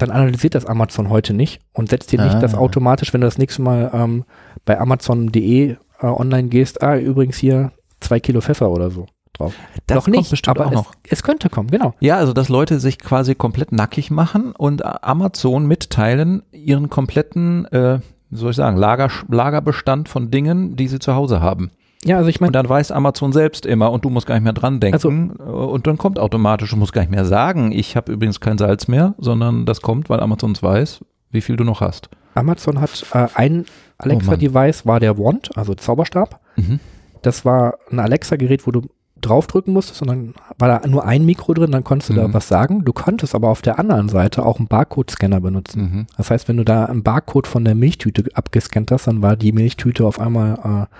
dann 0.00 0.10
analysiert 0.10 0.54
das 0.54 0.66
Amazon 0.66 1.08
heute 1.10 1.32
nicht 1.34 1.60
und 1.72 1.90
setzt 1.90 2.10
dir 2.12 2.22
nicht 2.22 2.36
Ah. 2.36 2.40
das 2.40 2.54
automatisch, 2.54 3.12
wenn 3.12 3.20
du 3.20 3.26
das 3.26 3.38
nächste 3.38 3.62
Mal 3.62 3.90
ähm, 3.92 4.24
bei 4.64 4.78
Amazon.de 4.80 5.76
äh, 6.00 6.06
online 6.06 6.48
gehst, 6.48 6.82
ah, 6.82 6.96
übrigens 6.96 7.36
hier 7.36 7.72
zwei 8.00 8.20
Kilo 8.20 8.40
Pfeffer 8.40 8.70
oder 8.70 8.90
so 8.90 9.06
drauf. 9.34 9.54
Das 9.86 9.96
noch 9.96 10.08
nicht, 10.08 10.30
bestimmt 10.30 10.58
aber 10.58 10.66
auch 10.66 10.70
es, 10.72 10.76
noch. 10.76 10.92
es 11.08 11.22
könnte 11.22 11.48
kommen, 11.50 11.70
genau. 11.70 11.94
Ja, 12.00 12.16
also 12.16 12.32
dass 12.32 12.48
Leute 12.48 12.80
sich 12.80 12.98
quasi 12.98 13.34
komplett 13.34 13.72
nackig 13.72 14.10
machen 14.10 14.52
und 14.52 14.84
Amazon 15.04 15.66
mitteilen 15.66 16.42
ihren 16.52 16.88
kompletten, 16.90 17.66
äh, 17.66 18.00
wie 18.30 18.36
soll 18.36 18.50
ich 18.50 18.56
sagen, 18.56 18.76
Lager, 18.76 19.10
Lagerbestand 19.28 20.08
von 20.08 20.30
Dingen, 20.30 20.76
die 20.76 20.88
sie 20.88 20.98
zu 20.98 21.14
Hause 21.14 21.40
haben. 21.40 21.70
Ja, 22.04 22.16
also 22.16 22.28
ich 22.30 22.40
meine, 22.40 22.48
Und 22.48 22.52
dann 22.54 22.68
weiß 22.68 22.92
Amazon 22.92 23.32
selbst 23.32 23.66
immer 23.66 23.90
und 23.92 24.04
du 24.04 24.10
musst 24.10 24.26
gar 24.26 24.34
nicht 24.34 24.44
mehr 24.44 24.52
dran 24.54 24.80
denken. 24.80 25.30
und 25.32 25.86
dann 25.86 25.98
kommt 25.98 26.18
automatisch, 26.18 26.70
du 26.70 26.76
musst 26.76 26.92
gar 26.94 27.02
nicht 27.02 27.10
mehr 27.10 27.26
sagen, 27.26 27.72
ich 27.72 27.94
habe 27.96 28.10
übrigens 28.12 28.40
kein 28.40 28.56
Salz 28.58 28.88
mehr, 28.88 29.14
sondern 29.18 29.66
das 29.66 29.82
kommt, 29.82 30.08
weil 30.08 30.20
Amazon 30.20 30.52
es 30.52 30.62
weiß, 30.62 31.00
wie 31.30 31.40
viel 31.42 31.56
du 31.56 31.64
noch 31.64 31.80
hast. 31.82 32.08
Amazon 32.34 32.80
hat 32.80 33.04
äh, 33.12 33.26
ein 33.34 33.64
Oh. 34.02 34.04
Alexa-Device, 34.04 34.86
war 34.86 34.98
der 34.98 35.18
Wand, 35.18 35.50
also 35.58 35.74
Zauberstab. 35.74 36.40
Mhm. 36.56 36.80
Das 37.20 37.44
war 37.44 37.74
ein 37.92 37.98
Alexa-Gerät, 37.98 38.66
wo 38.66 38.70
du 38.70 38.80
draufdrücken 39.20 39.74
musstest 39.74 40.00
und 40.00 40.08
dann 40.08 40.32
war 40.58 40.80
da 40.80 40.88
nur 40.88 41.04
ein 41.04 41.26
Mikro 41.26 41.52
drin, 41.52 41.70
dann 41.70 41.84
konntest 41.84 42.08
du 42.08 42.14
da 42.14 42.26
Mhm. 42.26 42.32
was 42.32 42.48
sagen. 42.48 42.82
Du 42.86 42.94
konntest 42.94 43.34
aber 43.34 43.50
auf 43.50 43.60
der 43.60 43.78
anderen 43.78 44.08
Seite 44.08 44.46
auch 44.46 44.56
einen 44.58 44.68
Barcode-Scanner 44.68 45.42
benutzen. 45.42 45.82
Mhm. 45.82 46.06
Das 46.16 46.30
heißt, 46.30 46.48
wenn 46.48 46.56
du 46.56 46.64
da 46.64 46.86
einen 46.86 47.02
Barcode 47.02 47.46
von 47.46 47.62
der 47.66 47.74
Milchtüte 47.74 48.24
abgescannt 48.32 48.90
hast, 48.90 49.06
dann 49.06 49.20
war 49.20 49.36
die 49.36 49.52
Milchtüte 49.52 50.06
auf 50.06 50.18
einmal 50.18 50.86
äh, 50.88 50.96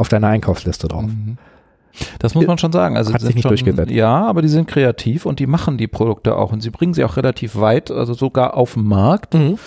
auf 0.00 0.08
deiner 0.08 0.28
Einkaufsliste 0.28 0.88
drauf. 0.88 1.02
Mhm. 1.04 1.36
Das 2.20 2.34
muss 2.34 2.46
man 2.46 2.56
schon 2.58 2.72
sagen. 2.72 2.96
Also 2.96 3.12
Hat 3.12 3.20
sich 3.20 3.26
sind 3.28 3.34
nicht 3.36 3.42
schon, 3.42 3.50
durchgesetzt. 3.50 3.90
Ja, 3.90 4.26
aber 4.26 4.42
die 4.42 4.48
sind 4.48 4.68
kreativ 4.68 5.26
und 5.26 5.40
die 5.40 5.46
machen 5.46 5.76
die 5.76 5.88
Produkte 5.88 6.36
auch 6.36 6.52
und 6.52 6.60
sie 6.62 6.70
bringen 6.70 6.94
sie 6.94 7.04
auch 7.04 7.16
relativ 7.16 7.56
weit, 7.56 7.90
also 7.90 8.14
sogar 8.14 8.56
auf 8.56 8.74
den 8.74 8.84
Markt 8.84 9.34
Mhm. 9.34 9.58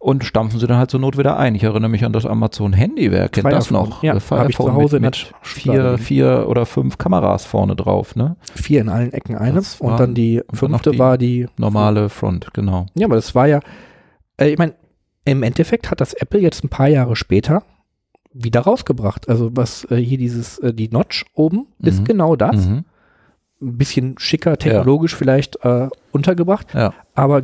und 0.00 0.24
stampfen 0.24 0.58
sie 0.58 0.66
dann 0.66 0.76
halt 0.78 0.90
zur 0.90 0.98
Not 0.98 1.16
wieder 1.16 1.36
ein. 1.38 1.54
Ich 1.54 1.62
erinnere 1.62 1.88
mich 1.88 2.04
an 2.04 2.12
das 2.12 2.26
Amazon 2.26 2.72
Handy, 2.72 3.12
wer 3.12 3.28
kennt 3.28 3.50
das 3.52 3.70
noch? 3.70 4.02
Ja, 4.02 4.14
Das 4.14 4.28
hab 4.30 4.48
ich 4.50 4.56
zu 4.56 4.72
Hause 4.74 4.96
mit, 4.98 5.04
mit 5.04 5.32
vier, 5.42 5.98
vier 5.98 6.46
oder 6.48 6.66
fünf 6.66 6.98
Kameras 6.98 7.44
vorne 7.46 7.76
drauf, 7.76 8.16
ne? 8.16 8.36
Vier 8.56 8.80
in 8.80 8.88
allen 8.88 9.12
Ecken 9.12 9.36
eine 9.36 9.54
Das 9.54 9.80
war- 9.80 9.92
und 9.92 10.00
dann 10.00 10.14
die 10.14 10.40
und 10.40 10.50
dann 10.50 10.58
fünfte 10.70 10.90
die 10.90 10.98
war 10.98 11.16
die 11.16 11.46
Normale 11.58 12.08
Front, 12.08 12.48
genau. 12.54 12.86
Ja, 12.94 13.06
aber 13.06 13.14
das 13.16 13.36
war 13.36 13.46
ja, 13.46 13.60
äh, 14.40 14.48
ich 14.50 14.58
meine, 14.58 14.74
im 15.24 15.42
Endeffekt 15.44 15.90
hat 15.92 16.00
das 16.00 16.12
Apple 16.12 16.40
jetzt 16.40 16.64
ein 16.64 16.68
paar 16.70 16.88
Jahre 16.88 17.14
später 17.14 17.62
wieder 18.40 18.60
rausgebracht. 18.60 19.28
Also 19.28 19.50
was 19.56 19.84
äh, 19.90 19.96
hier 19.96 20.18
dieses, 20.18 20.58
äh, 20.58 20.72
die 20.72 20.88
Notch 20.88 21.24
oben 21.34 21.66
ist 21.80 22.00
Mhm. 22.00 22.04
genau 22.04 22.36
das. 22.36 22.66
Mhm. 22.66 22.84
Ein 23.60 23.76
bisschen 23.76 24.14
schicker, 24.18 24.56
technologisch 24.56 25.16
vielleicht 25.16 25.56
äh, 25.64 25.88
untergebracht. 26.12 26.72
Ja. 26.74 26.94
Aber 27.14 27.42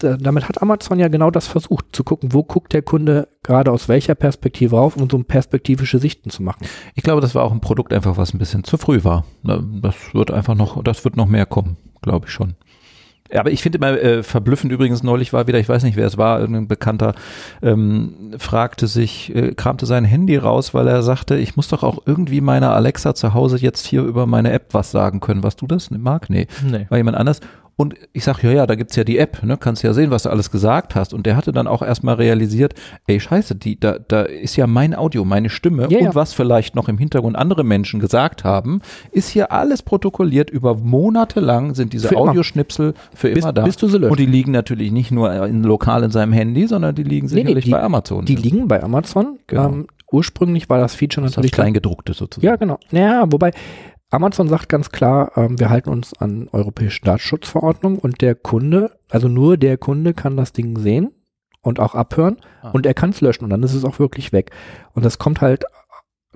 damit 0.00 0.48
hat 0.48 0.60
Amazon 0.60 0.98
ja 0.98 1.08
genau 1.08 1.30
das 1.30 1.46
versucht, 1.46 1.86
zu 1.92 2.04
gucken, 2.04 2.32
wo 2.34 2.42
guckt 2.42 2.72
der 2.74 2.82
Kunde 2.82 3.28
gerade 3.42 3.70
aus 3.72 3.88
welcher 3.88 4.14
Perspektive 4.14 4.76
rauf, 4.76 4.96
um 4.96 5.08
so 5.08 5.18
perspektivische 5.22 5.98
Sichten 5.98 6.28
zu 6.30 6.42
machen. 6.42 6.66
Ich 6.94 7.02
glaube, 7.02 7.20
das 7.22 7.34
war 7.34 7.44
auch 7.44 7.52
ein 7.52 7.60
Produkt 7.60 7.92
einfach, 7.94 8.16
was 8.18 8.34
ein 8.34 8.38
bisschen 8.38 8.64
zu 8.64 8.76
früh 8.76 9.04
war. 9.04 9.24
Na, 9.42 9.58
Das 9.80 9.94
wird 10.12 10.30
einfach 10.30 10.54
noch, 10.54 10.82
das 10.82 11.04
wird 11.04 11.16
noch 11.16 11.26
mehr 11.26 11.46
kommen, 11.46 11.76
glaube 12.02 12.26
ich 12.26 12.32
schon. 12.32 12.54
Ja, 13.32 13.40
aber 13.40 13.50
ich 13.50 13.62
finde 13.62 13.78
immer 13.78 13.92
äh, 14.00 14.22
verblüffend 14.22 14.72
übrigens 14.72 15.02
neulich 15.02 15.32
war 15.32 15.46
wieder, 15.46 15.58
ich 15.58 15.68
weiß 15.68 15.82
nicht 15.82 15.96
wer 15.96 16.06
es 16.06 16.16
war, 16.16 16.40
irgendein 16.40 16.68
Bekannter 16.68 17.14
ähm, 17.62 18.34
fragte 18.38 18.86
sich, 18.86 19.34
äh, 19.34 19.54
kramte 19.54 19.86
sein 19.86 20.04
Handy 20.04 20.36
raus, 20.36 20.74
weil 20.74 20.86
er 20.88 21.02
sagte, 21.02 21.36
ich 21.36 21.56
muss 21.56 21.68
doch 21.68 21.82
auch 21.82 21.98
irgendwie 22.06 22.40
meiner 22.40 22.72
Alexa 22.72 23.14
zu 23.14 23.34
Hause 23.34 23.58
jetzt 23.58 23.86
hier 23.86 24.02
über 24.02 24.26
meine 24.26 24.52
App 24.52 24.72
was 24.72 24.90
sagen 24.90 25.20
können. 25.20 25.42
Was 25.42 25.56
du 25.56 25.66
das, 25.66 25.90
Marc? 25.90 26.30
Nee. 26.30 26.46
Nee. 26.64 26.86
war 26.88 26.98
jemand 26.98 27.16
anders. 27.16 27.40
Und 27.78 27.94
ich 28.14 28.24
sag, 28.24 28.42
ja, 28.42 28.50
ja, 28.52 28.66
da 28.66 28.74
gibt's 28.74 28.96
ja 28.96 29.04
die 29.04 29.18
App, 29.18 29.42
ne? 29.42 29.58
Kannst 29.58 29.82
ja 29.82 29.92
sehen, 29.92 30.10
was 30.10 30.22
du 30.22 30.30
alles 30.30 30.50
gesagt 30.50 30.94
hast. 30.94 31.12
Und 31.12 31.26
der 31.26 31.36
hatte 31.36 31.52
dann 31.52 31.66
auch 31.66 31.82
erstmal 31.82 32.14
realisiert, 32.14 32.72
ey, 33.06 33.20
scheiße, 33.20 33.54
die, 33.54 33.78
da, 33.78 33.98
da 33.98 34.22
ist 34.22 34.56
ja 34.56 34.66
mein 34.66 34.94
Audio, 34.94 35.26
meine 35.26 35.50
Stimme 35.50 35.86
Ja, 35.90 35.98
und 35.98 36.04
ja. 36.06 36.14
was 36.14 36.32
vielleicht 36.32 36.74
noch 36.74 36.88
im 36.88 36.96
Hintergrund 36.96 37.36
andere 37.36 37.64
Menschen 37.64 38.00
gesagt 38.00 38.44
haben, 38.44 38.80
ist 39.12 39.28
hier 39.28 39.52
alles 39.52 39.82
protokolliert. 39.82 40.48
Über 40.48 40.74
Monate 40.74 41.40
lang 41.40 41.74
sind 41.74 41.92
diese 41.92 42.08
Für. 42.08 42.16
Audioschnipsel 42.16 42.94
für 43.14 43.28
Bis, 43.30 43.44
immer 43.44 43.52
da. 43.52 43.64
bis 43.64 43.76
du 43.76 43.88
sie 43.88 43.98
löscht. 43.98 44.10
und 44.10 44.20
die 44.20 44.26
liegen 44.26 44.52
natürlich 44.52 44.90
nicht 44.90 45.10
nur 45.10 45.30
in, 45.44 45.62
lokal 45.62 46.02
in 46.02 46.10
seinem 46.10 46.32
Handy, 46.32 46.66
sondern 46.66 46.94
die 46.94 47.02
liegen 47.02 47.26
Nee, 47.26 47.34
nee, 47.34 47.40
sicherlich 47.42 47.64
die- 47.66 47.70
bei 47.72 47.82
Amazon. 47.82 48.24
Die 48.24 48.36
liegen 48.36 48.68
bei 48.68 48.82
Amazon. 48.82 49.38
Genau. 49.48 49.66
Ähm, 49.68 49.86
ursprünglich 50.10 50.70
war 50.70 50.78
das 50.78 50.94
Feature 50.94 51.26
ist 51.26 51.32
das 51.32 51.36
natürlich 51.36 51.52
Kleingedruckte 51.52 52.14
sozusagen. 52.14 52.46
Ja, 52.46 52.56
genau. 52.56 52.78
Ja, 52.90 53.24
wobei 53.30 53.50
Amazon 54.16 54.48
sagt 54.48 54.68
ganz 54.68 54.90
klar, 54.90 55.32
ähm, 55.36 55.58
wir 55.60 55.70
halten 55.70 55.90
uns 55.90 56.12
an 56.14 56.48
europäische 56.52 57.02
Datenschutzverordnung 57.02 57.98
und 57.98 58.20
der 58.20 58.34
Kunde, 58.34 58.90
also 59.10 59.28
nur 59.28 59.56
der 59.56 59.76
Kunde 59.78 60.14
kann 60.14 60.36
das 60.36 60.52
Ding 60.52 60.78
sehen 60.78 61.12
und 61.62 61.78
auch 61.80 61.94
abhören 61.94 62.38
Ah. 62.62 62.70
und 62.70 62.86
er 62.86 62.94
kann 62.94 63.10
es 63.10 63.20
löschen 63.20 63.44
und 63.44 63.50
dann 63.50 63.62
ist 63.62 63.74
es 63.74 63.84
auch 63.84 63.98
wirklich 63.98 64.32
weg. 64.32 64.50
Und 64.94 65.04
das 65.04 65.18
kommt 65.18 65.40
halt 65.40 65.64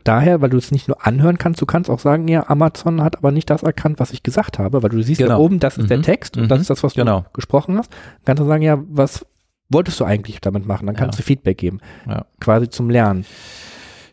daher, 0.05 0.41
weil 0.41 0.51
du 0.51 0.57
es 0.57 0.71
nicht 0.71 0.89
nur 0.89 1.07
anhören 1.07 1.39
kannst, 1.39 1.61
du 1.61 1.67
kannst 1.67 1.91
auch 1.91 1.99
sagen, 1.99 2.27
ja, 2.29 2.49
Amazon 2.49 3.03
hat 3.03 3.17
aber 3.19 3.33
nicht 3.33 3.51
das 3.51 3.63
erkannt, 3.63 3.99
was 4.01 4.13
ich 4.13 4.23
gesagt 4.23 4.59
habe, 4.59 4.83
weil 4.83 4.91
du 4.91 5.03
siehst 5.03 5.21
Genau. 5.21 5.41
oben, 5.41 5.59
das 5.59 5.77
ist 5.79 5.91
der 5.91 5.99
Mhm. 5.99 6.03
Text 6.03 6.37
und 6.37 6.45
Mhm. 6.45 6.49
das 6.49 6.61
ist 6.61 6.71
das, 6.71 6.83
was 6.83 6.95
Genau. 6.95 7.21
du 7.21 7.27
gesprochen 7.35 7.77
hast. 7.79 7.93
Dann 7.93 8.25
kannst 8.37 8.43
du 8.43 8.47
sagen, 8.47 8.63
ja, 8.63 8.79
was 8.89 9.27
wolltest 9.69 10.01
du 10.01 10.05
eigentlich 10.05 10.41
damit 10.41 10.67
machen? 10.67 10.87
Dann 10.87 10.97
kannst 10.97 11.19
Ja. 11.19 11.23
du 11.23 11.27
Feedback 11.27 11.59
geben, 11.59 11.81
Ja. 12.09 12.25
quasi 12.41 12.69
zum 12.69 12.91
Lernen. 12.91 13.25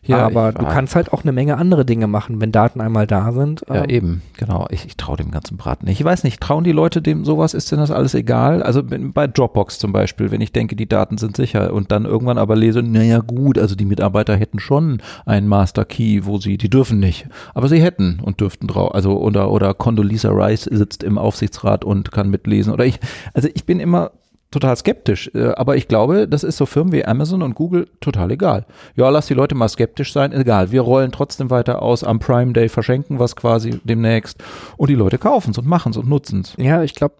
Ja, 0.08 0.26
aber 0.26 0.52
du 0.52 0.64
kannst 0.64 0.94
halt 0.96 1.12
auch 1.12 1.22
eine 1.22 1.32
Menge 1.32 1.56
andere 1.58 1.84
Dinge 1.84 2.06
machen, 2.06 2.40
wenn 2.40 2.50
Daten 2.50 2.80
einmal 2.80 3.06
da 3.06 3.32
sind. 3.32 3.64
Ja, 3.68 3.84
Ähm, 3.84 3.90
eben, 3.90 4.22
genau. 4.36 4.66
Ich, 4.70 4.86
ich 4.86 4.96
traue 4.96 5.16
dem 5.16 5.30
ganzen 5.30 5.56
Braten 5.56 5.86
nicht. 5.86 6.00
Ich 6.00 6.04
weiß 6.04 6.24
nicht, 6.24 6.40
trauen 6.40 6.64
die 6.64 6.72
Leute 6.72 7.02
dem 7.02 7.24
sowas? 7.24 7.54
Ist 7.54 7.70
denn 7.70 7.78
das 7.78 7.90
alles 7.90 8.14
egal? 8.14 8.62
Also 8.62 8.82
bei 8.82 9.26
Dropbox 9.26 9.78
zum 9.78 9.92
Beispiel, 9.92 10.30
wenn 10.30 10.40
ich 10.40 10.52
denke, 10.52 10.76
die 10.76 10.88
Daten 10.88 11.18
sind 11.18 11.36
sicher 11.36 11.72
und 11.72 11.92
dann 11.92 12.04
irgendwann 12.04 12.38
aber 12.38 12.56
lese, 12.56 12.82
naja 12.82 13.18
gut, 13.18 13.58
also 13.58 13.74
die 13.74 13.84
Mitarbeiter 13.84 14.36
hätten 14.36 14.58
schon 14.58 15.02
einen 15.26 15.46
Master 15.46 15.84
Key, 15.84 16.22
wo 16.24 16.38
sie, 16.38 16.56
die 16.56 16.70
dürfen 16.70 16.98
nicht, 16.98 17.28
aber 17.54 17.68
sie 17.68 17.82
hätten 17.82 18.20
und 18.22 18.40
dürften 18.40 18.66
drauf. 18.66 18.94
Also 18.94 19.18
oder 19.18 19.50
oder 19.50 19.74
Condoleezza 19.74 20.30
Rice 20.30 20.64
sitzt 20.64 21.02
im 21.02 21.18
Aufsichtsrat 21.18 21.84
und 21.84 22.12
kann 22.12 22.30
mitlesen. 22.30 22.72
Oder 22.72 22.86
ich, 22.86 22.98
also 23.34 23.48
ich 23.54 23.64
bin 23.66 23.80
immer 23.80 24.10
total 24.50 24.76
skeptisch, 24.76 25.30
äh, 25.34 25.48
aber 25.56 25.76
ich 25.76 25.88
glaube, 25.88 26.26
das 26.26 26.42
ist 26.42 26.56
so 26.56 26.64
Firmen 26.66 26.92
wie 26.92 27.04
Amazon 27.04 27.42
und 27.42 27.54
Google 27.54 27.86
total 28.00 28.30
egal. 28.30 28.64
Ja, 28.96 29.08
lass 29.10 29.26
die 29.26 29.34
Leute 29.34 29.54
mal 29.54 29.68
skeptisch 29.68 30.12
sein, 30.12 30.32
egal. 30.32 30.70
Wir 30.72 30.80
rollen 30.80 31.12
trotzdem 31.12 31.50
weiter 31.50 31.82
aus, 31.82 32.02
am 32.02 32.18
Prime 32.18 32.52
Day 32.54 32.68
verschenken 32.68 33.18
was 33.18 33.36
quasi 33.36 33.78
demnächst 33.84 34.42
und 34.76 34.88
die 34.90 34.94
Leute 34.94 35.18
kaufen 35.18 35.50
es 35.50 35.58
und 35.58 35.66
machen 35.66 35.90
es 35.90 35.96
und 35.98 36.08
nutzen 36.08 36.40
es. 36.42 36.54
Ja, 36.56 36.82
ich 36.82 36.94
glaube, 36.94 37.14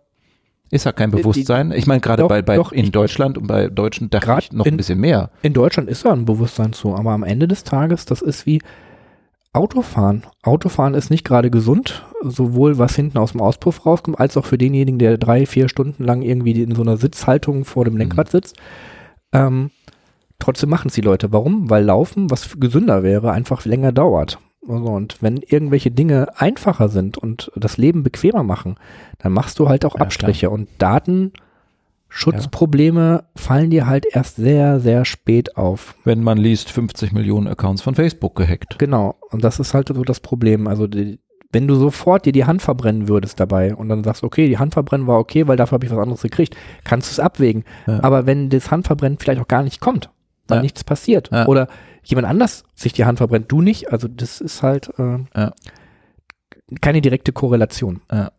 Ist 0.70 0.84
ja 0.84 0.92
kein 0.92 1.10
Die- 1.10 1.16
Bewusstsein. 1.18 1.72
Ich 1.72 1.86
meine, 1.86 2.00
gerade 2.00 2.26
bei, 2.26 2.42
bei 2.42 2.56
doch, 2.56 2.72
in 2.72 2.92
Deutschland 2.92 3.38
und 3.38 3.46
bei 3.46 3.68
Deutschen 3.68 4.10
Grad 4.10 4.44
ich 4.44 4.52
noch 4.52 4.66
in- 4.66 4.74
ein 4.74 4.76
bisschen 4.76 4.98
mehr. 5.00 5.30
in 5.42 5.54
Deutschland 5.54 5.88
ist 5.88 6.04
da 6.04 6.12
ein 6.12 6.24
Bewusstsein 6.26 6.72
zu, 6.74 6.94
aber 6.94 7.12
am 7.12 7.22
Ende 7.24 7.48
des 7.48 7.64
Tages, 7.64 8.04
das 8.04 8.20
ist 8.20 8.44
wie, 8.44 8.60
Autofahren. 9.52 10.24
Autofahren 10.42 10.94
ist 10.94 11.10
nicht 11.10 11.24
gerade 11.24 11.50
gesund, 11.50 12.04
sowohl 12.22 12.78
was 12.78 12.94
hinten 12.94 13.18
aus 13.18 13.32
dem 13.32 13.40
Auspuff 13.40 13.86
rauskommt, 13.86 14.20
als 14.20 14.36
auch 14.36 14.44
für 14.44 14.58
denjenigen, 14.58 14.98
der 14.98 15.18
drei, 15.18 15.46
vier 15.46 15.68
Stunden 15.68 16.04
lang 16.04 16.22
irgendwie 16.22 16.62
in 16.62 16.74
so 16.74 16.82
einer 16.82 16.96
Sitzhaltung 16.96 17.64
vor 17.64 17.84
dem 17.84 17.96
Lenkrad 17.96 18.30
sitzt. 18.30 18.56
Ähm, 19.32 19.70
trotzdem 20.38 20.70
machen 20.70 20.88
es 20.88 20.94
die 20.94 21.00
Leute. 21.00 21.32
Warum? 21.32 21.70
Weil 21.70 21.84
Laufen, 21.84 22.30
was 22.30 22.60
gesünder 22.60 23.02
wäre, 23.02 23.32
einfach 23.32 23.64
länger 23.64 23.92
dauert. 23.92 24.38
Also, 24.68 24.90
und 24.90 25.22
wenn 25.22 25.38
irgendwelche 25.38 25.90
Dinge 25.90 26.28
einfacher 26.38 26.88
sind 26.88 27.16
und 27.16 27.50
das 27.56 27.78
Leben 27.78 28.02
bequemer 28.02 28.42
machen, 28.42 28.76
dann 29.18 29.32
machst 29.32 29.58
du 29.58 29.68
halt 29.68 29.84
auch 29.84 29.94
Ja, 29.94 30.02
Abstriche. 30.02 30.50
Und 30.50 30.68
Datenschutzprobleme 32.08 33.24
fallen 33.36 33.70
dir 33.70 33.86
halt 33.86 34.06
erst 34.10 34.36
sehr, 34.36 34.80
sehr 34.80 35.04
spät 35.04 35.56
auf. 35.56 35.94
Wenn 36.04 36.22
man 36.22 36.38
liest, 36.38 36.70
50 36.70 37.12
Millionen 37.12 37.46
Accounts 37.48 37.82
von 37.82 37.94
Facebook 37.94 38.34
gehackt. 38.36 38.78
Genau. 38.78 39.16
Und 39.30 39.44
das 39.44 39.58
ist 39.60 39.74
halt 39.74 39.88
so 39.88 40.02
das 40.02 40.20
Problem. 40.20 40.66
Also 40.66 40.86
die, 40.86 41.20
wenn 41.52 41.66
du 41.68 41.74
sofort 41.74 42.26
dir 42.26 42.32
die 42.32 42.44
Hand 42.44 42.62
verbrennen 42.62 43.08
würdest 43.08 43.40
dabei 43.40 43.74
und 43.74 43.88
dann 43.88 44.04
sagst, 44.04 44.22
okay, 44.24 44.48
die 44.48 44.58
Hand 44.58 44.74
verbrennen 44.74 45.06
war 45.06 45.18
okay, 45.18 45.46
weil 45.46 45.56
dafür 45.56 45.76
habe 45.76 45.86
ich 45.86 45.92
was 45.92 45.98
anderes 45.98 46.22
gekriegt, 46.22 46.56
kannst 46.84 47.08
du 47.10 47.12
es 47.12 47.20
abwägen. 47.20 47.64
Ja. 47.86 48.02
Aber 48.02 48.26
wenn 48.26 48.50
das 48.50 48.70
Handverbrennen 48.70 49.18
vielleicht 49.18 49.40
auch 49.40 49.48
gar 49.48 49.62
nicht 49.62 49.80
kommt, 49.80 50.10
weil 50.48 50.58
Ja. 50.58 50.62
nichts 50.62 50.84
passiert 50.84 51.30
Ja. 51.32 51.46
oder 51.46 51.68
jemand 52.04 52.26
anders 52.26 52.64
sich 52.74 52.92
die 52.92 53.04
Hand 53.04 53.18
verbrennt, 53.18 53.50
du 53.52 53.60
nicht, 53.60 53.92
also 53.92 54.08
das 54.08 54.40
ist 54.40 54.62
halt 54.62 54.90
äh, 54.98 55.18
Ja. 55.36 55.52
keine 56.80 57.00
direkte 57.00 57.32
Korrelation. 57.32 58.00
Ja, 58.10 58.30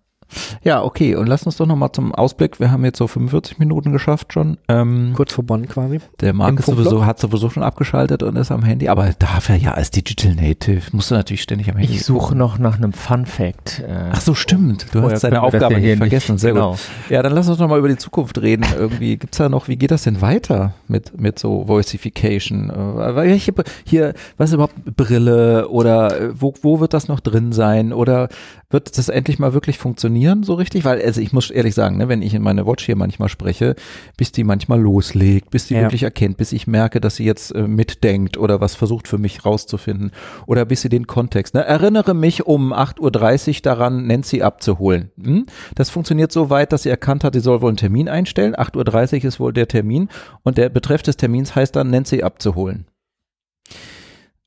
okay. 0.84 1.16
Und 1.16 1.28
lass 1.28 1.44
uns 1.44 1.58
doch 1.58 1.66
nochmal 1.66 1.92
zum 1.92 2.14
Ausblick. 2.14 2.60
Wir 2.60 2.72
haben 2.72 2.86
jetzt 2.86 2.98
so 2.98 3.08
45 3.08 3.60
Minuten 3.60 3.92
geschafft 3.92 4.34
schon. 4.34 4.58
Ähm, 4.68 5.14
Kurz 5.16 5.34
vor 5.34 5.44
Bonn 5.44 5.68
quasi. 5.68 6.00
der 6.22 6.34
Marc 6.34 6.62
sowieso, 6.62 7.06
hat 7.06 7.20
sowieso 7.20 7.50
schon 7.50 7.64
abgeschaltet 7.64 8.24
und 8.24 8.36
ist 8.36 8.52
am 8.52 8.64
Handy. 8.64 8.90
Aber 8.90 9.10
darf 9.18 9.50
er 9.50 9.56
ja 9.56 9.74
als 9.74 9.92
Digital 9.92 10.36
Native. 10.36 10.84
Musst 10.92 11.12
du 11.12 11.16
natürlich 11.16 11.42
ständig 11.42 11.70
am 11.70 11.78
Handy. 11.78 11.94
Ich 11.94 12.06
suche 12.06 12.36
noch 12.36 12.60
nach 12.60 12.78
einem 12.78 12.94
Fun 12.94 13.26
Fact. 13.26 13.80
Äh, 13.80 14.10
Ach 14.12 14.22
so, 14.22 14.36
stimmt. 14.36 14.88
Du 14.94 15.02
hast 15.02 15.24
das 15.24 15.34
Aufgabe 15.34 15.74
ja 15.74 15.80
nicht 15.80 15.86
hier 15.86 15.98
vergessen. 15.98 16.38
Sehr 16.38 16.54
genau. 16.54 16.72
gut. 16.72 16.80
Ja, 17.10 17.24
dann 17.24 17.34
lass 17.34 17.50
uns 17.50 17.60
noch 17.60 17.68
mal 17.68 17.80
über 17.80 17.90
die 17.90 17.98
Zukunft 17.98 18.40
reden. 18.42 18.66
Irgendwie 18.78 19.18
gibt's 19.18 19.38
da 19.38 19.50
noch, 19.50 19.68
wie 19.68 19.78
geht 19.78 19.92
das 19.92 20.04
denn 20.04 20.22
weiter 20.22 20.74
mit, 20.88 21.20
mit 21.20 21.40
so 21.40 21.68
Voicification? 21.68 22.70
Äh, 22.70 23.16
welche, 23.16 23.54
hier, 23.84 24.14
was 24.38 24.50
ist 24.50 24.54
überhaupt 24.54 24.76
Brille 24.96 25.70
oder 25.70 26.22
äh, 26.22 26.30
wo, 26.40 26.54
wo 26.62 26.80
wird 26.80 26.94
das 26.94 27.08
noch 27.08 27.20
drin 27.20 27.52
sein? 27.52 27.94
Oder 27.94 28.30
wird 28.70 28.98
das 28.98 29.10
endlich 29.10 29.40
mal 29.40 29.54
wirklich 29.54 29.78
funktionieren 29.80 30.19
so 30.44 30.54
richtig? 30.54 30.86
Weil, 30.86 31.02
also 31.02 31.22
ich 31.22 31.34
muss 31.34 31.50
ehrlich 31.50 31.76
sagen, 31.76 31.98
ne, 31.98 32.08
wenn 32.10 32.22
ich 32.22 32.34
in 32.34 32.42
meine 32.42 32.66
Watch 32.66 32.86
hier 32.86 32.96
manchmal 32.96 33.30
spreche, 33.30 33.76
bis 34.18 34.32
die 34.32 34.44
manchmal 34.44 34.80
loslegt, 34.80 35.50
bis 35.50 35.68
die 35.68 35.76
Ja. 35.76 35.82
wirklich 35.82 36.04
erkennt, 36.04 36.38
bis 36.38 36.52
ich 36.52 36.68
merke, 36.68 37.00
dass 37.02 37.16
sie 37.16 37.26
jetzt 37.26 37.54
äh, 37.56 37.68
mitdenkt 37.68 38.38
oder 38.38 38.62
was 38.62 38.76
versucht 38.76 39.08
für 39.08 39.18
mich 39.18 39.46
rauszufinden 39.46 40.12
oder 40.46 40.66
bis 40.66 40.82
sie 40.82 40.90
den 40.90 41.08
Kontext. 41.08 41.54
Ne? 41.54 41.64
Erinnere 41.64 42.14
mich 42.14 42.46
um 42.46 42.74
8.30 42.74 43.50
Uhr 43.50 43.62
daran, 43.64 44.08
Nancy 44.08 44.42
abzuholen. 44.42 45.12
Hm? 45.22 45.46
Das 45.76 45.90
funktioniert 45.90 46.32
so 46.32 46.50
weit, 46.50 46.72
dass 46.74 46.84
sie 46.84 46.90
erkannt 46.90 47.24
hat, 47.24 47.34
sie 47.34 47.40
soll 47.40 47.62
wohl 47.62 47.70
einen 47.70 47.78
Termin 47.78 48.10
einstellen. 48.10 48.56
8.30 48.56 49.18
Uhr 49.20 49.26
ist 49.26 49.40
wohl 49.40 49.54
der 49.54 49.68
Termin 49.68 50.10
und 50.44 50.58
der 50.58 50.70
Betreff 50.70 51.02
des 51.02 51.18
Termins 51.18 51.56
heißt 51.56 51.76
dann, 51.76 51.90
Nancy 51.90 52.22
abzuholen. 52.24 52.86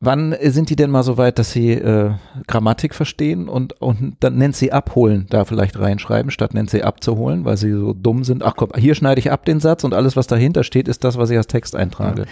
Wann 0.04 0.32
äh, 0.32 0.50
sind 0.50 0.68
die 0.68 0.74
denn 0.74 0.90
mal 0.90 1.04
so 1.04 1.16
weit, 1.16 1.38
dass 1.38 1.52
sie 1.52 1.70
äh, 1.70 2.10
Grammatik 2.48 2.92
verstehen 2.92 3.48
und, 3.48 3.80
und 3.80 4.16
dann 4.18 4.36
Nancy 4.36 4.70
abholen 4.70 5.26
da 5.30 5.44
vielleicht 5.44 5.78
reinschreiben, 5.78 6.32
statt 6.32 6.54
Nancy 6.54 6.82
abzuholen, 6.82 7.44
weil 7.44 7.56
sie 7.56 7.70
so 7.70 7.92
dumm 7.92 8.24
sind? 8.24 8.42
Ach 8.42 8.54
komm, 8.56 8.70
hier 8.76 8.96
schneide 8.96 9.20
ich 9.20 9.30
ab 9.30 9.44
den 9.44 9.60
Satz 9.60 9.84
und 9.84 9.94
alles, 9.94 10.16
was 10.16 10.26
dahinter 10.26 10.64
steht, 10.64 10.88
ist 10.88 11.04
das, 11.04 11.18
was 11.18 11.30
ich 11.30 11.36
als 11.36 11.46
Text 11.46 11.76
eintrage. 11.76 12.26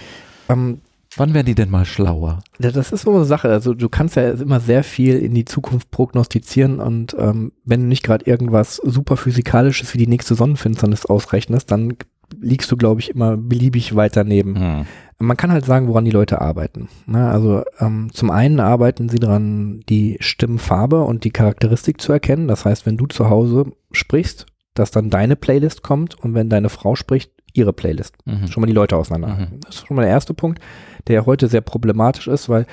Ähm, 0.49 0.81
Wann 1.16 1.35
werden 1.35 1.47
die 1.47 1.55
denn 1.55 1.71
mal 1.71 1.85
schlauer? 1.85 2.41
Ja, 2.61 2.71
Das 2.71 2.93
ist 2.93 3.03
so 3.03 3.14
eine 3.14 3.25
Sache. 3.25 3.49
Also 3.49 3.75
du 3.75 3.89
kannst 3.89 4.16
ja 4.16 4.31
immer 4.31 4.61
sehr 4.61 4.85
viel 4.85 5.18
in 5.18 5.35
die 5.35 5.45
Zukunft 5.45 5.91
prognostizieren 5.91 6.81
und 6.81 7.16
ähm, 7.18 7.53
wenn 7.64 7.81
du 7.81 7.87
nicht 7.87 8.03
gerade 8.03 8.27
irgendwas 8.27 8.77
super 8.77 9.16
physikalisches 9.16 9.95
wie 9.95 9.99
die 9.99 10.07
nächste 10.07 10.35
Sonnenfinsternis 10.35 11.07
ausrechnest, 11.07 11.71
dann 11.71 11.95
liegst 12.41 12.70
du, 12.70 12.76
glaube 12.76 13.01
ich, 13.01 13.11
immer 13.11 13.37
beliebig 13.37 13.95
weit 13.97 14.16
daneben. 14.16 14.59
Hm. 14.59 14.87
Man 15.18 15.37
kann 15.37 15.53
halt 15.53 15.64
sagen, 15.66 15.89
woran 15.89 16.05
die 16.05 16.11
Leute 16.11 16.41
arbeiten. 16.41 16.89
Ne? 17.07 17.28
Also 17.28 17.62
ähm, 17.78 18.09
zum 18.12 18.31
einen 18.31 18.59
arbeiten 18.61 19.09
sie 19.09 19.18
daran, 19.18 19.81
die 19.89 20.16
Stimmfarbe 20.20 21.03
und 21.05 21.24
die 21.24 21.31
Charakteristik 21.31 22.01
zu 22.01 22.12
erkennen. 22.12 22.49
Das 22.49 22.64
heißt, 22.64 22.87
wenn 22.87 22.97
du 22.97 23.07
zu 23.07 23.28
Hause 23.28 23.72
sprichst, 23.93 24.47
dass 24.74 24.91
dann 24.91 25.11
deine 25.11 25.37
Playlist 25.37 25.83
kommt 25.83 26.14
und 26.18 26.35
wenn 26.35 26.49
deine 26.49 26.68
Frau 26.70 26.95
spricht, 26.95 27.33
ihre 27.53 27.72
Playlist 27.72 28.14
Mhm. 28.24 28.47
schon 28.47 28.61
mal 28.61 28.66
die 28.68 28.72
Leute 28.72 28.97
auseinander. 28.97 29.47
Mhm. 29.51 29.61
Das 29.66 29.74
ist 29.76 29.87
schon 29.87 29.97
mal 29.97 30.03
der 30.03 30.11
erste 30.12 30.35
Punkt, 30.35 30.61
der 31.09 31.16
ja 31.16 31.26
heute 31.26 31.49
sehr 31.49 31.61
problematisch 31.61 32.28
ist, 32.28 32.49
weil 32.49 32.64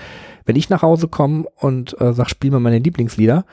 wenn 0.45 0.55
ich 0.55 0.70
nach 0.70 0.84
Hause 0.84 1.08
komme 1.08 1.45
und 1.55 1.99
äh, 1.99 2.14
sag, 2.14 2.30
spiel 2.30 2.51
mir 2.51 2.60
meine 2.60 2.78
Lieblingslieder, 2.80 3.45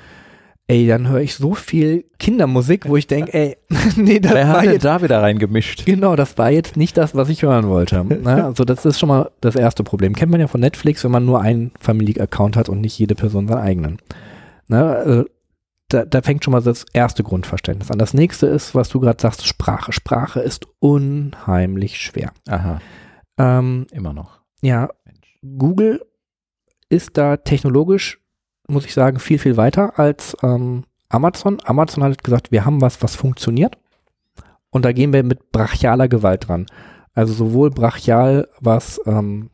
ey, 0.66 0.86
dann 0.86 1.08
höre 1.08 1.20
ich 1.20 1.34
so 1.34 1.54
viel 1.54 2.04
Kindermusik, 2.18 2.88
wo 2.88 2.96
ich 2.96 3.06
denke, 3.06 3.34
ey, 3.34 3.56
nee, 3.96 4.18
das 4.20 4.32
Wer 4.32 4.48
war 4.48 4.56
hat 4.62 4.64
jetzt 4.64 4.84
da 4.84 5.02
wieder 5.02 5.20
reingemischt? 5.22 5.84
Genau, 5.84 6.16
das 6.16 6.38
war 6.38 6.50
jetzt 6.50 6.76
nicht 6.76 6.96
das, 6.96 7.14
was 7.14 7.28
ich 7.28 7.42
hören 7.42 7.68
wollte. 7.68 8.04
Ne? 8.04 8.44
Also 8.44 8.64
das 8.64 8.84
ist 8.86 8.98
schon 8.98 9.08
mal 9.10 9.30
das 9.40 9.56
erste 9.56 9.84
Problem. 9.84 10.14
Kennt 10.14 10.30
man 10.32 10.40
ja 10.40 10.46
von 10.46 10.60
Netflix, 10.60 11.04
wenn 11.04 11.10
man 11.10 11.24
nur 11.26 11.40
einen 11.40 11.72
Family-Account 11.80 12.56
hat 12.56 12.68
und 12.68 12.80
nicht 12.80 12.98
jede 12.98 13.14
Person 13.14 13.46
seinen 13.48 13.58
eigenen. 13.60 13.98
Ne? 14.68 14.84
Also 14.84 15.24
da, 15.90 16.06
da 16.06 16.22
fängt 16.22 16.42
schon 16.42 16.52
mal 16.52 16.62
das 16.62 16.86
erste 16.94 17.22
Grundverständnis 17.22 17.90
an. 17.90 17.98
Das 17.98 18.14
nächste 18.14 18.46
ist, 18.46 18.74
was 18.74 18.88
du 18.88 19.00
gerade 19.00 19.20
sagst, 19.20 19.46
Sprache. 19.46 19.92
Sprache 19.92 20.40
ist 20.40 20.66
unheimlich 20.78 21.98
schwer. 22.00 22.32
Aha, 22.48 22.80
Ähm, 23.38 23.86
immer 23.92 24.12
noch. 24.14 24.40
ja. 24.62 24.88
Google 25.58 26.00
ist 26.88 27.18
da 27.18 27.36
technologisch, 27.36 28.18
muss 28.66 28.86
ich 28.86 28.94
sagen, 28.94 29.18
viel, 29.18 29.38
viel 29.38 29.56
weiter 29.56 29.98
als 29.98 30.36
ähm, 30.42 30.84
Amazon. 31.08 31.58
Amazon 31.64 32.02
hat 32.04 32.24
gesagt, 32.24 32.50
wir 32.50 32.64
haben 32.64 32.80
was, 32.80 33.02
was 33.02 33.14
funktioniert. 33.14 33.76
Und 34.70 34.84
da 34.84 34.92
gehen 34.92 35.12
wir 35.12 35.22
mit 35.22 35.52
brachialer 35.52 36.08
Gewalt 36.08 36.48
dran. 36.48 36.66
Also 37.14 37.32
sowohl 37.32 37.70
brachial, 37.70 38.48
was 38.60 39.00
ähm, 39.06 39.50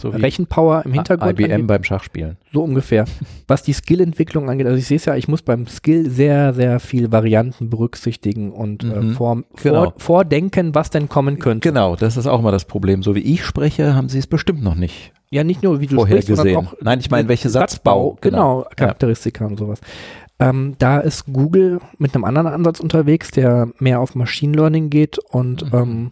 So 0.00 0.10
Rechenpower 0.10 0.82
im 0.84 0.92
Hintergrund 0.92 1.32
IBM 1.40 1.52
angeht, 1.52 1.66
beim 1.66 1.84
Schachspielen. 1.84 2.36
so 2.52 2.62
ungefähr. 2.62 3.04
Was 3.48 3.62
die 3.64 3.72
Skillentwicklung 3.72 4.48
angeht, 4.48 4.66
also 4.66 4.78
ich 4.78 4.86
sehe 4.86 4.96
es 4.96 5.04
ja, 5.06 5.16
ich 5.16 5.26
muss 5.28 5.42
beim 5.42 5.66
Skill 5.66 6.08
sehr, 6.08 6.54
sehr 6.54 6.78
viel 6.80 7.10
Varianten 7.10 7.68
berücksichtigen 7.68 8.52
und 8.52 8.84
äh, 8.84 8.86
Mhm. 8.86 9.12
vor, 9.14 9.42
Genau. 9.62 9.82
vor, 9.90 9.94
vordenken, 9.98 10.74
was 10.74 10.90
denn 10.90 11.08
kommen 11.08 11.38
könnte. 11.38 11.68
Genau, 11.68 11.96
das 11.96 12.16
ist 12.16 12.26
auch 12.26 12.40
mal 12.42 12.52
das 12.52 12.64
Problem. 12.64 13.02
So 13.02 13.14
wie 13.14 13.20
ich 13.20 13.44
spreche, 13.44 13.94
haben 13.94 14.08
sie 14.08 14.18
es 14.18 14.26
bestimmt 14.28 14.62
noch 14.62 14.74
nicht 14.76 15.12
Ja, 15.30 15.42
nicht 15.44 15.62
nur 15.62 15.80
wie 15.80 15.86
du 15.86 15.96
vorher 15.96 16.22
sprichst, 16.22 16.28
sondern 16.36 16.46
gesehen. 16.64 16.66
auch 16.68 16.74
Nein, 16.82 17.00
ich 17.00 17.10
meine, 17.10 17.28
welche 17.28 17.48
Satzbau. 17.48 18.16
genau, 18.20 18.66
Charakteristika 18.76 19.46
und 19.46 19.58
sowas. 19.58 19.80
Ähm, 20.40 20.76
da 20.78 21.00
ist 21.00 21.24
Google 21.32 21.80
mit 21.98 22.14
einem 22.14 22.22
anderen 22.24 22.46
Ansatz 22.46 22.78
unterwegs, 22.78 23.32
der 23.32 23.68
mehr 23.80 23.98
auf 24.00 24.14
Machine 24.14 24.56
Learning 24.56 24.88
geht 24.90 25.18
und 25.18 25.72
Mhm. 25.72 25.78
ähm, 25.78 26.10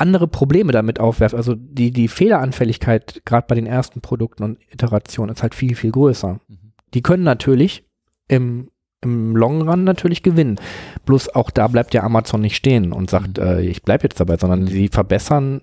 andere 0.00 0.26
Probleme 0.28 0.72
damit 0.72 0.98
aufwerft. 1.00 1.34
Also 1.34 1.54
die, 1.54 1.90
die 1.90 2.08
Fehleranfälligkeit, 2.08 3.22
gerade 3.24 3.46
bei 3.48 3.54
den 3.54 3.66
ersten 3.66 4.00
Produkten 4.00 4.42
und 4.42 4.58
Iterationen, 4.70 5.34
ist 5.34 5.42
halt 5.42 5.54
viel, 5.54 5.74
viel 5.74 5.92
größer. 5.92 6.40
Mhm. 6.48 6.58
Die 6.94 7.02
können 7.02 7.22
natürlich 7.22 7.84
im, 8.28 8.70
im 9.02 9.36
Long 9.36 9.68
Run 9.68 9.84
natürlich 9.84 10.22
gewinnen. 10.22 10.58
Bloß 11.04 11.34
auch 11.34 11.50
da 11.50 11.68
bleibt 11.68 11.94
ja 11.94 12.02
Amazon 12.02 12.40
nicht 12.40 12.56
stehen 12.56 12.92
und 12.92 13.10
sagt, 13.10 13.38
Mhm. 13.38 13.44
äh, 13.44 13.60
ich 13.62 13.82
bleibe 13.82 14.04
jetzt 14.04 14.20
dabei, 14.20 14.36
sondern 14.36 14.62
Mhm. 14.62 14.66
sie 14.68 14.88
verbessern 14.88 15.62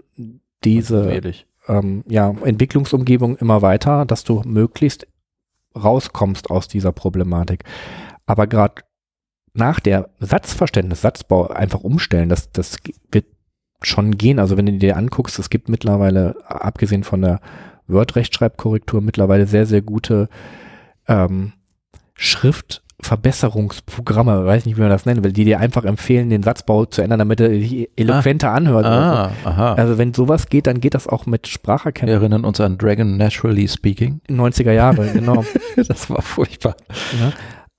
diese 0.64 1.22
ähm, 1.68 2.04
ja, 2.08 2.34
Entwicklungsumgebung 2.44 3.38
immer 3.38 3.62
weiter, 3.62 4.06
dass 4.06 4.24
du 4.24 4.42
möglichst 4.46 5.08
rauskommst 5.76 6.50
aus 6.50 6.68
dieser 6.68 6.92
Problematik. 6.92 7.64
Aber 8.26 8.48
gerade 8.48 8.84
nach 9.54 9.80
der 9.80 10.10
Satzverständnis, 10.20 11.02
Satzbau 11.02 11.48
einfach 11.48 11.82
umstellen, 11.82 12.30
das, 12.30 12.52
das 12.52 12.78
wird 13.12 13.26
schon 13.82 14.18
gehen. 14.18 14.40
Also 14.40 14.58
wenn 14.58 14.66
du 14.66 14.74
dir 14.74 14.98
anguckst, 14.98 15.40
es 15.40 15.50
gibt 15.50 15.70
mittlerweile, 15.70 16.36
abgesehen 16.48 17.04
von 17.04 17.22
der 17.22 17.40
Word-Rechtschreibkorrektur, 17.88 19.02
mittlerweile 19.02 19.48
sehr, 19.48 19.66
sehr 19.66 19.82
gute 19.82 20.30
ähm, 21.08 21.54
Schriftverbesserungsprogramme, 22.16 24.46
weiß 24.46 24.66
nicht, 24.66 24.78
wie 24.78 24.82
man 24.82 24.90
das 24.90 25.06
nennen 25.06 25.24
will, 25.24 25.32
die 25.32 25.46
dir 25.46 25.60
einfach 25.60 25.86
empfehlen, 25.86 26.30
den 26.30 26.44
Satzbau 26.44 26.86
zu 26.86 27.02
ändern, 27.02 27.20
damit 27.20 27.40
er 27.40 27.50
sich 27.50 27.90
eloquenter 27.96 28.52
anhört. 28.52 28.86
oder 28.86 29.32
so. 29.44 29.48
Ah, 29.48 29.50
aha. 29.50 29.74
Also 29.76 29.98
wenn 29.98 30.14
sowas 30.14 30.48
geht, 30.48 30.68
dann 30.68 30.82
geht 30.82 30.94
das 30.96 31.08
auch 31.08 31.26
mit 31.26 31.46
Wir 31.48 31.52
Spracherkennung. 31.52 32.16
erinnern 32.16 32.46
uns 32.46 32.60
an 32.60 32.78
Dragon 32.78 33.18
Naturally 33.18 33.68
Speaking. 33.68 34.22
90er 34.30 34.72
Jahre, 34.72 35.08
genau. 35.14 35.46
Das 35.88 36.10
war 36.10 36.22
furchtbar. 36.22 36.76
ja. 37.20 37.32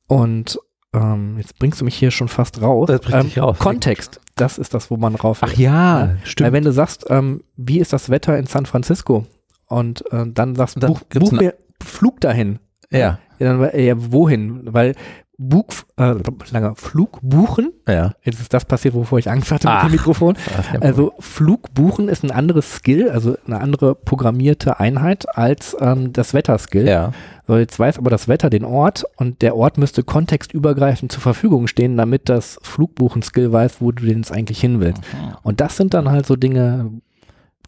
Und 0.06 0.58
ähm, 0.94 1.36
jetzt 1.38 1.58
bringst 1.58 1.80
du 1.80 1.84
mich 1.84 1.94
hier 1.94 2.10
schon 2.10 2.28
fast 2.28 2.62
raus. 2.62 2.86
Das 2.88 3.00
bringt 3.00 3.16
Ähm, 3.16 3.24
dich 3.24 3.38
raus. 3.40 3.58
Kontext, 3.58 4.20
das 4.36 4.58
ist 4.58 4.74
das, 4.74 4.90
wo 4.90 4.96
man 4.96 5.14
rauf 5.14 5.38
Ach 5.42 5.52
ja, 5.54 6.16
Weil 6.38 6.52
wenn 6.52 6.64
du 6.64 6.72
sagst, 6.72 7.06
ähm, 7.10 7.42
wie 7.56 7.78
ist 7.78 7.92
das 7.92 8.10
Wetter 8.10 8.38
in 8.38 8.46
San 8.46 8.66
Francisco? 8.66 9.26
Und 9.66 10.10
äh, 10.12 10.24
dann 10.26 10.54
sagst 10.54 10.76
du, 10.82 10.86
buch, 10.86 11.00
buch 11.10 11.32
mir 11.32 11.54
Flug 11.82 12.20
dahin. 12.20 12.58
Ja. 12.90 13.18
Ja, 13.38 13.52
dann, 13.52 13.62
äh, 13.64 13.86
ja, 13.86 13.94
wohin? 13.96 14.72
Weil 14.72 14.94
Bug, 15.40 15.68
äh, 15.96 16.14
langer 16.50 16.74
Flug 16.74 17.20
buchen. 17.22 17.72
Ja. 17.86 18.12
Jetzt 18.22 18.40
ist 18.40 18.52
das 18.52 18.64
passiert, 18.64 18.94
wovor 18.94 19.20
ich 19.20 19.30
Angst 19.30 19.52
hatte 19.52 19.68
Ach. 19.68 19.84
mit 19.84 19.92
dem 19.92 19.96
Mikrofon. 19.96 20.36
Also 20.80 21.12
Flug 21.20 21.72
buchen 21.74 22.08
ist 22.08 22.24
ein 22.24 22.32
anderes 22.32 22.74
Skill, 22.74 23.10
also 23.10 23.36
eine 23.46 23.60
andere 23.60 23.94
programmierte 23.94 24.80
Einheit 24.80 25.36
als 25.36 25.76
ähm, 25.80 26.12
das 26.12 26.34
Wetterskill. 26.34 26.88
Ja. 26.88 27.12
So, 27.48 27.56
jetzt 27.56 27.78
weiß 27.78 27.98
aber 27.98 28.10
das 28.10 28.28
Wetter 28.28 28.50
den 28.50 28.64
Ort 28.66 29.04
und 29.16 29.40
der 29.40 29.56
Ort 29.56 29.78
müsste 29.78 30.02
kontextübergreifend 30.04 31.10
zur 31.10 31.22
Verfügung 31.22 31.66
stehen, 31.66 31.96
damit 31.96 32.28
das 32.28 32.58
Flugbuchen-Skill 32.62 33.50
weiß, 33.50 33.80
wo 33.80 33.90
du 33.90 34.04
denn 34.04 34.18
jetzt 34.18 34.32
eigentlich 34.32 34.60
hin 34.60 34.80
willst. 34.80 35.02
Und 35.42 35.60
das 35.62 35.78
sind 35.78 35.94
dann 35.94 36.10
halt 36.10 36.26
so 36.26 36.36
Dinge, 36.36 36.90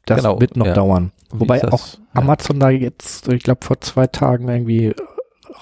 das 0.05 0.19
Genau, 0.19 0.39
wird 0.39 0.57
noch 0.57 0.67
ja. 0.67 0.75
dauern. 0.75 1.13
Wie 1.33 1.41
Wobei 1.41 1.65
auch 1.73 1.95
Ja. 1.95 2.01
Amazon 2.13 2.61
da 2.61 2.69
jetzt, 2.69 3.29
ich 3.29 3.43
glaube, 3.43 3.65
vor 3.65 3.81
zwei 3.81 4.07
Tagen 4.07 4.49
irgendwie 4.49 4.95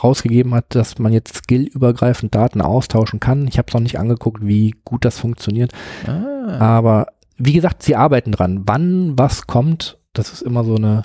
rausgegeben 0.03 0.53
hat, 0.55 0.75
dass 0.75 0.99
man 0.99 1.13
jetzt 1.13 1.37
skillübergreifend 1.37 2.35
Daten 2.35 2.61
austauschen 2.61 3.21
kann. 3.21 3.47
Ich 3.47 3.57
habe 3.59 3.67
es 3.69 3.75
noch 3.75 3.81
nicht 3.81 3.99
angeguckt, 4.01 4.45
wie 4.47 4.75
gut 4.85 5.05
das 5.05 5.19
funktioniert. 5.19 5.73
Ah, 6.07 6.59
Aber 6.59 7.07
wie 7.37 7.53
gesagt, 7.53 7.83
sie 7.85 7.95
arbeiten 7.95 8.33
dran. 8.33 8.63
Wann 8.67 9.17
was 9.17 9.47
kommt, 9.47 9.99
das 10.13 10.33
ist 10.33 10.43
immer 10.43 10.65
so 10.65 10.75
eine. 10.77 11.03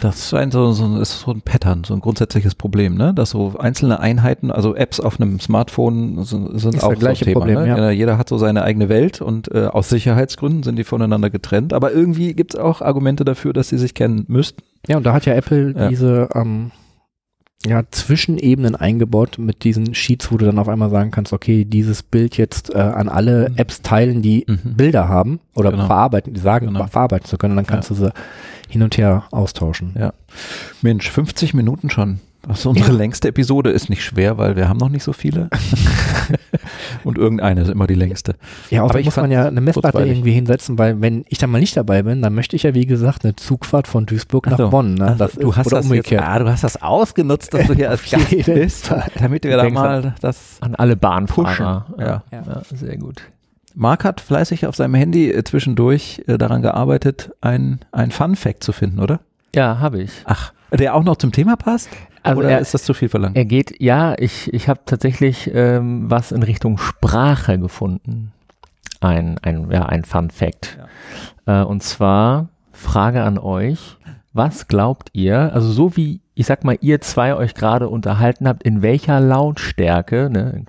Das 0.00 0.16
ist 0.26 0.34
ein, 0.34 0.50
so, 0.50 0.72
so, 0.72 0.98
ist 0.98 1.20
so 1.20 1.30
ein 1.32 1.42
Pattern, 1.42 1.84
so 1.84 1.94
ein 1.94 2.00
grundsätzliches 2.00 2.54
Problem, 2.54 2.96
ne? 2.96 3.14
Dass 3.14 3.30
so 3.30 3.54
einzelne 3.58 4.00
Einheiten, 4.00 4.50
also 4.50 4.74
Apps 4.74 5.00
auf 5.00 5.20
einem 5.20 5.40
Smartphone 5.40 6.24
sind, 6.24 6.58
sind 6.58 6.74
Ist 6.76 6.84
auch 6.84 6.94
so 6.94 7.06
ein 7.06 7.14
Thema. 7.14 7.40
Problem, 7.40 7.60
ne? 7.60 7.66
ja. 7.68 7.90
Jeder 7.90 8.18
hat 8.18 8.28
so 8.28 8.38
seine 8.38 8.62
eigene 8.62 8.88
Welt 8.88 9.20
und 9.20 9.52
äh, 9.54 9.66
aus 9.66 9.88
Sicherheitsgründen 9.88 10.62
sind 10.62 10.76
die 10.76 10.84
voneinander 10.84 11.30
getrennt. 11.30 11.72
Aber 11.72 11.92
irgendwie 11.92 12.34
gibt 12.34 12.54
es 12.54 12.60
auch 12.60 12.80
Argumente 12.82 13.24
dafür, 13.24 13.52
dass 13.52 13.68
sie 13.68 13.78
sich 13.78 13.94
kennen 13.94 14.24
müssten. 14.28 14.62
Ja, 14.86 14.96
und 14.98 15.04
da 15.06 15.12
hat 15.12 15.26
ja 15.26 15.34
Apple 15.34 15.74
Ja. 15.76 15.88
diese 15.88 16.28
ähm, 16.34 16.70
ja, 17.64 17.82
Zwischenebenen 17.90 18.76
eingebaut 18.76 19.38
mit 19.38 19.64
diesen 19.64 19.94
Sheets, 19.94 20.30
wo 20.30 20.36
du 20.36 20.44
dann 20.44 20.58
auf 20.58 20.68
einmal 20.68 20.90
sagen 20.90 21.10
kannst, 21.10 21.32
okay, 21.32 21.64
dieses 21.64 22.02
Bild 22.02 22.36
jetzt 22.36 22.74
äh, 22.74 22.78
an 22.78 23.08
alle 23.08 23.48
Mhm. 23.50 23.56
Apps 23.56 23.82
teilen, 23.82 24.22
die 24.22 24.44
Mhm. 24.46 24.74
Bilder 24.76 25.08
haben 25.08 25.40
oder 25.54 25.70
Genau. 25.72 25.86
verarbeiten, 25.86 26.34
die 26.34 26.40
sagen, 26.40 26.66
Genau. 26.66 26.86
verarbeiten 26.86 27.26
zu 27.26 27.38
können, 27.38 27.52
und 27.52 27.56
dann 27.56 27.66
kannst 27.66 27.90
du 27.90 27.94
sie 27.94 28.12
hin 28.68 28.82
und 28.82 28.98
her 28.98 29.24
austauschen. 29.30 29.94
Ja. 29.98 30.12
Mensch, 30.82 31.10
50 31.10 31.54
Minuten 31.54 31.88
schon. 31.90 32.20
Das 32.46 32.60
ist 32.60 32.66
unsere 32.66 32.92
längste 32.92 33.26
Episode. 33.28 33.70
Ist 33.70 33.90
nicht 33.90 34.04
schwer, 34.04 34.38
weil 34.38 34.54
wir 34.54 34.68
haben 34.68 34.76
noch 34.78 34.88
nicht 34.90 35.02
so 35.02 35.12
viele. 35.12 35.48
und 37.04 37.18
irgendeine 37.18 37.62
ist 37.62 37.68
immer 37.68 37.86
die 37.86 37.94
längste. 37.94 38.34
Ja, 38.70 38.80
Aber 38.80 38.86
außerdem 38.86 39.00
ich 39.00 39.06
muss 39.06 39.16
man 39.16 39.30
ja 39.30 39.46
eine 39.46 39.60
Messlatte 39.60 40.04
irgendwie 40.04 40.32
hinsetzen, 40.32 40.78
weil 40.78 41.00
wenn 41.00 41.24
ich 41.28 41.38
dann 41.38 41.50
mal 41.50 41.60
nicht 41.60 41.76
dabei 41.76 42.02
bin, 42.02 42.22
dann 42.22 42.34
möchte 42.34 42.56
ich 42.56 42.62
ja 42.64 42.74
wie 42.74 42.86
gesagt 42.86 43.24
eine 43.24 43.36
Zugfahrt 43.36 43.88
von 43.88 44.06
Duisburg 44.06 44.46
nach 44.46 44.54
Ach 44.54 44.58
so. 44.58 44.70
Bonn. 44.70 44.94
Ne? 44.94 45.04
Also, 45.06 45.18
Das 45.18 45.32
du 45.34 45.50
ist, 45.50 45.56
hast 45.56 45.66
oder 45.66 45.76
das 45.76 45.86
umgekehrt. 45.86 46.20
Jetzt, 46.22 46.30
ah, 46.30 46.38
du 46.38 46.48
hast 46.50 46.64
das 46.64 46.82
ausgenutzt, 46.82 47.54
dass 47.54 47.66
du 47.66 47.74
hier 47.74 47.90
als 47.90 48.08
Gast 48.10 48.30
bist, 48.46 48.92
damit 49.18 49.44
wir 49.44 49.56
da 49.56 49.68
mal 49.70 50.14
das 50.20 50.58
An 50.60 50.74
alle 50.74 50.96
Bahnfahrer. 50.96 51.46
pushen. 51.48 51.64
Ja. 52.04 52.22
Ja. 52.32 52.42
ja, 52.46 52.62
sehr 52.74 52.96
gut. 52.98 53.22
Marc 53.74 54.04
hat 54.04 54.20
fleißig 54.22 54.66
auf 54.66 54.74
seinem 54.74 54.94
Handy 54.94 55.30
äh, 55.30 55.44
zwischendurch 55.44 56.22
äh, 56.26 56.38
daran 56.38 56.62
gearbeitet, 56.62 57.30
ein, 57.42 57.80
ein 57.92 58.10
Fun 58.10 58.34
Fact 58.34 58.64
zu 58.64 58.72
finden, 58.72 59.00
oder? 59.00 59.20
Ja, 59.54 59.78
habe 59.80 60.00
ich. 60.02 60.10
Ach, 60.24 60.52
der 60.72 60.94
auch 60.94 61.04
noch 61.04 61.16
zum 61.16 61.30
Thema 61.30 61.56
passt? 61.56 61.90
Also 62.26 62.40
oder 62.40 62.50
er- 62.50 62.60
ist 62.60 62.74
das 62.74 62.84
zu 62.84 62.94
viel 62.94 63.08
verlangt? 63.08 63.36
Er 63.36 63.44
geht, 63.44 63.80
ja, 63.80 64.14
ich, 64.18 64.52
ich 64.52 64.68
habe 64.68 64.80
tatsächlich 64.86 65.50
ähm, 65.54 66.10
was 66.10 66.32
in 66.32 66.42
Richtung 66.42 66.78
Sprache 66.78 67.58
gefunden. 67.58 68.32
Ein, 69.00 69.38
ein, 69.42 69.70
ja, 69.70 69.86
ein 69.86 70.04
Fun 70.04 70.30
Fact. 70.30 70.78
Äh, 71.46 71.62
und 71.62 71.82
zwar 71.82 72.48
Frage 72.72 73.22
an 73.22 73.38
euch. 73.38 73.96
Was 74.32 74.68
glaubt 74.68 75.08
ihr, 75.14 75.52
also 75.54 75.70
so 75.70 75.96
wie, 75.96 76.20
ich 76.34 76.46
sag 76.46 76.62
mal, 76.64 76.76
ihr 76.82 77.00
zwei 77.00 77.34
euch 77.34 77.54
gerade 77.54 77.88
unterhalten 77.88 78.46
habt, 78.46 78.62
in 78.64 78.82
welcher 78.82 79.18
Lautstärke 79.18 80.28
ne, 80.30 80.64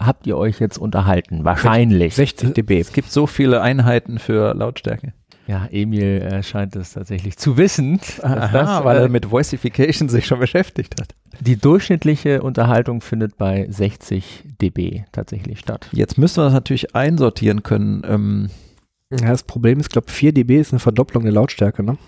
habt 0.00 0.26
ihr 0.26 0.38
euch 0.38 0.60
jetzt 0.60 0.78
unterhalten? 0.78 1.44
Wahrscheinlich. 1.44 2.14
60 2.14 2.54
dB. 2.54 2.80
es 2.80 2.92
gibt 2.94 3.10
so 3.10 3.26
viele 3.26 3.60
Einheiten 3.60 4.18
für 4.18 4.54
Lautstärke. 4.54 5.12
Ja, 5.48 5.66
Emil 5.70 6.22
äh, 6.22 6.42
scheint 6.42 6.76
es 6.76 6.92
tatsächlich 6.92 7.36
zu 7.36 7.56
wissen. 7.56 7.98
dass 8.22 8.52
das, 8.52 8.84
weil 8.84 8.96
äh, 8.98 9.02
er 9.02 9.08
mit 9.08 9.30
Voicification 9.30 10.08
sich 10.08 10.24
schon 10.26 10.38
beschäftigt 10.38 11.00
hat. 11.00 11.14
die 11.40 11.56
durchschnittliche 11.56 12.42
Unterhaltung 12.42 13.00
findet 13.00 13.36
bei 13.36 13.66
60 13.68 14.44
dB 14.60 15.04
tatsächlich 15.12 15.58
statt. 15.58 15.88
Jetzt 15.92 16.16
müssen 16.16 16.38
wir 16.38 16.44
das 16.44 16.52
natürlich 16.52 16.94
einsortieren 16.94 17.62
können. 17.64 18.02
Ähm, 18.08 18.50
Ja, 19.10 19.28
das 19.30 19.42
Problem 19.42 19.80
ist, 19.80 19.90
glaube 19.90 20.10
4 20.10 20.32
dB 20.32 20.60
ist 20.60 20.72
eine 20.72 20.78
Verdopplung 20.80 21.24
der 21.24 21.32
Lautstärke. 21.32 21.82
Ne? 21.82 21.98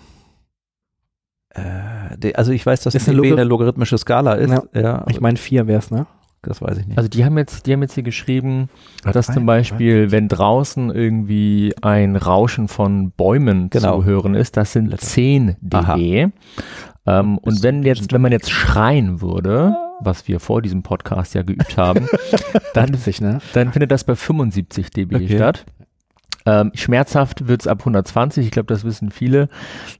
äh, 1.53 2.17
die- 2.17 2.35
also 2.35 2.51
ich 2.51 2.65
weiß, 2.65 2.81
dass 2.81 2.95
Ist 2.95 3.07
dB 3.07 3.11
eine 3.11 3.21
eine, 3.21 3.35
Logari- 3.43 3.43
logarithmische 3.47 3.97
Skala 3.97 4.33
ist. 4.33 4.51
Ja. 4.51 4.63
Ja, 4.81 5.05
Ich 5.09 5.21
meine 5.21 5.37
4 5.37 5.67
wäre 5.67 5.79
es, 5.79 5.91
ne? 5.91 6.05
Das 6.45 6.61
weiß 6.61 6.77
ich 6.77 6.87
nicht. 6.87 6.97
Also 6.97 7.09
die 7.09 7.25
haben 7.25 7.37
jetzt, 7.37 7.65
die 7.67 7.73
haben 7.73 7.81
jetzt 7.81 7.93
hier 7.93 8.03
geschrieben, 8.03 8.69
dass 9.03 9.27
drei, 9.27 9.33
zum 9.33 9.45
Beispiel, 9.45 10.11
wenn 10.11 10.27
draußen 10.27 10.89
irgendwie 10.91 11.73
ein 11.81 12.15
Rauschen 12.15 12.67
von 12.67 13.11
Bäumen 13.11 13.69
Genau. 13.69 13.97
zu 13.99 14.05
hören 14.05 14.35
ist, 14.35 14.57
das 14.57 14.71
sind 14.73 14.87
Blätter. 14.87 15.03
10 15.05 15.55
dB. 15.61 16.27
Ähm, 17.07 17.37
und 17.37 17.61
wenn 17.63 17.83
jetzt, 17.83 18.11
wenn 18.13 18.21
man 18.21 18.31
jetzt 18.31 18.49
schreien 18.49 19.21
würde, 19.21 19.75
was 20.01 20.27
wir 20.27 20.39
vor 20.39 20.61
diesem 20.61 20.83
Podcast 20.83 21.35
ja 21.35 21.43
geübt 21.43 21.77
haben, 21.77 22.07
dann, 22.73 22.89
Witzig, 22.93 23.21
ne? 23.21 23.39
dann 23.53 23.71
findet 23.71 23.91
das 23.91 24.03
bei 24.03 24.15
75 24.15 24.89
dB 24.91 25.15
Okay. 25.15 25.35
statt. 25.35 25.65
Ähm, 26.47 26.71
schmerzhaft 26.75 27.47
wird 27.47 27.61
es 27.61 27.67
ab 27.67 27.79
120, 27.79 28.45
ich 28.45 28.51
glaube, 28.51 28.67
das 28.71 28.83
wissen 28.83 29.09
viele. 29.09 29.49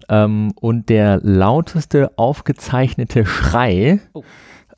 Ähm, 0.10 0.52
und 0.62 0.90
der 0.90 1.20
lauteste 1.24 2.12
aufgezeichnete 2.18 3.26
Schrei, 3.26 4.00
Oh. 4.14 4.24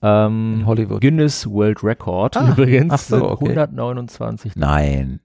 Ähm, 0.02 0.60
In 0.60 0.66
Hollywood. 0.66 1.02
Guinness 1.02 1.48
World 1.50 1.84
Record 1.84 2.38
Ah, 2.38 2.50
übrigens, 2.52 2.94
ach 2.94 3.00
so, 3.00 3.30
okay. 3.30 3.50
129. 3.50 4.56
Nein. 4.56 5.20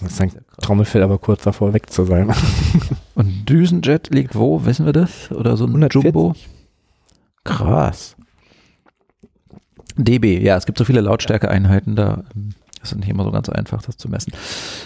Das 0.00 0.12
ist 0.12 0.22
ein 0.22 0.32
Trommelfell 0.60 1.02
aber 1.02 1.18
kurz 1.18 1.42
davor 1.42 1.72
weg 1.72 1.90
zu 1.90 2.04
sein. 2.04 2.32
Und 3.14 3.48
Düsenjet 3.48 4.14
liegt 4.14 4.34
wo? 4.34 4.64
Wissen 4.64 4.86
wir 4.86 4.92
das? 4.92 5.30
Oder 5.32 5.56
so 5.56 5.64
ein 5.64 5.70
140. 5.70 6.04
Jumbo? 6.04 6.34
Krass. 7.44 8.16
dB, 9.96 10.38
ja, 10.40 10.56
es 10.56 10.66
gibt 10.66 10.78
so 10.78 10.84
viele 10.84 11.00
Lautstärkeeinheiten, 11.00 11.96
da 11.96 12.22
ähm, 12.82 12.84
ist 12.84 12.96
nicht 12.96 13.08
immer 13.08 13.24
so 13.24 13.30
ganz 13.30 13.48
einfach, 13.48 13.82
das 13.82 13.96
zu 13.96 14.08
messen. 14.08 14.32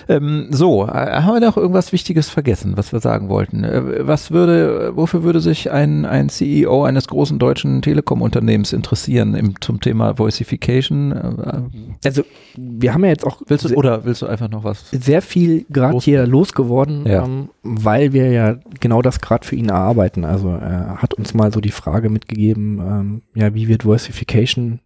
Ähm, 0.08 0.48
so, 0.50 0.84
äh, 0.86 0.88
haben 1.22 1.34
wir 1.34 1.40
noch 1.40 1.56
irgendwas 1.56 1.92
Wichtiges 1.92 2.28
vergessen, 2.28 2.76
was 2.76 2.92
wir 2.92 3.00
sagen 3.00 3.28
wollten? 3.28 3.64
Äh, 3.64 4.06
was 4.06 4.30
würde, 4.30 4.92
wofür 4.96 5.22
würde 5.22 5.40
sich 5.40 5.70
ein, 5.70 6.04
ein 6.04 6.28
CEO 6.28 6.84
eines 6.84 7.08
großen 7.08 7.38
deutschen 7.38 7.82
Telekom-Unternehmens 7.82 8.72
interessieren 8.72 9.34
im, 9.34 9.60
zum 9.60 9.80
Thema 9.80 10.18
Voicification? 10.18 11.12
Äh, 11.12 12.06
Also, 12.06 12.22
wir 12.56 12.92
haben 12.94 13.04
ja 13.04 13.10
jetzt 13.10 13.26
auch 13.26 13.42
willst 13.46 13.64
du, 13.68 13.74
oder 13.74 14.04
willst 14.04 14.22
du 14.22 14.26
einfach 14.26 14.48
noch 14.50 14.64
was? 14.64 14.90
sehr 14.90 15.22
viel 15.22 15.64
gerade 15.70 15.98
hier 15.98 16.26
losgeworden, 16.26 17.06
Ja. 17.06 17.24
ähm, 17.24 17.48
weil 17.62 18.12
wir 18.12 18.30
ja 18.30 18.56
genau 18.80 19.02
das 19.02 19.20
gerade 19.20 19.46
für 19.46 19.56
ihn 19.56 19.68
erarbeiten. 19.68 20.24
Also 20.24 20.48
er 20.50 20.96
hat 21.02 21.14
uns 21.14 21.34
mal 21.34 21.52
so 21.52 21.60
die 21.60 21.70
Frage 21.70 22.08
mitgegeben, 22.10 22.78
ähm, 22.80 23.22
ja, 23.34 23.54
wie 23.54 23.68
wird 23.68 23.84
Voicification 23.84 24.80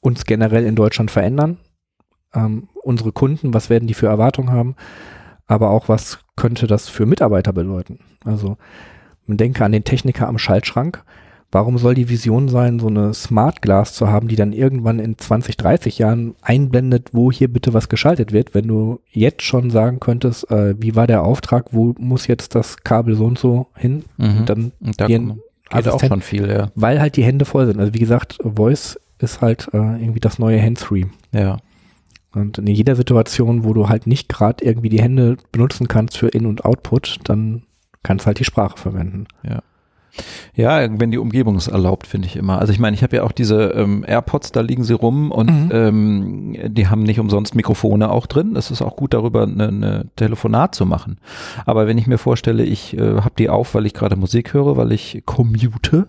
uns 0.00 0.24
generell 0.24 0.64
in 0.64 0.74
Deutschland 0.76 1.10
verändern? 1.10 1.58
Ähm, 2.34 2.68
unsere 2.82 3.12
Kunden, 3.12 3.54
was 3.54 3.70
werden 3.70 3.88
die 3.88 3.94
für 3.94 4.06
Erwartungen 4.06 4.50
haben? 4.50 4.76
Aber 5.46 5.70
auch, 5.70 5.88
was 5.88 6.20
könnte 6.36 6.66
das 6.66 6.88
für 6.88 7.06
Mitarbeiter 7.06 7.52
bedeuten? 7.52 7.98
Also 8.24 8.56
man 9.26 9.36
denke 9.36 9.64
an 9.64 9.72
den 9.72 9.84
Techniker 9.84 10.28
am 10.28 10.38
Schaltschrank. 10.38 11.04
Warum 11.52 11.78
soll 11.78 11.94
die 11.94 12.08
Vision 12.08 12.48
sein, 12.48 12.78
so 12.78 12.86
eine 12.86 13.12
Smart 13.12 13.60
Glass 13.60 13.94
zu 13.94 14.08
haben, 14.08 14.28
die 14.28 14.36
dann 14.36 14.52
irgendwann 14.52 15.00
in 15.00 15.18
20, 15.18 15.56
30 15.56 15.98
Jahren 15.98 16.36
einblendet, 16.42 17.08
wo 17.12 17.32
hier 17.32 17.52
bitte 17.52 17.74
was 17.74 17.88
geschaltet 17.88 18.32
wird, 18.32 18.54
wenn 18.54 18.68
du 18.68 19.00
jetzt 19.10 19.42
schon 19.42 19.70
sagen 19.70 19.98
könntest, 19.98 20.48
äh, 20.52 20.80
wie 20.80 20.94
war 20.94 21.08
der 21.08 21.24
Auftrag, 21.24 21.66
wo 21.72 21.94
muss 21.98 22.28
jetzt 22.28 22.54
das 22.54 22.84
Kabel 22.84 23.16
so 23.16 23.24
und 23.24 23.38
so 23.38 23.66
hin? 23.74 24.04
Mhm. 24.16 24.46
Dann 24.46 24.72
Und 24.80 25.00
da 25.00 25.06
gehen 25.06 25.40
geht 25.70 25.88
auch 25.88 26.02
schon 26.02 26.22
viel, 26.22 26.48
ja. 26.48 26.70
weil 26.74 27.00
halt 27.00 27.16
die 27.16 27.24
Hände 27.24 27.44
voll 27.44 27.66
sind. 27.66 27.80
Also 27.80 27.94
wie 27.94 28.00
gesagt, 28.00 28.38
Voice 28.42 28.98
ist 29.18 29.40
halt 29.40 29.68
äh, 29.72 29.76
irgendwie 29.76 30.20
das 30.20 30.38
neue 30.38 30.60
Hands-Free. 30.60 31.06
Ja. 31.32 31.58
Und 32.34 32.58
in 32.58 32.66
jeder 32.68 32.94
Situation, 32.96 33.64
wo 33.64 33.72
du 33.72 33.88
halt 33.88 34.06
nicht 34.06 34.28
gerade 34.28 34.64
irgendwie 34.64 34.88
die 34.88 35.02
Hände 35.02 35.36
benutzen 35.52 35.88
kannst 35.88 36.16
für 36.16 36.28
In- 36.28 36.46
und 36.46 36.64
Output, 36.64 37.18
dann 37.24 37.62
kannst 38.02 38.26
halt 38.26 38.38
die 38.38 38.44
Sprache 38.44 38.78
verwenden. 38.78 39.26
Ja, 40.54 40.88
wenn 40.98 41.12
die 41.12 41.18
Umgebung 41.18 41.54
es 41.54 41.68
erlaubt, 41.68 42.06
finde 42.06 42.26
ich 42.26 42.34
immer. 42.36 42.58
Also 42.58 42.72
ich 42.72 42.80
meine, 42.80 42.94
ich 42.94 43.02
habe 43.04 43.16
ja 43.16 43.22
auch 43.22 43.30
diese 43.32 43.70
ähm, 43.70 44.04
AirPods, 44.06 44.50
da 44.52 44.60
liegen 44.60 44.82
sie 44.82 44.92
rum 44.94 45.30
und 45.30 45.50
Mhm. 45.50 45.70
ähm, 45.72 46.56
die 46.74 46.88
haben 46.88 47.04
nicht 47.04 47.20
umsonst 47.20 47.54
Mikrofone 47.54 48.10
auch 48.10 48.26
drin. 48.26 48.56
Es 48.56 48.70
ist 48.72 48.82
auch 48.82 48.96
gut 48.96 49.14
darüber 49.14 49.44
eine, 49.44 49.68
eine 49.68 50.06
Telefonat 50.16 50.74
zu 50.74 50.84
machen. 50.84 51.18
Aber 51.64 51.86
wenn 51.86 51.96
ich 51.96 52.08
mir 52.08 52.18
vorstelle, 52.18 52.64
ich 52.64 52.96
äh, 52.98 53.20
habe 53.20 53.34
die 53.38 53.48
auf, 53.48 53.74
weil 53.74 53.86
ich 53.86 53.94
gerade 53.94 54.16
Musik 54.16 54.52
höre, 54.52 54.76
weil 54.76 54.90
ich 54.92 55.22
commute, 55.26 56.08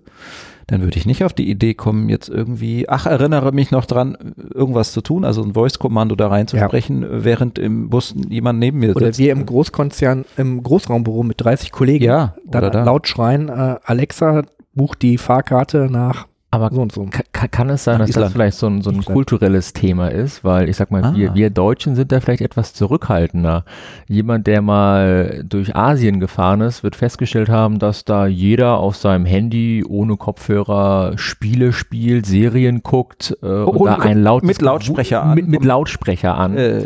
dann 0.67 0.81
würde 0.81 0.97
ich 0.97 1.05
nicht 1.05 1.23
auf 1.23 1.33
die 1.33 1.49
Idee 1.49 1.73
kommen, 1.73 2.09
jetzt 2.09 2.29
irgendwie, 2.29 2.87
ach, 2.87 3.05
erinnere 3.05 3.51
mich 3.51 3.71
noch 3.71 3.85
dran, 3.85 4.17
irgendwas 4.53 4.91
zu 4.91 5.01
tun, 5.01 5.25
also 5.25 5.43
ein 5.43 5.53
Voice-Kommando 5.53 6.15
da 6.15 6.27
reinzusprechen, 6.27 7.05
während 7.23 7.59
im 7.59 7.89
Bus 7.89 8.15
jemand 8.29 8.59
neben 8.59 8.79
mir 8.79 8.95
Oder 8.95 9.07
sitzt. 9.07 9.19
wir 9.19 9.31
im 9.31 9.45
Großkonzern, 9.45 10.25
im 10.37 10.63
Großraumbüro 10.63 11.23
mit 11.23 11.41
30 11.41 11.71
Kollegen, 11.71 12.05
ja, 12.05 12.35
dann 12.45 12.63
oder 12.63 12.71
da. 12.71 12.83
laut 12.83 13.07
schreien, 13.07 13.49
äh, 13.49 13.77
Alexa, 13.83 14.43
bucht 14.73 15.01
die 15.01 15.17
Fahrkarte 15.17 15.89
nach 15.91 16.27
Aber 16.51 16.69
so 16.71 16.81
und 16.81 16.91
so. 16.91 17.07
Ka- 17.41 17.47
kann, 17.47 17.67
kann 17.67 17.69
es 17.75 17.83
sein, 17.83 17.99
dass 17.99 18.09
Island. 18.09 18.25
das 18.25 18.33
vielleicht 18.33 18.57
so 18.57 18.67
ein, 18.67 18.81
so 18.81 18.89
ein 18.89 19.03
kulturelles 19.03 19.73
Thema 19.73 20.07
ist? 20.09 20.43
Weil 20.43 20.69
ich 20.69 20.77
sag 20.77 20.91
mal, 20.91 21.03
Ah. 21.03 21.13
wir, 21.15 21.33
wir 21.35 21.49
Deutschen 21.49 21.95
sind 21.95 22.11
da 22.11 22.19
vielleicht 22.19 22.41
etwas 22.41 22.73
zurückhaltender. 22.73 23.65
Jemand, 24.07 24.47
der 24.47 24.61
mal 24.61 25.43
durch 25.47 25.75
Asien 25.75 26.19
gefahren 26.19 26.61
ist, 26.61 26.83
wird 26.83 26.95
festgestellt 26.95 27.49
haben, 27.49 27.79
dass 27.79 28.05
da 28.05 28.25
jeder 28.27 28.77
auf 28.77 28.95
seinem 28.95 29.25
Handy 29.25 29.83
ohne 29.87 30.17
Kopfhörer 30.17 31.13
Spiele 31.17 31.73
spielt, 31.73 32.25
Serien 32.25 32.81
guckt 32.83 33.35
äh, 33.41 33.45
Ohne 33.45 33.91
da 33.91 33.97
ein 33.97 34.21
lautes 34.21 34.47
mit 34.47 34.61
Lautsprecher 34.61 35.23
an. 35.23 35.35
Mit, 35.35 35.47
mit 35.47 35.63
Lautsprecher 35.65 36.35
an. 36.37 36.57
Äh, 36.57 36.81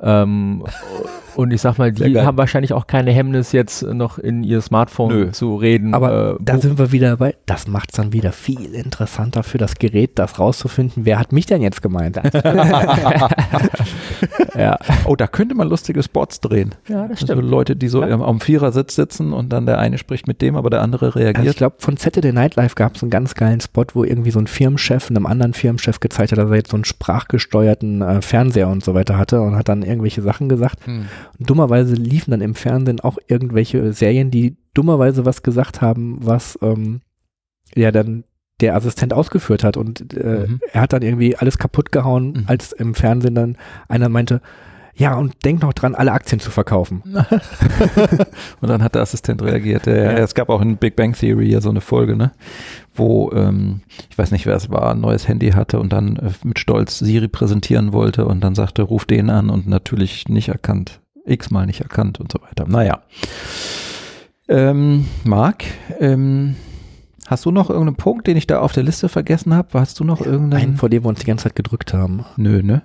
Ähm, 0.00 0.62
und 1.34 1.50
ich 1.50 1.62
sag 1.62 1.78
mal, 1.78 1.92
die 1.92 2.20
haben 2.20 2.36
wahrscheinlich 2.36 2.74
auch 2.74 2.86
keine 2.86 3.10
Hemmnis, 3.10 3.52
jetzt 3.52 3.82
noch 3.82 4.18
in 4.18 4.44
ihr 4.44 4.60
Smartphone 4.60 5.08
Nö. 5.08 5.30
zu 5.30 5.56
reden. 5.56 5.94
Aber 5.94 6.32
äh, 6.32 6.36
da 6.42 6.58
sind 6.58 6.78
wir 6.78 6.92
wieder 6.92 7.10
dabei. 7.10 7.34
Das 7.46 7.66
macht 7.66 7.90
es 7.92 7.96
dann 7.96 8.12
wieder 8.12 8.32
viel 8.32 8.74
interessanter 8.74 9.42
für 9.42 9.56
das 9.56 9.76
Gerät, 9.76 9.91
das 10.18 10.38
rauszufinden, 10.38 11.04
wer 11.04 11.18
hat 11.18 11.32
mich 11.32 11.46
denn 11.46 11.62
jetzt 11.62 11.82
gemeint. 11.82 12.16
ja. 14.56 14.78
oh, 15.04 15.16
da 15.16 15.26
könnte 15.26 15.54
man 15.54 15.68
lustige 15.68 16.02
Spots 16.02 16.40
drehen. 16.40 16.74
ja, 16.88 17.06
das 17.08 17.22
Also 17.22 17.34
Leute, 17.40 17.76
die 17.76 17.88
so 17.88 18.02
Ja. 18.04 18.18
am, 18.20 18.40
Vierersitz 18.40 18.94
sitzen 18.94 19.32
und 19.32 19.50
dann 19.52 19.66
der 19.66 19.78
eine 19.78 19.98
spricht 19.98 20.26
mit 20.26 20.42
dem, 20.42 20.56
aber 20.56 20.70
der 20.70 20.82
andere 20.82 21.06
Also 21.06 21.18
ich 21.18 21.24
reagiert. 21.24 21.56
glaube, 21.56 21.76
von 21.78 21.96
Saturday 21.96 22.32
Night 22.32 22.56
Live 22.56 22.74
gab 22.74 22.96
es 22.96 23.02
einen 23.02 23.10
ganz 23.10 23.34
geilen 23.34 23.60
Spot, 23.60 23.84
wo 23.94 24.04
irgendwie 24.04 24.30
so 24.30 24.38
ein 24.40 24.46
Firmenchef 24.46 25.10
einem 25.10 25.26
anderen 25.26 25.52
Firmenchef 25.54 26.00
gezeigt 26.00 26.32
hat, 26.32 26.38
dass 26.38 26.50
er 26.50 26.56
jetzt 26.56 26.70
so 26.70 26.76
einen 26.76 26.84
sprachgesteuerten 26.84 28.02
äh, 28.02 28.22
Fernseher 28.22 28.68
und 28.68 28.82
so 28.84 28.94
weiter 28.94 29.18
hatte 29.18 29.40
und 29.40 29.56
hat 29.56 29.68
dann 29.68 29.82
irgendwelche 29.82 30.22
Sachen 30.22 30.48
gesagt. 30.48 30.86
Hm. 30.86 31.06
Und 31.38 31.50
dummerweise 31.50 31.94
liefen 31.94 32.30
dann 32.32 32.40
im 32.40 32.54
Fernsehen 32.54 33.00
auch 33.00 33.18
irgendwelche 33.28 33.92
Serien, 33.92 34.30
die 34.30 34.56
dummerweise 34.74 35.24
was 35.24 35.42
gesagt 35.42 35.80
haben, 35.80 36.18
was 36.20 36.58
ähm, 36.62 37.00
ja 37.74 37.90
dann 37.92 38.24
der 38.62 38.74
Assistent 38.76 39.12
ausgeführt 39.12 39.64
hat. 39.64 39.76
Und 39.76 40.14
äh, 40.14 40.46
Mhm. 40.48 40.60
er 40.72 40.80
hat 40.80 40.92
dann 40.92 41.02
irgendwie 41.02 41.36
alles 41.36 41.58
kaputt 41.58 41.92
gehauen, 41.92 42.32
Mhm. 42.32 42.44
als 42.46 42.72
im 42.72 42.94
Fernsehen 42.94 43.34
dann 43.34 43.56
einer 43.88 44.08
meinte, 44.08 44.40
ja, 44.94 45.14
und 45.16 45.32
denk 45.46 45.62
noch 45.62 45.72
dran, 45.72 45.94
alle 45.94 46.12
Aktien 46.12 46.38
zu 46.38 46.50
verkaufen. 46.50 47.02
Und 48.60 48.68
dann 48.68 48.82
hat 48.82 48.94
der 48.94 49.00
Assistent 49.00 49.40
reagiert. 49.40 49.86
Ja, 49.86 49.94
ja. 49.94 50.10
Es 50.18 50.34
gab 50.34 50.50
auch 50.50 50.60
in 50.60 50.76
Big 50.76 50.96
Bang 50.96 51.14
Theory 51.14 51.48
ja 51.50 51.62
so 51.62 51.70
eine 51.70 51.80
Folge, 51.80 52.14
ne? 52.14 52.32
wo, 52.94 53.32
ähm, 53.32 53.80
ich 54.10 54.18
weiß 54.18 54.32
nicht, 54.32 54.44
wer 54.44 54.54
es 54.54 54.68
war, 54.68 54.90
ein 54.90 55.00
neues 55.00 55.26
Handy 55.28 55.52
hatte 55.52 55.80
und 55.80 55.94
dann 55.94 56.16
äh, 56.16 56.30
mit 56.44 56.58
Stolz 56.58 56.98
Siri 56.98 57.28
präsentieren 57.28 57.94
wollte 57.94 58.26
und 58.26 58.44
dann 58.44 58.54
sagte, 58.54 58.82
ruf 58.82 59.06
den 59.06 59.30
an 59.30 59.48
und 59.48 59.66
natürlich 59.66 60.28
nicht 60.28 60.48
erkannt. 60.50 61.00
X-mal 61.24 61.64
nicht 61.64 61.80
erkannt 61.80 62.20
und 62.20 62.30
so 62.30 62.38
weiter. 62.42 62.66
Naja. 62.68 63.00
Ähm, 64.48 65.06
Marc, 65.24 65.64
ähm, 66.00 66.56
hast 67.26 67.44
du 67.44 67.50
noch 67.50 67.70
irgendeinen 67.70 67.96
Punkt, 67.96 68.26
den 68.26 68.36
ich 68.36 68.46
da 68.46 68.60
auf 68.60 68.72
der 68.72 68.82
Liste 68.82 69.08
vergessen 69.08 69.54
habe? 69.54 69.80
Hast 69.80 69.98
du 70.00 70.04
noch 70.04 70.20
irgendeinen? 70.20 70.62
Einen, 70.62 70.76
vor 70.76 70.88
dem 70.88 71.04
wir 71.04 71.08
uns 71.08 71.20
die 71.20 71.26
ganze 71.26 71.44
Zeit 71.44 71.56
gedrückt 71.56 71.92
haben. 71.94 72.24
Nö, 72.36 72.62
ne? 72.62 72.82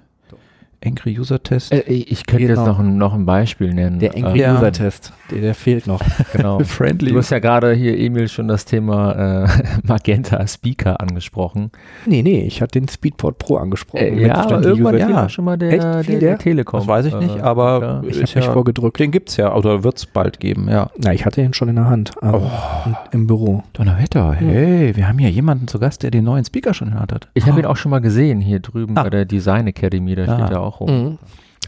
Angry 0.86 1.17
User 1.19 1.41
Test. 1.41 1.71
Äh, 1.73 1.80
ich 1.91 2.25
könnte 2.25 2.47
Genau. 2.47 2.59
jetzt 2.61 2.67
noch 2.67 2.80
ein, 2.80 2.97
noch 2.97 3.13
ein 3.13 3.25
Beispiel 3.25 3.73
nennen. 3.73 3.99
Der 3.99 4.15
Angry 4.15 4.41
Äh. 4.41 4.51
User 4.51 4.71
Test, 4.71 5.11
der, 5.32 5.41
der 5.41 5.55
fehlt 5.55 5.88
noch. 5.88 6.01
genau. 6.34 6.59
Friendly. 6.63 7.11
Du 7.11 7.17
hast 7.17 7.30
ja 7.32 7.39
gerade 7.39 7.73
hier, 7.73 7.97
Emil, 7.99 8.28
schon 8.28 8.47
das 8.47 8.65
Thema 8.65 9.45
äh, 9.45 9.47
Magenta 9.84 10.45
Speaker 10.47 11.01
angesprochen. 11.01 11.71
Nee, 12.05 12.21
nee, 12.21 12.41
ich 12.41 12.61
hatte 12.61 12.80
den 12.80 12.88
Speedport 12.88 13.38
Pro 13.39 13.57
angesprochen. 13.57 13.97
Äh, 14.19 14.28
ja, 14.28 14.36
aber 14.36 14.61
irgendwann 14.63 14.95
User. 14.95 15.09
ja. 15.09 15.30
schon 15.30 15.45
mal 15.45 15.57
der, 15.57 15.71
Echt? 15.73 15.84
der, 15.84 16.03
der, 16.03 16.19
der? 16.19 16.38
Telekom. 16.38 16.80
Das 16.82 16.88
weiß 16.88 17.05
ich 17.07 17.15
nicht, 17.15 17.38
äh, 17.38 17.41
aber 17.41 17.82
ja. 17.82 18.01
Ich 18.09 18.15
habe 18.17 18.19
mich 18.21 18.36
ja- 18.36 18.41
vorgedrückt. 18.53 18.99
Den 18.99 19.11
gibt's 19.11 19.38
ja 19.38 19.55
oder 19.55 19.84
wird's 19.84 20.05
bald 20.05 20.39
geben, 20.39 20.67
ja. 20.69 20.89
Na, 20.97 21.13
ich 21.13 21.25
hatte 21.25 21.41
ihn 21.41 21.53
schon 21.53 21.69
in 21.69 21.75
der 21.75 21.89
Hand. 21.89 22.11
Also 22.21 22.38
Oh. 22.38 22.91
Im 23.11 23.25
Büro. 23.28 23.63
Donnerwetter, 23.73 24.34
hey, 24.34 24.95
wir 24.95 25.07
haben 25.07 25.17
hier 25.17 25.30
jemanden 25.32 25.67
zu 25.67 25.80
Gast, 25.80 26.03
der 26.03 26.11
den 26.11 26.23
neuen 26.23 26.45
Speaker 26.45 26.73
schon 26.73 26.88
in 26.89 26.93
der 26.93 27.01
Hand 27.01 27.13
hat. 27.13 27.28
Ich 27.34 27.47
habe 27.47 27.59
ihn 27.59 27.65
auch 27.65 27.75
schon 27.78 27.89
mal 27.89 27.99
gesehen 27.99 28.39
hier 28.41 28.59
drüben 28.59 28.95
Ah. 28.97 29.03
bei 29.03 29.09
der 29.09 29.25
Design 29.25 29.65
Academy, 29.67 30.13
da 30.15 30.23
Ah. 30.25 30.36
steht 30.38 30.51
er 30.51 30.61
auch 30.61 30.66
rum. 30.76 30.89
Mhm. 31.03 31.18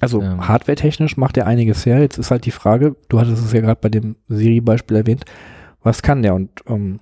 Also 0.01 0.21
Ähm. 0.21 0.47
hardware-technisch 0.47 1.17
macht 1.17 1.35
er 1.37 1.45
einiges 1.47 1.85
her. 1.85 1.99
Jetzt 1.99 2.17
ist 2.17 2.31
halt 2.31 2.45
die 2.45 2.51
Frage, 2.51 2.95
du 3.09 3.19
hattest 3.19 3.43
es 3.45 3.51
ja 3.53 3.59
gerade 3.61 3.79
bei 3.81 3.89
dem 3.89 4.15
Siri-Beispiel 4.29 4.95
erwähnt, 4.97 5.25
was 5.83 6.01
kann 6.01 6.21
der? 6.23 6.35
Und 6.35 6.49
ähm, 6.67 6.99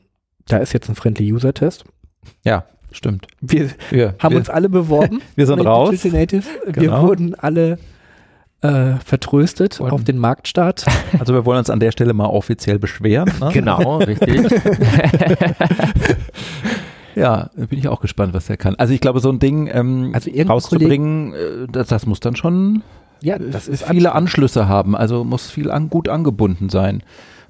da 0.48 0.58
ist 0.58 0.74
jetzt 0.74 0.90
ein 0.90 0.96
Friendly 0.96 1.32
User-Test. 1.34 1.84
Stimmt. 2.92 3.28
Wir 3.42 3.70
Wir, 3.90 4.16
haben 4.20 4.32
wir, 4.32 4.40
uns 4.40 4.50
alle 4.50 4.70
beworben. 4.70 5.22
wir 5.36 5.46
sind 5.46 5.60
raus. 5.60 5.90
Digital 5.92 6.20
Native. 6.22 6.44
Wir 6.66 6.74
Genau. 6.74 7.04
wurden 7.08 7.36
alle 7.36 7.78
äh, 8.62 8.94
vertröstet 9.06 9.80
Wurden- 9.80 9.92
auf 9.92 10.04
den 10.06 10.18
Marktstart. 10.18 10.86
Also 11.20 11.34
wir 11.34 11.46
wollen 11.46 11.60
uns 11.60 11.70
an 11.70 11.80
der 11.82 11.92
Stelle 11.92 12.14
mal 12.14 12.26
offiziell 12.28 12.80
beschweren. 12.80 13.30
Ne? 13.42 13.50
Genau, 13.54 13.98
richtig. 13.98 14.42
Ja, 17.18 17.50
bin 17.56 17.80
ich 17.80 17.88
auch 17.88 18.02
gespannt, 18.02 18.34
was 18.34 18.48
der 18.48 18.58
kann. 18.58 18.76
Also 18.76 18.94
ich 18.94 19.02
glaube, 19.02 19.20
so 19.20 19.30
ein 19.30 19.40
Ding 19.40 19.70
ähm, 19.74 20.12
Also 20.14 20.30
rauszubringen, 20.48 21.34
äh, 21.34 21.68
das, 21.72 21.88
das 21.88 22.06
muss 22.06 22.20
dann 22.20 22.36
schon 22.36 22.84
Ja, 23.22 23.36
äh, 23.36 23.50
das 23.50 23.68
ist 23.68 23.84
viele 23.84 24.14
Anschlüsse 24.14 24.68
haben. 24.68 24.96
Also 24.96 25.24
muss 25.24 25.50
viel 25.50 25.72
an, 25.72 25.90
gut 25.90 26.10
angebunden 26.10 26.70
sein. 26.70 27.02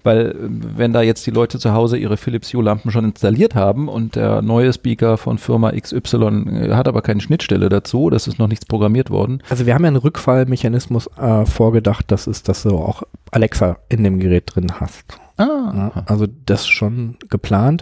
Weil 0.03 0.35
ähm, 0.41 0.61
wenn 0.77 0.93
da 0.93 1.01
jetzt 1.01 1.25
die 1.27 1.31
Leute 1.31 1.59
zu 1.59 1.73
Hause 1.73 1.97
ihre 1.97 2.15
Philips 2.15 2.53
Hue 2.53 2.63
Lampen 2.63 2.91
schon 2.91 3.03
installiert 3.03 3.55
haben 3.55 3.89
und 3.89 4.15
der 4.15 4.41
neue 4.41 4.71
Speaker 4.71 5.17
von 5.17 5.37
Firma 5.37 5.71
XY 5.71 6.45
äh, 6.49 6.73
hat 6.73 6.87
aber 6.87 7.01
keine 7.01 7.19
Schnittstelle 7.19 7.67
dazu, 7.67 8.09
das 8.09 8.27
ist 8.27 8.39
noch 8.39 8.47
nichts 8.47 8.65
programmiert 8.65 9.09
worden. 9.09 9.43
Also 9.49 9.65
wir 9.65 9.73
haben 9.73 9.83
ja 9.83 9.89
einen 9.89 9.97
Rückfallmechanismus 9.97 11.09
äh, 11.17 11.45
vorgedacht, 11.45 12.05
das 12.09 12.27
ist, 12.27 12.47
dass 12.47 12.63
du 12.63 12.77
auch 12.77 13.03
Alexa 13.31 13.77
in 13.89 14.05
dem 14.05 14.19
Gerät 14.19 14.55
drin 14.55 14.71
hast. 14.79 15.03
Ah, 15.35 15.73
Ja, 15.95 16.03
also 16.05 16.25
das 16.45 16.67
schon 16.67 17.17
geplant. 17.29 17.81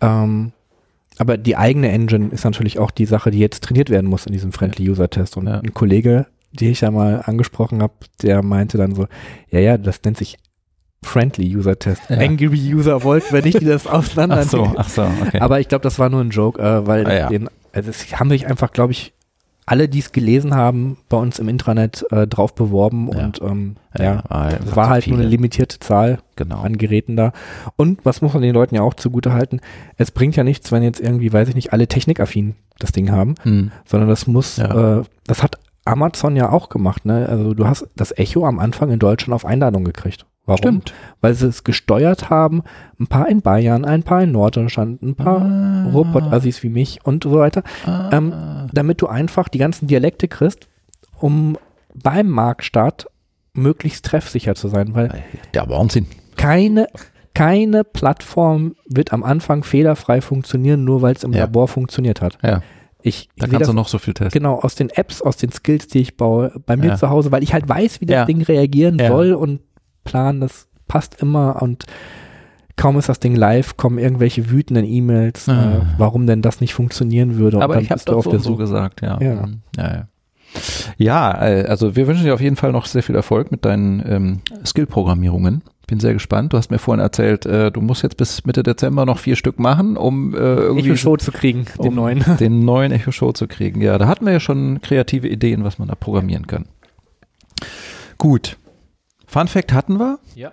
Ähm, 0.00 0.52
aber 1.18 1.36
die 1.36 1.56
eigene 1.56 1.90
Engine 1.90 2.28
ist 2.30 2.44
natürlich 2.44 2.78
auch 2.78 2.90
die 2.90 3.06
Sache, 3.06 3.30
die 3.30 3.38
jetzt 3.38 3.62
trainiert 3.64 3.90
werden 3.90 4.08
muss 4.08 4.26
in 4.26 4.32
diesem 4.32 4.52
Friendly 4.52 4.88
User 4.90 5.08
Test. 5.10 5.36
Und 5.36 5.46
Ja. 5.46 5.60
ein 5.60 5.74
Kollege, 5.74 6.26
den 6.52 6.70
ich 6.72 6.80
ja 6.82 6.90
mal 6.90 7.22
angesprochen 7.24 7.82
habe, 7.82 7.92
der 8.22 8.42
meinte 8.42 8.78
dann 8.78 8.94
so, 8.94 9.06
ja, 9.50 9.60
ja, 9.60 9.78
das 9.78 10.00
nennt 10.04 10.16
sich 10.18 10.36
Friendly 11.04 11.56
User 11.56 11.78
Test. 11.78 12.02
Ja. 12.08 12.18
Angry 12.18 12.74
User 12.74 13.02
wollten 13.02 13.32
wir 13.34 13.42
nicht, 13.42 13.60
die 13.60 13.64
das 13.66 13.86
auseinander 13.86 14.38
ach 14.44 14.48
so, 14.48 14.72
ach 14.76 14.88
so, 14.88 15.02
okay. 15.02 15.40
Aber 15.40 15.58
ich 15.60 15.68
glaube, 15.68 15.82
das 15.82 15.98
war 15.98 16.08
nur 16.08 16.20
ein 16.20 16.30
Joke, 16.30 16.60
äh, 16.62 16.86
weil 16.86 17.06
Ah, 17.06 17.14
ja. 17.14 17.28
den, 17.28 17.48
also 17.72 17.90
es 17.90 18.18
haben 18.18 18.30
sich 18.30 18.46
einfach, 18.46 18.72
glaube 18.72 18.92
ich, 18.92 19.12
alle, 19.72 19.88
die 19.88 20.00
es 20.00 20.12
gelesen 20.12 20.54
haben, 20.54 20.98
bei 21.08 21.16
uns 21.16 21.38
im 21.38 21.48
Intranet 21.48 22.04
äh, 22.10 22.26
drauf 22.26 22.54
beworben 22.54 23.10
Ja. 23.10 23.24
und 23.24 23.40
ähm, 23.40 23.76
ja, 23.98 24.22
war 24.28 24.52
es 24.52 24.76
war 24.76 24.88
halt 24.90 25.06
nur 25.06 25.18
eine 25.18 25.26
limitierte 25.26 25.78
Zahl 25.78 26.18
Genau. 26.36 26.60
an 26.60 26.76
Geräten 26.76 27.16
da. 27.16 27.32
Und 27.76 28.04
was 28.04 28.20
muss 28.20 28.34
man 28.34 28.42
den 28.42 28.52
Leuten 28.52 28.74
ja 28.74 28.82
auch 28.82 28.92
zugute 28.92 29.32
halten? 29.32 29.60
Es 29.96 30.10
bringt 30.10 30.36
ja 30.36 30.44
nichts, 30.44 30.70
wenn 30.72 30.82
jetzt 30.82 31.00
irgendwie, 31.00 31.32
weiß 31.32 31.48
ich 31.48 31.54
nicht, 31.54 31.72
alle 31.72 31.86
technikaffin 31.88 32.54
das 32.78 32.92
Ding 32.92 33.10
haben, 33.10 33.34
Hm. 33.44 33.70
sondern 33.86 34.10
das 34.10 34.26
muss, 34.26 34.58
Ja. 34.58 34.98
äh, 35.00 35.02
das 35.26 35.42
hat 35.42 35.56
Amazon 35.86 36.36
ja 36.36 36.50
auch 36.50 36.68
gemacht, 36.68 37.06
ne? 37.06 37.26
Also 37.28 37.54
du 37.54 37.66
hast 37.66 37.88
das 37.96 38.16
Echo 38.18 38.46
am 38.46 38.58
Anfang 38.58 38.90
in 38.90 38.98
Deutschland 38.98 39.34
auf 39.34 39.46
Einladung 39.46 39.84
gekriegt. 39.84 40.26
Warum? 40.44 40.58
Stimmt. 40.58 40.92
Weil 41.20 41.34
sie 41.34 41.46
es 41.46 41.62
gesteuert 41.62 42.28
haben, 42.30 42.62
ein 42.98 43.06
paar 43.06 43.28
in 43.28 43.42
Bayern, 43.42 43.84
ein 43.84 44.02
paar 44.02 44.22
in 44.24 44.32
Norddeutschland, 44.32 45.00
ein 45.02 45.14
paar 45.14 45.40
Ah. 45.40 45.88
Robot-Assis 45.92 46.62
wie 46.64 46.68
mich 46.68 46.98
und 47.04 47.22
so 47.24 47.32
weiter, 47.38 47.62
ähm, 48.10 48.32
damit 48.72 49.00
du 49.02 49.06
einfach 49.06 49.48
die 49.48 49.58
ganzen 49.58 49.86
Dialekte 49.86 50.26
kriegst, 50.28 50.68
um 51.20 51.56
beim 51.94 52.28
Marktstart 52.28 53.06
möglichst 53.54 54.04
treffsicher 54.06 54.54
zu 54.54 54.68
sein, 54.68 54.94
weil 54.94 55.22
Der 55.54 55.68
Wahnsinn. 55.68 56.06
keine, 56.36 56.86
keine 57.34 57.84
Plattform 57.84 58.74
wird 58.88 59.12
am 59.12 59.22
Anfang 59.22 59.62
fehlerfrei 59.62 60.20
funktionieren, 60.20 60.84
nur 60.84 61.02
weil 61.02 61.14
es 61.14 61.22
im 61.22 61.32
Ja. 61.32 61.40
Labor 61.44 61.68
funktioniert 61.68 62.20
hat. 62.20 62.38
Ja. 62.42 62.62
Ich, 63.04 63.28
Da 63.36 63.46
ich 63.46 63.50
kannst 63.52 63.54
du 63.54 63.58
das 63.66 63.74
noch 63.74 63.88
so 63.88 63.98
viel 63.98 64.14
testen. 64.14 64.38
genau 64.40 64.58
aus 64.60 64.74
den 64.74 64.88
Apps, 64.90 65.22
aus 65.22 65.36
den 65.36 65.52
Skills, 65.52 65.86
die 65.88 65.98
ich 66.00 66.16
baue, 66.16 66.52
bei 66.66 66.76
mir 66.76 66.88
Ja. 66.88 66.96
zu 66.96 67.10
Hause, 67.10 67.30
weil 67.32 67.42
ich 67.42 67.52
halt 67.52 67.68
weiß, 67.68 68.00
wie 68.00 68.06
das. 68.06 68.26
Ding 68.26 68.42
reagieren 68.42 68.98
soll 68.98 69.32
und 69.34 69.60
planen, 70.04 70.40
das 70.40 70.68
passt 70.88 71.20
immer 71.22 71.62
und 71.62 71.84
kaum 72.76 72.98
ist 72.98 73.08
das 73.08 73.20
Ding 73.20 73.34
live, 73.36 73.76
kommen 73.76 73.98
irgendwelche 73.98 74.50
wütenden 74.50 74.84
E-Mails, 74.84 75.48
äh, 75.48 75.52
Ah. 75.52 75.86
warum 75.98 76.26
denn 76.26 76.42
das 76.42 76.60
nicht 76.60 76.74
funktionieren 76.74 77.36
würde. 77.36 77.58
und 77.58 77.62
Aber 77.62 77.74
dann 77.74 77.82
ich 77.84 77.90
habe 77.90 78.00
doch 78.04 78.22
so, 78.24 78.38
so 78.38 78.56
gesagt, 78.56 79.02
ja. 79.02 79.20
Ja. 79.20 79.46
Mhm. 79.46 79.60
ja, 79.76 79.92
ja. 79.94 80.08
Ja, 80.98 81.46
äh, 81.46 81.64
also 81.64 81.96
wir 81.96 82.06
wünschen 82.06 82.24
dir 82.24 82.34
auf 82.34 82.40
jeden 82.40 82.56
Fall 82.56 82.72
noch 82.72 82.84
sehr 82.84 83.02
viel 83.02 83.14
Erfolg 83.14 83.50
mit 83.50 83.64
deinen 83.64 84.02
ähm, 84.06 84.40
Skill-Programmierungen. 84.66 85.62
Bin 85.86 85.98
sehr 85.98 86.12
gespannt. 86.12 86.52
Du 86.52 86.58
hast 86.58 86.70
mir 86.70 86.78
vorhin 86.78 87.00
erzählt, 87.00 87.46
äh, 87.46 87.70
du 87.70 87.80
musst 87.80 88.02
jetzt 88.02 88.16
bis 88.18 88.44
Mitte 88.44 88.62
Dezember 88.62 89.06
noch 89.06 89.18
vier 89.18 89.36
Stück 89.36 89.58
machen, 89.58 89.96
um 89.96 90.34
äh, 90.34 90.36
irgendwie 90.38 90.88
Echo 90.88 90.96
Show 90.96 91.16
zu 91.16 91.32
kriegen, 91.32 91.64
den 91.82 91.88
um 91.88 91.94
neuen. 91.94 92.24
den 92.40 92.64
neuen 92.66 92.92
Echo 92.92 93.12
Show 93.12 93.32
zu 93.32 93.46
kriegen. 93.48 93.80
Ja, 93.80 93.96
da 93.98 94.06
hatten 94.06 94.26
wir 94.26 94.32
ja 94.34 94.40
schon 94.40 94.80
kreative 94.82 95.26
Ideen, 95.28 95.64
was 95.64 95.78
man 95.78 95.88
da 95.88 95.94
programmieren 95.94 96.46
kann. 96.46 96.66
Gut. 98.18 98.56
Fun 99.32 99.48
Fact 99.48 99.72
hatten 99.72 99.98
wir. 99.98 100.18
Ja. 100.34 100.52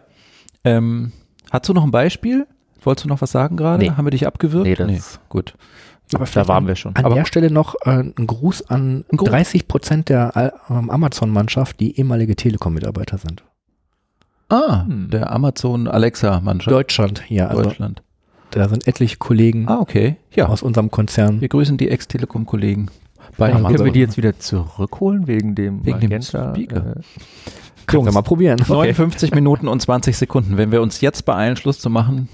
Ähm, 0.64 1.12
hast 1.52 1.68
du 1.70 1.74
noch 1.74 1.84
ein 1.84 1.92
Beispiel? 1.92 2.48
Wolltest 2.82 3.06
du 3.06 3.10
noch 3.10 3.22
was 3.22 3.32
sagen 3.32 3.58
gerade? 3.58 3.84
Nee. 3.84 3.92
Haben 3.92 4.06
wir 4.06 4.12
dich 4.12 4.26
abgewürgt? 4.26 4.66
Nee, 4.68 4.76
das- 4.76 5.20
Gut. 5.30 5.54
Aber 6.16 6.26
Da 6.26 6.48
waren 6.48 6.66
wir 6.66 6.76
schon. 6.76 6.96
An 6.96 7.06
Aber- 7.06 7.14
der 7.16 7.26
Stelle 7.26 7.52
noch 7.52 7.76
äh, 7.86 7.90
ein 8.02 8.26
Gruß 8.26 8.70
an 8.70 9.06
Ein 9.12 9.18
Gruß. 9.18 9.30
30 9.30 9.68
Prozent 9.68 10.10
der 10.10 10.36
äh, 10.70 10.74
ähm, 10.74 10.90
Amazon-Mannschaft, 10.90 11.80
die 11.80 11.98
ehemalige 12.00 12.36
Telekom-Mitarbeiter 12.36 13.18
sind. 13.20 13.44
Ah, 14.50 14.86
Hm. 14.86 15.10
der 15.12 15.32
Amazon 15.32 15.88
Alexa 15.88 16.40
Mannschaft 16.40 16.72
Deutschland 16.74 17.22
hier, 17.28 17.50
also 17.52 17.62
Deutschland. 17.64 18.02
Da 18.52 18.68
sind 18.68 18.88
etliche 18.88 19.18
Kollegen 19.18 19.68
Ah, 19.68 19.80
okay. 19.80 20.16
Ja, 20.34 20.48
aus 20.48 20.64
unserem 20.64 20.90
Konzern. 20.90 21.42
wir 21.42 21.50
grüßen 21.50 21.78
die 21.78 21.90
Ex-Telekom-Kollegen. 21.90 22.90
Bei 23.38 23.50
Ja, 23.50 23.54
können 23.54 23.64
wir 23.66 23.70
Amazon. 23.70 23.94
die 23.94 24.00
jetzt 24.00 24.18
wieder 24.18 24.40
zurückholen 24.40 25.28
wegen 25.28 25.54
dem 25.54 25.86
Wegen 25.86 26.00
dem 26.00 26.10
Magenta, 26.10 26.56
Speaker. 26.56 26.96
äh, 26.98 27.02
Können 27.90 28.06
wir 28.06 28.12
mal 28.12 28.22
probieren. 28.22 28.60
59 28.68 29.34
Minuten 29.34 29.68
und 29.68 29.82
20 29.82 30.18
Sekunden. 30.18 30.58
Wenn 30.58 30.72
wir 30.72 30.82
uns 30.82 31.02
jetzt 31.02 31.26
beeilen, 31.26 31.56
Schluss 31.56 31.80
zu 31.80 31.90
machen, 31.90 32.30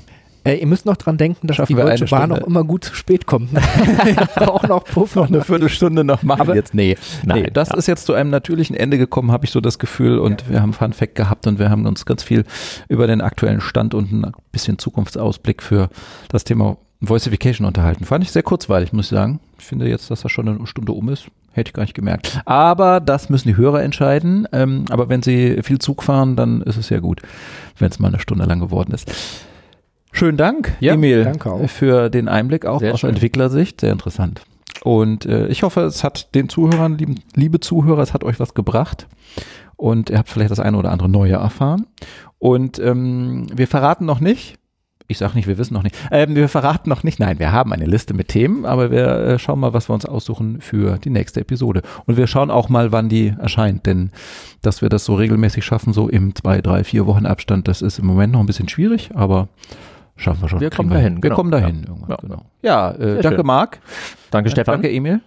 Äh, 0.48 0.58
ihr 0.58 0.68
müsst 0.68 0.86
noch 0.86 0.96
dran 0.96 1.18
denken, 1.18 1.48
dass 1.48 1.58
Schaffen 1.58 1.74
die 1.74 1.78
wir 1.78 1.86
Deutsche 1.86 2.06
Bahn 2.06 2.32
auch 2.32 2.46
immer 2.46 2.64
gut 2.64 2.84
zu 2.84 2.94
spät 2.94 3.26
kommt. 3.26 3.50
Braucht 4.36 4.70
noch 4.70 4.84
Puffer. 4.84 5.22
noch 5.22 5.28
eine 5.30 5.42
Viertelstunde 5.44 6.04
noch 6.04 6.22
machen. 6.22 6.42
Aber- 6.42 6.56
jetzt, 6.56 6.76
nee. 6.76 6.96
Nein, 7.24 7.44
nee 7.44 7.50
das 7.52 7.70
ja. 7.70 7.78
ist 7.78 7.88
jetzt 7.88 8.06
zu 8.06 8.14
einem 8.14 8.30
natürlichen 8.30 8.76
Ende 8.76 9.00
gekommen, 9.00 9.32
habe 9.32 9.46
ich 9.46 9.52
so 9.52 9.60
das 9.60 9.80
Gefühl. 9.80 10.20
Und 10.20 10.48
wir 10.48 10.62
haben 10.62 10.74
Fun 10.74 10.94
Fact 10.94 11.16
gehabt 11.16 11.48
und 11.48 11.58
wir 11.58 11.72
haben 11.72 11.88
uns 11.88 12.06
ganz 12.06 12.22
viel 12.22 12.44
über 12.90 13.08
den 13.08 13.22
aktuellen 13.22 13.60
Stand 13.60 13.96
und 13.96 14.12
ein 14.12 14.32
bisschen 14.52 14.78
Zukunftsausblick 14.78 15.64
für 15.64 15.90
das 16.30 16.44
Thema 16.44 16.78
Voicification 17.10 17.66
unterhalten. 17.68 18.06
Fand 18.06 18.24
ich 18.24 18.32
sehr 18.32 18.44
kurzweilig, 18.44 18.94
muss 18.94 19.06
ich 19.06 19.10
sagen. 19.12 19.40
Ich 19.60 19.66
finde 19.66 19.88
jetzt, 19.88 20.12
dass 20.12 20.22
das 20.22 20.32
schon 20.32 20.48
eine 20.48 20.68
Stunde 20.68 20.92
um 20.92 21.10
ist. 21.10 21.28
Hätte 21.52 21.70
ich 21.70 21.74
gar 21.74 21.84
nicht 21.84 21.94
gemerkt. 21.94 22.42
Aber 22.46 23.00
das 23.00 23.30
müssen 23.30 23.48
die 23.48 23.56
Hörer 23.58 23.82
entscheiden. 23.82 24.48
Ähm, 24.52 24.86
aber 24.90 25.08
wenn 25.08 25.24
sie 25.24 25.62
viel 25.64 25.80
Zug 25.80 26.04
fahren, 26.04 26.36
dann 26.36 26.62
ist 26.62 26.76
es 26.78 26.90
ja 26.90 27.00
gut, 27.00 27.22
wenn 27.80 27.90
es 27.90 28.00
mal 28.00 28.10
eine 28.10 28.20
Stunde 28.20 28.46
lang 28.46 28.60
geworden 28.60 28.94
ist. 28.94 29.10
Schönen 30.12 30.38
Dank, 30.38 30.74
Ja, 30.80 30.94
Emil, 30.94 31.34
für 31.68 32.10
den 32.10 32.28
Einblick 32.30 32.66
auch 32.66 32.80
Sehr 32.80 32.94
aus 32.94 33.02
schön. 33.02 33.10
Entwicklersicht. 33.12 33.82
Sehr 33.82 33.92
interessant. 33.92 34.42
Und 34.84 35.26
äh, 35.26 35.48
ich 35.48 35.64
hoffe, 35.64 35.82
es 35.82 36.04
hat 36.04 36.34
den 36.36 36.48
Zuhörern, 36.48 36.98
lieben, 36.98 37.16
liebe 37.36 37.60
Zuhörer, 37.60 38.02
es 38.02 38.14
hat 38.14 38.24
euch 38.24 38.40
was 38.40 38.54
gebracht. 38.54 39.08
Und 39.78 40.10
ihr 40.10 40.18
habt 40.18 40.30
vielleicht 40.30 40.52
das 40.52 40.60
eine 40.60 40.78
oder 40.78 40.92
andere 40.92 41.10
Neue 41.10 41.34
erfahren. 41.34 41.86
Und 42.40 42.80
ähm, 42.80 43.48
wir 43.54 43.68
verraten 43.68 44.06
noch 44.06 44.20
nicht, 44.20 44.58
ich 45.08 45.18
sage 45.18 45.36
nicht, 45.36 45.48
wir 45.48 45.58
wissen 45.58 45.74
noch 45.74 45.84
nicht, 45.84 45.96
ähm, 46.12 46.36
wir 46.36 46.50
verraten 46.50 46.90
noch 46.90 47.04
nicht, 47.04 47.20
nein, 47.20 47.38
wir 47.40 47.52
haben 47.52 47.72
eine 47.74 47.86
Liste 47.86 48.14
mit 48.14 48.28
Themen, 48.30 48.66
aber 48.66 48.90
wir 48.92 49.06
äh, 49.08 49.40
schauen 49.40 49.60
mal, 49.60 49.74
was 49.74 49.90
wir 49.90 49.94
uns 49.94 50.06
aussuchen 50.06 50.62
für 50.62 50.98
die 50.98 51.10
nächste 51.10 51.42
Episode. 51.42 51.82
Und 52.06 52.18
wir 52.18 52.28
schauen 52.28 52.50
auch 52.50 52.70
mal, 52.70 52.92
wann 52.92 53.10
die 53.10 53.34
erscheint, 53.40 53.86
denn 53.86 54.12
dass 54.62 54.82
wir 54.82 54.90
das 54.90 55.06
so 55.06 55.16
regelmäßig 55.16 55.64
schaffen, 55.64 55.94
so 55.94 56.10
im 56.10 56.34
zwei, 56.36 56.62
drei, 56.62 56.84
vier 56.84 57.06
Wochen 57.06 57.26
Abstand, 57.26 57.68
das 57.68 57.82
ist 57.82 58.00
im 58.00 58.06
Moment 58.08 58.34
noch 58.34 58.40
ein 58.40 58.46
bisschen 58.48 58.68
schwierig, 58.70 59.12
aber 59.14 59.48
schaffen 60.16 60.42
wir 60.42 60.50
schon. 60.50 60.60
Wir 60.60 60.70
kommen 60.70 60.90
dahin, 60.90 61.16
Wir 61.16 61.22
genau. 61.22 61.36
kommen 61.36 61.52
dahin 61.52 61.76
Ja. 61.84 61.88
irgendwann, 61.90 62.10
Ja. 62.10 62.18
genau. 62.22 62.42
Ja, 62.62 62.92
äh, 62.92 63.22
danke 63.22 63.38
schön. 63.40 63.46
Marc. 63.46 63.80
Danke, 64.32 64.50
Stefan. 64.50 64.76
Danke 64.82 64.92
Emil. 64.92 65.22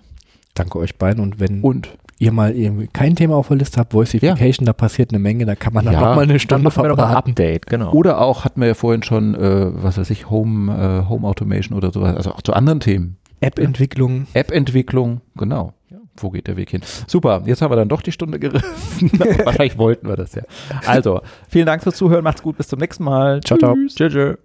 Danke 0.54 0.78
euch 0.78 0.96
beiden. 0.96 1.22
Und 1.22 1.38
wenn 1.38 1.60
Und 1.60 1.88
ihr 2.18 2.32
mal 2.32 2.54
irgendwie 2.54 2.88
kein 2.92 3.14
Thema 3.16 3.36
auf 3.36 3.48
der 3.48 3.56
Liste 3.58 3.78
habt, 3.80 3.94
Voicification, 3.94 4.66
da 4.66 4.72
passiert 4.72 5.10
eine 5.12 5.18
Menge, 5.18 5.46
da 5.46 5.54
kann 5.54 5.72
man 5.72 5.84
dann 5.84 5.94
Ja, 5.94 6.10
auch 6.12 6.16
mal 6.16 6.22
eine 6.22 6.38
Stunde 6.38 6.64
machen 6.64 6.82
wir 6.82 6.88
noch 6.88 6.98
ein 6.98 7.04
verbraten. 7.04 7.30
Update, 7.30 7.66
genau. 7.66 7.92
Oder 7.92 8.20
auch, 8.20 8.44
hatten 8.44 8.60
wir 8.60 8.68
ja 8.68 8.74
vorhin 8.74 9.02
schon, 9.02 9.34
äh, 9.34 9.70
was 9.82 9.98
weiß 9.98 10.10
ich, 10.10 10.28
Home, 10.30 10.72
äh, 11.04 11.08
Home 11.08 11.26
Automation 11.26 11.76
oder 11.76 11.92
sowas, 11.92 12.16
also 12.16 12.32
auch 12.32 12.42
zu 12.42 12.52
anderen 12.52 12.80
Themen. 12.80 13.16
App-Entwicklung. 13.40 14.26
App-Entwicklung, 14.34 15.20
genau. 15.36 15.74
Wo 16.20 16.30
geht 16.30 16.48
der 16.48 16.56
Weg 16.56 16.70
hin? 16.70 16.80
Super, 17.06 17.42
jetzt 17.46 17.62
haben 17.62 17.70
wir 17.70 17.76
dann 17.76 17.88
doch 17.88 18.02
die 18.02 18.10
Stunde 18.10 18.40
gerissen. 18.40 19.12
Wahrscheinlich 19.44 19.78
wollten 19.78 20.08
wir 20.08 20.16
das 20.16 20.34
ja. 20.34 20.42
Also, 20.84 21.20
vielen 21.48 21.66
Dank 21.66 21.84
fürs 21.84 21.94
Zuhören, 21.96 22.24
macht's 22.24 22.42
gut, 22.42 22.56
bis 22.56 22.66
zum 22.66 22.80
nächsten 22.80 23.04
Mal. 23.04 23.40
Ciao, 23.42 23.56
ciao. 23.56 23.74
Tschüss. 23.74 23.94
Tschüss. 23.94 24.38